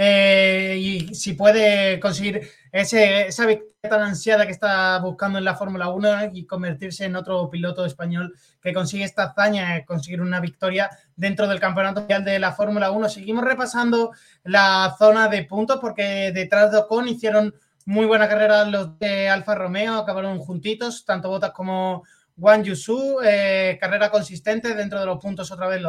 Eh, 0.00 0.76
y 0.78 1.12
si 1.12 1.32
puede 1.32 1.98
conseguir 1.98 2.48
ese, 2.70 3.26
esa 3.26 3.46
victoria 3.46 3.90
tan 3.90 4.00
ansiada 4.00 4.46
que 4.46 4.52
está 4.52 4.96
buscando 5.00 5.38
en 5.38 5.44
la 5.44 5.56
Fórmula 5.56 5.88
1 5.88 6.30
y 6.34 6.46
convertirse 6.46 7.04
en 7.04 7.16
otro 7.16 7.50
piloto 7.50 7.84
español 7.84 8.32
que 8.62 8.72
consigue 8.72 9.02
esta 9.02 9.24
hazaña, 9.24 9.84
conseguir 9.84 10.20
una 10.20 10.38
victoria 10.38 10.88
dentro 11.16 11.48
del 11.48 11.58
Campeonato 11.58 12.02
Mundial 12.02 12.24
de 12.24 12.38
la 12.38 12.52
Fórmula 12.52 12.92
1. 12.92 13.08
Seguimos 13.08 13.42
repasando 13.42 14.12
la 14.44 14.94
zona 14.96 15.26
de 15.26 15.42
puntos 15.42 15.80
porque 15.80 16.30
detrás 16.32 16.70
de 16.70 16.78
Ocon 16.78 17.08
hicieron 17.08 17.52
muy 17.84 18.06
buena 18.06 18.28
carrera 18.28 18.64
los 18.66 18.96
de 19.00 19.28
Alfa 19.28 19.56
Romeo, 19.56 19.94
acabaron 19.94 20.38
juntitos, 20.38 21.04
tanto 21.04 21.28
Botas 21.28 21.50
como 21.50 22.04
Juan 22.38 22.62
Yusu, 22.62 23.18
eh, 23.24 23.76
carrera 23.80 24.10
consistente 24.10 24.76
dentro 24.76 25.00
de 25.00 25.06
los 25.06 25.18
puntos 25.18 25.50
otra 25.50 25.66
vez. 25.66 25.82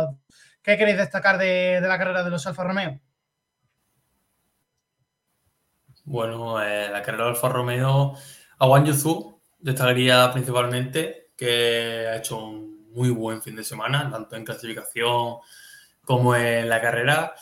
¿Qué 0.63 0.77
queréis 0.77 0.97
destacar 0.97 1.37
de, 1.37 1.79
la 1.79 1.99
carrera 1.99 2.23
de 2.23 2.31
los 2.31 2.47
Alfa 2.47 2.63
Romeo? 2.63 2.99
Bueno, 6.09 6.59
eh, 6.59 6.89
la 6.89 7.03
carrera 7.03 7.25
de 7.25 7.29
Alfa 7.29 7.49
Romeo 7.49 8.15
a 8.57 8.65
Juan 8.65 8.83
Yusu 8.83 9.39
destacaría 9.59 10.31
principalmente 10.33 11.33
que 11.37 12.07
ha 12.09 12.15
hecho 12.17 12.43
un 12.43 12.89
muy 12.93 13.11
buen 13.11 13.43
fin 13.43 13.55
de 13.55 13.63
semana, 13.63 14.09
tanto 14.09 14.35
en 14.35 14.43
clasificación 14.43 15.35
como 16.03 16.35
en 16.35 16.67
la 16.67 16.81
carrera. 16.81 17.35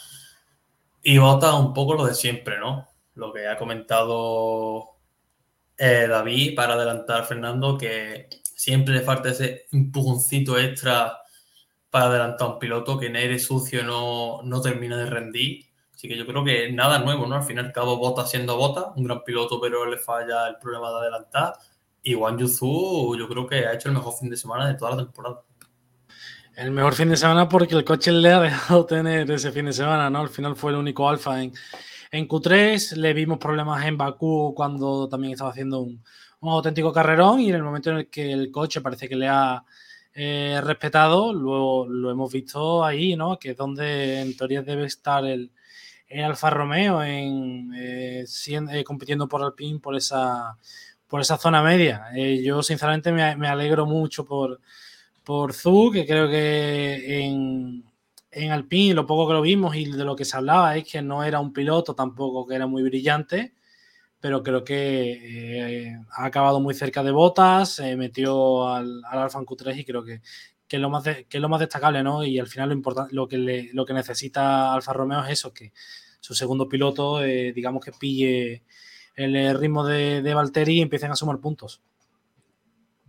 Y 1.02 1.18
vota 1.18 1.56
un 1.56 1.73
poco 1.73 1.94
lo 1.94 2.06
de 2.06 2.14
siempre, 2.14 2.60
¿no? 2.60 2.89
lo 3.15 3.31
que 3.31 3.48
ha 3.48 3.57
comentado 3.57 4.98
eh, 5.77 6.07
David 6.10 6.53
para 6.53 6.73
adelantar 6.73 7.22
a 7.22 7.23
Fernando, 7.23 7.77
que 7.77 8.27
siempre 8.44 8.95
le 8.95 9.02
falta 9.02 9.30
ese 9.30 9.68
empujoncito 9.72 10.60
extra 10.60 11.18
para 11.89 12.07
adelantar 12.07 12.49
a 12.49 12.52
un 12.52 12.60
piloto 12.60 12.99
que 12.99 13.06
en 13.06 13.15
aire 13.15 13.39
sucio 13.39 13.85
no, 13.85 14.41
no 14.44 14.61
termina 14.61 14.98
de 14.98 15.06
rendir. 15.06 15.66
Así 15.97 16.07
que 16.07 16.15
yo 16.15 16.27
creo 16.27 16.43
que 16.43 16.71
nada 16.71 16.99
nuevo, 16.99 17.25
¿no? 17.25 17.37
Al 17.37 17.43
fin 17.43 17.57
y 17.57 17.71
cabo, 17.71 17.97
Bota 17.97 18.23
siendo 18.27 18.55
Bota, 18.55 18.93
un 18.95 19.03
gran 19.03 19.23
piloto, 19.23 19.59
pero 19.59 19.83
le 19.87 19.97
falla 19.97 20.47
el 20.47 20.57
problema 20.57 20.91
de 20.91 20.97
adelantar. 20.97 21.55
Y 22.03 22.13
Juan 22.13 22.37
Yuzu, 22.37 23.17
yo 23.17 23.27
creo 23.27 23.47
que 23.47 23.65
ha 23.65 23.73
hecho 23.73 23.89
el 23.89 23.95
mejor 23.95 24.13
fin 24.13 24.29
de 24.29 24.37
semana 24.37 24.67
de 24.67 24.75
toda 24.75 24.91
la 24.91 24.97
temporada. 24.97 25.41
El 26.55 26.69
mejor 26.69 26.93
fin 26.93 27.09
de 27.09 27.17
semana 27.17 27.49
porque 27.49 27.73
el 27.73 27.83
coche 27.83 28.11
le 28.11 28.31
ha 28.31 28.39
dejado 28.39 28.85
tener 28.85 29.31
ese 29.31 29.51
fin 29.51 29.65
de 29.65 29.73
semana, 29.73 30.07
¿no? 30.11 30.19
Al 30.19 30.29
final 30.29 30.55
fue 30.55 30.69
el 30.69 30.77
único 30.77 31.09
alfa 31.09 31.41
en, 31.41 31.51
en 32.11 32.27
Q3 32.27 32.95
le 32.95 33.13
vimos 33.13 33.39
problemas 33.39 33.83
en 33.83 33.97
Bakú 33.97 34.53
cuando 34.55 35.09
también 35.09 35.33
estaba 35.33 35.49
haciendo 35.49 35.79
un, 35.79 36.03
auténtico 36.41 36.93
carrerón 36.93 37.39
y 37.39 37.49
en 37.49 37.55
el 37.55 37.63
momento 37.63 37.89
en 37.89 37.97
el 37.97 38.09
que 38.11 38.31
el 38.31 38.51
coche 38.51 38.81
parece 38.81 39.09
que 39.09 39.15
le 39.15 39.29
ha 39.29 39.65
eh, 40.13 40.61
respetado, 40.63 41.33
luego 41.33 41.87
lo 41.87 42.11
hemos 42.11 42.31
visto 42.31 42.85
ahí, 42.85 43.15
¿no? 43.15 43.39
Que 43.39 43.51
es 43.51 43.57
donde 43.57 44.21
en 44.21 44.37
teoría 44.37 44.61
debe 44.61 44.85
estar 44.85 45.25
el, 45.25 45.51
Alfa 46.09 46.49
Romeo 46.49 47.03
en, 47.03 47.73
eh, 47.75 48.25
eh, 48.25 48.84
compitiendo 48.84 49.27
por 49.27 49.43
Alpine 49.43 49.79
por 49.79 49.95
esa, 49.95 50.57
por 51.07 51.21
esa 51.21 51.38
zona 51.38 51.61
media. 51.61 52.05
yo 52.43 52.63
sinceramente 52.63 53.11
me, 53.11 53.35
me, 53.35 53.47
alegro 53.47 53.85
mucho 53.85 54.25
por, 54.25 54.59
por 55.23 55.53
Zu, 55.53 55.91
que 55.91 56.05
creo 56.05 56.29
que 56.29 57.19
en, 57.21 57.84
en 58.31 58.51
Alpine, 58.51 58.93
lo 58.93 59.05
poco 59.05 59.27
que 59.27 59.34
lo 59.34 59.41
vimos 59.41 59.75
y 59.75 59.85
de 59.91 60.05
lo 60.05 60.15
que 60.15 60.25
se 60.25 60.38
hablaba 60.38 60.75
es 60.77 60.85
que 60.89 61.01
no 61.01 61.23
era 61.23 61.39
un 61.39 61.53
piloto 61.53 61.95
tampoco 61.95 62.45
que 62.45 62.55
era 62.55 62.67
muy 62.67 62.84
brillante, 62.84 63.53
pero 64.19 64.43
creo 64.43 64.63
que 64.63 65.88
eh, 65.89 65.99
ha 66.11 66.25
acabado 66.25 66.59
muy 66.59 66.73
cerca 66.73 67.03
de 67.03 67.11
botas, 67.11 67.75
se 67.75 67.95
metió 67.95 68.67
al, 68.67 69.01
al 69.05 69.19
Alfa 69.19 69.39
Q3 69.39 69.79
y 69.79 69.85
creo 69.85 70.03
que, 70.03 70.21
es 70.76 70.81
lo 70.81 70.89
más 70.89 71.03
que 71.30 71.39
lo 71.39 71.49
más 71.49 71.61
destacable, 71.61 72.03
¿no? 72.03 72.23
Y 72.23 72.39
al 72.39 72.48
final 72.48 72.69
lo 72.69 72.76
importante, 72.76 73.15
lo 73.15 73.27
que 73.27 73.69
lo 73.73 73.85
que 73.85 73.94
necesita 73.94 74.73
Alfa 74.73 74.94
Romeo 74.94 75.23
es 75.23 75.31
eso, 75.31 75.53
que 75.53 75.72
su 76.19 76.35
segundo 76.35 76.68
piloto, 76.68 77.23
eh, 77.23 77.53
digamos 77.53 77.84
que 77.84 77.94
pille 77.94 78.64
el 79.15 79.57
ritmo 79.57 79.85
de, 79.85 80.22
de 80.22 80.34
Valtteri 80.34 80.80
y 80.80 80.81
empiecen 80.81 81.11
a 81.11 81.15
sumar 81.15 81.39
puntos. 81.39 81.81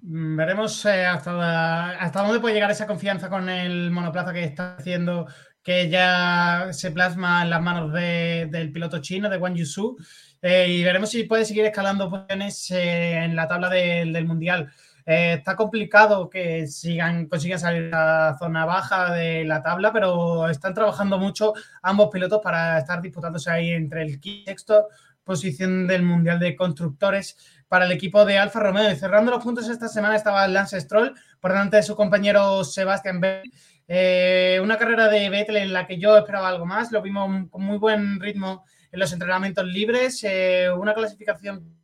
Mm, 0.03 0.37
veremos 0.37 0.85
eh, 0.87 1.07
hasta, 1.07 1.91
hasta 1.91 2.23
dónde 2.23 2.41
puede 2.41 2.55
llegar 2.55 2.71
esa 2.71 2.87
confianza 2.87 3.29
con 3.29 3.49
el 3.49 3.91
monoplaza 3.91 4.33
que 4.33 4.45
está 4.45 4.77
haciendo, 4.77 5.27
que 5.63 5.89
ya 5.89 6.69
se 6.73 6.91
plasma 6.93 7.43
en 7.43 7.51
las 7.51 7.61
manos 7.63 7.93
del 7.93 8.73
piloto 8.73 9.01
chino, 9.01 9.29
de 9.29 9.39
Wang 9.39 9.55
Yusu. 9.55 9.97
Eh, 10.41 10.69
y 10.69 10.85
veremos 10.85 11.11
si 11.11 11.25
puede 11.25 11.45
seguir 11.45 11.65
escalando 11.65 12.09
posiciones 12.09 12.71
eh, 12.71 13.25
en 13.25 13.35
la 13.35 13.49
tabla 13.49 13.69
del 13.69 14.25
Mundial. 14.25 14.71
Está 15.11 15.57
complicado 15.57 16.29
que 16.29 16.67
sigan, 16.67 17.27
consigan 17.29 17.59
salir 17.59 17.95
a 17.95 18.31
la 18.31 18.39
zona 18.39 18.67
baja 18.67 19.13
de 19.13 19.45
la 19.45 19.63
tabla, 19.63 19.93
pero 19.93 20.49
están 20.51 20.75
trabajando 20.75 21.19
mucho 21.19 21.55
ambos 21.83 22.11
pilotos 22.13 22.41
para 22.43 22.79
estar 22.79 23.01
disputándose 23.01 23.51
ahí 23.51 23.71
entre 23.71 24.03
el 24.03 24.21
sexto 24.45 24.89
posición 25.29 25.87
del 25.87 26.03
Mundial 26.03 26.39
de 26.41 26.57
Constructores 26.57 27.37
para 27.69 27.85
el 27.85 27.93
equipo 27.93 28.25
de 28.25 28.39
Alfa 28.39 28.61
Romeo. 28.61 28.91
Y 28.91 28.97
cerrando 28.97 29.31
los 29.31 29.45
puntos 29.45 29.69
esta 29.69 29.87
semana 29.87 30.17
estaba 30.17 30.49
Lance 30.49 30.81
Stroll 30.81 31.15
por 31.39 31.53
delante 31.53 31.77
de 31.77 31.83
su 31.83 31.95
compañero 31.95 32.65
Sebastián 32.65 33.21
Vettel. 33.21 33.53
Eh, 33.87 34.59
una 34.63 34.79
carrera 34.79 35.09
de 35.09 35.29
Vettel 35.29 35.59
en 35.59 35.75
la 35.75 35.87
que 35.87 35.99
yo 35.99 36.17
esperaba 36.17 36.49
algo 36.49 36.65
más. 36.65 36.93
Lo 36.93 37.03
vimos 37.03 37.49
con 37.51 37.63
muy 37.63 37.77
buen 37.77 38.19
ritmo 38.21 38.65
en 38.91 39.01
los 39.01 39.13
entrenamientos 39.13 39.67
libres. 39.67 40.25
Eh, 40.25 40.71
una 40.71 40.95
clasificación 40.95 41.77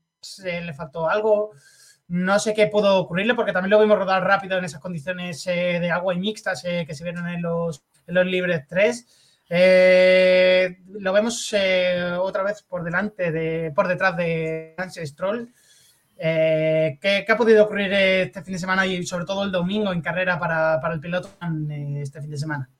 le 0.43 0.73
faltó 0.73 1.09
algo. 1.09 1.53
No 2.09 2.39
sé 2.39 2.55
qué 2.55 2.67
pudo 2.67 2.99
ocurrirle 2.99 3.35
porque 3.35 3.53
también 3.53 3.71
lo 3.71 3.81
vimos 3.81 3.99
rodar 3.99 4.23
rápido 4.23 4.59
en 4.59 4.65
esas 4.65 4.81
condiciones 4.81 5.47
eh, 5.47 5.79
de 5.81 5.91
agua 5.91 6.15
y 6.15 6.19
mixtas 6.19 6.63
que 6.63 6.95
se 6.95 7.05
vieron 7.05 7.29
en 7.29 7.43
los, 7.43 7.85
en 8.07 8.15
los 8.15 8.27
libres 8.27 8.67
3. 8.69 9.07
Eh, 9.49 10.79
lo 10.89 11.13
vemos 11.13 11.53
eh, 11.53 12.17
otra 12.19 12.43
vez 12.43 12.63
por 12.63 12.83
delante, 12.83 13.31
de, 13.31 13.73
por 13.75 13.89
detrás 13.89 14.17
de 14.17 14.75
Lance 14.77 15.07
Stroll. 15.07 15.53
Eh, 16.17 16.99
¿qué, 17.01 17.27
ha 17.29 17.37
podido 17.37 17.65
ocurrir 17.65 17.93
este 17.93 18.43
fin 18.43 18.55
de 18.55 18.59
semana 18.59 18.87
y 18.87 19.05
sobre 19.05 19.25
todo 19.25 19.45
el 19.45 19.53
domingo 19.53 19.93
en 19.93 20.01
carrera 20.01 20.39
para, 20.39 20.81
el 20.93 21.01
piloto 21.01 21.29
este 21.99 22.21
fin 22.21 22.31
de 22.31 22.39
semana? 22.39 22.71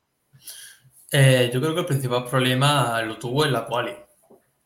yo 1.11 1.61
creo 1.61 1.73
que 1.73 1.79
el 1.79 1.85
principal 1.85 2.25
problema 2.25 3.01
lo 3.03 3.17
tuvo 3.17 3.45
en 3.45 3.53
la 3.53 3.65
quali. 3.65 3.93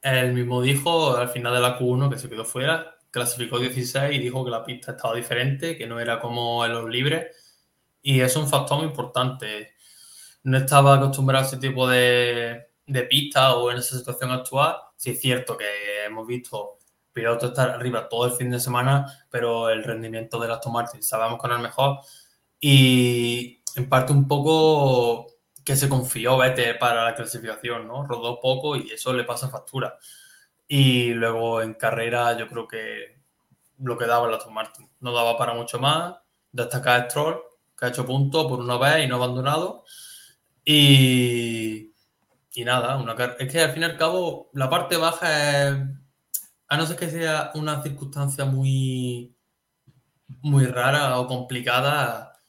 Él 0.02 0.34
mismo 0.34 0.61
dijo 0.61 1.15
al 1.15 1.30
final 1.30 1.53
de 1.53 1.60
la 1.60 1.77
Q1 1.77 2.10
que 2.10 2.18
se 2.18 2.30
quedó 2.30 2.44
fuera, 2.44 2.95
clasificó 3.11 3.60
16 3.60 4.15
y 4.15 4.19
dijo 4.19 4.44
que 4.45 4.52
la 4.52 4.64
pista 4.64 4.91
estaba 4.91 5.15
diferente, 5.15 5.77
que 5.77 5.88
no 5.88 5.99
era 5.99 6.19
como 6.19 6.65
en 6.65 6.73
los 6.73 6.90
libres. 6.90 7.36
Y 8.02 8.22
es 8.22 8.36
un 8.36 8.48
factor 8.48 8.77
muy 8.77 8.88
importante 8.88 9.73
no 10.44 10.57
estaba 10.57 10.95
acostumbrado 10.95 11.45
a 11.45 11.48
ese 11.48 11.57
tipo 11.57 11.88
de, 11.88 12.69
de 12.86 13.03
pista 13.03 13.56
o 13.56 13.72
en 13.72 13.77
esa 13.77 13.98
situación 13.98 14.31
actual. 14.31 14.76
Sí 14.95 15.11
es 15.11 15.22
cierto 15.22 15.57
que 15.57 15.65
hemos 16.06 16.27
visto 16.27 16.77
pilotos 17.14 17.49
estar 17.49 17.69
arriba 17.69 18.07
todo 18.07 18.26
el 18.26 18.31
fin 18.34 18.49
de 18.49 18.60
semana, 18.60 19.06
pero 19.30 19.69
el 19.69 19.84
rendimiento 19.84 20.40
del 20.40 20.52
Aston 20.52 20.73
Martin 20.73 21.03
sabemos 21.03 21.41
que 21.41 21.48
no 21.48 21.56
es 21.56 21.61
mejor. 21.61 21.99
Y 22.60 23.61
en 23.76 23.90
parte 23.90 24.14
un 24.14 24.27
poco 24.27 25.27
que 25.64 25.76
se 25.76 25.90
confió 25.90 26.38
vete 26.38 26.76
para 26.76 27.06
la 27.06 27.15
clasificación, 27.15 27.88
¿no? 27.88 28.06
Rodó 28.06 28.40
poco 28.40 28.76
y 28.76 28.91
eso 28.91 29.14
le 29.14 29.23
pasa 29.23 29.49
factura. 29.49 29.98
Y 30.72 31.16
luego 31.16 31.64
en 31.64 31.74
carrera 31.74 32.38
yo 32.38 32.48
creo 32.48 32.68
que 32.68 33.20
lo 33.80 33.98
que 33.98 34.06
daba 34.06 34.28
el 34.28 34.36
Aston 34.36 34.54
Martin. 34.54 34.88
No 35.00 35.12
daba 35.12 35.38
para 35.38 35.56
mucho 35.56 35.80
más. 35.80 36.16
Destacar 36.52 37.10
Stroll, 37.10 37.41
que 37.78 37.86
ha 37.86 37.90
hecho 37.90 38.06
punto 38.06 38.48
por 38.48 38.60
una 38.60 38.78
vez 38.78 39.04
y 39.04 39.08
no 39.08 39.16
ha 39.16 39.18
abandonado. 39.18 39.84
Y, 40.64 41.91
y 42.54 42.64
nada, 42.64 42.98
una, 42.98 43.14
es 43.40 43.52
que 43.52 43.62
al 43.62 43.72
fin 43.72 43.82
y 43.82 43.86
al 43.86 43.98
cabo 43.98 44.52
la 44.54 44.70
parte 44.70 44.98
baja 44.98 45.70
es, 45.70 45.76
a 46.68 46.78
no 46.78 46.86
ser 46.86 46.98
que 46.98 47.10
sea 47.10 47.52
una 47.56 47.82
circunstancia 47.82 48.46
muy, 48.46 49.36
muy 50.41 50.66
rara 50.68 51.20
o 51.20 51.28
complicada, 51.28 52.40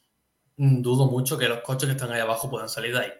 dudo 0.56 1.06
mucho 1.06 1.38
que 1.38 1.48
los 1.48 1.60
coches 1.60 1.86
que 1.88 1.92
están 1.96 2.12
ahí 2.12 2.20
abajo 2.20 2.50
puedan 2.50 2.68
salir 2.68 2.92
de 2.92 3.00
ahí. 3.00 3.12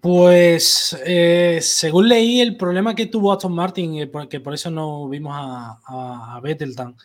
Pues 0.00 0.96
eh, 1.04 1.58
según 1.60 2.08
leí, 2.08 2.40
el 2.40 2.56
problema 2.56 2.94
que 2.94 3.06
tuvo 3.06 3.32
Aston 3.32 3.52
Martin, 3.52 3.98
eh, 3.98 4.10
que 4.30 4.40
por 4.40 4.54
eso 4.54 4.70
no 4.70 5.08
vimos 5.08 5.32
a, 5.36 6.36
a, 6.36 6.40
Vettel 6.40 6.74
tan, 6.74 6.96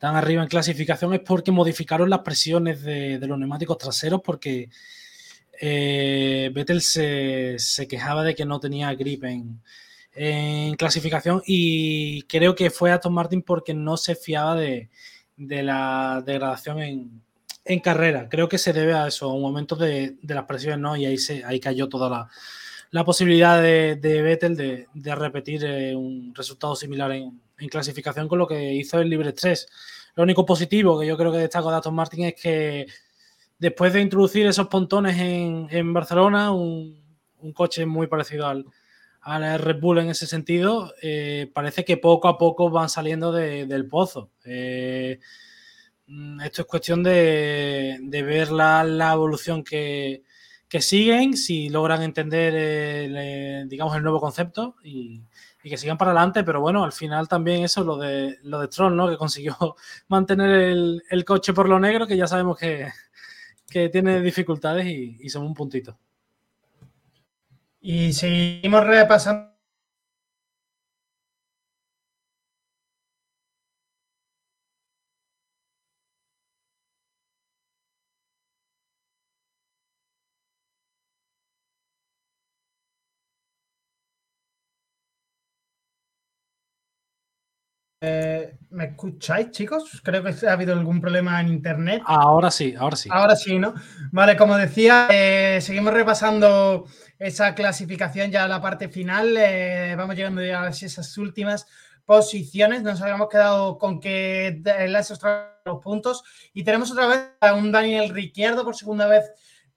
arriba 0.00 0.42
en 0.42 0.48
clasificación, 0.48 1.14
es 1.14 1.20
porque 1.20 1.50
modificaron 1.50 2.10
las 2.10 2.20
presiones 2.20 2.82
de, 2.82 3.18
de 3.18 3.26
los 3.26 3.38
neumáticos 3.38 3.78
traseros 3.78 4.20
porque 4.22 4.68
eh, 5.60 6.50
Vettel 6.52 6.80
se, 6.82 7.58
quejaba 7.88 8.22
de 8.22 8.34
que 8.34 8.44
no 8.44 8.60
tenía 8.60 8.94
grip 8.94 9.24
en, 9.24 9.60
clasificación 10.76 11.42
y 11.44 12.22
creo 12.22 12.54
que 12.54 12.70
fue 12.70 12.92
Aston 12.92 13.12
Martin 13.12 13.42
porque 13.42 13.74
no 13.74 13.96
se 13.96 14.14
fiaba 14.14 14.54
de, 14.54 14.90
la 15.36 16.22
degradación 16.24 16.78
en, 16.80 17.22
carrera. 17.82 18.28
Creo 18.28 18.48
que 18.48 18.58
se 18.58 18.72
debe 18.72 18.94
a 18.94 19.06
eso, 19.06 19.30
a 19.30 19.34
un 19.34 19.42
momento 19.42 19.76
de, 19.76 20.16
las 20.22 20.44
presiones, 20.44 20.80
¿no? 20.80 20.96
Y 20.96 21.06
ahí, 21.06 21.18
se, 21.18 21.44
ahí 21.44 21.60
cayó 21.60 21.88
toda 21.88 22.28
la, 22.90 23.04
posibilidad 23.04 23.60
de, 23.60 23.96
Vettel 24.00 24.56
de, 24.56 25.14
repetir 25.14 25.64
eh, 25.64 25.96
un 25.96 26.34
resultado 26.34 26.76
similar 26.76 27.10
en, 27.12 27.40
clasificación 27.70 28.28
con 28.28 28.38
lo 28.38 28.46
que 28.46 28.74
hizo 28.74 29.00
el 29.00 29.08
Libre 29.08 29.32
3. 29.32 29.66
Lo 30.16 30.22
único 30.22 30.44
positivo 30.44 31.00
que 31.00 31.06
yo 31.06 31.16
creo 31.16 31.32
que 31.32 31.38
destaco 31.38 31.70
de 31.70 31.76
Aston 31.76 31.94
Martin 31.94 32.24
es 32.26 32.34
que 32.34 32.86
después 33.58 33.92
de 33.92 34.02
introducir 34.02 34.46
esos 34.46 34.68
pontones 34.68 35.16
en, 35.18 35.92
Barcelona, 35.94 36.52
un, 36.52 37.02
coche 37.54 37.86
muy 37.86 38.06
parecido 38.06 38.46
al, 38.46 38.66
a 39.22 39.38
la 39.38 39.56
Red 39.56 39.80
Bull 39.80 39.98
en 39.98 40.10
ese 40.10 40.26
sentido, 40.26 40.92
eh, 41.00 41.50
parece 41.54 41.84
que 41.84 41.96
poco 41.96 42.28
a 42.28 42.36
poco 42.36 42.68
van 42.68 42.90
saliendo 42.90 43.32
del 43.32 43.86
pozo. 43.86 44.30
Eh, 44.44 45.20
esto 46.06 46.62
es 46.62 46.68
cuestión 46.68 47.02
de, 47.02 47.98
ver 48.10 48.50
la, 48.50 49.12
evolución 49.12 49.64
que, 49.64 50.22
siguen, 50.80 51.36
si 51.36 51.68
logran 51.68 52.02
entender, 52.02 53.68
digamos, 53.68 53.96
el 53.96 54.02
nuevo 54.02 54.20
concepto 54.20 54.76
y, 54.82 55.22
que 55.62 55.78
sigan 55.78 55.96
para 55.96 56.10
adelante. 56.10 56.44
Pero 56.44 56.60
bueno, 56.60 56.84
al 56.84 56.92
final 56.92 57.26
también 57.26 57.64
eso, 57.64 57.82
lo 57.84 57.96
de, 57.96 58.38
lo 58.42 58.60
de 58.60 58.68
Tron, 58.68 58.96
¿no? 58.96 59.08
Que 59.08 59.16
consiguió 59.16 59.56
mantener 60.08 60.50
el, 60.50 61.24
coche 61.24 61.54
por 61.54 61.68
lo 61.68 61.80
negro, 61.80 62.06
que 62.06 62.16
ya 62.16 62.26
sabemos 62.26 62.58
que, 62.58 62.88
tiene 63.90 64.20
dificultades 64.20 64.86
y, 64.86 65.16
y 65.20 65.28
son 65.28 65.44
un 65.46 65.54
puntito. 65.54 65.98
Y 67.80 68.12
seguimos 68.12 68.84
repasando 68.84 69.54
Eh, 88.06 88.58
¿Me 88.74 88.86
escucháis, 88.86 89.52
chicos? 89.52 90.00
Creo 90.02 90.24
que 90.24 90.34
ha 90.48 90.52
habido 90.52 90.72
algún 90.72 91.00
problema 91.00 91.40
en 91.40 91.46
internet. 91.46 92.02
Ahora 92.06 92.50
sí, 92.50 92.74
ahora 92.76 92.96
sí. 92.96 93.08
Ahora 93.12 93.36
sí, 93.36 93.56
¿no? 93.56 93.72
Vale, 94.10 94.36
como 94.36 94.56
decía, 94.56 95.06
eh, 95.12 95.60
seguimos 95.60 95.94
repasando 95.94 96.84
esa 97.16 97.54
clasificación 97.54 98.32
ya 98.32 98.42
a 98.42 98.48
la 98.48 98.60
parte 98.60 98.88
final. 98.88 99.36
Eh, 99.38 99.94
vamos 99.96 100.16
llegando 100.16 100.44
ya 100.44 100.64
a 100.64 100.70
esas 100.70 101.16
últimas 101.18 101.68
posiciones. 102.04 102.82
Nos 102.82 103.00
habíamos 103.00 103.28
quedado 103.28 103.78
con 103.78 104.00
que 104.00 104.60
esos 104.66 105.20
los 105.64 105.80
puntos. 105.80 106.24
Y 106.52 106.64
tenemos 106.64 106.90
otra 106.90 107.06
vez 107.06 107.20
a 107.40 107.54
un 107.54 107.70
Daniel 107.70 108.08
Ricciardo 108.08 108.64
por 108.64 108.74
segunda 108.74 109.06
vez 109.06 109.30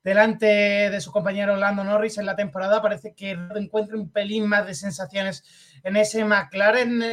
delante 0.03 0.47
de 0.47 1.01
su 1.01 1.11
compañero 1.11 1.53
Orlando 1.53 1.83
Norris 1.83 2.17
en 2.17 2.25
la 2.25 2.35
temporada. 2.35 2.81
Parece 2.81 3.13
que 3.13 3.37
encuentra 3.57 3.95
un 3.95 4.09
pelín 4.09 4.47
más 4.47 4.65
de 4.65 4.73
sensaciones 4.73 5.43
en 5.83 5.97
ese 5.97 6.25
McLaren 6.25 7.03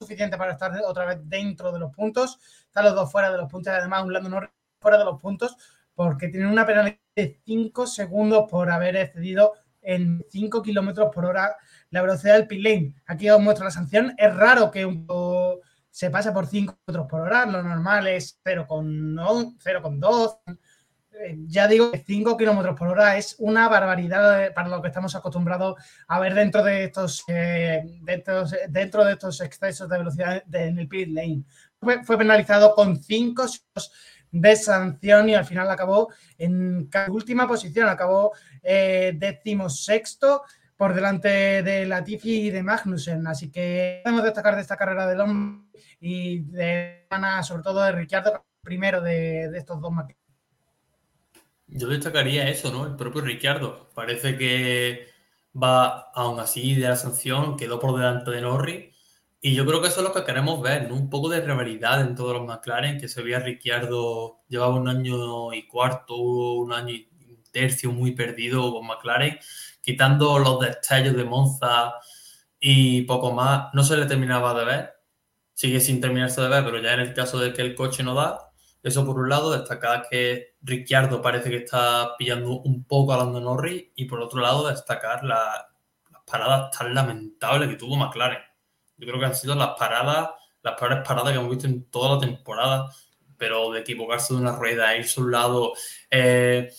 suficiente 0.00 0.38
para 0.38 0.52
estar 0.52 0.72
otra 0.86 1.04
vez 1.04 1.18
dentro 1.24 1.70
de 1.70 1.78
los 1.78 1.94
puntos. 1.94 2.38
Están 2.64 2.84
los 2.86 2.94
dos 2.94 3.12
fuera 3.12 3.30
de 3.30 3.36
los 3.36 3.50
puntos, 3.50 3.70
además 3.72 4.02
un 4.04 4.14
Lando 4.14 4.30
Norris 4.30 4.50
fuera 4.80 4.96
de 4.96 5.04
los 5.04 5.20
puntos, 5.20 5.54
porque 5.94 6.28
tienen 6.28 6.48
una 6.48 6.64
penalidad 6.64 6.96
de 7.14 7.38
5 7.44 7.86
segundos 7.86 8.46
por 8.50 8.70
haber 8.70 8.96
excedido 8.96 9.52
en 9.82 10.24
5 10.30 10.62
kilómetros 10.62 11.10
por 11.14 11.26
hora 11.26 11.54
la 11.90 12.00
velocidad 12.00 12.36
del 12.36 12.46
pit 12.46 12.62
lane. 12.62 12.94
Aquí 13.06 13.28
os 13.28 13.40
muestro 13.40 13.66
la 13.66 13.70
sanción. 13.70 14.14
Es 14.16 14.34
raro 14.34 14.70
que 14.70 14.86
un 14.86 15.06
se 15.90 16.08
pase 16.08 16.32
por 16.32 16.46
5 16.46 16.78
kilómetros 16.86 17.10
por 17.10 17.20
hora, 17.20 17.44
lo 17.44 17.62
normal 17.62 18.06
es 18.06 18.40
0,2 18.42 20.40
ya 21.46 21.68
digo 21.68 21.90
que 21.90 21.98
5 21.98 22.36
kilómetros 22.36 22.78
por 22.78 22.88
hora 22.88 23.16
es 23.16 23.36
una 23.38 23.68
barbaridad 23.68 24.52
para 24.54 24.68
lo 24.68 24.80
que 24.80 24.88
estamos 24.88 25.14
acostumbrados 25.14 25.74
a 26.08 26.18
ver 26.18 26.34
dentro 26.34 26.62
de 26.62 26.84
estos, 26.84 27.24
eh, 27.28 27.82
dentro 28.68 29.04
de 29.04 29.12
estos 29.12 29.40
excesos 29.40 29.88
de 29.88 29.98
velocidad 29.98 30.42
en 30.52 30.78
el 30.78 30.88
pit 30.88 31.08
lane. 31.08 31.44
Fue, 31.80 32.18
penalizado 32.18 32.74
con 32.74 33.02
5 33.02 33.46
de 34.32 34.56
sanción 34.56 35.28
y 35.28 35.34
al 35.34 35.44
final 35.44 35.70
acabó 35.70 36.12
en 36.38 36.88
última 37.08 37.48
posición, 37.48 37.88
acabó 37.88 38.32
eh, 38.62 39.18
sexto 39.68 40.42
por 40.76 40.94
delante 40.94 41.62
de 41.62 41.86
Latifi 41.86 42.46
y 42.46 42.50
de 42.50 42.62
Magnussen. 42.62 43.26
Así 43.26 43.50
que 43.50 44.00
podemos 44.04 44.24
destacar 44.24 44.54
de 44.56 44.62
esta 44.62 44.76
carrera 44.76 45.06
de 45.06 45.20
hombre 45.20 45.68
y 46.00 46.40
de 46.40 47.06
sobre 47.42 47.62
todo 47.62 47.82
de 47.82 47.92
Ricciardo, 47.92 48.46
primero 48.62 49.00
de, 49.00 49.50
de 49.50 49.58
estos 49.58 49.80
dos. 49.80 49.92
Yo 51.72 51.88
destacaría 51.88 52.48
eso, 52.48 52.72
¿no? 52.72 52.86
El 52.86 52.96
propio 52.96 53.20
Ricciardo. 53.22 53.90
Parece 53.94 54.36
que 54.36 55.08
va, 55.60 56.10
aún 56.14 56.40
así, 56.40 56.74
de 56.74 56.88
la 56.88 56.96
sanción, 56.96 57.56
quedó 57.56 57.78
por 57.80 57.96
delante 57.96 58.30
de 58.32 58.40
Norris. 58.40 58.96
Y 59.40 59.54
yo 59.54 59.64
creo 59.66 59.80
que 59.80 59.88
eso 59.88 60.00
es 60.00 60.06
lo 60.06 60.12
que 60.12 60.24
queremos 60.24 60.60
ver, 60.60 60.88
¿no? 60.88 60.96
Un 60.96 61.08
poco 61.08 61.28
de 61.28 61.40
rivalidad 61.40 62.00
en 62.02 62.14
todos 62.14 62.34
los 62.34 62.46
McLaren, 62.46 63.00
que 63.00 63.08
se 63.08 63.22
veía 63.22 63.38
Ricciardo, 63.40 64.40
llevaba 64.48 64.74
un 64.74 64.88
año 64.88 65.52
y 65.54 65.66
cuarto, 65.66 66.16
un 66.16 66.72
año 66.72 66.94
y 66.94 67.08
tercio 67.52 67.92
muy 67.92 68.12
perdido 68.12 68.72
con 68.72 68.86
McLaren, 68.86 69.38
quitando 69.80 70.38
los 70.38 70.60
destellos 70.60 71.16
de 71.16 71.24
Monza 71.24 71.94
y 72.60 73.02
poco 73.02 73.32
más, 73.32 73.72
no 73.74 73.82
se 73.84 73.96
le 73.96 74.06
terminaba 74.06 74.54
de 74.58 74.64
ver. 74.64 74.94
Sigue 75.54 75.80
sin 75.80 76.00
terminarse 76.00 76.40
de 76.40 76.48
ver, 76.48 76.64
pero 76.64 76.80
ya 76.80 76.94
en 76.94 77.00
el 77.00 77.14
caso 77.14 77.38
de 77.38 77.52
que 77.52 77.62
el 77.62 77.74
coche 77.74 78.02
no 78.02 78.14
da, 78.14 78.49
eso 78.82 79.04
por 79.04 79.18
un 79.18 79.28
lado, 79.28 79.52
destacar 79.52 80.06
que 80.08 80.54
Ricciardo 80.62 81.20
parece 81.20 81.50
que 81.50 81.58
está 81.58 82.16
pillando 82.16 82.60
un 82.60 82.84
poco 82.84 83.12
a 83.12 83.18
Lando 83.18 83.40
Norris 83.40 83.84
y 83.94 84.06
por 84.06 84.20
otro 84.20 84.40
lado 84.40 84.68
destacar 84.68 85.22
las 85.24 85.66
paradas 86.24 86.70
tan 86.76 86.94
lamentables 86.94 87.68
que 87.68 87.76
tuvo 87.76 87.96
McLaren. 87.96 88.38
Yo 88.96 89.06
creo 89.06 89.18
que 89.18 89.26
han 89.26 89.34
sido 89.34 89.54
las 89.54 89.70
paradas, 89.78 90.30
las 90.62 90.78
peores 90.78 91.06
paradas 91.06 91.32
que 91.32 91.38
hemos 91.38 91.50
visto 91.50 91.66
en 91.66 91.84
toda 91.84 92.14
la 92.14 92.20
temporada, 92.20 92.90
pero 93.36 93.70
de 93.70 93.80
equivocarse 93.80 94.34
de 94.34 94.40
una 94.40 94.52
rueda, 94.52 94.96
irse 94.96 95.20
a 95.20 95.24
un 95.24 95.30
lado... 95.30 95.72
Eh, 96.10 96.70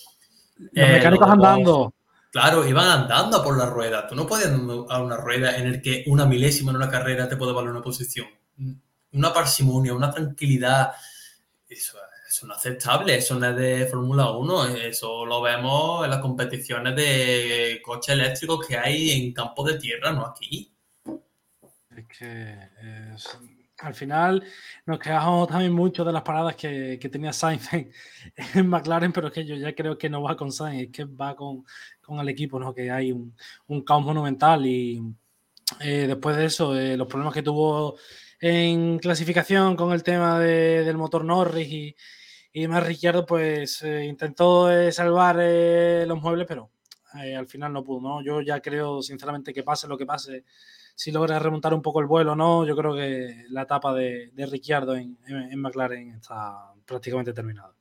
los 0.56 0.70
eh, 0.74 0.92
mecánicos 0.92 1.28
andando. 1.28 1.94
Claro, 2.30 2.66
iban 2.66 2.86
andando 2.86 3.42
por 3.42 3.58
la 3.58 3.66
rueda. 3.66 4.06
Tú 4.06 4.14
no 4.14 4.26
puedes 4.26 4.46
andar 4.46 4.86
a 4.88 5.02
una 5.02 5.16
rueda 5.16 5.56
en 5.56 5.66
el 5.66 5.82
que 5.82 6.04
una 6.06 6.24
milésima 6.24 6.70
en 6.70 6.76
una 6.76 6.88
carrera 6.88 7.28
te 7.28 7.36
puede 7.36 7.52
valer 7.52 7.70
una 7.70 7.82
posición. 7.82 8.26
Una 9.12 9.32
parsimonia, 9.34 9.92
una 9.92 10.10
tranquilidad 10.10 10.92
eso, 11.72 11.98
es 12.28 12.42
no 12.44 12.54
es 12.54 12.58
aceptable, 12.58 13.16
eso 13.16 13.38
no 13.38 13.48
es 13.48 13.56
de 13.56 13.86
Fórmula 13.86 14.30
1, 14.30 14.68
eso 14.76 15.24
lo 15.26 15.40
vemos 15.40 16.04
en 16.04 16.10
las 16.10 16.20
competiciones 16.20 16.96
de 16.96 17.80
coches 17.84 18.14
eléctricos 18.14 18.66
que 18.66 18.76
hay 18.76 19.10
en 19.10 19.32
campos 19.32 19.72
de 19.72 19.78
tierra, 19.78 20.12
no 20.12 20.26
aquí. 20.26 20.72
Es 21.96 22.06
que 22.06 22.56
al 23.78 23.94
final 23.94 24.42
nos 24.86 24.98
quedamos 24.98 25.48
también 25.48 25.72
mucho 25.72 26.04
de 26.04 26.12
las 26.12 26.22
paradas 26.22 26.56
que, 26.56 26.98
tenía 27.10 27.32
Sainz 27.32 27.68
en, 27.72 28.68
McLaren, 28.68 29.12
pero 29.12 29.28
es 29.28 29.32
que 29.32 29.44
yo 29.44 29.56
ya 29.56 29.74
creo 29.74 29.98
que 29.98 30.08
no 30.08 30.22
va 30.22 30.36
con 30.36 30.52
Sainz, 30.52 30.84
es 30.84 30.90
que 30.90 31.04
va 31.04 31.34
con, 31.34 31.64
el 32.20 32.28
equipo, 32.28 32.60
¿no? 32.60 32.74
que 32.74 32.90
hay 32.90 33.10
un, 33.10 33.34
un 33.68 33.82
caos 33.82 34.04
monumental 34.04 34.66
y 34.66 35.02
eh, 35.80 36.06
después 36.06 36.36
de 36.36 36.44
eso, 36.44 36.76
eh, 36.76 36.96
los 36.96 37.06
problemas 37.06 37.34
que 37.34 37.42
tuvo 37.42 37.96
en 38.42 38.98
clasificación 38.98 39.76
con 39.76 39.92
el 39.92 40.02
tema 40.02 40.40
del 40.40 40.96
motor 40.98 41.24
Norris 41.24 41.68
y, 41.68 41.96
y 42.52 42.62
demás, 42.62 42.84
Ricciardo 42.86 43.24
pues 43.26 43.82
eh, 43.82 44.04
intentó 44.04 44.70
eh, 44.70 44.92
salvar 44.92 45.38
eh, 45.40 46.04
los 46.08 46.20
muebles, 46.20 46.46
pero 46.48 46.70
al 47.12 47.46
final 47.46 47.72
no 47.72 47.84
pudo, 47.84 48.00
¿no? 48.00 48.22
Yo 48.24 48.40
ya 48.42 48.60
creo 48.60 49.02
sinceramente 49.02 49.52
que 49.54 49.62
pase 49.62 49.86
lo 49.88 49.98
que 49.98 50.06
pase, 50.06 50.44
si 50.94 51.12
logra 51.12 51.38
remontar 51.38 51.74
un 51.74 51.82
poco 51.82 52.00
el 52.00 52.06
vuelo, 52.06 52.34
¿no? 52.36 52.66
Yo 52.66 52.76
creo 52.76 52.94
que 52.94 53.44
la 53.50 53.62
etapa 53.62 53.94
de, 53.94 54.30
de 54.32 54.46
Ricciardo 54.46 54.96
en, 54.96 55.18
en, 55.28 55.60
McLaren 55.60 56.10
está 56.14 56.72
prácticamente 56.86 57.32
terminada. 57.34 57.74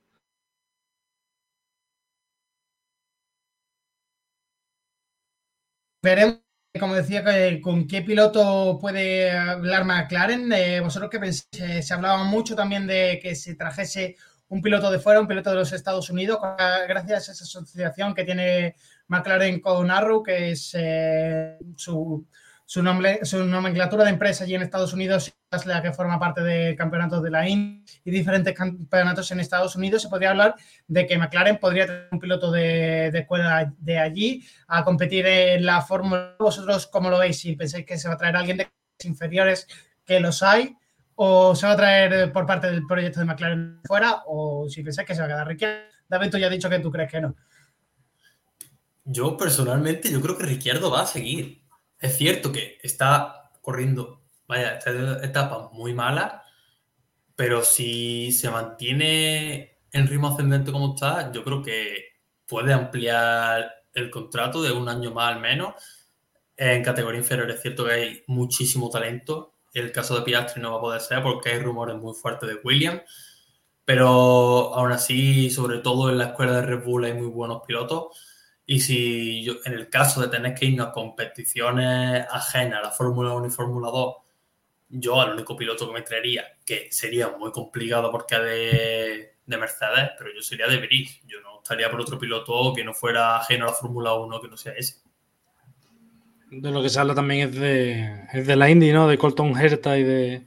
Veremos 6.04 6.51
como 6.80 6.96
decía, 6.96 7.24
¿con 7.62 7.88
qué 7.88 8.02
piloto 8.02 8.78
puede 8.80 9.32
hablar 9.32 9.84
McLaren? 9.84 10.52
Eh, 10.54 10.80
¿Vosotros 10.80 11.10
qué 11.12 11.20
pensáis? 11.20 11.86
Se 11.86 11.94
hablaba 11.94 12.24
mucho 12.24 12.56
también 12.56 12.88
de 12.88 13.20
que 13.22 13.36
se 13.36 13.56
trajese 13.56 14.16
un 14.48 14.62
piloto 14.62 14.90
de 14.90 15.00
fuera, 15.00 15.20
un 15.20 15.28
piloto 15.28 15.50
de 15.50 15.58
los 15.58 15.72
Estados 15.74 16.10
Unidos, 16.10 16.40
gracias 16.88 17.30
a 17.30 17.32
esa 17.32 17.44
asociación 17.44 18.14
que 18.14 18.24
tiene 18.24 18.76
McLaren 19.08 19.60
con 19.60 19.90
Arrow, 19.92 20.24
que 20.24 20.52
es 20.52 20.72
eh, 20.74 21.58
su 21.76 22.26
su, 22.72 22.82
nombre, 22.82 23.20
su 23.26 23.44
nomenclatura 23.44 24.06
de 24.06 24.12
empresa 24.12 24.46
allí 24.46 24.56
en 24.56 24.62
Estados 24.62 24.94
Unidos 24.94 25.34
es 25.52 25.66
la 25.66 25.82
que 25.82 25.92
forma 25.92 26.18
parte 26.18 26.40
de 26.40 26.74
campeonatos 26.74 27.22
de 27.22 27.30
la 27.30 27.46
IN 27.46 27.84
y 28.06 28.12
diferentes 28.12 28.56
campeonatos 28.56 29.30
en 29.32 29.42
Estados 29.42 29.76
Unidos, 29.76 30.04
se 30.04 30.08
podría 30.08 30.30
hablar 30.30 30.56
de 30.88 31.06
que 31.06 31.18
McLaren 31.18 31.58
podría 31.58 31.88
tener 31.88 32.08
un 32.14 32.20
piloto 32.20 32.50
de, 32.50 33.08
escuela 33.08 33.74
de 33.78 34.00
allí 34.00 34.48
a 34.70 34.86
competir 34.86 35.26
en 35.26 35.66
la 35.66 35.82
Fórmula. 35.82 36.38
¿Vosotros 36.40 36.88
cómo 36.88 37.10
lo 37.10 37.20
veis? 37.20 37.42
Si 37.42 37.58
pensáis 37.58 37.86
que 37.86 38.00
se 38.00 38.08
va 38.08 38.14
a 38.14 38.18
traer 38.18 38.38
alguien 38.38 38.56
de 38.56 38.72
inferiores, 39.04 39.68
que 40.06 40.22
los 40.22 40.42
hay, 40.42 40.74
o 41.16 41.54
se 41.54 41.68
va 41.68 41.74
a 41.74 41.76
traer 41.76 42.32
por 42.32 42.46
parte 42.46 42.68
del 42.68 42.88
proyecto 42.88 43.20
de 43.20 43.26
McLaren 43.26 43.82
fuera, 43.84 44.24
o 44.28 44.70
si 44.70 44.82
pensáis 44.82 45.06
que 45.06 45.14
se 45.14 45.20
va 45.20 45.26
a 45.26 45.30
quedar 45.30 45.48
Ricciardo. 45.50 45.78
David, 46.08 46.32
tú 46.32 46.38
ya 46.38 46.46
has 46.46 46.54
dicho 46.54 46.70
que 46.70 46.80
tú 46.80 46.90
crees 46.90 47.12
que 47.12 47.20
no. 47.20 47.36
Yo 49.04 49.36
personalmente, 49.36 50.10
yo 50.10 50.22
creo 50.22 50.38
que 50.38 50.46
Ricciardo 50.46 50.90
va 50.90 51.02
a 51.02 51.06
seguir 51.06 51.61
es 52.02 52.18
cierto 52.18 52.52
que 52.52 52.80
está 52.82 53.52
corriendo, 53.62 54.24
vaya, 54.48 54.78
esta 54.78 55.24
etapa 55.24 55.70
muy 55.72 55.94
mala, 55.94 56.44
pero 57.36 57.64
si 57.64 58.32
se 58.32 58.50
mantiene 58.50 59.80
en 59.92 60.08
ritmo 60.08 60.30
ascendente 60.30 60.72
como 60.72 60.96
está, 60.96 61.32
yo 61.32 61.44
creo 61.44 61.62
que 61.62 62.12
puede 62.48 62.74
ampliar 62.74 63.72
el 63.94 64.10
contrato 64.10 64.62
de 64.62 64.72
un 64.72 64.90
año 64.90 65.12
más 65.12 65.36
al 65.36 65.42
menos. 65.42 65.76
En 66.58 66.84
categoría 66.84 67.20
inferior 67.20 67.50
es 67.50 67.62
cierto 67.62 67.86
que 67.86 67.92
hay 67.92 68.24
muchísimo 68.28 68.90
talento. 68.90 69.56
El 69.74 69.92
caso 69.92 70.16
de 70.16 70.24
Piastri 70.24 70.62
no 70.62 70.72
va 70.72 70.78
a 70.78 70.82
poder 70.82 71.02
ser 71.02 71.24
porque 71.24 71.50
hay 71.50 71.60
rumores 71.60 71.96
muy 71.98 72.14
fuertes 72.14 72.50
de 72.50 72.60
Williams. 72.64 73.02
Pero 73.86 74.74
aún 74.76 74.92
así, 74.92 75.50
sobre 75.50 75.80
todo 75.80 76.10
en 76.10 76.18
la 76.18 76.28
escuela 76.28 76.54
de 76.54 76.62
Red 76.62 76.84
Bull 76.84 77.06
hay 77.06 77.14
muy 77.14 77.28
buenos 77.28 77.62
pilotos. 77.66 78.08
Y 78.66 78.80
si 78.80 79.44
yo, 79.44 79.56
en 79.66 79.74
el 79.74 79.90
caso 79.90 80.22
de 80.22 80.28
tener 80.28 80.54
que 80.54 80.66
irnos 80.66 80.88
a 80.88 80.92
competiciones 80.92 82.26
ajenas 82.30 82.80
a 82.80 82.84
la 82.84 82.92
Fórmula 82.92 83.34
1 83.34 83.48
y 83.48 83.50
Fórmula 83.50 83.90
2, 83.90 84.16
yo 84.90 85.22
al 85.22 85.34
único 85.34 85.56
piloto 85.56 85.88
que 85.88 85.94
me 85.94 86.02
traería, 86.02 86.46
que 86.66 86.88
sería 86.92 87.30
muy 87.30 87.52
complicado 87.52 88.12
porque 88.12 88.38
de, 88.38 89.36
de 89.46 89.58
Mercedes, 89.58 90.12
pero 90.18 90.32
yo 90.34 90.42
sería 90.42 90.68
de 90.68 90.78
Brice. 90.78 91.22
Yo 91.28 91.40
no 91.42 91.62
estaría 91.62 91.90
por 91.90 92.02
otro 92.02 92.20
piloto 92.20 92.74
que 92.74 92.84
no 92.84 92.94
fuera 92.94 93.38
ajeno 93.38 93.66
a 93.66 93.70
la 93.70 93.74
Fórmula 93.74 94.14
1, 94.14 94.42
que 94.42 94.48
no 94.48 94.58
sea 94.58 94.74
ese. 94.74 95.02
De 96.50 96.70
lo 96.72 96.82
que 96.82 96.90
se 96.90 97.00
habla 97.00 97.16
también 97.16 97.48
es 97.48 97.56
de, 97.56 98.28
es 98.34 98.46
de 98.46 98.56
la 98.56 98.70
Indy, 98.70 98.92
¿no? 98.92 99.08
De 99.08 99.18
Colton 99.18 99.58
Herta 99.58 99.98
y 99.98 100.04
de, 100.04 100.46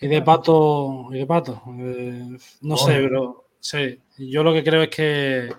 y 0.00 0.06
de 0.06 0.22
Pato. 0.22 1.08
Y 1.10 1.18
de 1.18 1.26
Pato. 1.26 1.62
Eh, 1.78 2.36
no 2.60 2.76
sé, 2.76 2.92
pero 2.94 3.48
sí. 3.58 3.98
Yo 4.18 4.42
lo 4.42 4.52
que 4.52 4.62
creo 4.62 4.82
es 4.82 4.90
que 4.90 5.50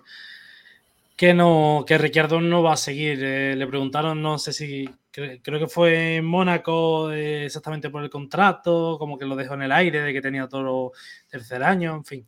que 1.19 1.33
no 1.33 1.83
que 1.85 1.97
Ricciardo 1.97 2.39
no 2.39 2.63
va 2.63 2.73
a 2.73 2.77
seguir. 2.77 3.19
Eh, 3.21 3.53
le 3.53 3.67
preguntaron, 3.67 4.21
no 4.21 4.39
sé 4.39 4.53
si 4.53 4.89
creo 5.11 5.59
que 5.59 5.67
fue 5.67 6.15
en 6.15 6.25
Mónaco 6.25 7.11
eh, 7.11 7.47
exactamente 7.47 7.89
por 7.89 8.01
el 8.01 8.09
contrato, 8.09 8.95
como 8.97 9.17
que 9.17 9.25
lo 9.25 9.35
dejó 9.35 9.55
en 9.55 9.63
el 9.63 9.73
aire 9.73 9.99
de 10.01 10.13
que 10.13 10.21
tenía 10.21 10.47
todo 10.47 10.93
tercer 11.27 11.61
año, 11.61 11.93
en 11.93 12.05
fin. 12.05 12.27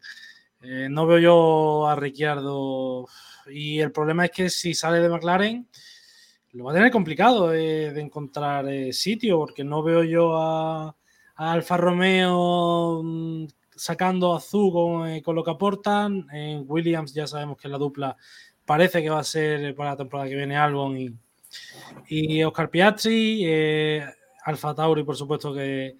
Eh, 0.62 0.90
no 0.92 1.08
veo 1.08 1.20
yo 1.20 1.88
a 1.88 1.96
Ricciardo 1.96 3.08
y 3.48 3.80
el 3.80 3.94
problema 3.94 4.26
es 4.26 4.32
que 4.32 4.50
si 4.50 4.74
sale 4.74 5.00
de 5.00 5.08
McLaren 5.08 5.70
lo 6.52 6.66
va 6.66 6.72
a 6.72 6.76
tener 6.76 6.92
complicado 6.92 7.48
de 7.48 7.98
encontrar 7.98 8.66
sitio 8.92 9.40
porque 9.40 9.64
no 9.64 9.84
veo 9.84 10.04
yo 10.04 10.36
a, 10.36 10.90
a 11.36 11.52
Alfa 11.54 11.78
Romeo 11.78 13.02
mm, 13.04 13.48
sacando 13.74 14.36
azul 14.36 14.74
con, 14.74 15.22
con, 15.22 15.36
lo 15.36 15.44
que 15.46 15.52
aportan. 15.52 16.28
En 16.34 16.66
Williams 16.68 17.14
ya 17.14 17.26
sabemos 17.26 17.58
que 17.58 17.70
la 17.70 17.78
dupla 17.78 18.18
parece 18.72 19.04
que 19.04 19.10
va 19.10 19.20
a 19.20 19.24
ser 19.26 19.76
para 19.76 19.90
la 19.90 19.98
temporada 19.98 20.30
que 20.30 20.36
viene 20.38 20.56
Albon 20.56 20.98
y, 20.98 21.14
y 22.08 22.42
Oscar 22.42 22.70
Piastri, 22.70 23.42
eh, 23.44 24.06
Alfa 24.46 24.74
Tauri, 24.74 25.04
por 25.04 25.18
supuesto 25.18 25.54
que, 25.54 25.98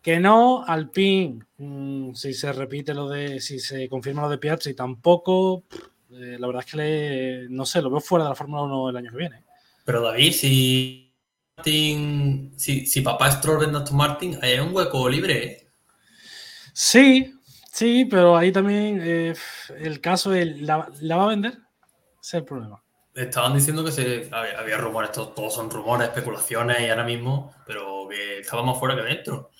que 0.00 0.20
no, 0.20 0.64
Alpine, 0.64 1.40
mm, 1.58 2.14
si 2.14 2.32
se 2.32 2.52
repite 2.52 2.94
lo 2.94 3.08
de, 3.08 3.40
si 3.40 3.58
se 3.58 3.88
confirma 3.88 4.22
lo 4.22 4.28
de 4.28 4.38
Piastri, 4.38 4.74
tampoco. 4.74 5.64
Eh, 6.12 6.36
la 6.38 6.46
verdad 6.46 6.62
es 6.64 6.72
que 6.72 7.46
no 7.50 7.66
sé, 7.66 7.82
lo 7.82 7.90
veo 7.90 8.00
fuera 8.00 8.26
de 8.26 8.28
la 8.30 8.36
Fórmula 8.36 8.62
1 8.62 8.90
el 8.90 8.96
año 8.96 9.10
que 9.10 9.16
viene. 9.16 9.42
Pero 9.84 10.00
David, 10.00 10.30
si 10.34 11.12
si, 11.64 12.86
si 12.86 13.00
papá 13.00 13.26
es 13.26 13.34
Stroll 13.34 13.64
en 13.64 13.74
Aston 13.74 13.96
Martin, 13.96 14.38
hay 14.40 14.60
un 14.60 14.72
hueco 14.72 15.08
libre. 15.08 15.44
¿eh? 15.44 15.68
Sí, 16.72 17.34
sí, 17.72 18.06
pero 18.08 18.36
ahí 18.36 18.52
también 18.52 19.00
eh, 19.02 19.34
el 19.80 20.00
caso 20.00 20.32
es, 20.32 20.60
¿la, 20.60 20.88
¿la 21.00 21.16
va 21.16 21.24
a 21.24 21.28
vender? 21.30 21.63
Ese 22.24 22.38
es 22.38 22.40
el 22.40 22.44
problema. 22.46 22.82
Estaban 23.14 23.52
diciendo 23.52 23.84
que 23.84 23.92
se, 23.92 24.30
había, 24.32 24.78
rumores, 24.78 25.12
todos, 25.12 25.52
son 25.52 25.68
rumores, 25.68 26.08
especulaciones 26.08 26.80
y 26.80 26.88
ahora 26.88 27.04
mismo, 27.04 27.52
pero 27.66 28.08
que 28.08 28.38
estaba 28.38 28.62
más 28.62 28.78
fuera 28.78 28.96
que 28.96 29.02
dentro. 29.02 29.50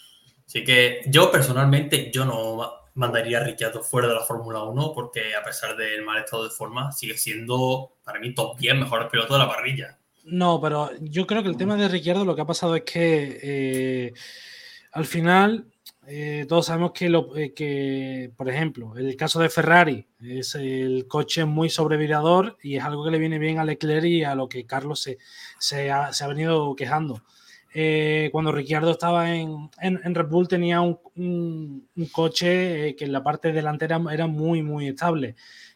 Así 0.46 0.64
que 0.64 1.02
yo 1.08 1.30
personalmente, 1.30 2.10
yo 2.10 2.24
no 2.24 2.72
mandaría 2.94 3.40
a 3.40 3.44
Ricciardo 3.44 3.82
fuera 3.82 4.08
de 4.08 4.14
la 4.14 4.22
Fórmula 4.22 4.62
1 4.62 4.92
porque 4.94 5.34
a 5.34 5.42
pesar 5.42 5.76
del 5.76 6.02
mal 6.06 6.24
estado 6.24 6.44
de 6.44 6.50
forma, 6.50 6.90
sigue 6.90 7.18
siendo 7.18 7.98
para 8.02 8.18
mí 8.18 8.32
top 8.32 8.56
10 8.56 8.76
mejores 8.76 9.10
pilotos 9.10 9.36
de 9.36 9.44
la 9.44 9.48
parrilla. 9.48 9.98
No, 10.24 10.58
pero 10.58 10.90
yo 11.00 11.26
creo 11.26 11.42
que 11.42 11.50
el 11.50 11.58
tema 11.58 11.76
de 11.76 11.88
Ricciardo 11.88 12.24
lo 12.24 12.34
que 12.34 12.40
ha 12.40 12.46
pasado 12.46 12.76
es 12.76 12.82
que 12.84 13.40
eh, 13.42 14.14
al 14.92 15.04
final 15.04 15.66
eh, 16.06 16.44
todos 16.48 16.66
sabemos 16.66 16.93
que, 16.93 17.09
lo, 17.09 17.36
eh, 17.36 17.55
que, 17.55 18.31
por 18.36 18.48
ejemplo, 18.48 18.97
el 18.97 19.16
caso 19.16 19.40
de 19.40 19.48
Ferrari 19.48 20.06
es 20.20 20.55
el 20.55 21.06
coche 21.09 21.44
muy 21.44 21.70
sobrevirador 21.70 22.59
y 22.62 22.76
es 22.76 22.85
algo 22.85 23.05
que 23.05 23.10
le 23.10 23.18
viene 23.18 23.39
bien 23.39 23.59
a 23.59 23.64
Leclerc 23.64 24.05
y 24.05 24.24
a 24.24 24.35
lo 24.35 24.48
que 24.48 24.66
Carlos 24.66 25.01
se, 25.01 25.18
se, 25.59 25.90
ha, 25.90 26.12
se 26.12 26.24
ha, 26.24 26.28
venido 26.28 26.74
quejando. 26.76 27.22
Eh, 27.72 28.28
cuando 28.32 28.52
Ricciardo 28.52 28.90
estaba 28.90 29.35
en, 29.35 29.70
en, 29.81 30.01
en, 30.05 30.14
Red 30.14 30.28
Bull 30.28 30.47
tenía 30.47 30.81
un, 30.81 30.98
un, 31.16 31.89
un 31.97 32.06
coche 32.06 32.94
que 32.97 33.05
en 33.05 33.12
la 33.12 33.22
parte 33.22 33.52
delantera 33.52 34.01
era 34.12 34.26
muy, 34.26 34.62
muy 34.62 34.89
estable. 34.89 35.35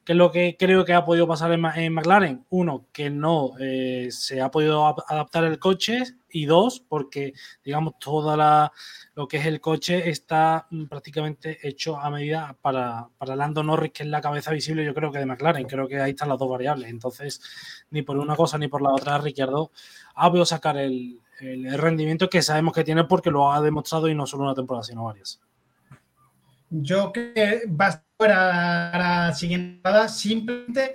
¿Qué 0.08 0.12
es 0.12 0.16
lo 0.16 0.32
que 0.32 0.56
creo 0.58 0.86
que 0.86 0.94
ha 0.94 1.04
podido 1.04 1.28
pasar 1.28 1.52
en, 1.52 1.62
en 1.66 1.92
McLaren? 1.92 2.46
Uno, 2.48 2.86
que 2.94 3.10
no 3.10 3.50
eh, 3.60 4.08
se 4.10 4.40
ha 4.40 4.50
podido 4.50 4.86
adaptar 4.86 5.44
el 5.44 5.58
coche 5.58 6.02
y 6.30 6.46
dos, 6.46 6.80
porque 6.80 7.34
digamos 7.62 7.98
toda 7.98 8.34
la 8.34 8.72
lo 9.14 9.28
que 9.28 9.36
es 9.36 9.44
el 9.44 9.60
coche 9.60 10.08
está 10.08 10.66
mm, 10.70 10.86
prácticamente 10.86 11.58
hecho 11.62 12.00
a 12.00 12.08
medida 12.08 12.56
para, 12.62 13.06
para 13.18 13.36
Lando 13.36 13.62
Norris, 13.62 13.92
que 13.92 14.04
es 14.04 14.08
la 14.08 14.22
cabeza 14.22 14.50
visible, 14.50 14.82
yo 14.82 14.94
creo 14.94 15.12
que 15.12 15.18
de 15.18 15.26
McLaren. 15.26 15.66
Creo 15.66 15.86
que 15.86 16.00
ahí 16.00 16.12
están 16.12 16.30
las 16.30 16.38
dos 16.38 16.48
variables. 16.48 16.88
Entonces, 16.88 17.42
ni 17.90 18.00
por 18.00 18.16
una 18.16 18.34
cosa 18.34 18.56
ni 18.56 18.68
por 18.68 18.80
la 18.80 18.94
otra, 18.94 19.18
Ricciardo 19.18 19.72
ha 20.14 20.30
podido 20.30 20.46
sacar 20.46 20.78
el, 20.78 21.20
el 21.40 21.76
rendimiento 21.76 22.30
que 22.30 22.40
sabemos 22.40 22.72
que 22.72 22.82
tiene 22.82 23.04
porque 23.04 23.30
lo 23.30 23.52
ha 23.52 23.60
demostrado 23.60 24.08
y 24.08 24.14
no 24.14 24.26
solo 24.26 24.44
una 24.44 24.54
temporada, 24.54 24.84
sino 24.84 25.04
varias. 25.04 25.38
Yo 26.70 27.12
creo 27.12 27.34
que 27.34 27.62
va 27.68 27.86
a 27.86 28.02
para 28.18 28.98
la 28.98 29.34
siguiente 29.34 29.74
temporada 29.76 30.08
simplemente 30.08 30.94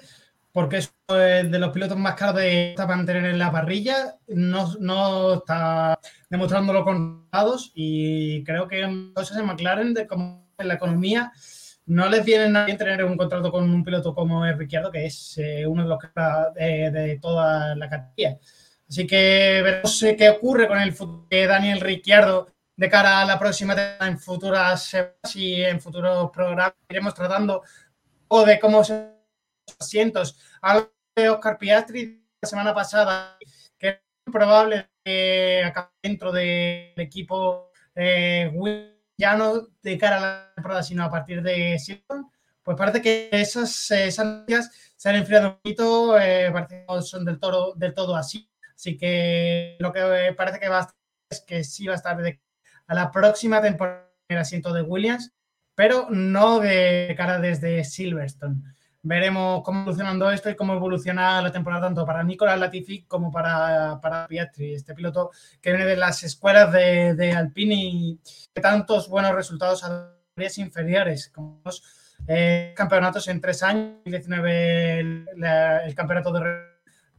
porque 0.52 0.78
es 0.78 0.94
de 1.08 1.58
los 1.58 1.72
pilotos 1.72 1.98
más 1.98 2.14
caros 2.14 2.36
de 2.36 2.76
mantener 2.88 3.26
en 3.26 3.40
la 3.40 3.52
parrilla, 3.52 4.18
no, 4.28 4.72
no 4.80 5.36
está 5.36 6.00
demostrándolo 6.30 6.84
con 6.84 7.28
dados 7.32 7.72
y 7.74 8.44
creo 8.44 8.68
que 8.68 9.12
cosas 9.16 9.38
en 9.38 9.48
McLaren, 9.48 9.94
de 9.96 10.06
como 10.06 10.48
en 10.58 10.68
la 10.68 10.76
economía, 10.76 11.32
no 11.88 12.08
les 12.08 12.24
viene 12.24 12.50
nadie 12.50 12.78
tener 12.78 13.04
un 13.04 13.18
contrato 13.18 13.52
con 13.52 13.68
un 13.68 13.84
piloto 13.84 14.14
como 14.14 14.46
es 14.46 14.56
Ricciardo, 14.56 14.92
que 14.92 15.06
es 15.08 15.38
eh, 15.38 15.66
uno 15.66 15.84
de 15.84 15.90
los 15.90 16.00
de, 16.56 16.92
de, 16.92 17.20
toda 17.20 17.76
la 17.76 17.90
categoría. 17.90 18.38
Así 18.88 19.08
que 19.08 19.62
veremos 19.64 20.06
qué 20.18 20.30
ocurre 20.30 20.68
con 20.68 20.80
el 20.80 20.94
futuro 20.94 21.26
de 21.32 21.48
Daniel 21.48 21.82
Ricciardo 21.82 22.53
de 22.76 22.90
cara 22.90 23.22
a 23.22 23.26
la 23.26 23.40
próxima 23.40 23.76
en 24.00 24.20
futuras 24.20 24.84
semanas 24.84 25.36
y 25.36 25.62
en 25.62 25.80
futuros 25.80 26.32
programas 26.32 26.74
iremos 26.90 27.14
tratando 27.14 27.64
o 28.28 28.46
de 28.46 28.60
cómo 28.60 28.84
se 28.84 29.14
asientos. 29.80 30.38
Algo 30.62 30.92
de 31.16 31.30
Oscar 31.30 31.58
Piastri 31.58 32.24
la 32.42 32.50
semana 32.50 32.74
pasada, 32.74 33.38
que 33.78 33.90
es 33.90 34.00
probable 34.32 34.90
que 35.04 35.64
acabe 35.66 35.92
dentro 36.02 36.32
del 36.32 36.94
equipo 36.98 37.72
eh, 37.96 38.52
ya 39.18 39.36
no 39.36 39.68
de 39.82 39.98
cara 39.98 40.18
a 40.18 40.20
la 40.20 40.54
temporada, 40.56 40.84
sino 40.84 41.04
a 41.04 41.10
partir 41.10 41.42
de 41.42 41.78
Silton, 41.78 42.30
pues 42.64 42.78
parece 42.78 43.02
que 43.02 43.30
esas, 43.32 43.90
noticias 44.24 44.72
se 44.96 45.10
han 45.10 45.16
enfriado 45.16 45.50
un 45.50 45.56
poquito, 45.58 46.20
eh, 46.20 46.50
parece 46.52 46.80
que 46.80 46.86
no 46.88 47.02
son 47.02 47.26
del 47.26 47.40
todo, 47.40 47.74
del 47.76 47.94
todo 47.94 48.16
así. 48.16 48.50
Así 48.76 48.98
que 48.98 49.78
lo 49.80 49.94
que 49.94 50.34
parece 50.36 50.60
que 50.60 50.70
va 50.70 50.80
a 50.80 50.82
estar 50.82 50.96
es 51.30 51.42
que 51.42 51.64
sí 51.64 51.88
va 51.88 51.94
a 51.94 51.98
estar 51.98 52.18
de 52.22 52.42
a 52.88 52.94
la 52.94 53.12
próxima 53.12 53.62
temporada 53.62 54.10
el 54.30 54.38
asiento 54.38 54.74
de 54.74 54.82
Williams, 54.82 55.32
pero 55.76 56.08
no 56.10 56.60
de 56.60 57.14
cara 57.18 57.40
desde 57.40 57.84
Silverstone. 57.84 58.62
Veremos 59.02 59.64
cómo 59.64 59.82
evolucionando 59.82 60.32
esto 60.32 60.50
y 60.50 60.56
cómo 60.56 60.74
evoluciona 60.74 61.42
la 61.42 61.52
temporada 61.52 61.88
tanto 61.88 62.06
para 62.06 62.24
Nicolás 62.24 62.58
Latifi 62.58 63.04
como 63.04 63.32
para, 63.32 64.00
para 64.02 64.28
Piastri, 64.28 64.74
este 64.76 64.94
piloto 64.94 65.32
que 65.62 65.72
viene 65.72 65.86
de 65.86 65.98
las 65.98 66.24
escuelas 66.24 66.72
de, 66.72 67.14
de 67.14 67.34
Alpine 67.34 67.76
y 67.76 68.20
de 68.56 68.62
tantos 68.62 69.10
buenos 69.10 69.36
resultados 69.36 69.84
a 69.84 70.14
áreas 70.38 70.58
inferiores, 70.58 71.30
como 71.30 71.62
eh, 72.28 72.74
campeonatos 72.76 73.28
en 73.28 73.42
tres 73.42 73.62
años, 73.62 73.96
2019 74.06 75.00
el, 75.00 75.28
el 75.86 75.96
campeonato 75.96 76.32
de 76.32 76.73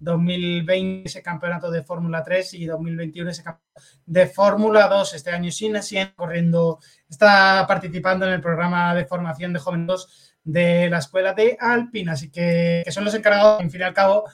2020 0.05 1.09
ese 1.09 1.22
campeonato 1.22 1.70
de 1.70 1.82
Fórmula 1.82 2.22
3 2.22 2.55
y 2.55 2.66
2021 2.66 3.31
ese 3.31 3.43
campeonato 3.43 3.81
de 4.06 4.26
Fórmula 4.26 4.86
2. 4.89 5.14
Este 5.14 5.31
año 5.31 5.51
Sina 5.51 5.81
corriendo, 6.14 6.78
está 7.09 7.64
participando 7.66 8.26
en 8.26 8.35
el 8.35 8.40
programa 8.40 8.94
de 8.94 9.06
formación 9.06 9.52
de 9.52 9.59
jóvenes 9.59 10.35
de 10.44 10.90
la 10.90 10.98
escuela 10.98 11.32
de 11.32 11.56
Alpine, 11.59 12.12
así 12.12 12.31
que, 12.31 12.82
que 12.85 12.93
son 12.93 13.05
los 13.05 13.14
encargados, 13.14 13.62
en 13.62 13.70
fin 13.70 13.81
y 13.81 13.85
al 13.85 13.94
cabo, 13.94 14.24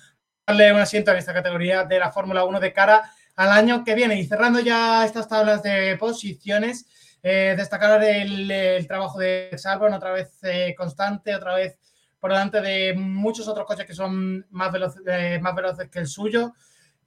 darle 0.47 0.72
un 0.72 0.80
asiento 0.80 1.12
en 1.12 1.18
esta 1.18 1.32
categoría 1.32 1.84
de 1.84 1.98
la 1.98 2.10
Fórmula 2.10 2.44
1 2.44 2.60
de 2.60 2.72
cara 2.72 3.10
al 3.36 3.51
año 3.51 3.84
que 3.84 3.94
viene. 3.94 4.18
Y 4.18 4.26
cerrando 4.26 4.60
ya 4.60 5.05
estas 5.05 5.28
tablas 5.28 5.62
de 5.62 5.97
posiciones, 5.97 6.86
eh, 7.22 7.55
destacar 7.56 8.02
el, 8.02 8.86
trabajo 8.86 9.18
de 9.18 9.51
Salvan, 9.56 9.94
otra 9.94 10.12
vez 10.12 10.38
eh, 10.42 10.74
constante, 10.76 11.34
otra 11.34 11.55
vez 11.55 11.78
por 12.20 12.30
delante 12.30 12.60
de 12.60 12.94
muchos 12.94 13.48
otros 13.48 13.66
coches 13.66 13.86
que 13.86 13.94
son 13.94 14.47
más, 14.51 14.70
veloz, 14.70 14.94
eh, 15.06 15.38
más 15.40 15.55
veloces 15.55 15.88
que 15.88 16.01
el 16.01 16.06
suyo. 16.06 16.52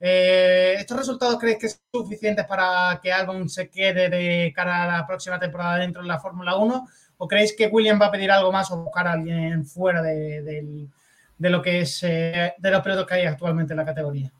Eh, 0.00 0.74
¿Estos 0.78 0.98
resultados 0.98 1.38
creéis 1.38 1.58
que 1.58 1.68
son 1.68 1.80
suficientes 1.92 2.44
para 2.46 2.98
que 3.02 3.12
Albon 3.12 3.48
se 3.48 3.70
quede 3.70 4.10
de 4.10 4.52
cara 4.54 4.82
a 4.82 4.98
la 4.98 5.06
próxima 5.06 5.38
temporada 5.38 5.78
dentro 5.78 6.02
de 6.02 6.08
la 6.08 6.18
Fórmula 6.18 6.56
1? 6.56 6.88
¿O 7.16 7.28
creéis 7.28 7.54
que 7.56 7.68
William 7.68 8.00
va 8.00 8.06
a 8.06 8.10
pedir 8.10 8.30
algo 8.30 8.50
más 8.50 8.70
o 8.72 8.78
buscar 8.78 9.06
a 9.06 9.12
alguien 9.12 9.64
fuera 9.64 10.02
de, 10.02 10.42
de, 10.42 10.88
de 11.38 11.50
lo 11.50 11.62
que 11.62 11.80
es 11.80 12.02
eh, 12.02 12.54
de 12.58 12.70
los 12.70 12.82
pilotos 12.82 13.06
que 13.06 13.14
hay 13.14 13.26
actualmente 13.26 13.72
en 13.72 13.78
la 13.78 13.84
categoría? 13.84 14.32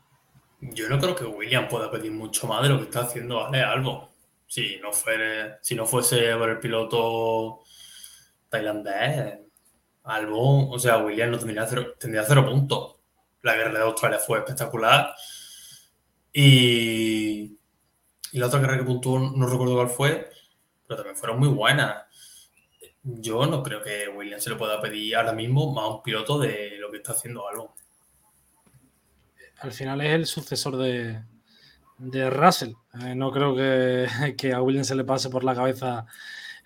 Yo 0.61 0.89
no 0.89 0.99
creo 0.99 1.15
que 1.15 1.25
William 1.25 1.69
pueda 1.69 1.91
pedir 1.91 2.11
mucho 2.11 2.47
más 2.47 2.63
de 2.63 2.71
lo 2.71 2.79
que 2.79 2.85
está 2.85 3.01
haciendo 3.03 3.47
Ale 3.47 3.63
Albo. 3.63 4.11
Si 4.47 4.79
no, 4.83 4.93
fuere, 4.93 5.59
si 5.63 5.75
no 5.75 5.87
fuese 5.87 6.35
por 6.37 6.51
el 6.51 6.59
piloto 6.59 7.63
tailandés, 8.49 9.39
Albo, 10.05 10.71
o 10.71 10.79
sea, 10.79 10.99
William 10.99 11.31
no 11.31 11.39
tendría 11.39 11.67
cero, 11.67 11.95
tendría 11.99 12.25
cero 12.25 12.47
puntos. 12.47 12.97
La 13.43 13.55
guerra 13.55 13.73
de 13.73 13.85
Australia 13.85 14.19
fue 14.19 14.39
espectacular. 14.39 15.15
Y, 16.33 17.59
y 18.33 18.39
la 18.39 18.47
otra 18.47 18.61
carrera 18.61 18.79
que 18.79 18.87
puntuó, 18.87 19.19
no 19.19 19.47
recuerdo 19.47 19.75
cuál 19.75 19.89
fue, 19.89 20.31
pero 20.87 20.97
también 20.97 21.17
fueron 21.17 21.39
muy 21.39 21.49
buenas. 21.49 22.05
Yo 23.03 23.47
no 23.47 23.63
creo 23.63 23.83
que 23.83 24.09
William 24.09 24.41
se 24.41 24.51
le 24.51 24.57
pueda 24.57 24.81
pedir 24.81 25.17
ahora 25.17 25.33
mismo 25.33 25.73
más 25.73 25.85
a 25.85 25.89
un 25.89 26.03
piloto 26.03 26.39
de 26.39 26.77
lo 26.79 26.91
que 26.91 26.99
está 26.99 27.13
haciendo 27.13 27.47
Albo 27.49 27.75
al 29.65 29.73
final 29.73 30.01
es 30.03 30.13
el 30.13 30.27
sucesor 30.27 30.77
de, 30.77 31.23
de 31.99 32.31
Russell. 32.31 32.73
Eh, 33.01 33.15
no 33.15 33.31
creo 33.33 33.55
que, 33.57 34.53
a 34.55 34.63
Williams 34.63 34.89
se 34.89 34.95
le 34.95 35.05
pase 35.05 35.31
por 35.31 35.45
la 35.45 35.55
cabeza 35.55 36.07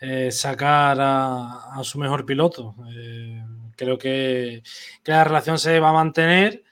eh, 0.01 0.31
sacar 0.31 0.97
a, 1.01 1.81
su 1.83 1.99
mejor 1.99 2.25
piloto. 2.25 2.75
Eh, 2.95 3.43
creo 3.77 3.99
que, 3.99 4.63
la 5.05 5.25
relación 5.25 5.59
se 5.59 5.81
va 5.81 5.91
a 5.91 5.93
mantener. 5.93 6.63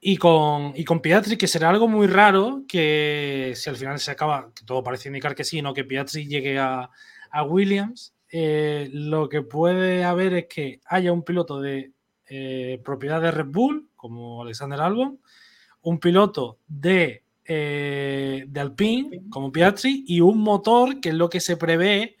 Y 0.00 0.16
con, 0.16 0.72
y 0.76 0.84
con 0.84 1.00
que 1.00 1.46
será 1.48 1.70
algo 1.70 1.88
muy 1.88 2.06
raro 2.06 2.62
que 2.68 3.52
si 3.56 3.68
al 3.68 3.76
final 3.76 3.98
se 3.98 4.12
acaba, 4.12 4.52
que 4.54 4.64
todo 4.64 4.82
parece 4.84 5.08
indicar 5.08 5.34
que 5.34 5.42
sí, 5.42 5.60
no 5.60 5.74
que 5.74 5.84
Piatri 5.84 6.28
llegue 6.28 6.56
a, 6.56 6.88
a 7.32 7.42
Williams, 7.42 8.14
lo 8.30 9.28
que 9.28 9.42
puede 9.42 10.04
haber 10.04 10.34
es 10.34 10.46
que 10.46 10.80
haya 10.86 11.12
un 11.12 11.24
piloto 11.24 11.60
de 11.60 11.90
propiedad 12.84 13.20
de 13.20 13.32
Red 13.32 13.46
Bull 13.46 13.88
como 13.96 14.42
Alexander 14.42 14.80
Albon, 14.80 15.18
un 15.82 15.98
piloto 15.98 16.58
de, 16.66 17.24
eh, 17.48 18.44
de 18.46 18.60
Alpine 18.60 19.22
como 19.30 19.50
Piastri 19.50 20.04
y 20.06 20.20
un 20.20 20.38
motor 20.40 21.00
que 21.00 21.08
es 21.08 21.14
lo 21.14 21.30
que 21.30 21.40
se 21.40 21.56
prevé 21.56 22.18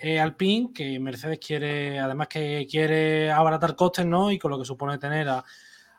eh, 0.00 0.20
Alpine, 0.20 0.72
que 0.74 0.98
Mercedes 1.00 1.38
quiere, 1.38 1.98
además 1.98 2.28
que 2.28 2.66
quiere 2.70 3.30
abaratar 3.30 3.74
costes, 3.76 4.06
¿no? 4.06 4.30
Y 4.30 4.38
con 4.38 4.50
lo 4.50 4.58
que 4.58 4.64
supone 4.64 4.98
tener 4.98 5.28
a, 5.28 5.44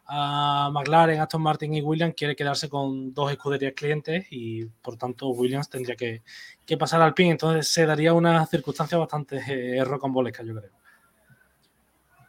a 0.05 0.69
McLaren, 0.71 1.19
Aston 1.19 1.41
Martin 1.41 1.73
y 1.73 1.81
Williams, 1.81 2.13
quiere 2.15 2.35
quedarse 2.35 2.69
con 2.69 3.13
dos 3.13 3.31
escuderías 3.31 3.73
clientes 3.73 4.25
y 4.29 4.65
por 4.65 4.97
tanto 4.97 5.29
Williams 5.29 5.69
tendría 5.69 5.95
que, 5.95 6.21
pasar 6.77 7.01
al 7.01 7.07
Alpine. 7.07 7.31
Entonces 7.31 7.67
se 7.67 7.85
daría 7.85 8.13
una 8.13 8.45
circunstancia 8.45 8.97
bastante 8.97 9.41
eh, 9.47 9.83
rocambolesca, 9.83 10.43
yo 10.43 10.55
creo. 10.55 10.71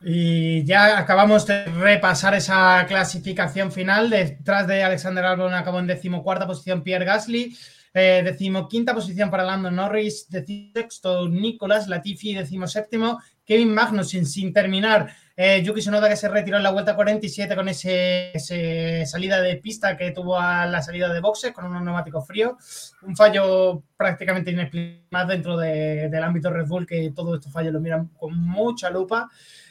Y 0.00 0.64
ya 0.64 0.98
acabamos 0.98 1.46
de 1.46 1.64
repasar 1.64 2.34
esa 2.34 2.84
clasificación 2.86 3.72
final. 3.72 4.10
Detrás 4.10 4.66
de 4.66 4.82
Alexander 4.82 5.24
Albon 5.24 5.54
acabó 5.54 5.80
en 5.80 5.88
decimocuarta 5.88 6.46
posición 6.46 6.82
Pierre 6.82 7.04
Gasly, 7.04 7.56
eh, 7.94 8.22
decimoquinta 8.24 8.94
posición 8.94 9.30
para 9.30 9.42
Lando 9.42 9.70
Norris, 9.70 10.28
decimosexto 10.28 11.28
Nicolás 11.28 11.88
Latifi, 11.88 12.34
decimoséptimo 12.34 13.18
Kevin 13.44 13.74
Magnussen 13.74 14.24
sin 14.24 14.52
terminar. 14.52 15.10
Eh, 15.34 15.62
Yuki 15.64 15.80
Sonoda 15.80 16.08
que 16.08 16.16
se 16.16 16.28
retiró 16.28 16.58
en 16.58 16.64
la 16.64 16.70
vuelta 16.70 16.94
47 16.94 17.56
con 17.56 17.68
ese, 17.68 18.32
salida 19.06 19.40
de 19.40 19.56
pista 19.56 19.96
que 19.96 20.10
tuvo 20.10 20.38
a 20.38 20.66
la 20.66 20.82
salida 20.82 21.12
de 21.12 21.20
boxe 21.20 21.52
con 21.52 21.64
un 21.64 21.84
neumático 21.84 22.20
frío. 22.22 22.56
Un 23.02 23.16
fallo 23.16 23.82
prácticamente 23.96 24.50
inexplicable 24.50 25.34
dentro 25.34 25.56
del 25.56 26.22
ámbito 26.22 26.50
Red 26.50 26.66
Bull, 26.66 26.86
que 26.86 27.12
todos 27.14 27.38
estos 27.38 27.52
fallos 27.52 27.72
lo 27.72 27.80
miran 27.80 28.08
con 28.18 28.36
mucha 28.36 28.90
lupa. 28.90 29.30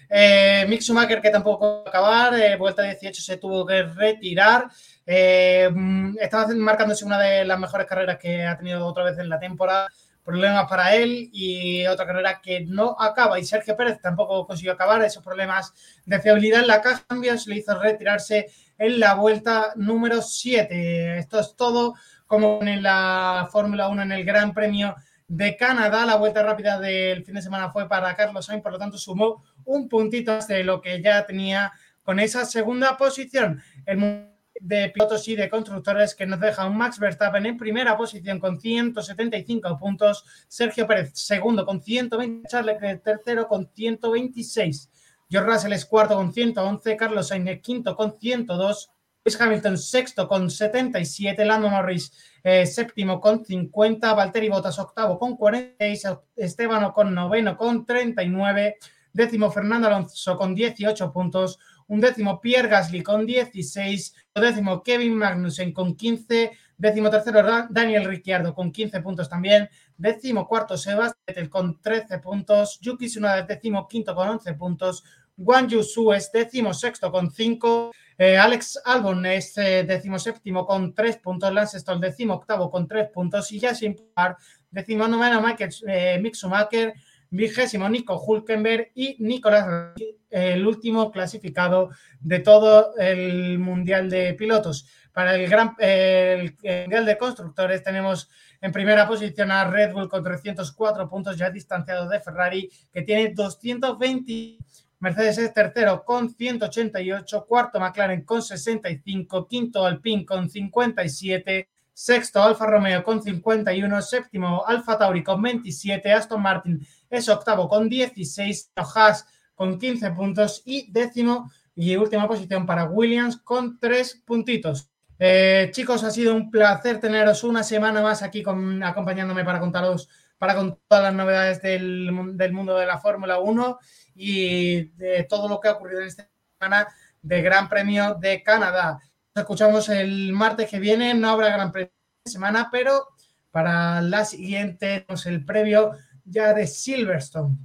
Eh, 0.10 0.66
Mick 0.68 0.82
Schumacher, 0.82 1.22
que 1.22 1.30
tampoco 1.30 1.84
va 1.84 1.84
a 1.86 1.90
acabar, 1.90 2.40
eh, 2.40 2.56
vuelta 2.56 2.84
18 2.84 3.22
se 3.22 3.38
tuvo 3.38 3.66
que 3.66 3.84
retirar. 3.84 4.70
Eh, 5.06 5.70
mm, 5.72 6.18
estaba 6.20 6.48
marcándose 6.56 7.06
una 7.06 7.20
de 7.20 7.46
las 7.46 7.60
mejores 7.60 7.88
carreras 7.88 8.18
que 8.18 8.44
ha 8.44 8.58
tenido 8.58 8.86
otra 8.86 9.04
vez 9.04 9.18
en 9.18 9.30
la 9.30 9.40
temporada. 9.40 9.88
Problemas 10.24 10.68
para 10.68 10.94
él 10.94 11.30
y 11.32 11.88
otra 11.88 12.06
carrera 12.06 12.42
que 12.42 12.62
no 12.66 12.96
acaba. 13.00 13.40
Y 13.40 13.46
Sergio 13.46 13.78
Pérez 13.78 14.02
tampoco 14.02 14.46
consiguió 14.46 14.74
acabar. 14.74 15.02
Esos 15.04 15.24
problemas 15.24 15.74
de 16.06 16.20
fiabilidad 16.20 16.62
en 16.62 16.68
la 16.68 16.82
caja 16.82 17.06
cambios 17.08 17.48
le 17.48 17.56
hizo 17.56 17.80
retirarse 17.80 18.48
en 18.78 19.00
la 19.00 19.14
vuelta 19.16 19.72
número 19.76 20.22
7. 20.22 21.18
Esto 21.18 21.40
es 21.40 21.56
todo 21.56 21.96
como 22.26 22.62
en 22.62 22.84
la 22.84 23.48
Fórmula 23.52 23.88
1 23.88 24.02
en 24.02 24.12
el 24.12 24.26
Gran 24.26 24.54
Premio 24.54 24.96
de 25.28 25.58
Canadá. 25.58 26.06
La 26.06 26.16
vuelta 26.16 26.44
rápida 26.44 26.80
del 26.80 27.24
fin 27.24 27.36
de 27.36 27.42
semana 27.42 27.72
fue 27.72 27.88
para 27.88 28.16
Carlos 28.16 28.46
Sainz, 28.46 28.64
por 28.64 28.72
lo 28.72 28.80
tanto 28.80 28.98
sumó 28.98 29.44
un 29.66 29.88
puntito 29.90 30.38
de 30.48 30.64
lo 30.64 30.82
que 30.82 31.02
ya 31.02 31.26
tenía 31.26 31.72
con 32.04 32.20
esa 32.20 32.46
segunda 32.46 32.98
posición. 32.98 33.62
El 33.86 34.32
de 34.60 34.90
pilotos 34.90 35.28
y 35.28 35.36
de 35.36 35.50
constructores 35.50 36.16
que 36.16 36.26
nos 36.26 36.40
deja 36.40 36.66
un 36.66 36.78
Max 36.78 37.00
Verstappen 37.00 37.46
en 37.46 37.58
primera 37.58 37.96
posición 37.96 38.40
con 38.40 38.60
175 38.60 39.78
puntos, 39.78 40.26
Sergio 40.48 40.88
Pérez 40.88 41.12
segundo 41.14 41.66
con 41.66 41.82
120, 41.82 42.48
Charles 42.48 43.04
tercero 43.04 43.48
con 43.48 43.70
126, 43.72 44.90
George 45.30 45.50
Russell 45.50 45.74
es 45.74 45.86
cuarto 45.86 46.16
con 46.16 46.34
111, 46.34 46.98
Carlos 46.98 47.28
Sainz 47.28 47.62
quinto 47.62 47.96
con 47.96 48.18
102, 48.18 48.90
Luis 49.24 49.42
Hamilton 49.42 49.78
sexto 49.78 50.28
con 50.28 50.50
77, 50.50 51.44
Lando 51.46 51.70
Norris 51.70 52.12
eh, 52.50 52.66
séptimo 52.66 53.20
con 53.20 53.44
50, 53.44 54.14
Valtteri 54.14 54.48
Bottas 54.48 54.80
octavo 54.80 55.18
con 55.18 55.36
46, 55.36 56.08
Esteban 56.34 56.94
con 56.94 57.14
noveno 57.14 57.58
con 57.58 57.86
39, 57.86 58.78
décimo 59.12 59.52
Fernando 59.52 59.88
Alonso 59.88 60.38
con 60.38 60.56
18 60.56 61.12
puntos, 61.12 61.60
un 61.88 62.00
décimo 62.00 62.40
Pierre 62.40 62.70
Gasly 62.70 63.04
con 63.04 63.26
16, 63.26 64.14
décimo 64.34 64.82
Kevin 64.82 65.16
Magnussen 65.16 65.74
con 65.74 65.94
15, 65.98 66.52
décimo 66.78 67.10
tercero 67.10 67.68
Daniel 67.70 68.06
Ricciardo 68.06 68.54
con 68.54 68.72
15 68.72 69.02
puntos 69.02 69.28
también, 69.28 69.70
décimo 69.98 70.48
cuarto 70.48 70.78
Sebastián 70.78 71.50
con 71.50 71.82
13 71.82 72.20
puntos, 72.20 72.80
Yuki 72.80 73.08
Tsunoda 73.08 73.42
décimo 73.42 73.90
quinto 73.90 74.16
con 74.16 74.30
11 74.30 74.54
puntos, 74.54 75.04
Juan 75.38 75.70
Yusu 75.70 76.14
es 76.14 76.32
décimo 76.32 76.74
sexto 76.74 77.12
con 77.12 77.32
5, 77.32 77.92
eh, 78.18 78.38
Alex 78.38 78.82
Albon 78.84 79.26
es 79.28 79.58
eh, 79.58 79.84
décimo 79.84 80.18
séptimo 80.18 80.66
con 80.66 80.94
3 80.94 81.18
puntos, 81.18 81.54
Lance 81.54 81.80
Stroll 81.80 82.02
décimo 82.02 82.34
octavo 82.34 82.72
con 82.72 82.88
3 82.88 83.10
puntos 83.10 83.52
y 83.52 83.60
ya 83.60 83.76
sin 83.76 83.96
par, 84.14 84.38
décimo 84.72 85.08
noveno 85.08 85.42
Michael 85.42 85.72
eh, 85.88 86.20
Mick 86.20 86.36
Schumacher 86.36 86.94
vigésimo 87.30 87.90
Nico 87.90 88.20
Hulkenberg 88.20 88.92
y 88.96 89.18
Nicolás, 89.20 89.94
el 90.30 90.66
último 90.66 91.12
clasificado 91.12 91.90
de 92.20 92.40
todo 92.40 92.96
el 92.98 93.60
Mundial 93.60 94.10
de 94.10 94.34
Pilotos. 94.34 94.88
Para 95.12 95.36
el, 95.36 95.50
gran, 95.50 95.76
el, 95.80 96.56
Mundial 96.64 97.06
de 97.06 97.18
Constructores 97.18 97.84
tenemos 97.84 98.30
en 98.62 98.72
primera 98.72 99.08
posición 99.08 99.52
a 99.52 99.70
Red 99.70 99.94
Bull 99.94 100.10
con 100.10 100.24
304 100.24 101.10
puntos, 101.10 101.38
ya 101.38 101.50
distanciado 101.50 102.08
de 102.08 102.20
Ferrari, 102.20 102.70
que 102.92 103.02
tiene 103.02 103.34
220. 103.34 104.58
Mercedes 105.00 105.38
es 105.38 105.54
tercero 105.54 106.04
con 106.04 106.34
188, 106.34 107.46
cuarto 107.48 107.80
McLaren 107.80 108.24
con 108.24 108.42
65, 108.42 109.48
quinto 109.48 109.86
Alpine 109.86 110.26
con 110.26 110.50
57, 110.50 111.70
sexto 111.94 112.42
Alfa 112.42 112.66
Romeo 112.66 113.04
con 113.04 113.22
51, 113.22 114.02
séptimo 114.02 114.66
Alfa 114.66 114.98
Tauri 114.98 115.24
con 115.24 115.40
27, 115.40 116.12
Aston 116.12 116.42
Martin 116.42 116.88
es 117.12 117.30
octavo 117.30 117.70
con 117.70 117.88
16, 117.88 118.72
Haas 118.76 119.28
con 119.54 119.78
15 119.78 120.12
puntos 120.12 120.64
y 120.66 120.92
décimo 120.92 121.52
y 121.76 121.96
última 121.96 122.28
posición 122.28 122.66
para 122.66 122.86
Williams 122.86 123.38
con 123.38 123.80
3 123.80 124.24
puntitos. 124.26 124.90
Eh, 125.20 125.70
chicos, 125.74 126.04
ha 126.04 126.10
sido 126.10 126.36
un 126.36 126.50
placer 126.50 127.00
teneros 127.00 127.44
una 127.44 127.62
semana 127.62 128.02
más 128.02 128.24
aquí 128.24 128.44
acompañándome 128.84 129.46
para 129.46 129.60
contaros 129.60 130.10
para 130.38 130.56
con 130.56 130.80
todas 130.88 131.04
las 131.04 131.14
novedades 131.14 131.62
del, 131.62 132.12
mundo 132.12 132.78
de 132.78 132.86
la 132.86 133.00
Fórmula 133.00 133.40
1 133.40 133.80
y 134.18 134.86
de 134.98 135.24
todo 135.24 135.48
lo 135.48 135.60
que 135.60 135.68
ha 135.68 135.74
ocurrido 135.74 136.02
en 136.02 136.08
esta 136.08 136.28
semana 136.60 136.88
de 137.22 137.42
Gran 137.42 137.70
Premio 137.70 138.16
de 138.16 138.42
Canadá. 138.42 139.00
Nos 139.36 139.44
escuchamos 139.44 139.88
el 139.90 140.34
martes 140.34 140.70
que 140.70 140.80
viene, 140.80 141.14
no 141.14 141.30
habrá 141.30 141.50
Gran 141.50 141.72
Premio 141.72 141.92
de 142.26 142.32
semana, 142.32 142.70
pero 142.72 143.10
para 143.52 144.02
la 144.02 144.26
siguiente, 144.26 145.02
tenemos 145.02 145.26
el 145.28 145.46
previo 145.46 145.94
ya 146.26 146.54
de 146.54 146.68
Silverstone. 146.68 147.58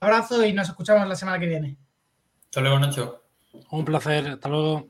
abrazo 0.00 0.44
y 0.44 0.52
nos 0.52 0.68
escuchamos 0.68 1.08
la 1.08 1.16
semana 1.16 1.38
que 1.38 1.46
viene. 1.46 1.76
Hasta 2.44 2.60
luego, 2.60 2.78
Nacho. 2.78 3.24
Un 3.70 3.84
placer, 3.84 4.26
hasta 4.26 4.48
luego. 4.48 4.88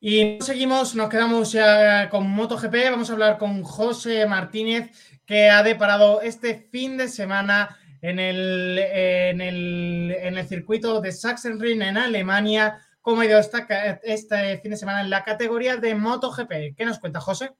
Y 0.00 0.38
seguimos, 0.40 0.94
nos 0.94 1.08
quedamos 1.08 1.52
ya 1.52 2.08
con 2.08 2.28
MotoGP. 2.28 2.90
Vamos 2.90 3.10
a 3.10 3.12
hablar 3.14 3.38
con 3.38 3.62
José 3.62 4.26
Martínez, 4.26 4.90
que 5.24 5.50
ha 5.50 5.62
deparado 5.62 6.20
este 6.20 6.54
fin 6.54 6.96
de 6.96 7.08
semana 7.08 7.76
en 8.04 8.18
el, 8.18 8.78
en 8.78 9.40
el, 9.40 10.14
en 10.20 10.36
el 10.36 10.46
circuito 10.46 11.00
de 11.00 11.10
Sachsenring 11.10 11.80
en 11.80 11.96
Alemania. 11.96 12.76
¿Cómo 13.00 13.22
ha 13.22 13.24
ido 13.26 13.38
este 13.38 14.58
fin 14.58 14.72
de 14.72 14.76
semana 14.76 15.00
en 15.00 15.08
la 15.08 15.24
categoría 15.24 15.78
de 15.78 15.94
MotoGP? 15.94 16.76
¿Qué 16.76 16.84
nos 16.84 16.98
cuenta 16.98 17.20
José? 17.20 17.52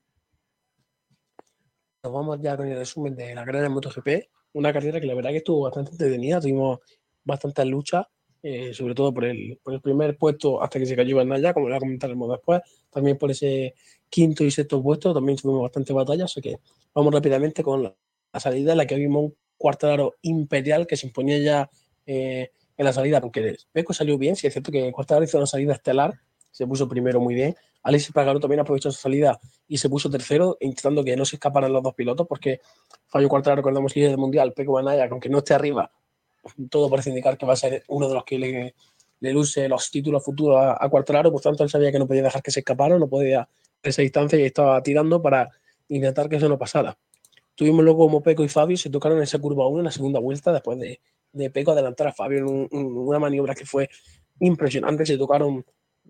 Nos 2.03 2.13
vamos 2.13 2.39
ya 2.43 2.59
con 2.59 2.69
el 2.69 2.77
resumen 2.77 3.17
de 3.17 3.35
la 3.35 3.43
carrera 3.47 3.63
de 3.63 3.69
MotoGP. 3.71 4.09
Una 4.53 4.71
carrera 4.71 5.01
que 5.01 5.07
la 5.07 5.15
verdad 5.15 5.31
que 5.31 5.39
estuvo 5.39 5.63
bastante 5.63 5.93
entretenida, 5.93 6.43
tuvimos 6.43 6.81
bastantes 7.25 7.65
luchas. 7.65 8.05
eh, 8.43 8.75
sobre 8.75 8.95
todo 8.95 9.15
por 9.15 9.25
el, 9.25 9.59
por 9.63 9.73
el 9.73 9.81
primer 9.81 10.19
puesto 10.19 10.63
hasta 10.63 10.79
que 10.79 10.85
se 10.85 10.95
cayó 10.95 11.25
Naya, 11.25 11.55
como 11.55 11.71
ya 11.71 11.79
comentaremos 11.79 12.31
después, 12.31 12.61
también 12.91 13.17
por 13.17 13.31
ese 13.31 13.75
quinto 14.11 14.45
y 14.45 14.51
sexto 14.51 14.83
puesto, 14.83 15.15
también 15.15 15.39
tuvimos 15.39 15.63
bastante 15.63 15.95
batalla, 15.95 16.25
así 16.25 16.43
que 16.43 16.59
vamos 16.93 17.15
rápidamente 17.15 17.63
con 17.63 17.83
la, 17.83 17.97
salida 18.39 18.73
en 18.73 18.79
la 18.79 18.87
que 18.87 18.97
vimos 18.97 19.25
un 19.25 19.37
cuartelaro 19.57 20.15
imperial 20.23 20.87
que 20.87 20.97
se 20.97 21.07
imponía 21.07 21.39
ya 21.39 21.71
eh, 22.07 22.51
en 22.77 22.85
la 22.85 22.93
salida, 22.93 23.19
aunque 23.23 23.57
Peco 23.73 23.93
salió 23.93 24.19
bien, 24.19 24.37
sí 24.37 24.47
es 24.47 24.53
cierto 24.53 24.73
que 24.73 24.91
Cuartelaro 24.93 25.25
hizo 25.25 25.39
una 25.39 25.47
salida 25.47 25.73
estelar, 25.73 26.15
se 26.51 26.67
puso 26.67 26.89
primero 26.89 27.21
muy 27.21 27.35
bien, 27.35 27.55
Alex 27.83 28.13
Pagano 28.13 28.41
también 28.41 28.61
aprovechó 28.61 28.91
su 28.91 29.01
salida 29.01 29.39
y 29.69 29.79
se 29.79 29.89
puso 29.89 30.11
tercero, 30.11 30.57
intentando 30.61 31.05
que 31.05 31.17
no 31.17 31.25
se 31.25 31.37
escaparan 31.37 31.73
los 31.73 31.83
dos 31.83 31.95
pilotos, 31.95 32.27
porque 32.27 32.61
Fallo 33.07 33.29
Cuartelaro, 33.29 33.57
recordamos, 33.57 33.95
líder 33.95 34.11
del 34.11 34.19
mundial, 34.19 34.53
Peco 34.53 34.73
Banaya, 34.73 35.07
aunque 35.11 35.29
no 35.29 35.39
esté 35.39 35.55
arriba, 35.55 35.91
todo 36.71 36.91
parece 36.91 37.11
indicar 37.11 37.39
que 37.39 37.47
va 37.47 37.53
a 37.53 37.57
ser 37.57 37.85
uno 37.89 38.09
de 38.09 38.15
los 38.15 38.25
que 38.25 38.39
le, 38.39 38.75
luce 39.33 39.69
los 39.69 39.91
títulos 39.91 40.25
futuros 40.25 40.59
a, 40.59 40.77
a 40.79 40.89
Cuartararo, 40.89 41.31
por 41.31 41.41
tanto 41.41 41.63
él 41.63 41.71
sabía 41.71 41.93
que 41.93 41.99
no 41.99 42.07
podía 42.07 42.23
dejar 42.23 42.43
que 42.43 42.51
se 42.51 42.61
escapara, 42.61 42.99
no 42.99 43.09
podía 43.09 43.49
esa 43.83 44.03
distancia 44.03 44.39
y 44.39 44.43
estaba 44.43 44.83
tirando 44.83 45.23
para 45.23 45.51
intentar 45.89 46.29
que 46.29 46.37
eso 46.37 46.49
no 46.49 46.59
pasara. 46.59 46.97
Tuvimos 47.55 47.85
luego 47.85 48.05
como 48.07 48.23
Peco 48.23 48.45
y 48.45 48.49
Fabio 48.49 48.77
se 48.77 48.91
tocaron 48.91 49.19
en 49.19 49.25
esa 49.25 49.39
curva 49.39 49.67
1 49.69 49.79
en 49.81 49.85
la 49.85 49.91
segunda 49.91 50.19
vuelta 50.19 50.53
después 50.53 50.79
de, 50.79 51.01
de 51.33 51.51
Peco 51.51 51.73
adelantar 51.73 52.09
a 52.09 52.13
Fabio 52.13 52.39
en, 52.39 52.69
una 52.73 53.19
maniobra 53.19 53.55
que 53.55 53.67
fue 53.67 53.89
impresionante. 54.41 55.05
Se 55.05 55.19
tocaron, 55.19 55.65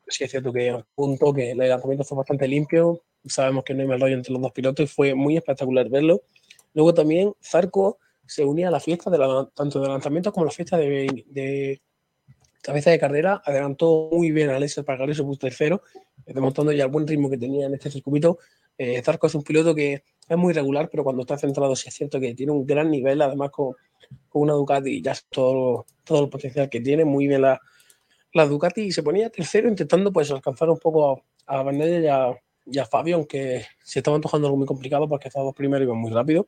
sí 0.07 0.25
es 0.25 0.31
cierto 0.31 0.53
que 0.53 0.73
un 0.73 0.85
punto 0.95 1.33
que 1.33 1.51
el 1.51 1.61
adelantamiento 1.61 2.05
fue 2.05 2.19
bastante 2.19 2.47
limpio. 2.47 3.03
Sabemos 3.25 3.65
que 3.65 3.75
no 3.75 3.83
hay 3.83 3.89
mal 3.89 4.01
rollo 4.01 4.15
entre 4.15 4.33
los 4.33 4.43
dos 4.43 4.53
pilotos 4.53 4.85
y 4.85 4.87
fue 4.87 5.15
muy 5.15 5.37
espectacular 5.37 5.89
verlo. 5.89 6.23
Luego 6.75 6.93
también 6.95 7.33
Zarco 7.43 7.99
se 8.27 8.45
unía 8.45 8.69
a 8.69 8.71
la 8.71 8.81
fiesta 8.81 9.11
de 9.11 9.19
tanto 9.55 9.81
de 9.81 9.89
lanzamiento 9.89 10.33
como 10.33 10.47
la 10.47 10.53
fiesta 10.53 10.77
de, 10.77 11.81
cabeza 12.63 12.91
de 12.91 12.99
carrera. 12.99 13.43
Adelantó 13.45 14.09
muy 14.13 14.31
bien 14.31 14.51
a 14.51 14.57
Alex 14.57 14.79
Espargaró 14.79 15.13
y 15.13 15.15
se 15.15 15.23
puso 15.23 15.39
tercero, 15.39 15.83
demostrando 16.27 16.73
ya 16.73 16.85
el 16.85 16.91
buen 16.91 17.07
ritmo 17.07 17.31
que 17.31 17.39
tenía 17.39 17.67
en 17.67 17.75
este 17.75 17.91
circuito. 17.91 18.39
Eh, 18.77 19.03
es 19.23 19.35
un 19.35 19.43
piloto 19.43 19.75
que 19.75 20.03
es 20.29 20.37
muy 20.37 20.53
regular, 20.53 20.89
pero 20.91 21.05
cuando 21.05 21.23
está 21.23 21.39
centrado 21.39 21.77
sí 21.77 21.89
es 21.89 21.95
cierto 21.95 22.19
que 22.19 22.35
tiene 22.35 22.53
un 22.53 22.67
gran 22.67 22.91
nivel, 22.91 23.23
además 23.23 23.51
con, 23.51 23.75
una 24.33 24.55
Ducati 24.55 25.01
ya 25.03 25.15
todo, 25.31 25.87
todo 26.03 26.25
el 26.25 26.31
potencial 26.31 26.69
que 26.69 26.81
tiene, 26.81 27.05
muy 27.05 27.29
bien 27.29 27.43
la, 27.43 27.61
la 28.33 28.47
Ducati 28.47 28.83
y 28.83 28.93
se 28.93 29.03
ponía 29.03 29.31
tercero 29.31 29.69
intentando 29.69 30.13
pues 30.13 30.31
alcanzar 30.31 30.69
un 30.71 30.79
poco 30.79 31.23
a, 31.47 31.61
a 31.61 31.73
y 32.67 32.79
a, 32.79 32.87
Fabio, 32.87 33.17
aunque 33.17 33.67
se 33.83 33.99
estaba 33.99 34.17
antojando 34.17 34.49
algo 34.49 34.57
muy 34.57 34.67
complicado 34.67 35.09
porque 35.09 35.29
estaba 35.29 35.53
primero 35.53 35.85
y 35.85 35.87
iba 35.87 35.95
muy 35.95 36.11
rápido. 36.11 36.47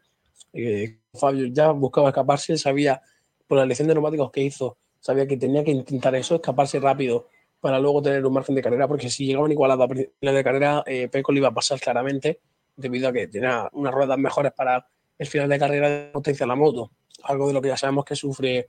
Eh, 0.53 0.98
Fabio 1.12 1.47
ya 1.47 1.70
buscaba 1.70 2.09
escaparse, 2.09 2.57
sabía 2.57 3.03
por 3.47 3.59
la 3.59 3.66
lección 3.66 3.86
de 3.86 3.94
neumáticos 3.94 4.31
que 4.31 4.43
hizo, 4.43 4.78
sabía 4.98 5.27
que 5.27 5.36
tenía 5.36 5.62
que 5.62 5.70
intentar 5.70 6.15
eso, 6.15 6.36
escaparse 6.36 6.81
rápido 6.81 7.28
para 7.67 7.81
luego 7.81 8.01
tener 8.01 8.25
un 8.25 8.33
margen 8.33 8.55
de 8.55 8.63
carrera, 8.63 8.87
porque 8.87 9.11
si 9.11 9.27
llegaban 9.27 9.51
igualados 9.51 9.91
a 9.91 9.95
la 10.21 10.33
de 10.33 10.45
carrera, 10.45 10.85
eh, 10.87 11.09
Peco 11.09 11.33
le 11.33 11.39
iba 11.39 11.49
a 11.49 11.53
pasar 11.53 11.81
claramente, 11.81 12.39
debido 12.77 13.09
a 13.09 13.13
que 13.13 13.27
tenía 13.27 13.69
unas 13.73 13.93
ruedas 13.93 14.17
mejores 14.19 14.53
para 14.53 14.87
el 15.19 15.27
final 15.27 15.49
de 15.49 15.59
carrera 15.59 15.89
de 15.89 16.11
potencia 16.13 16.47
la 16.47 16.55
moto, 16.55 16.93
algo 17.25 17.49
de 17.49 17.55
lo 17.55 17.61
que 17.61 17.67
ya 17.67 17.77
sabemos 17.77 18.05
que 18.05 18.15
sufre, 18.15 18.69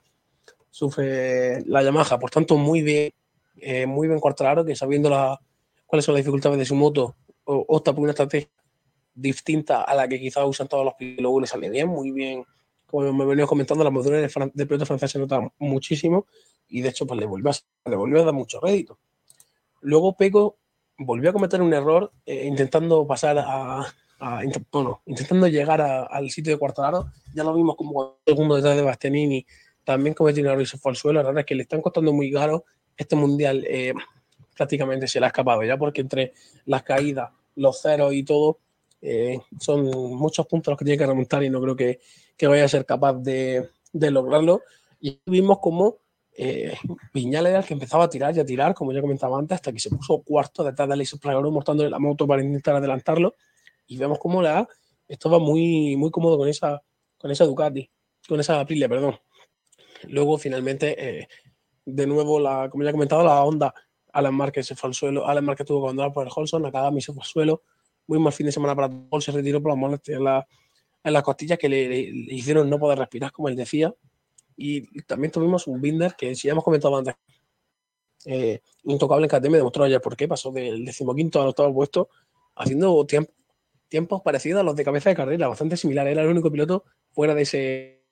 sufre 0.68 1.64
la 1.66 1.84
Yamaha. 1.84 2.18
Por 2.18 2.28
tanto, 2.28 2.56
muy 2.56 2.82
bien, 2.82 3.12
eh, 3.58 3.86
muy 3.86 4.08
bien 4.08 4.18
Cuartararo, 4.18 4.64
que 4.64 4.74
sabiendo 4.74 5.08
la, 5.08 5.38
cuáles 5.86 6.04
son 6.04 6.16
las 6.16 6.24
dificultades 6.24 6.58
de 6.58 6.64
su 6.64 6.74
moto, 6.74 7.14
opta 7.44 7.92
por 7.92 8.02
una 8.02 8.10
estrategia 8.10 8.50
distinta 9.14 9.82
a 9.82 9.94
la 9.94 10.08
que 10.08 10.18
quizás 10.18 10.44
usan 10.44 10.66
todos 10.66 10.84
los 10.84 10.94
pilotos, 10.94 11.42
le 11.42 11.46
sale 11.46 11.70
bien, 11.70 11.86
muy 11.86 12.10
bien. 12.10 12.44
Como 12.88 13.12
me 13.12 13.24
venía 13.26 13.46
comentando, 13.46 13.84
la 13.84 13.90
modular 13.90 14.20
de, 14.20 14.50
de 14.54 14.66
piloto 14.66 14.86
francés 14.86 15.10
se 15.10 15.18
nota 15.18 15.40
muchísimo 15.58 16.26
y 16.68 16.80
de 16.80 16.88
hecho 16.88 17.06
pues 17.06 17.20
le 17.20 17.26
volvió 17.26 17.50
a, 17.50 17.88
le 17.88 17.96
volvió 17.96 18.22
a 18.22 18.24
dar 18.24 18.34
mucho 18.34 18.60
rédito. 18.60 18.98
Luego 19.80 20.16
Peco 20.16 20.58
volvió 20.96 21.30
a 21.30 21.32
cometer 21.32 21.62
un 21.62 21.72
error 21.72 22.12
eh, 22.26 22.46
intentando 22.46 23.06
pasar 23.06 23.38
a, 23.38 23.80
a 24.20 24.42
bueno, 24.72 25.02
intentando 25.06 25.46
llegar 25.46 25.80
al 25.80 26.30
sitio 26.30 26.52
de 26.52 26.58
Cuartararo. 26.58 27.12
Ya 27.34 27.44
lo 27.44 27.54
vimos 27.54 27.76
como 27.76 28.18
segundo 28.26 28.56
detrás 28.56 28.76
de 28.76 28.82
Bastianini, 28.82 29.46
también 29.84 30.14
cometió 30.14 30.42
un 30.42 30.48
error 30.48 30.62
y 30.62 30.66
se 30.66 30.78
fue 30.78 30.90
al 30.90 30.96
suelo. 30.96 31.20
La 31.20 31.26
verdad 31.26 31.40
es 31.40 31.46
que 31.46 31.54
le 31.54 31.62
están 31.62 31.82
costando 31.82 32.12
muy 32.12 32.32
caro 32.32 32.64
este 32.96 33.16
mundial. 33.16 33.64
Eh, 33.68 33.92
prácticamente 34.56 35.06
se 35.06 35.20
le 35.20 35.26
ha 35.26 35.28
escapado 35.28 35.62
ya 35.62 35.76
porque 35.76 36.00
entre 36.00 36.32
las 36.64 36.82
caídas, 36.82 37.30
los 37.54 37.80
ceros 37.80 38.12
y 38.12 38.24
todo, 38.24 38.58
eh, 39.00 39.38
son 39.60 39.84
muchos 40.16 40.46
puntos 40.46 40.72
los 40.72 40.78
que 40.78 40.84
tiene 40.84 40.98
que 40.98 41.06
remontar 41.06 41.42
y 41.42 41.50
no 41.50 41.60
creo 41.60 41.76
que, 41.76 42.00
que 42.36 42.46
vaya 42.46 42.64
a 42.64 42.68
ser 42.68 42.84
capaz 42.84 43.14
de, 43.14 43.68
de 43.92 44.10
lograrlo. 44.10 44.62
Y 45.00 45.20
vimos 45.26 45.58
como 45.58 45.98
eh, 46.40 46.76
Viñales 47.12 47.50
era 47.50 47.58
el 47.60 47.64
que 47.64 47.74
empezaba 47.74 48.04
a 48.04 48.08
tirar 48.08 48.36
y 48.36 48.40
a 48.40 48.44
tirar, 48.44 48.74
como 48.74 48.92
ya 48.92 49.00
comentaba 49.00 49.38
antes, 49.38 49.56
hasta 49.56 49.72
que 49.72 49.80
se 49.80 49.90
puso 49.90 50.22
cuarto 50.22 50.62
detrás 50.62 50.88
de 50.88 50.94
Alex 50.94 51.18
Plagaro 51.20 51.50
mostrándole 51.50 51.90
la 51.90 51.98
moto 51.98 52.26
para 52.26 52.42
intentar 52.42 52.76
adelantarlo. 52.76 53.34
Y 53.86 53.96
vemos 53.96 54.18
cómo 54.18 54.42
la 54.42 54.68
estaba 55.06 55.38
muy, 55.38 55.96
muy 55.96 56.10
cómodo 56.10 56.38
con 56.38 56.48
esa, 56.48 56.82
con 57.16 57.30
esa 57.30 57.44
Ducati, 57.44 57.90
con 58.28 58.38
esa 58.38 58.60
Aprilia, 58.60 58.88
perdón. 58.88 59.18
Luego, 60.04 60.38
finalmente, 60.38 61.20
eh, 61.20 61.28
de 61.84 62.06
nuevo, 62.06 62.38
la, 62.38 62.68
como 62.70 62.84
ya 62.84 62.90
he 62.90 62.92
comentado, 62.92 63.24
la 63.24 63.42
Honda 63.42 63.74
Alan 64.12 64.34
Marquez 64.34 64.66
se 64.66 64.76
fue 64.76 64.88
al 64.88 64.94
suelo. 64.94 65.26
Alan 65.26 65.44
Marquez 65.44 65.66
tuvo 65.66 65.86
que 65.86 65.90
andar 65.90 66.12
por 66.12 66.24
el 66.24 66.32
Holson, 66.34 66.62
Nakagami 66.62 67.00
se 67.00 67.12
fue 67.12 67.22
al 67.22 67.28
suelo 67.28 67.62
muy 68.08 68.18
mal 68.18 68.32
fin 68.32 68.46
de 68.46 68.52
semana 68.52 68.74
para 68.74 68.88
Paul, 68.88 69.22
se 69.22 69.30
retiró 69.30 69.62
por 69.62 69.70
las 69.70 69.78
molestias 69.78 70.18
en, 70.18 71.12
las 71.12 71.22
costillas 71.22 71.58
que 71.58 71.68
le, 71.68 72.00
hicieron 72.00 72.68
no 72.68 72.78
poder 72.78 72.98
respirar, 72.98 73.30
como 73.30 73.48
él 73.48 73.54
decía. 73.54 73.94
Y 74.56 75.02
también 75.02 75.30
tuvimos 75.30 75.66
un 75.68 75.80
Binder 75.80 76.14
que, 76.16 76.34
si 76.34 76.48
ya 76.48 76.52
hemos 76.52 76.64
comentado 76.64 76.96
antes, 76.96 77.14
eh, 78.24 78.60
intocable 78.84 79.26
en 79.26 79.30
KTM, 79.30 79.52
demostró 79.52 79.84
ayer 79.84 80.00
por 80.00 80.16
qué 80.16 80.26
pasó 80.26 80.50
del 80.50 80.84
decimoquinto 80.84 81.40
al 81.40 81.48
octavo 81.48 81.72
puesto, 81.72 82.08
haciendo 82.56 83.06
tiempos 83.88 84.22
parecidos 84.22 84.60
a 84.60 84.64
los 84.64 84.74
de 84.74 84.84
cabeza 84.84 85.10
de 85.10 85.16
carrera, 85.16 85.46
bastante 85.46 85.76
similar. 85.76 86.08
Era 86.08 86.22
el 86.22 86.28
único 86.28 86.50
piloto 86.50 86.84
fuera 87.10 87.34
de 87.34 87.42
ese 87.42 88.04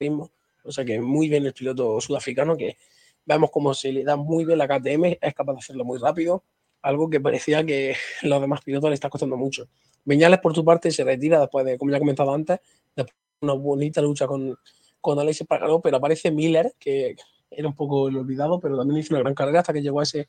ritmo. 0.00 0.32
O 0.64 0.72
sea 0.72 0.84
que 0.84 1.00
muy 1.00 1.28
bien 1.28 1.46
el 1.46 1.52
piloto 1.52 2.00
sudafricano 2.00 2.56
que 2.56 2.76
vemos 3.24 3.50
cómo 3.50 3.74
se 3.74 3.92
le 3.92 4.02
da 4.02 4.16
muy 4.16 4.44
bien 4.44 4.58
la 4.58 4.66
KTM, 4.66 5.18
es 5.20 5.34
capaz 5.34 5.52
de 5.52 5.58
hacerlo 5.58 5.84
muy 5.84 5.98
rápido, 5.98 6.42
algo 6.82 7.10
que 7.10 7.20
parecía 7.20 7.64
que 7.64 7.94
los 8.22 8.40
demás 8.40 8.62
pilotos 8.62 8.90
le 8.90 8.94
está 8.94 9.10
costando 9.10 9.36
mucho. 9.36 9.68
Viñales, 10.04 10.40
por 10.40 10.54
su 10.54 10.64
parte, 10.64 10.90
se 10.90 11.04
retira 11.04 11.40
después 11.40 11.66
de, 11.66 11.76
como 11.78 11.90
ya 11.90 11.96
he 11.96 12.00
comentado 12.00 12.32
antes, 12.32 12.60
después 12.94 13.16
de 13.40 13.46
una 13.46 13.54
bonita 13.54 14.00
lucha 14.00 14.26
con, 14.26 14.56
con 15.00 15.18
Alex 15.18 15.40
Espargaró, 15.40 15.80
pero 15.80 15.96
aparece 15.96 16.30
Miller, 16.30 16.74
que 16.78 17.16
era 17.50 17.68
un 17.68 17.74
poco 17.74 18.08
el 18.08 18.16
olvidado, 18.16 18.60
pero 18.60 18.76
también 18.76 19.00
hizo 19.00 19.14
una 19.14 19.22
gran 19.22 19.34
carrera 19.34 19.60
hasta 19.60 19.72
que 19.72 19.82
llegó 19.82 20.00
a 20.00 20.04
ese, 20.04 20.28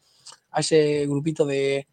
a 0.51 0.61
ese 0.61 1.05
grupito 1.07 1.45
de, 1.45 1.87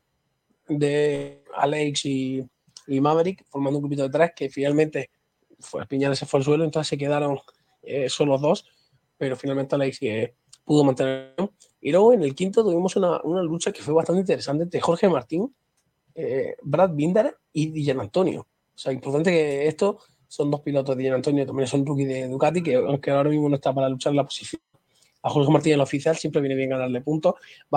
de 0.68 1.42
Alex 1.54 2.04
y, 2.06 2.44
Maverick, 2.86 3.44
formando 3.48 3.78
un 3.78 3.82
grupito 3.82 4.02
de 4.02 4.10
tres 4.10 4.32
que 4.36 4.50
finalmente 4.50 5.10
fue, 5.58 5.86
Piñales 5.86 6.18
se 6.18 6.26
fue 6.26 6.40
al 6.40 6.44
suelo, 6.44 6.64
entonces 6.64 6.88
se 6.88 6.98
quedaron 6.98 7.38
eh, 7.82 8.08
solo 8.08 8.38
dos, 8.38 8.66
pero 9.16 9.36
finalmente 9.36 9.74
Alex 9.74 9.98
eh, 10.02 10.34
pudo 10.64 10.84
mantener. 10.84 11.34
Y 11.80 11.92
luego 11.92 12.12
en 12.12 12.22
el 12.22 12.34
quinto 12.34 12.62
tuvimos 12.62 12.96
una, 12.96 13.20
una 13.22 13.42
lucha 13.42 13.72
que 13.72 13.82
fue 13.82 13.94
bastante 13.94 14.20
interesante 14.20 14.64
entre 14.64 14.80
Jorge 14.80 15.08
Martín, 15.08 15.54
eh, 16.14 16.56
Brad 16.62 16.90
Binder 16.90 17.36
y 17.52 17.70
Dijan 17.70 18.00
Antonio. 18.00 18.40
O 18.40 18.78
sea, 18.78 18.92
importante 18.92 19.30
que 19.30 19.66
esto 19.68 19.98
son 20.26 20.50
dos 20.50 20.60
pilotos. 20.60 20.96
Dijan 20.96 21.14
Antonio 21.14 21.46
también 21.46 21.68
son 21.68 21.84
rookie 21.84 22.06
de 22.06 22.28
Ducati, 22.28 22.62
que 22.62 22.76
aunque 22.76 23.10
ahora 23.10 23.30
mismo 23.30 23.48
no 23.48 23.56
está 23.56 23.72
para 23.72 23.88
luchar 23.88 24.12
en 24.12 24.16
la 24.16 24.24
posición. 24.24 24.60
A 25.22 25.30
Jorge 25.30 25.50
Martín 25.50 25.72
en 25.72 25.78
la 25.78 25.84
oficial 25.84 26.16
siempre 26.16 26.42
viene 26.42 26.54
bien 26.54 26.70
ganarle 26.70 27.00
puntos. 27.00 27.34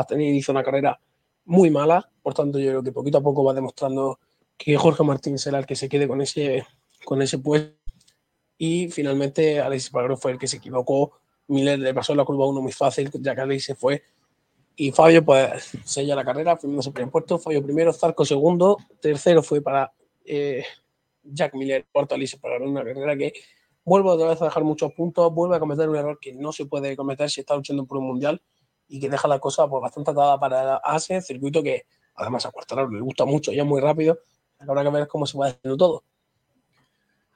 tener 0.08 0.34
hizo 0.34 0.52
una 0.52 0.64
carrera 0.64 1.00
muy 1.46 1.70
mala, 1.70 2.10
por 2.22 2.34
tanto 2.34 2.60
yo 2.60 2.70
creo 2.72 2.84
que 2.84 2.92
poquito 2.92 3.20
a 3.20 3.22
poco 3.22 3.44
va 3.44 3.54
demostrando 3.54 4.20
que 4.58 4.76
Jorge 4.76 5.04
Martín 5.04 5.38
será 5.38 5.60
el 5.60 5.66
que 5.66 5.76
se 5.76 5.88
quede 5.88 6.08
con 6.08 6.22
ese, 6.22 6.66
con 7.06 7.22
ese 7.22 7.40
puesto. 7.40 7.74
Y 8.58 8.90
finalmente 8.90 9.62
Alex 9.62 9.92
Pagro 9.92 10.18
fue 10.18 10.32
el 10.32 10.40
que 10.40 10.48
se 10.48 10.58
equivocó 10.58 11.14
Miller 11.48 11.80
le 11.80 11.94
pasó 11.94 12.14
la 12.16 12.26
curva 12.26 12.46
1 12.46 12.62
muy 12.62 12.72
fácil, 12.72 13.10
Alex 13.38 13.64
se 13.64 13.76
fue. 13.76 14.04
Y 14.76 14.92
Fabio, 14.92 15.26
pues, 15.26 15.72
sella 15.84 16.16
la 16.16 16.24
carrera, 16.24 16.56
primero 16.56 16.82
se 16.82 16.92
primer 16.92 17.12
puesto, 17.12 17.40
Fabio 17.40 17.64
primero, 17.64 17.92
Zarco 17.94 18.24
segundo, 18.24 18.78
tercero 19.02 19.42
fue 19.42 19.62
para 19.62 19.92
eh, 20.24 20.64
Jack 21.24 21.56
Miller, 21.56 21.88
cuarto 21.92 22.16
Alice 22.16 22.38
para 22.38 22.64
una 22.64 22.84
carrera 22.84 23.18
que 23.18 23.34
vuelve 23.84 24.10
otra 24.10 24.28
vez 24.28 24.42
a 24.42 24.46
dejar 24.46 24.64
muchos 24.64 24.94
puntos, 24.94 25.34
vuelve 25.34 25.56
a 25.56 25.60
cometer 25.60 25.90
un 25.90 25.96
error 25.96 26.20
que 26.22 26.34
no 26.34 26.52
se 26.52 26.66
puede 26.66 26.96
cometer 26.96 27.30
si 27.30 27.40
está 27.40 27.56
luchando 27.56 27.86
por 27.86 27.98
un 27.98 28.06
mundial 28.06 28.42
y 28.88 29.00
que 29.00 29.10
deja 29.10 29.28
la 29.28 29.40
cosa 29.40 29.68
pues, 29.68 29.82
bastante 29.82 30.12
atada 30.12 30.40
para 30.40 30.76
ASE, 30.78 31.22
circuito 31.22 31.64
que 31.64 31.86
además 32.16 32.46
a 32.46 32.52
Cuartararo 32.52 32.90
le 32.90 33.02
gusta 33.02 33.26
mucho, 33.26 33.52
ya 33.52 33.64
muy 33.64 33.82
rápido, 33.82 34.20
habrá 34.60 34.84
que 34.84 34.90
ver 34.90 35.08
cómo 35.08 35.26
se 35.26 35.38
va 35.38 35.48
haciendo 35.48 35.78
todo. 35.78 36.04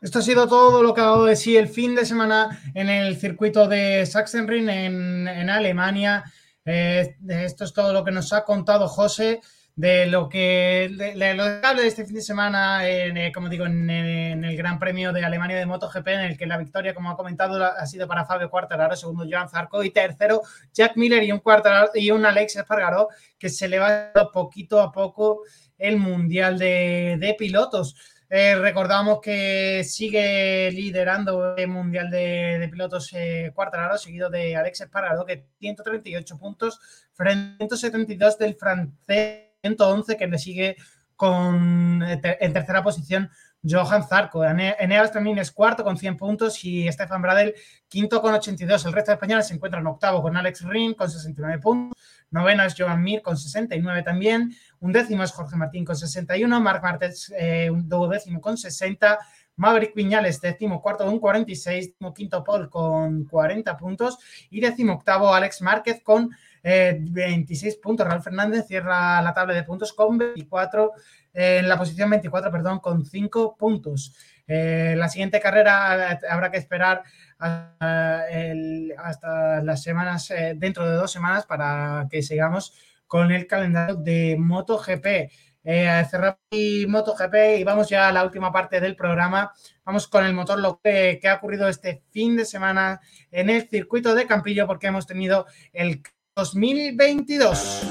Esto 0.01 0.17
ha 0.17 0.21
sido 0.23 0.47
todo 0.47 0.81
lo 0.81 0.95
que 0.95 1.01
ha 1.01 1.05
dado 1.05 1.25
de 1.25 1.35
sí 1.35 1.55
el 1.55 1.67
fin 1.67 1.93
de 1.93 2.05
semana 2.05 2.59
en 2.73 2.89
el 2.89 3.17
circuito 3.17 3.67
de 3.67 4.03
Sachsenring 4.05 4.67
en, 4.67 5.27
en 5.27 5.49
Alemania. 5.49 6.23
Eh, 6.65 7.17
esto 7.29 7.65
es 7.65 7.73
todo 7.73 7.93
lo 7.93 8.03
que 8.03 8.11
nos 8.11 8.33
ha 8.33 8.43
contado 8.43 8.87
José 8.87 9.41
de 9.75 10.05
lo 10.07 10.27
que 10.27 10.91
de, 10.97 11.33
lo 11.33 11.45
de 11.45 11.87
este 11.87 12.05
fin 12.05 12.15
de 12.15 12.21
semana, 12.21 12.87
en, 12.87 13.15
eh, 13.15 13.31
como 13.31 13.47
digo, 13.47 13.65
en, 13.65 13.89
el 13.89 14.57
Gran 14.57 14.79
Premio 14.79 15.13
de 15.13 15.23
Alemania 15.23 15.57
de 15.57 15.65
MotoGP, 15.65 16.07
en 16.07 16.19
el 16.21 16.37
que 16.37 16.45
la 16.45 16.57
victoria, 16.57 16.93
como 16.93 17.09
ha 17.09 17.15
comentado, 17.15 17.63
ha 17.63 17.85
sido 17.85 18.07
para 18.07 18.25
Fabio 18.25 18.49
Quartararo, 18.49 18.95
segundo 18.95 19.25
Joan 19.29 19.49
Zarco 19.49 19.83
y 19.83 19.91
tercero 19.91 20.41
Jack 20.73 20.97
Miller 20.97 21.23
y 21.23 21.31
un 21.31 21.39
Quartararo 21.39 21.91
y 21.93 22.11
un 22.11 22.25
Alex 22.25 22.57
Espargaró 22.57 23.09
que 23.37 23.49
se 23.49 23.67
le 23.67 23.79
va 23.79 24.11
poquito 24.33 24.81
a 24.81 24.91
poco 24.91 25.43
el 25.77 25.97
mundial 25.97 26.59
de, 26.59 27.35
pilotos. 27.39 27.95
Eh, 28.33 28.55
recordamos 28.55 29.19
que 29.19 29.83
sigue 29.83 30.71
liderando 30.71 31.53
el 31.57 31.67
Mundial 31.67 32.09
de, 32.09 32.65
Pilotos 32.71 33.11
eh, 33.11 33.51
Quartararo, 33.53 33.97
seguido 33.97 34.29
de 34.29 34.55
Alex 34.55 34.79
Espargaró, 34.79 35.25
que 35.25 35.47
138 35.59 36.37
puntos 36.37 36.79
frente 37.11 37.65
a 37.65 37.67
172 37.67 38.37
del 38.37 38.55
francés 38.55 39.49
111 39.61 40.15
que 40.15 40.27
le 40.27 40.37
sigue 40.37 40.77
con, 41.17 42.01
en 42.03 42.53
tercera 42.53 42.81
posición 42.81 43.29
Johan 43.63 44.07
Zarco. 44.07 44.45
Eneas 44.45 45.11
también 45.11 45.37
es 45.37 45.51
cuarto 45.51 45.83
con 45.83 45.97
100 45.97 46.15
puntos 46.15 46.63
y 46.63 46.89
Stefan 46.89 47.21
Bradel 47.21 47.53
quinto 47.89 48.21
con 48.21 48.33
82. 48.33 48.85
El 48.85 48.93
resto 48.93 49.11
de 49.11 49.15
españoles 49.15 49.47
se 49.47 49.55
encuentran 49.55 49.81
en 49.81 49.87
octavo 49.87 50.21
con 50.21 50.37
Alex 50.37 50.61
Rin 50.63 50.93
con 50.93 51.11
69 51.11 51.59
puntos. 51.59 52.01
Noveno 52.31 52.63
es 52.63 52.75
Joan 52.77 53.03
Mir 53.03 53.21
con 53.21 53.37
69 53.37 54.03
también. 54.03 54.55
Un 54.79 54.91
décimo 54.91 55.23
es 55.23 55.31
Jorge 55.31 55.57
Martín 55.57 55.85
con 55.85 55.95
61. 55.95 56.61
Marc 56.61 56.81
Martens 56.81 57.31
eh, 57.37 57.69
un 57.69 57.87
duodécimo 57.87 58.39
con 58.41 58.57
60. 58.57 59.19
Maverick 59.57 59.93
Viñales, 59.93 60.39
décimo 60.39 60.81
cuarto 60.81 61.05
con 61.05 61.19
46. 61.19 61.95
quinto 62.15 62.43
Paul 62.43 62.69
con 62.69 63.25
40 63.25 63.77
puntos. 63.77 64.17
Y 64.49 64.61
décimo 64.61 64.93
octavo 64.93 65.33
Alex 65.33 65.61
Márquez 65.61 66.01
con 66.01 66.31
26 66.63 67.73
eh, 67.73 67.79
puntos. 67.81 68.07
Raúl 68.07 68.21
Fernández 68.21 68.65
cierra 68.67 69.21
la 69.21 69.33
tabla 69.33 69.53
de 69.53 69.63
puntos 69.63 69.93
con 69.93 70.17
24, 70.17 70.91
eh, 71.33 71.57
en 71.59 71.67
la 71.69 71.77
posición 71.77 72.09
24, 72.09 72.51
perdón, 72.51 72.79
con 72.79 73.05
5 73.05 73.57
puntos. 73.57 74.15
Eh, 74.53 74.95
la 74.97 75.07
siguiente 75.07 75.39
carrera 75.39 76.19
habrá 76.29 76.51
que 76.51 76.57
esperar 76.57 77.03
hasta 77.39 79.61
las 79.63 79.81
semanas, 79.81 80.33
dentro 80.55 80.89
de 80.89 80.95
dos 80.95 81.09
semanas, 81.09 81.45
para 81.45 82.05
que 82.11 82.21
sigamos 82.21 82.73
con 83.07 83.31
el 83.31 83.47
calendario 83.47 83.95
de 83.95 84.35
MotoGP. 84.37 85.31
Eh, 85.63 86.05
cerramos 86.09 86.39
MotoGP 86.87 87.59
y 87.59 87.63
vamos 87.63 87.87
ya 87.87 88.09
a 88.09 88.11
la 88.11 88.25
última 88.25 88.51
parte 88.51 88.81
del 88.81 88.97
programa. 88.97 89.53
Vamos 89.85 90.09
con 90.09 90.25
el 90.25 90.33
motor 90.33 90.59
lo 90.59 90.81
que, 90.83 91.21
ha 91.23 91.35
ocurrido 91.35 91.69
este 91.69 92.03
fin 92.11 92.35
de 92.35 92.43
semana 92.43 92.99
en 93.31 93.49
el 93.49 93.69
circuito 93.69 94.13
de 94.15 94.27
Campillo 94.27 94.67
porque 94.67 94.87
hemos 94.87 95.07
tenido 95.07 95.45
el 95.71 96.03
2022. 96.35 97.83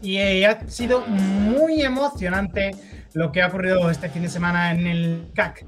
Y 0.00 0.16
eh, 0.16 0.46
ha 0.46 0.66
sido 0.68 1.02
muy 1.06 1.82
emocionante 1.82 2.70
lo 3.14 3.32
que 3.32 3.42
ha 3.42 3.48
ocurrido 3.48 3.90
este 3.90 4.08
fin 4.08 4.22
de 4.22 4.28
semana 4.28 4.72
en 4.72 4.86
el 4.86 5.26
CAC. 5.34 5.64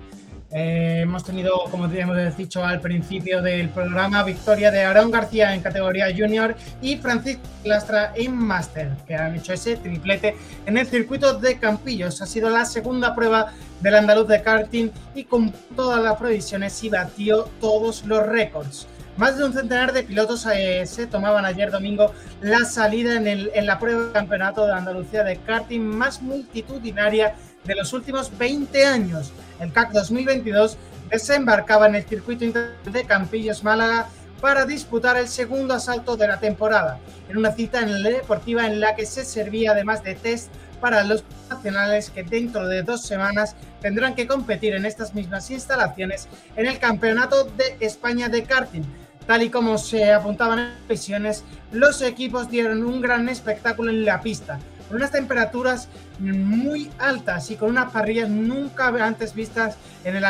Eh, 0.54 1.00
hemos 1.02 1.24
tenido, 1.24 1.64
como 1.70 1.86
hemos 1.86 2.36
dicho 2.36 2.62
al 2.62 2.78
principio 2.80 3.40
del 3.40 3.70
programa, 3.70 4.22
victoria 4.22 4.70
de 4.70 4.82
Aaron 4.82 5.10
García 5.10 5.54
en 5.54 5.62
categoría 5.62 6.14
junior 6.14 6.54
y 6.82 6.96
Francisco 6.98 7.42
Lastra 7.64 8.12
en 8.14 8.36
Master, 8.36 8.90
que 9.06 9.14
han 9.14 9.34
hecho 9.34 9.54
ese 9.54 9.76
triplete 9.76 10.36
en 10.66 10.76
el 10.76 10.86
circuito 10.86 11.38
de 11.38 11.58
Campillos. 11.58 12.20
Ha 12.20 12.26
sido 12.26 12.50
la 12.50 12.66
segunda 12.66 13.14
prueba 13.14 13.54
del 13.80 13.94
andaluz 13.94 14.28
de 14.28 14.42
karting 14.42 14.90
y 15.14 15.24
con 15.24 15.52
todas 15.74 16.02
las 16.02 16.16
previsiones 16.18 16.84
y 16.84 16.90
batió 16.90 17.44
todos 17.58 18.04
los 18.04 18.26
récords. 18.26 18.86
Más 19.16 19.36
de 19.36 19.44
un 19.44 19.52
centenar 19.52 19.92
de 19.92 20.04
pilotos 20.04 20.46
eh, 20.46 20.86
se 20.86 21.06
tomaban 21.06 21.44
ayer 21.44 21.70
domingo 21.70 22.14
la 22.40 22.64
salida 22.64 23.16
en, 23.16 23.66
la 23.66 23.78
prueba 23.78 24.06
de 24.06 24.12
campeonato 24.12 24.66
de 24.66 24.72
Andalucía 24.72 25.22
de 25.22 25.36
karting 25.36 25.80
más 25.80 26.22
multitudinaria 26.22 27.34
de 27.64 27.74
los 27.74 27.92
últimos 27.92 28.36
20 28.38 28.86
años. 28.86 29.30
El 29.60 29.70
CAC 29.70 29.92
2022 29.92 30.78
desembarcaba 31.10 31.88
en 31.88 31.96
el 31.96 32.04
circuito 32.04 32.46
de 32.46 33.04
Campillos 33.04 33.62
Málaga 33.62 34.08
para 34.40 34.64
disputar 34.64 35.18
el 35.18 35.28
segundo 35.28 35.74
asalto 35.74 36.16
de 36.16 36.26
la 36.26 36.40
temporada, 36.40 36.98
en 37.28 37.36
una 37.36 37.52
cita 37.52 37.80
en 37.80 38.02
la 38.02 38.08
deportiva 38.08 38.66
en 38.66 38.80
la 38.80 38.96
que 38.96 39.04
se 39.04 39.24
servía 39.24 39.72
además 39.72 40.02
de 40.02 40.14
test 40.14 40.50
para 40.82 41.04
los 41.04 41.22
nacionales 41.48 42.10
que 42.10 42.24
dentro 42.24 42.66
de 42.66 42.82
dos 42.82 43.02
semanas 43.02 43.54
tendrán 43.80 44.16
que 44.16 44.26
competir 44.26 44.74
en 44.74 44.84
estas 44.84 45.14
mismas 45.14 45.48
instalaciones 45.52 46.28
en 46.56 46.66
el 46.66 46.80
Campeonato 46.80 47.44
de 47.44 47.76
España 47.80 48.28
de 48.28 48.42
Karting, 48.42 48.82
Tal 49.26 49.44
y 49.44 49.50
como 49.50 49.78
se 49.78 50.12
apuntaban 50.12 50.58
en 50.58 50.64
las 50.70 50.88
visiones, 50.88 51.44
los 51.70 52.02
equipos 52.02 52.50
dieron 52.50 52.82
un 52.82 53.00
gran 53.00 53.28
espectáculo 53.28 53.90
en 53.90 54.04
la 54.04 54.20
pista, 54.20 54.58
con 54.88 54.96
unas 54.96 55.12
temperaturas 55.12 55.88
muy 56.18 56.90
altas 56.98 57.48
y 57.52 57.56
con 57.56 57.70
unas 57.70 57.92
parrillas 57.92 58.28
nunca 58.28 58.88
antes 58.88 59.32
vistas 59.32 59.76
en 60.02 60.16
el 60.16 60.24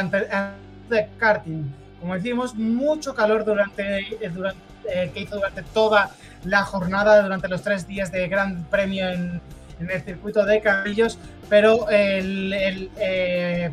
de 0.90 1.08
karting. 1.16 1.64
Como 1.98 2.14
decimos, 2.14 2.54
mucho 2.54 3.14
calor 3.14 3.46
durante, 3.46 4.00
eh, 4.00 4.28
durante 4.28 4.60
eh, 4.92 5.10
que 5.14 5.20
hizo 5.20 5.36
durante 5.36 5.62
toda 5.62 6.10
la 6.44 6.64
jornada, 6.64 7.22
durante 7.22 7.48
los 7.48 7.62
tres 7.62 7.86
días 7.86 8.10
de 8.10 8.28
Gran 8.28 8.64
Premio 8.64 9.08
en, 9.08 9.40
el 9.80 10.02
circuito 10.02 10.44
de 10.44 10.60
Carrillos, 10.60 11.18
pero 11.48 11.86
eh, 11.90 13.70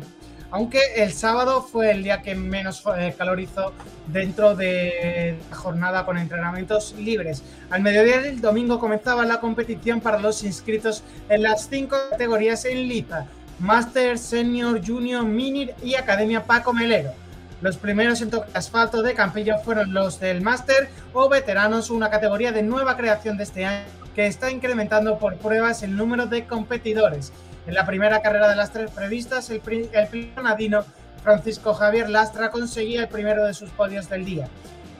aunque 0.50 0.80
el 0.96 1.12
sábado 1.12 1.62
fue 1.62 1.92
el 1.92 2.02
día 2.02 2.22
que 2.22 2.34
menos 2.34 2.82
eh, 2.98 3.14
calor 3.16 3.40
hizo 3.40 3.72
dentro 4.08 4.56
de 4.56 5.38
la 5.48 5.56
jornada 5.56 6.04
con 6.04 6.18
entrenamientos 6.18 6.94
libres. 6.98 7.42
Al 7.70 7.82
mediodía 7.82 8.20
del 8.20 8.40
domingo 8.40 8.78
comenzaba 8.80 9.24
la 9.24 9.40
competición 9.40 10.00
para 10.00 10.18
los 10.18 10.42
inscritos 10.42 11.04
en 11.28 11.42
las 11.42 11.68
cinco 11.68 11.96
categorías 12.10 12.64
en 12.64 12.88
Liza, 12.88 13.26
Master, 13.60 14.18
Senior, 14.18 14.80
Junior, 14.84 15.24
Mini 15.24 15.70
y 15.82 15.94
Academia 15.94 16.44
Paco 16.44 16.72
Melero. 16.72 17.12
Los 17.60 17.76
primeros 17.76 18.20
en 18.22 18.30
toque 18.30 18.50
asfalto 18.54 19.02
de 19.02 19.14
Campillo 19.14 19.58
fueron 19.62 19.92
los 19.92 20.18
del 20.18 20.40
Master 20.40 20.88
o 21.12 21.28
Veteranos, 21.28 21.90
una 21.90 22.08
categoría 22.08 22.52
de 22.52 22.62
nueva 22.62 22.96
creación 22.96 23.36
de 23.36 23.44
este 23.44 23.66
año 23.66 23.99
que 24.14 24.26
está 24.26 24.50
incrementando 24.50 25.18
por 25.18 25.36
pruebas 25.36 25.82
el 25.82 25.96
número 25.96 26.26
de 26.26 26.46
competidores. 26.46 27.32
En 27.66 27.74
la 27.74 27.86
primera 27.86 28.22
carrera 28.22 28.48
de 28.48 28.56
las 28.56 28.72
tres 28.72 28.90
previstas, 28.90 29.50
el, 29.50 29.60
el 29.92 30.34
nadino 30.42 30.84
Francisco 31.22 31.74
Javier 31.74 32.08
Lastra 32.08 32.50
conseguía 32.50 33.02
el 33.02 33.08
primero 33.08 33.44
de 33.44 33.54
sus 33.54 33.70
podios 33.70 34.08
del 34.08 34.24
día. 34.24 34.48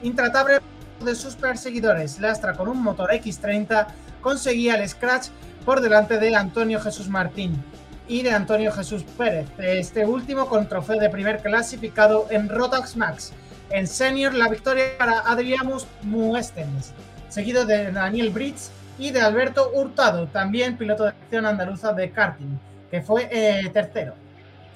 Intratable 0.03 0.59
de 1.03 1.15
sus 1.15 1.35
perseguidores, 1.35 2.19
Lastra 2.19 2.53
con 2.53 2.67
un 2.67 2.81
motor 2.81 3.11
X30 3.11 3.87
conseguía 4.21 4.75
el 4.75 4.87
scratch 4.87 5.29
por 5.65 5.81
delante 5.81 6.19
de 6.19 6.35
Antonio 6.35 6.79
Jesús 6.79 7.09
Martín 7.09 7.63
y 8.07 8.23
de 8.23 8.31
Antonio 8.31 8.71
Jesús 8.71 9.03
Pérez, 9.17 9.47
este 9.57 10.05
último 10.05 10.47
con 10.47 10.67
trofeo 10.67 10.99
de 10.99 11.09
primer 11.09 11.41
clasificado 11.41 12.27
en 12.29 12.49
Rotax 12.49 12.95
Max. 12.97 13.33
En 13.69 13.87
senior, 13.87 14.33
la 14.33 14.49
victoria 14.49 14.97
para 14.97 15.19
Adriamus 15.19 15.87
Muestenes, 16.03 16.93
seguido 17.29 17.65
de 17.65 17.91
Daniel 17.91 18.29
Brits 18.29 18.71
y 19.01 19.09
de 19.09 19.19
Alberto 19.19 19.71
Hurtado, 19.73 20.27
también 20.27 20.77
piloto 20.77 21.05
de 21.05 21.09
acción 21.09 21.47
andaluza 21.47 21.91
de 21.91 22.11
karting, 22.11 22.59
que 22.91 23.01
fue 23.01 23.27
eh, 23.31 23.67
tercero. 23.73 24.13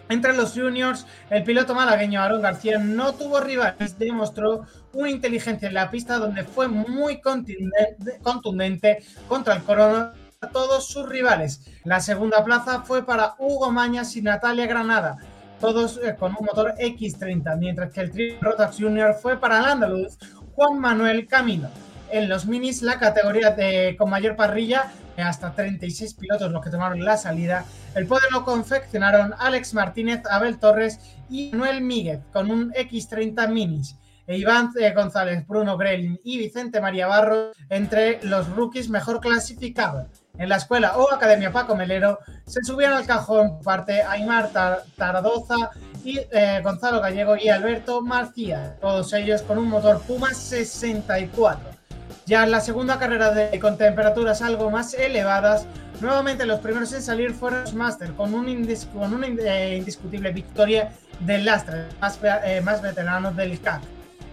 Entre 0.09 0.35
los 0.35 0.53
juniors, 0.53 1.05
el 1.29 1.43
piloto 1.43 1.75
malagueño 1.75 2.19
Aaron 2.19 2.41
García 2.41 2.79
no 2.79 3.13
tuvo 3.13 3.39
rivales, 3.39 3.99
demostró 3.99 4.65
una 4.93 5.11
inteligencia 5.11 5.67
en 5.67 5.75
la 5.75 5.91
pista 5.91 6.17
donde 6.17 6.43
fue 6.43 6.67
muy 6.67 7.21
contundente 7.21 9.03
contra 9.27 9.53
el 9.53 9.61
corona 9.61 10.13
todos 10.51 10.87
sus 10.87 11.07
rivales. 11.07 11.61
La 11.83 11.99
segunda 11.99 12.43
plaza 12.43 12.81
fue 12.81 13.05
para 13.05 13.35
Hugo 13.37 13.71
Mañas 13.71 14.15
y 14.15 14.23
Natalia 14.23 14.65
Granada, 14.65 15.17
todos 15.59 15.99
eh, 16.03 16.15
con 16.17 16.31
un 16.31 16.45
motor 16.47 16.73
X30, 16.79 17.57
mientras 17.59 17.93
que 17.93 18.01
el 18.01 18.11
trio 18.11 18.37
Rotax 18.41 18.77
Junior 18.77 19.13
fue 19.13 19.37
para 19.37 19.59
el 19.59 19.65
andaluz 19.65 20.17
Juan 20.55 20.79
Manuel 20.79 21.27
Camino 21.27 21.69
en 22.11 22.29
los 22.29 22.45
minis 22.45 22.81
la 22.81 22.99
categoría 22.99 23.51
de, 23.51 23.95
con 23.97 24.09
mayor 24.09 24.35
parrilla, 24.35 24.91
hasta 25.17 25.53
36 25.53 26.13
pilotos 26.15 26.51
los 26.51 26.63
que 26.63 26.69
tomaron 26.69 27.03
la 27.03 27.17
salida. 27.17 27.65
El 27.93 28.07
podio 28.07 28.29
lo 28.31 28.43
confeccionaron 28.43 29.33
Alex 29.37 29.73
Martínez, 29.73 30.21
Abel 30.29 30.59
Torres 30.59 30.99
y 31.29 31.51
Manuel 31.51 31.81
Míguez 31.81 32.19
con 32.33 32.51
un 32.51 32.71
X30 32.73 33.49
minis. 33.49 33.95
E 34.27 34.37
Iván 34.37 34.71
eh, 34.79 34.91
González, 34.91 35.45
Bruno 35.47 35.77
Grelin 35.77 36.19
y 36.23 36.39
Vicente 36.39 36.81
María 36.81 37.05
Barro 37.05 37.51
entre 37.69 38.19
los 38.23 38.49
rookies 38.49 38.89
mejor 38.89 39.19
clasificados. 39.19 40.07
En 40.37 40.49
la 40.49 40.55
escuela 40.55 40.97
o 40.97 41.13
Academia 41.13 41.51
Paco 41.51 41.75
Melero 41.75 42.19
se 42.45 42.63
subían 42.63 42.93
al 42.93 43.05
cajón 43.05 43.61
parte 43.61 44.01
Aymar 44.01 44.49
Taradoza 44.97 45.69
y 46.03 46.19
eh, 46.31 46.59
Gonzalo 46.63 47.01
Gallego 47.01 47.37
y 47.37 47.49
Alberto 47.49 48.01
Marcía, 48.01 48.77
todos 48.81 49.13
ellos 49.13 49.43
con 49.43 49.59
un 49.59 49.69
motor 49.69 50.01
Puma 50.01 50.33
64. 50.33 51.84
Ya 52.25 52.43
en 52.43 52.49
la 52.49 52.59
segunda 52.59 52.97
carrera 52.97 53.31
de, 53.31 53.59
con 53.59 53.77
temperaturas 53.77 54.41
algo 54.41 54.71
más 54.71 54.95
elevadas, 54.95 55.67
nuevamente 56.01 56.47
los 56.47 56.59
primeros 56.59 56.91
en 56.93 57.03
salir 57.03 57.33
fueron 57.33 57.61
los 57.61 57.75
Master, 57.75 58.13
con, 58.13 58.33
un 58.33 58.67
con 58.91 59.13
una 59.13 59.27
eh, 59.27 59.77
indiscutible 59.77 60.31
victoria 60.31 60.91
del 61.19 61.45
Lastre, 61.45 61.85
más, 62.01 62.19
eh, 62.23 62.61
más 62.61 62.81
veterano 62.81 63.31
del 63.31 63.61
CAC. 63.61 63.81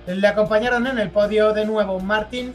Le 0.07 0.27
acompañaron 0.27 0.87
en 0.87 0.99
el 0.99 1.11
podio 1.11 1.53
de 1.53 1.67
nuevo 1.67 2.01
Martín, 2.01 2.55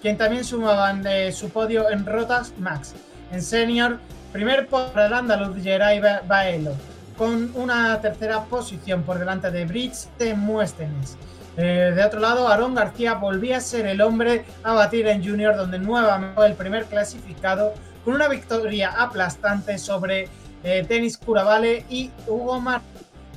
quien 0.00 0.16
también 0.16 0.44
sumaban 0.44 1.02
de 1.02 1.30
su 1.32 1.50
podio 1.50 1.90
en 1.90 2.06
Rotas 2.06 2.54
Max. 2.58 2.94
En 3.32 3.42
senior, 3.42 3.98
primer 4.32 4.66
para 4.66 5.06
el 5.06 5.12
andaluz 5.12 5.62
Geray 5.62 6.00
Baelo, 6.26 6.72
con 7.18 7.52
una 7.54 8.00
tercera 8.00 8.42
posición 8.44 9.02
por 9.02 9.18
delante 9.18 9.50
de 9.50 9.66
Brits 9.66 10.08
de 10.18 10.34
Muéstenes. 10.34 11.18
Eh, 11.56 11.92
de 11.94 12.04
otro 12.04 12.20
lado, 12.20 12.48
Aaron 12.48 12.74
García 12.74 13.14
volvía 13.14 13.58
a 13.58 13.60
ser 13.60 13.86
el 13.86 14.00
hombre 14.00 14.44
a 14.62 14.72
batir 14.72 15.06
en 15.06 15.24
Junior, 15.24 15.56
donde 15.56 15.78
nuevamente 15.78 16.34
fue 16.34 16.46
el 16.46 16.54
primer 16.54 16.86
clasificado 16.86 17.74
con 18.04 18.14
una 18.14 18.28
victoria 18.28 18.90
aplastante 18.90 19.78
sobre 19.78 20.28
eh, 20.62 20.84
Denis 20.88 21.16
Curavale 21.16 21.84
y 21.88 22.10
Hugo 22.26 22.60
Mar. 22.60 22.80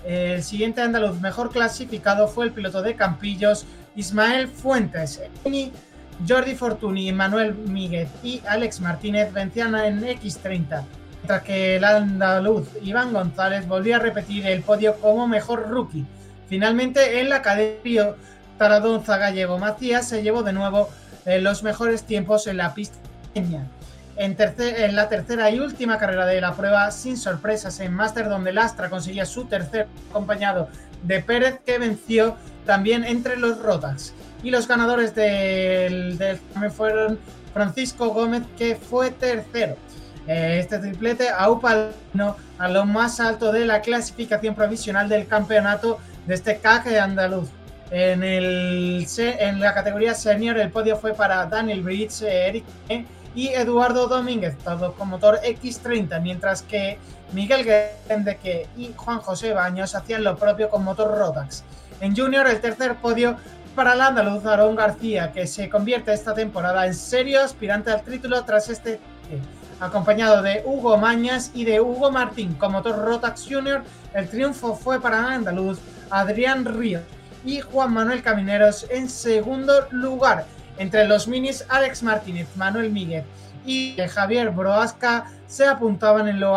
el 0.05 0.41
siguiente 0.41 0.81
andaluz 0.81 1.19
mejor 1.19 1.51
clasificado 1.51 2.27
fue 2.27 2.45
el 2.45 2.51
piloto 2.51 2.81
de 2.81 2.95
Campillos, 2.95 3.65
Ismael 3.95 4.47
Fuentes. 4.47 5.21
Jordi 6.27 6.55
Fortuny, 6.55 7.11
Manuel 7.11 7.53
Míguez 7.53 8.09
y 8.23 8.41
Alex 8.47 8.81
Martínez 8.81 9.31
vencían 9.31 9.75
en 9.75 10.01
X30, 10.01 10.83
mientras 11.17 11.43
que 11.43 11.75
el 11.75 11.83
andaluz 11.83 12.69
Iván 12.81 13.13
González 13.13 13.67
volvió 13.67 13.97
a 13.97 13.99
repetir 13.99 14.47
el 14.47 14.63
podio 14.63 14.95
como 14.95 15.27
mejor 15.27 15.69
rookie. 15.69 16.05
Finalmente, 16.47 17.19
en 17.19 17.29
la 17.29 17.37
academia 17.37 18.15
Taradonza 18.57 19.17
Gallego 19.17 19.59
Macías 19.59 20.07
se 20.07 20.23
llevó 20.23 20.43
de 20.43 20.53
nuevo 20.53 20.89
eh, 21.25 21.39
los 21.39 21.63
mejores 21.63 22.03
tiempos 22.03 22.47
en 22.47 22.57
la 22.57 22.73
pista. 22.73 22.97
En, 23.35 23.67
en, 24.17 24.95
la 24.95 25.09
tercera 25.09 25.51
y 25.51 25.59
última 25.59 25.99
carrera 25.99 26.25
de 26.25 26.41
la 26.41 26.55
prueba, 26.55 26.89
sin 26.89 27.17
sorpresas 27.17 27.79
en 27.79 27.93
Master, 27.93 28.29
donde 28.29 28.51
Lastra 28.51 28.89
conseguía 28.89 29.25
su 29.25 29.45
tercer 29.45 29.87
acompañado 30.09 30.69
de 31.03 31.21
Pérez, 31.21 31.59
que 31.65 31.77
venció 31.77 32.35
también 32.65 33.03
entre 33.03 33.37
los 33.37 33.59
Rotas. 33.59 34.13
Y 34.41 34.49
los 34.49 34.67
ganadores 34.67 35.13
del, 35.13 36.17
del 36.17 36.39
fueron 36.71 37.19
Francisco 37.53 38.09
Gómez, 38.09 38.43
que 38.57 38.75
fue 38.75 39.11
tercero. 39.11 39.75
Eh, 40.27 40.59
este 40.59 40.79
triplete 40.79 41.29
aupa 41.29 41.89
a 42.57 42.67
lo 42.67 42.85
más 42.85 43.19
alto 43.19 43.51
de 43.51 43.65
la 43.65 43.81
clasificación 43.81 44.55
provisional 44.55 45.07
del 45.07 45.25
campeonato 45.27 45.99
de 46.27 46.35
este 46.35 46.57
caje 46.57 46.99
andaluz. 46.99 47.49
En, 47.89 48.21
el, 48.21 49.07
en 49.17 49.59
la 49.61 49.73
categoría 49.73 50.13
senior 50.13 50.57
el 50.57 50.69
podio 50.69 50.97
fue 50.97 51.13
para 51.13 51.45
Daniel 51.45 51.81
Bridge, 51.81 52.21
Eric 52.21 52.65
y 53.33 53.47
Eduardo 53.47 54.07
Domínguez, 54.07 54.57
todos 54.57 54.93
con 54.95 55.07
motor 55.07 55.39
X30, 55.41 56.21
mientras 56.21 56.63
que 56.63 56.99
Miguel 57.31 57.65
Gendeque 58.07 58.67
y 58.75 58.91
Juan 58.93 59.19
José 59.19 59.53
Baños 59.53 59.95
hacían 59.95 60.25
lo 60.25 60.35
propio 60.35 60.69
con 60.69 60.83
motor 60.83 61.17
Rotax. 61.17 61.63
En 62.01 62.15
junior 62.15 62.45
el 62.47 62.59
tercer 62.59 62.95
podio 62.95 63.37
para 63.73 63.93
el 63.93 64.01
andaluz 64.01 64.45
Aarón 64.45 64.75
García, 64.75 65.31
que 65.31 65.47
se 65.47 65.69
convierte 65.69 66.11
esta 66.11 66.33
temporada 66.33 66.85
en 66.87 66.93
serio 66.93 67.41
aspirante 67.41 67.89
al 67.89 68.01
título 68.01 68.43
tras 68.43 68.69
este 68.69 68.99
acompañado 69.79 70.41
de 70.41 70.63
Hugo 70.65 70.97
Mañas 70.97 71.51
y 71.53 71.63
de 71.63 71.79
Hugo 71.79 72.11
Martín 72.11 72.53
con 72.55 72.73
motor 72.73 72.97
Rotax 72.97 73.45
Junior. 73.47 73.83
El 74.13 74.27
triunfo 74.27 74.75
fue 74.75 74.99
para 74.99 75.31
andaluz 75.31 75.79
Adrián 76.09 76.65
Ríos 76.65 77.03
y 77.45 77.61
Juan 77.61 77.93
Manuel 77.93 78.21
Camineros 78.21 78.85
en 78.89 79.09
segundo 79.09 79.87
lugar. 79.91 80.45
Entre 80.77 81.07
los 81.07 81.27
minis, 81.27 81.65
Alex 81.69 82.03
Martínez, 82.03 82.47
Manuel 82.55 82.91
Miguel 82.91 83.23
y 83.65 83.95
Javier 84.09 84.51
Broasca 84.51 85.31
se 85.47 85.65
apuntaban 85.65 86.27
en 86.27 86.39
lo, 86.39 86.53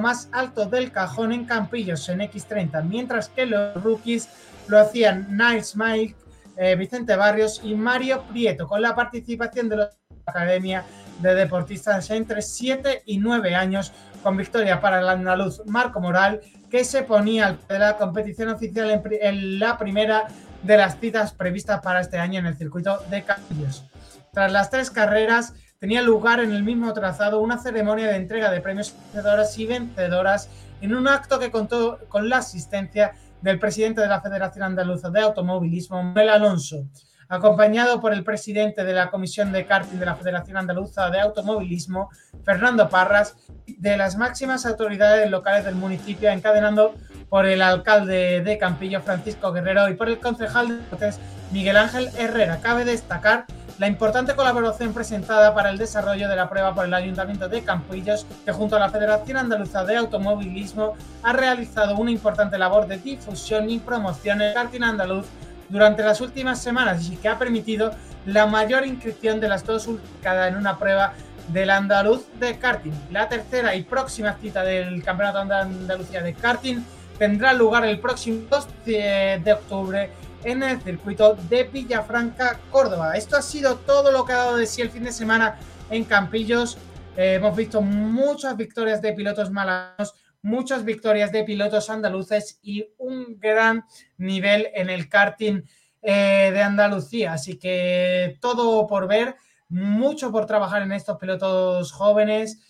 más 0.00 0.28
alto 0.32 0.66
del 0.66 0.92
cajón 0.92 1.32
en 1.32 1.44
Campillos 1.44 2.08
en 2.08 2.20
X30, 2.20 2.82
mientras 2.84 3.28
que 3.28 3.46
los 3.46 3.82
rookies 3.82 4.28
lo 4.66 4.78
hacían 4.78 5.36
Niles 5.36 5.76
Mike, 5.76 6.16
eh, 6.56 6.76
Vicente 6.76 7.16
Barrios 7.16 7.60
y 7.62 7.74
Mario 7.74 8.22
Prieto, 8.30 8.66
con 8.66 8.80
la 8.80 8.94
participación 8.94 9.68
de 9.68 9.76
la 9.76 9.90
Academia 10.26 10.84
de 11.20 11.34
Deportistas 11.34 12.10
entre 12.10 12.42
7 12.42 13.02
y 13.06 13.18
9 13.18 13.54
años, 13.54 13.92
con 14.22 14.36
victoria 14.36 14.80
para 14.80 15.00
el 15.00 15.08
andaluz 15.08 15.62
Marco 15.66 16.00
Moral, 16.00 16.40
que 16.70 16.84
se 16.84 17.02
ponía 17.02 17.58
de 17.68 17.78
la 17.78 17.96
competición 17.96 18.48
oficial 18.48 19.02
en, 19.20 19.58
la 19.58 19.78
primera 19.78 20.26
de 20.62 20.76
las 20.76 20.98
citas 20.98 21.32
previstas 21.32 21.80
para 21.82 22.00
este 22.00 22.18
año 22.18 22.40
en 22.40 22.46
el 22.46 22.56
circuito 22.56 22.98
de 23.10 23.22
Campillos. 23.22 23.84
Tras 24.32 24.50
las 24.50 24.70
tres 24.70 24.90
carreras, 24.90 25.54
tenía 25.78 26.02
lugar 26.02 26.40
en 26.40 26.50
el 26.50 26.64
mismo 26.64 26.92
trazado 26.92 27.40
una 27.40 27.58
ceremonia 27.58 28.08
de 28.08 28.16
entrega 28.16 28.50
de 28.50 28.60
premios 28.60 28.94
vencedoras 29.12 29.58
y 29.58 29.66
vencedoras 29.66 30.48
en 30.80 30.94
un 30.94 31.06
acto 31.06 31.38
que 31.38 31.50
contó 31.50 31.98
con 32.08 32.28
la 32.28 32.38
asistencia 32.38 33.12
del 33.40 33.58
presidente 33.58 34.00
de 34.00 34.08
la 34.08 34.22
Federación 34.22 34.64
Andaluza 34.64 35.10
de 35.10 35.20
Automovilismo, 35.20 36.02
Mel 36.02 36.30
Alonso, 36.30 36.86
acompañado 37.34 38.00
por 38.00 38.12
el 38.12 38.24
presidente 38.24 38.84
de 38.84 38.92
la 38.92 39.10
Comisión 39.10 39.52
de 39.52 39.66
Karting 39.66 39.98
de 39.98 40.06
la 40.06 40.16
Federación 40.16 40.56
Andaluza 40.56 41.10
de 41.10 41.20
Automovilismo, 41.20 42.10
Fernando 42.44 42.88
Parras, 42.88 43.36
de 43.66 43.96
las 43.96 44.16
máximas 44.16 44.66
autoridades 44.66 45.30
locales 45.30 45.64
del 45.64 45.74
municipio, 45.74 46.30
encadenando 46.30 46.94
por 47.28 47.46
el 47.46 47.62
alcalde 47.62 48.42
de 48.42 48.58
Campillo, 48.58 49.00
Francisco 49.00 49.52
Guerrero, 49.52 49.88
y 49.88 49.94
por 49.94 50.08
el 50.08 50.20
concejal 50.20 50.68
de 50.68 50.76
deportes, 50.76 51.20
Miguel 51.50 51.76
Ángel 51.76 52.10
Herrera. 52.16 52.60
Cabe 52.60 52.84
destacar 52.84 53.46
la 53.78 53.88
importante 53.88 54.36
colaboración 54.36 54.92
presentada 54.94 55.52
para 55.54 55.70
el 55.70 55.78
desarrollo 55.78 56.28
de 56.28 56.36
la 56.36 56.48
prueba 56.48 56.74
por 56.74 56.84
el 56.84 56.94
Ayuntamiento 56.94 57.48
de 57.48 57.64
Campillos, 57.64 58.26
que 58.44 58.52
junto 58.52 58.76
a 58.76 58.78
la 58.78 58.90
Federación 58.90 59.36
Andaluza 59.36 59.84
de 59.84 59.96
Automovilismo 59.96 60.94
ha 61.22 61.32
realizado 61.32 61.96
una 61.96 62.12
importante 62.12 62.56
labor 62.56 62.86
de 62.86 62.98
difusión 62.98 63.68
y 63.68 63.80
promoción 63.80 64.40
en 64.40 64.48
el 64.48 64.54
karting 64.54 64.82
andaluz 64.82 65.26
durante 65.68 66.02
las 66.02 66.20
últimas 66.20 66.62
semanas 66.62 67.08
y 67.10 67.16
que 67.16 67.28
ha 67.28 67.38
permitido 67.38 67.92
la 68.26 68.46
mayor 68.46 68.86
inscripción 68.86 69.40
de 69.40 69.48
las 69.48 69.64
dos 69.64 69.86
últimas 69.86 70.48
en 70.48 70.56
una 70.56 70.78
prueba 70.78 71.14
del 71.48 71.70
andaluz 71.70 72.24
de 72.40 72.58
karting. 72.58 72.92
La 73.10 73.28
tercera 73.28 73.74
y 73.74 73.82
próxima 73.82 74.36
cita 74.40 74.62
del 74.62 75.02
Campeonato 75.02 75.44
de 75.44 75.54
Andalucía 75.54 76.22
de 76.22 76.34
karting 76.34 76.78
tendrá 77.18 77.52
lugar 77.52 77.84
el 77.84 78.00
próximo 78.00 78.46
2 78.48 78.68
de 78.84 79.52
octubre 79.52 80.10
en 80.44 80.62
el 80.62 80.80
circuito 80.80 81.36
de 81.48 81.64
Villafranca, 81.64 82.58
Córdoba. 82.70 83.16
Esto 83.16 83.36
ha 83.36 83.42
sido 83.42 83.76
todo 83.76 84.12
lo 84.12 84.24
que 84.24 84.32
ha 84.32 84.36
dado 84.36 84.56
de 84.56 84.66
sí 84.66 84.82
el 84.82 84.90
fin 84.90 85.04
de 85.04 85.12
semana 85.12 85.56
en 85.90 86.04
Campillos. 86.04 86.76
Eh, 87.16 87.34
hemos 87.34 87.56
visto 87.56 87.80
muchas 87.80 88.56
victorias 88.56 89.00
de 89.00 89.12
pilotos 89.12 89.50
malanos, 89.50 90.14
muchas 90.44 90.84
victorias 90.84 91.32
de 91.32 91.42
pilotos 91.42 91.88
andaluces 91.88 92.58
y 92.62 92.86
un 92.98 93.38
gran 93.40 93.84
nivel 94.18 94.68
en 94.74 94.90
el 94.90 95.08
karting 95.08 95.62
eh, 96.02 96.50
de 96.52 96.62
Andalucía. 96.62 97.32
Así 97.32 97.58
que 97.58 98.36
todo 98.42 98.86
por 98.86 99.08
ver, 99.08 99.36
mucho 99.70 100.30
por 100.30 100.44
trabajar 100.44 100.82
en 100.82 100.92
estos 100.92 101.16
pilotos 101.16 101.92
jóvenes. 101.92 102.60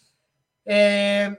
Eh, 0.64 1.36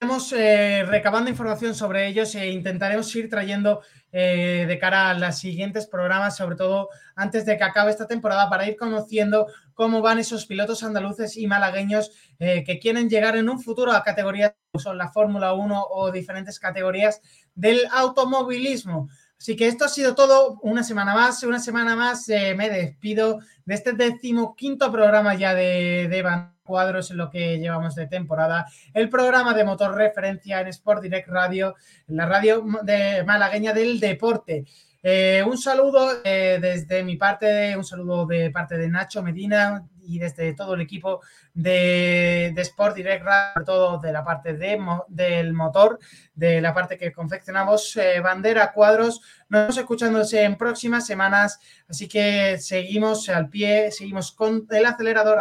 Estamos 0.00 0.32
eh, 0.32 0.84
recabando 0.86 1.28
información 1.28 1.74
sobre 1.74 2.06
ellos 2.06 2.32
e 2.36 2.52
intentaremos 2.52 3.12
ir 3.16 3.28
trayendo 3.28 3.82
eh, 4.12 4.64
de 4.68 4.78
cara 4.78 5.10
a 5.10 5.14
los 5.14 5.36
siguientes 5.36 5.88
programas, 5.88 6.36
sobre 6.36 6.54
todo 6.54 6.88
antes 7.16 7.44
de 7.44 7.58
que 7.58 7.64
acabe 7.64 7.90
esta 7.90 8.06
temporada, 8.06 8.48
para 8.48 8.68
ir 8.68 8.76
conociendo 8.76 9.48
cómo 9.74 10.00
van 10.00 10.20
esos 10.20 10.46
pilotos 10.46 10.84
andaluces 10.84 11.36
y 11.36 11.48
malagueños 11.48 12.12
eh, 12.38 12.62
que 12.62 12.78
quieren 12.78 13.10
llegar 13.10 13.36
en 13.36 13.48
un 13.48 13.60
futuro 13.60 13.90
a 13.90 14.04
categorías 14.04 14.54
como 14.70 14.94
la 14.94 15.08
Fórmula 15.08 15.52
1 15.54 15.86
o 15.90 16.12
diferentes 16.12 16.60
categorías 16.60 17.20
del 17.56 17.80
automovilismo. 17.90 19.08
Así 19.36 19.56
que 19.56 19.66
esto 19.66 19.84
ha 19.84 19.88
sido 19.88 20.14
todo, 20.14 20.60
una 20.62 20.84
semana 20.84 21.12
más, 21.12 21.42
una 21.42 21.58
semana 21.58 21.96
más 21.96 22.28
me 22.28 22.70
despido 22.70 23.40
de 23.64 23.74
este 23.74 23.94
decimoquinto 23.94 24.92
programa 24.92 25.34
ya 25.34 25.54
de, 25.54 26.06
de 26.08 26.22
cuadros 26.68 27.10
en 27.10 27.16
lo 27.16 27.30
que 27.30 27.58
llevamos 27.58 27.94
de 27.94 28.06
temporada. 28.06 28.66
El 28.92 29.08
programa 29.08 29.54
de 29.54 29.64
motor 29.64 29.94
referencia 29.94 30.60
en 30.60 30.68
Sport 30.68 31.02
Direct 31.02 31.28
Radio, 31.28 31.74
la 32.08 32.26
radio 32.26 32.62
de 32.82 33.24
malagueña 33.24 33.72
del 33.72 33.98
deporte. 33.98 34.66
Eh, 35.02 35.42
un 35.46 35.56
saludo 35.56 36.20
eh, 36.22 36.58
desde 36.60 37.02
mi 37.02 37.16
parte, 37.16 37.74
un 37.74 37.84
saludo 37.84 38.26
de 38.26 38.50
parte 38.50 38.76
de 38.76 38.88
Nacho 38.88 39.22
Medina 39.22 39.82
y 40.08 40.18
desde 40.18 40.54
todo 40.54 40.74
el 40.74 40.80
equipo 40.80 41.20
de, 41.54 42.54
Sport 42.56 42.96
Direct, 42.96 43.24
todo 43.64 43.98
de 43.98 44.12
la 44.12 44.24
parte 44.24 44.54
de, 44.54 44.78
del 45.08 45.52
motor, 45.52 45.98
de 46.34 46.60
la 46.60 46.74
parte 46.74 46.96
que 46.96 47.12
confeccionamos, 47.12 47.96
eh, 47.96 48.20
bandera, 48.20 48.72
cuadros. 48.72 49.20
Nos 49.48 49.62
vamos 49.62 49.78
escuchándose 49.78 50.42
en 50.42 50.56
próximas 50.56 51.06
semanas, 51.06 51.60
así 51.88 52.08
que 52.08 52.58
seguimos 52.58 53.28
al 53.28 53.48
pie, 53.48 53.90
seguimos 53.90 54.32
con 54.32 54.66
el 54.70 54.86
acelerador 54.86 55.38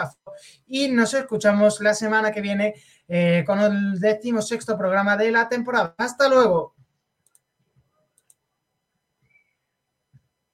y 0.68 0.89
nos 0.89 1.14
escuchamos 1.14 1.81
la 1.81 1.94
semana 1.94 2.31
que 2.31 2.41
viene 2.41 2.76
con 3.45 3.60
el 3.60 3.99
décimo 3.99 4.41
sexto 4.41 4.77
programa 4.77 5.15
de 5.15 5.31
la 5.31 5.48
temporada. 5.48 5.95
Hasta 5.98 6.27
luego. 6.27 6.76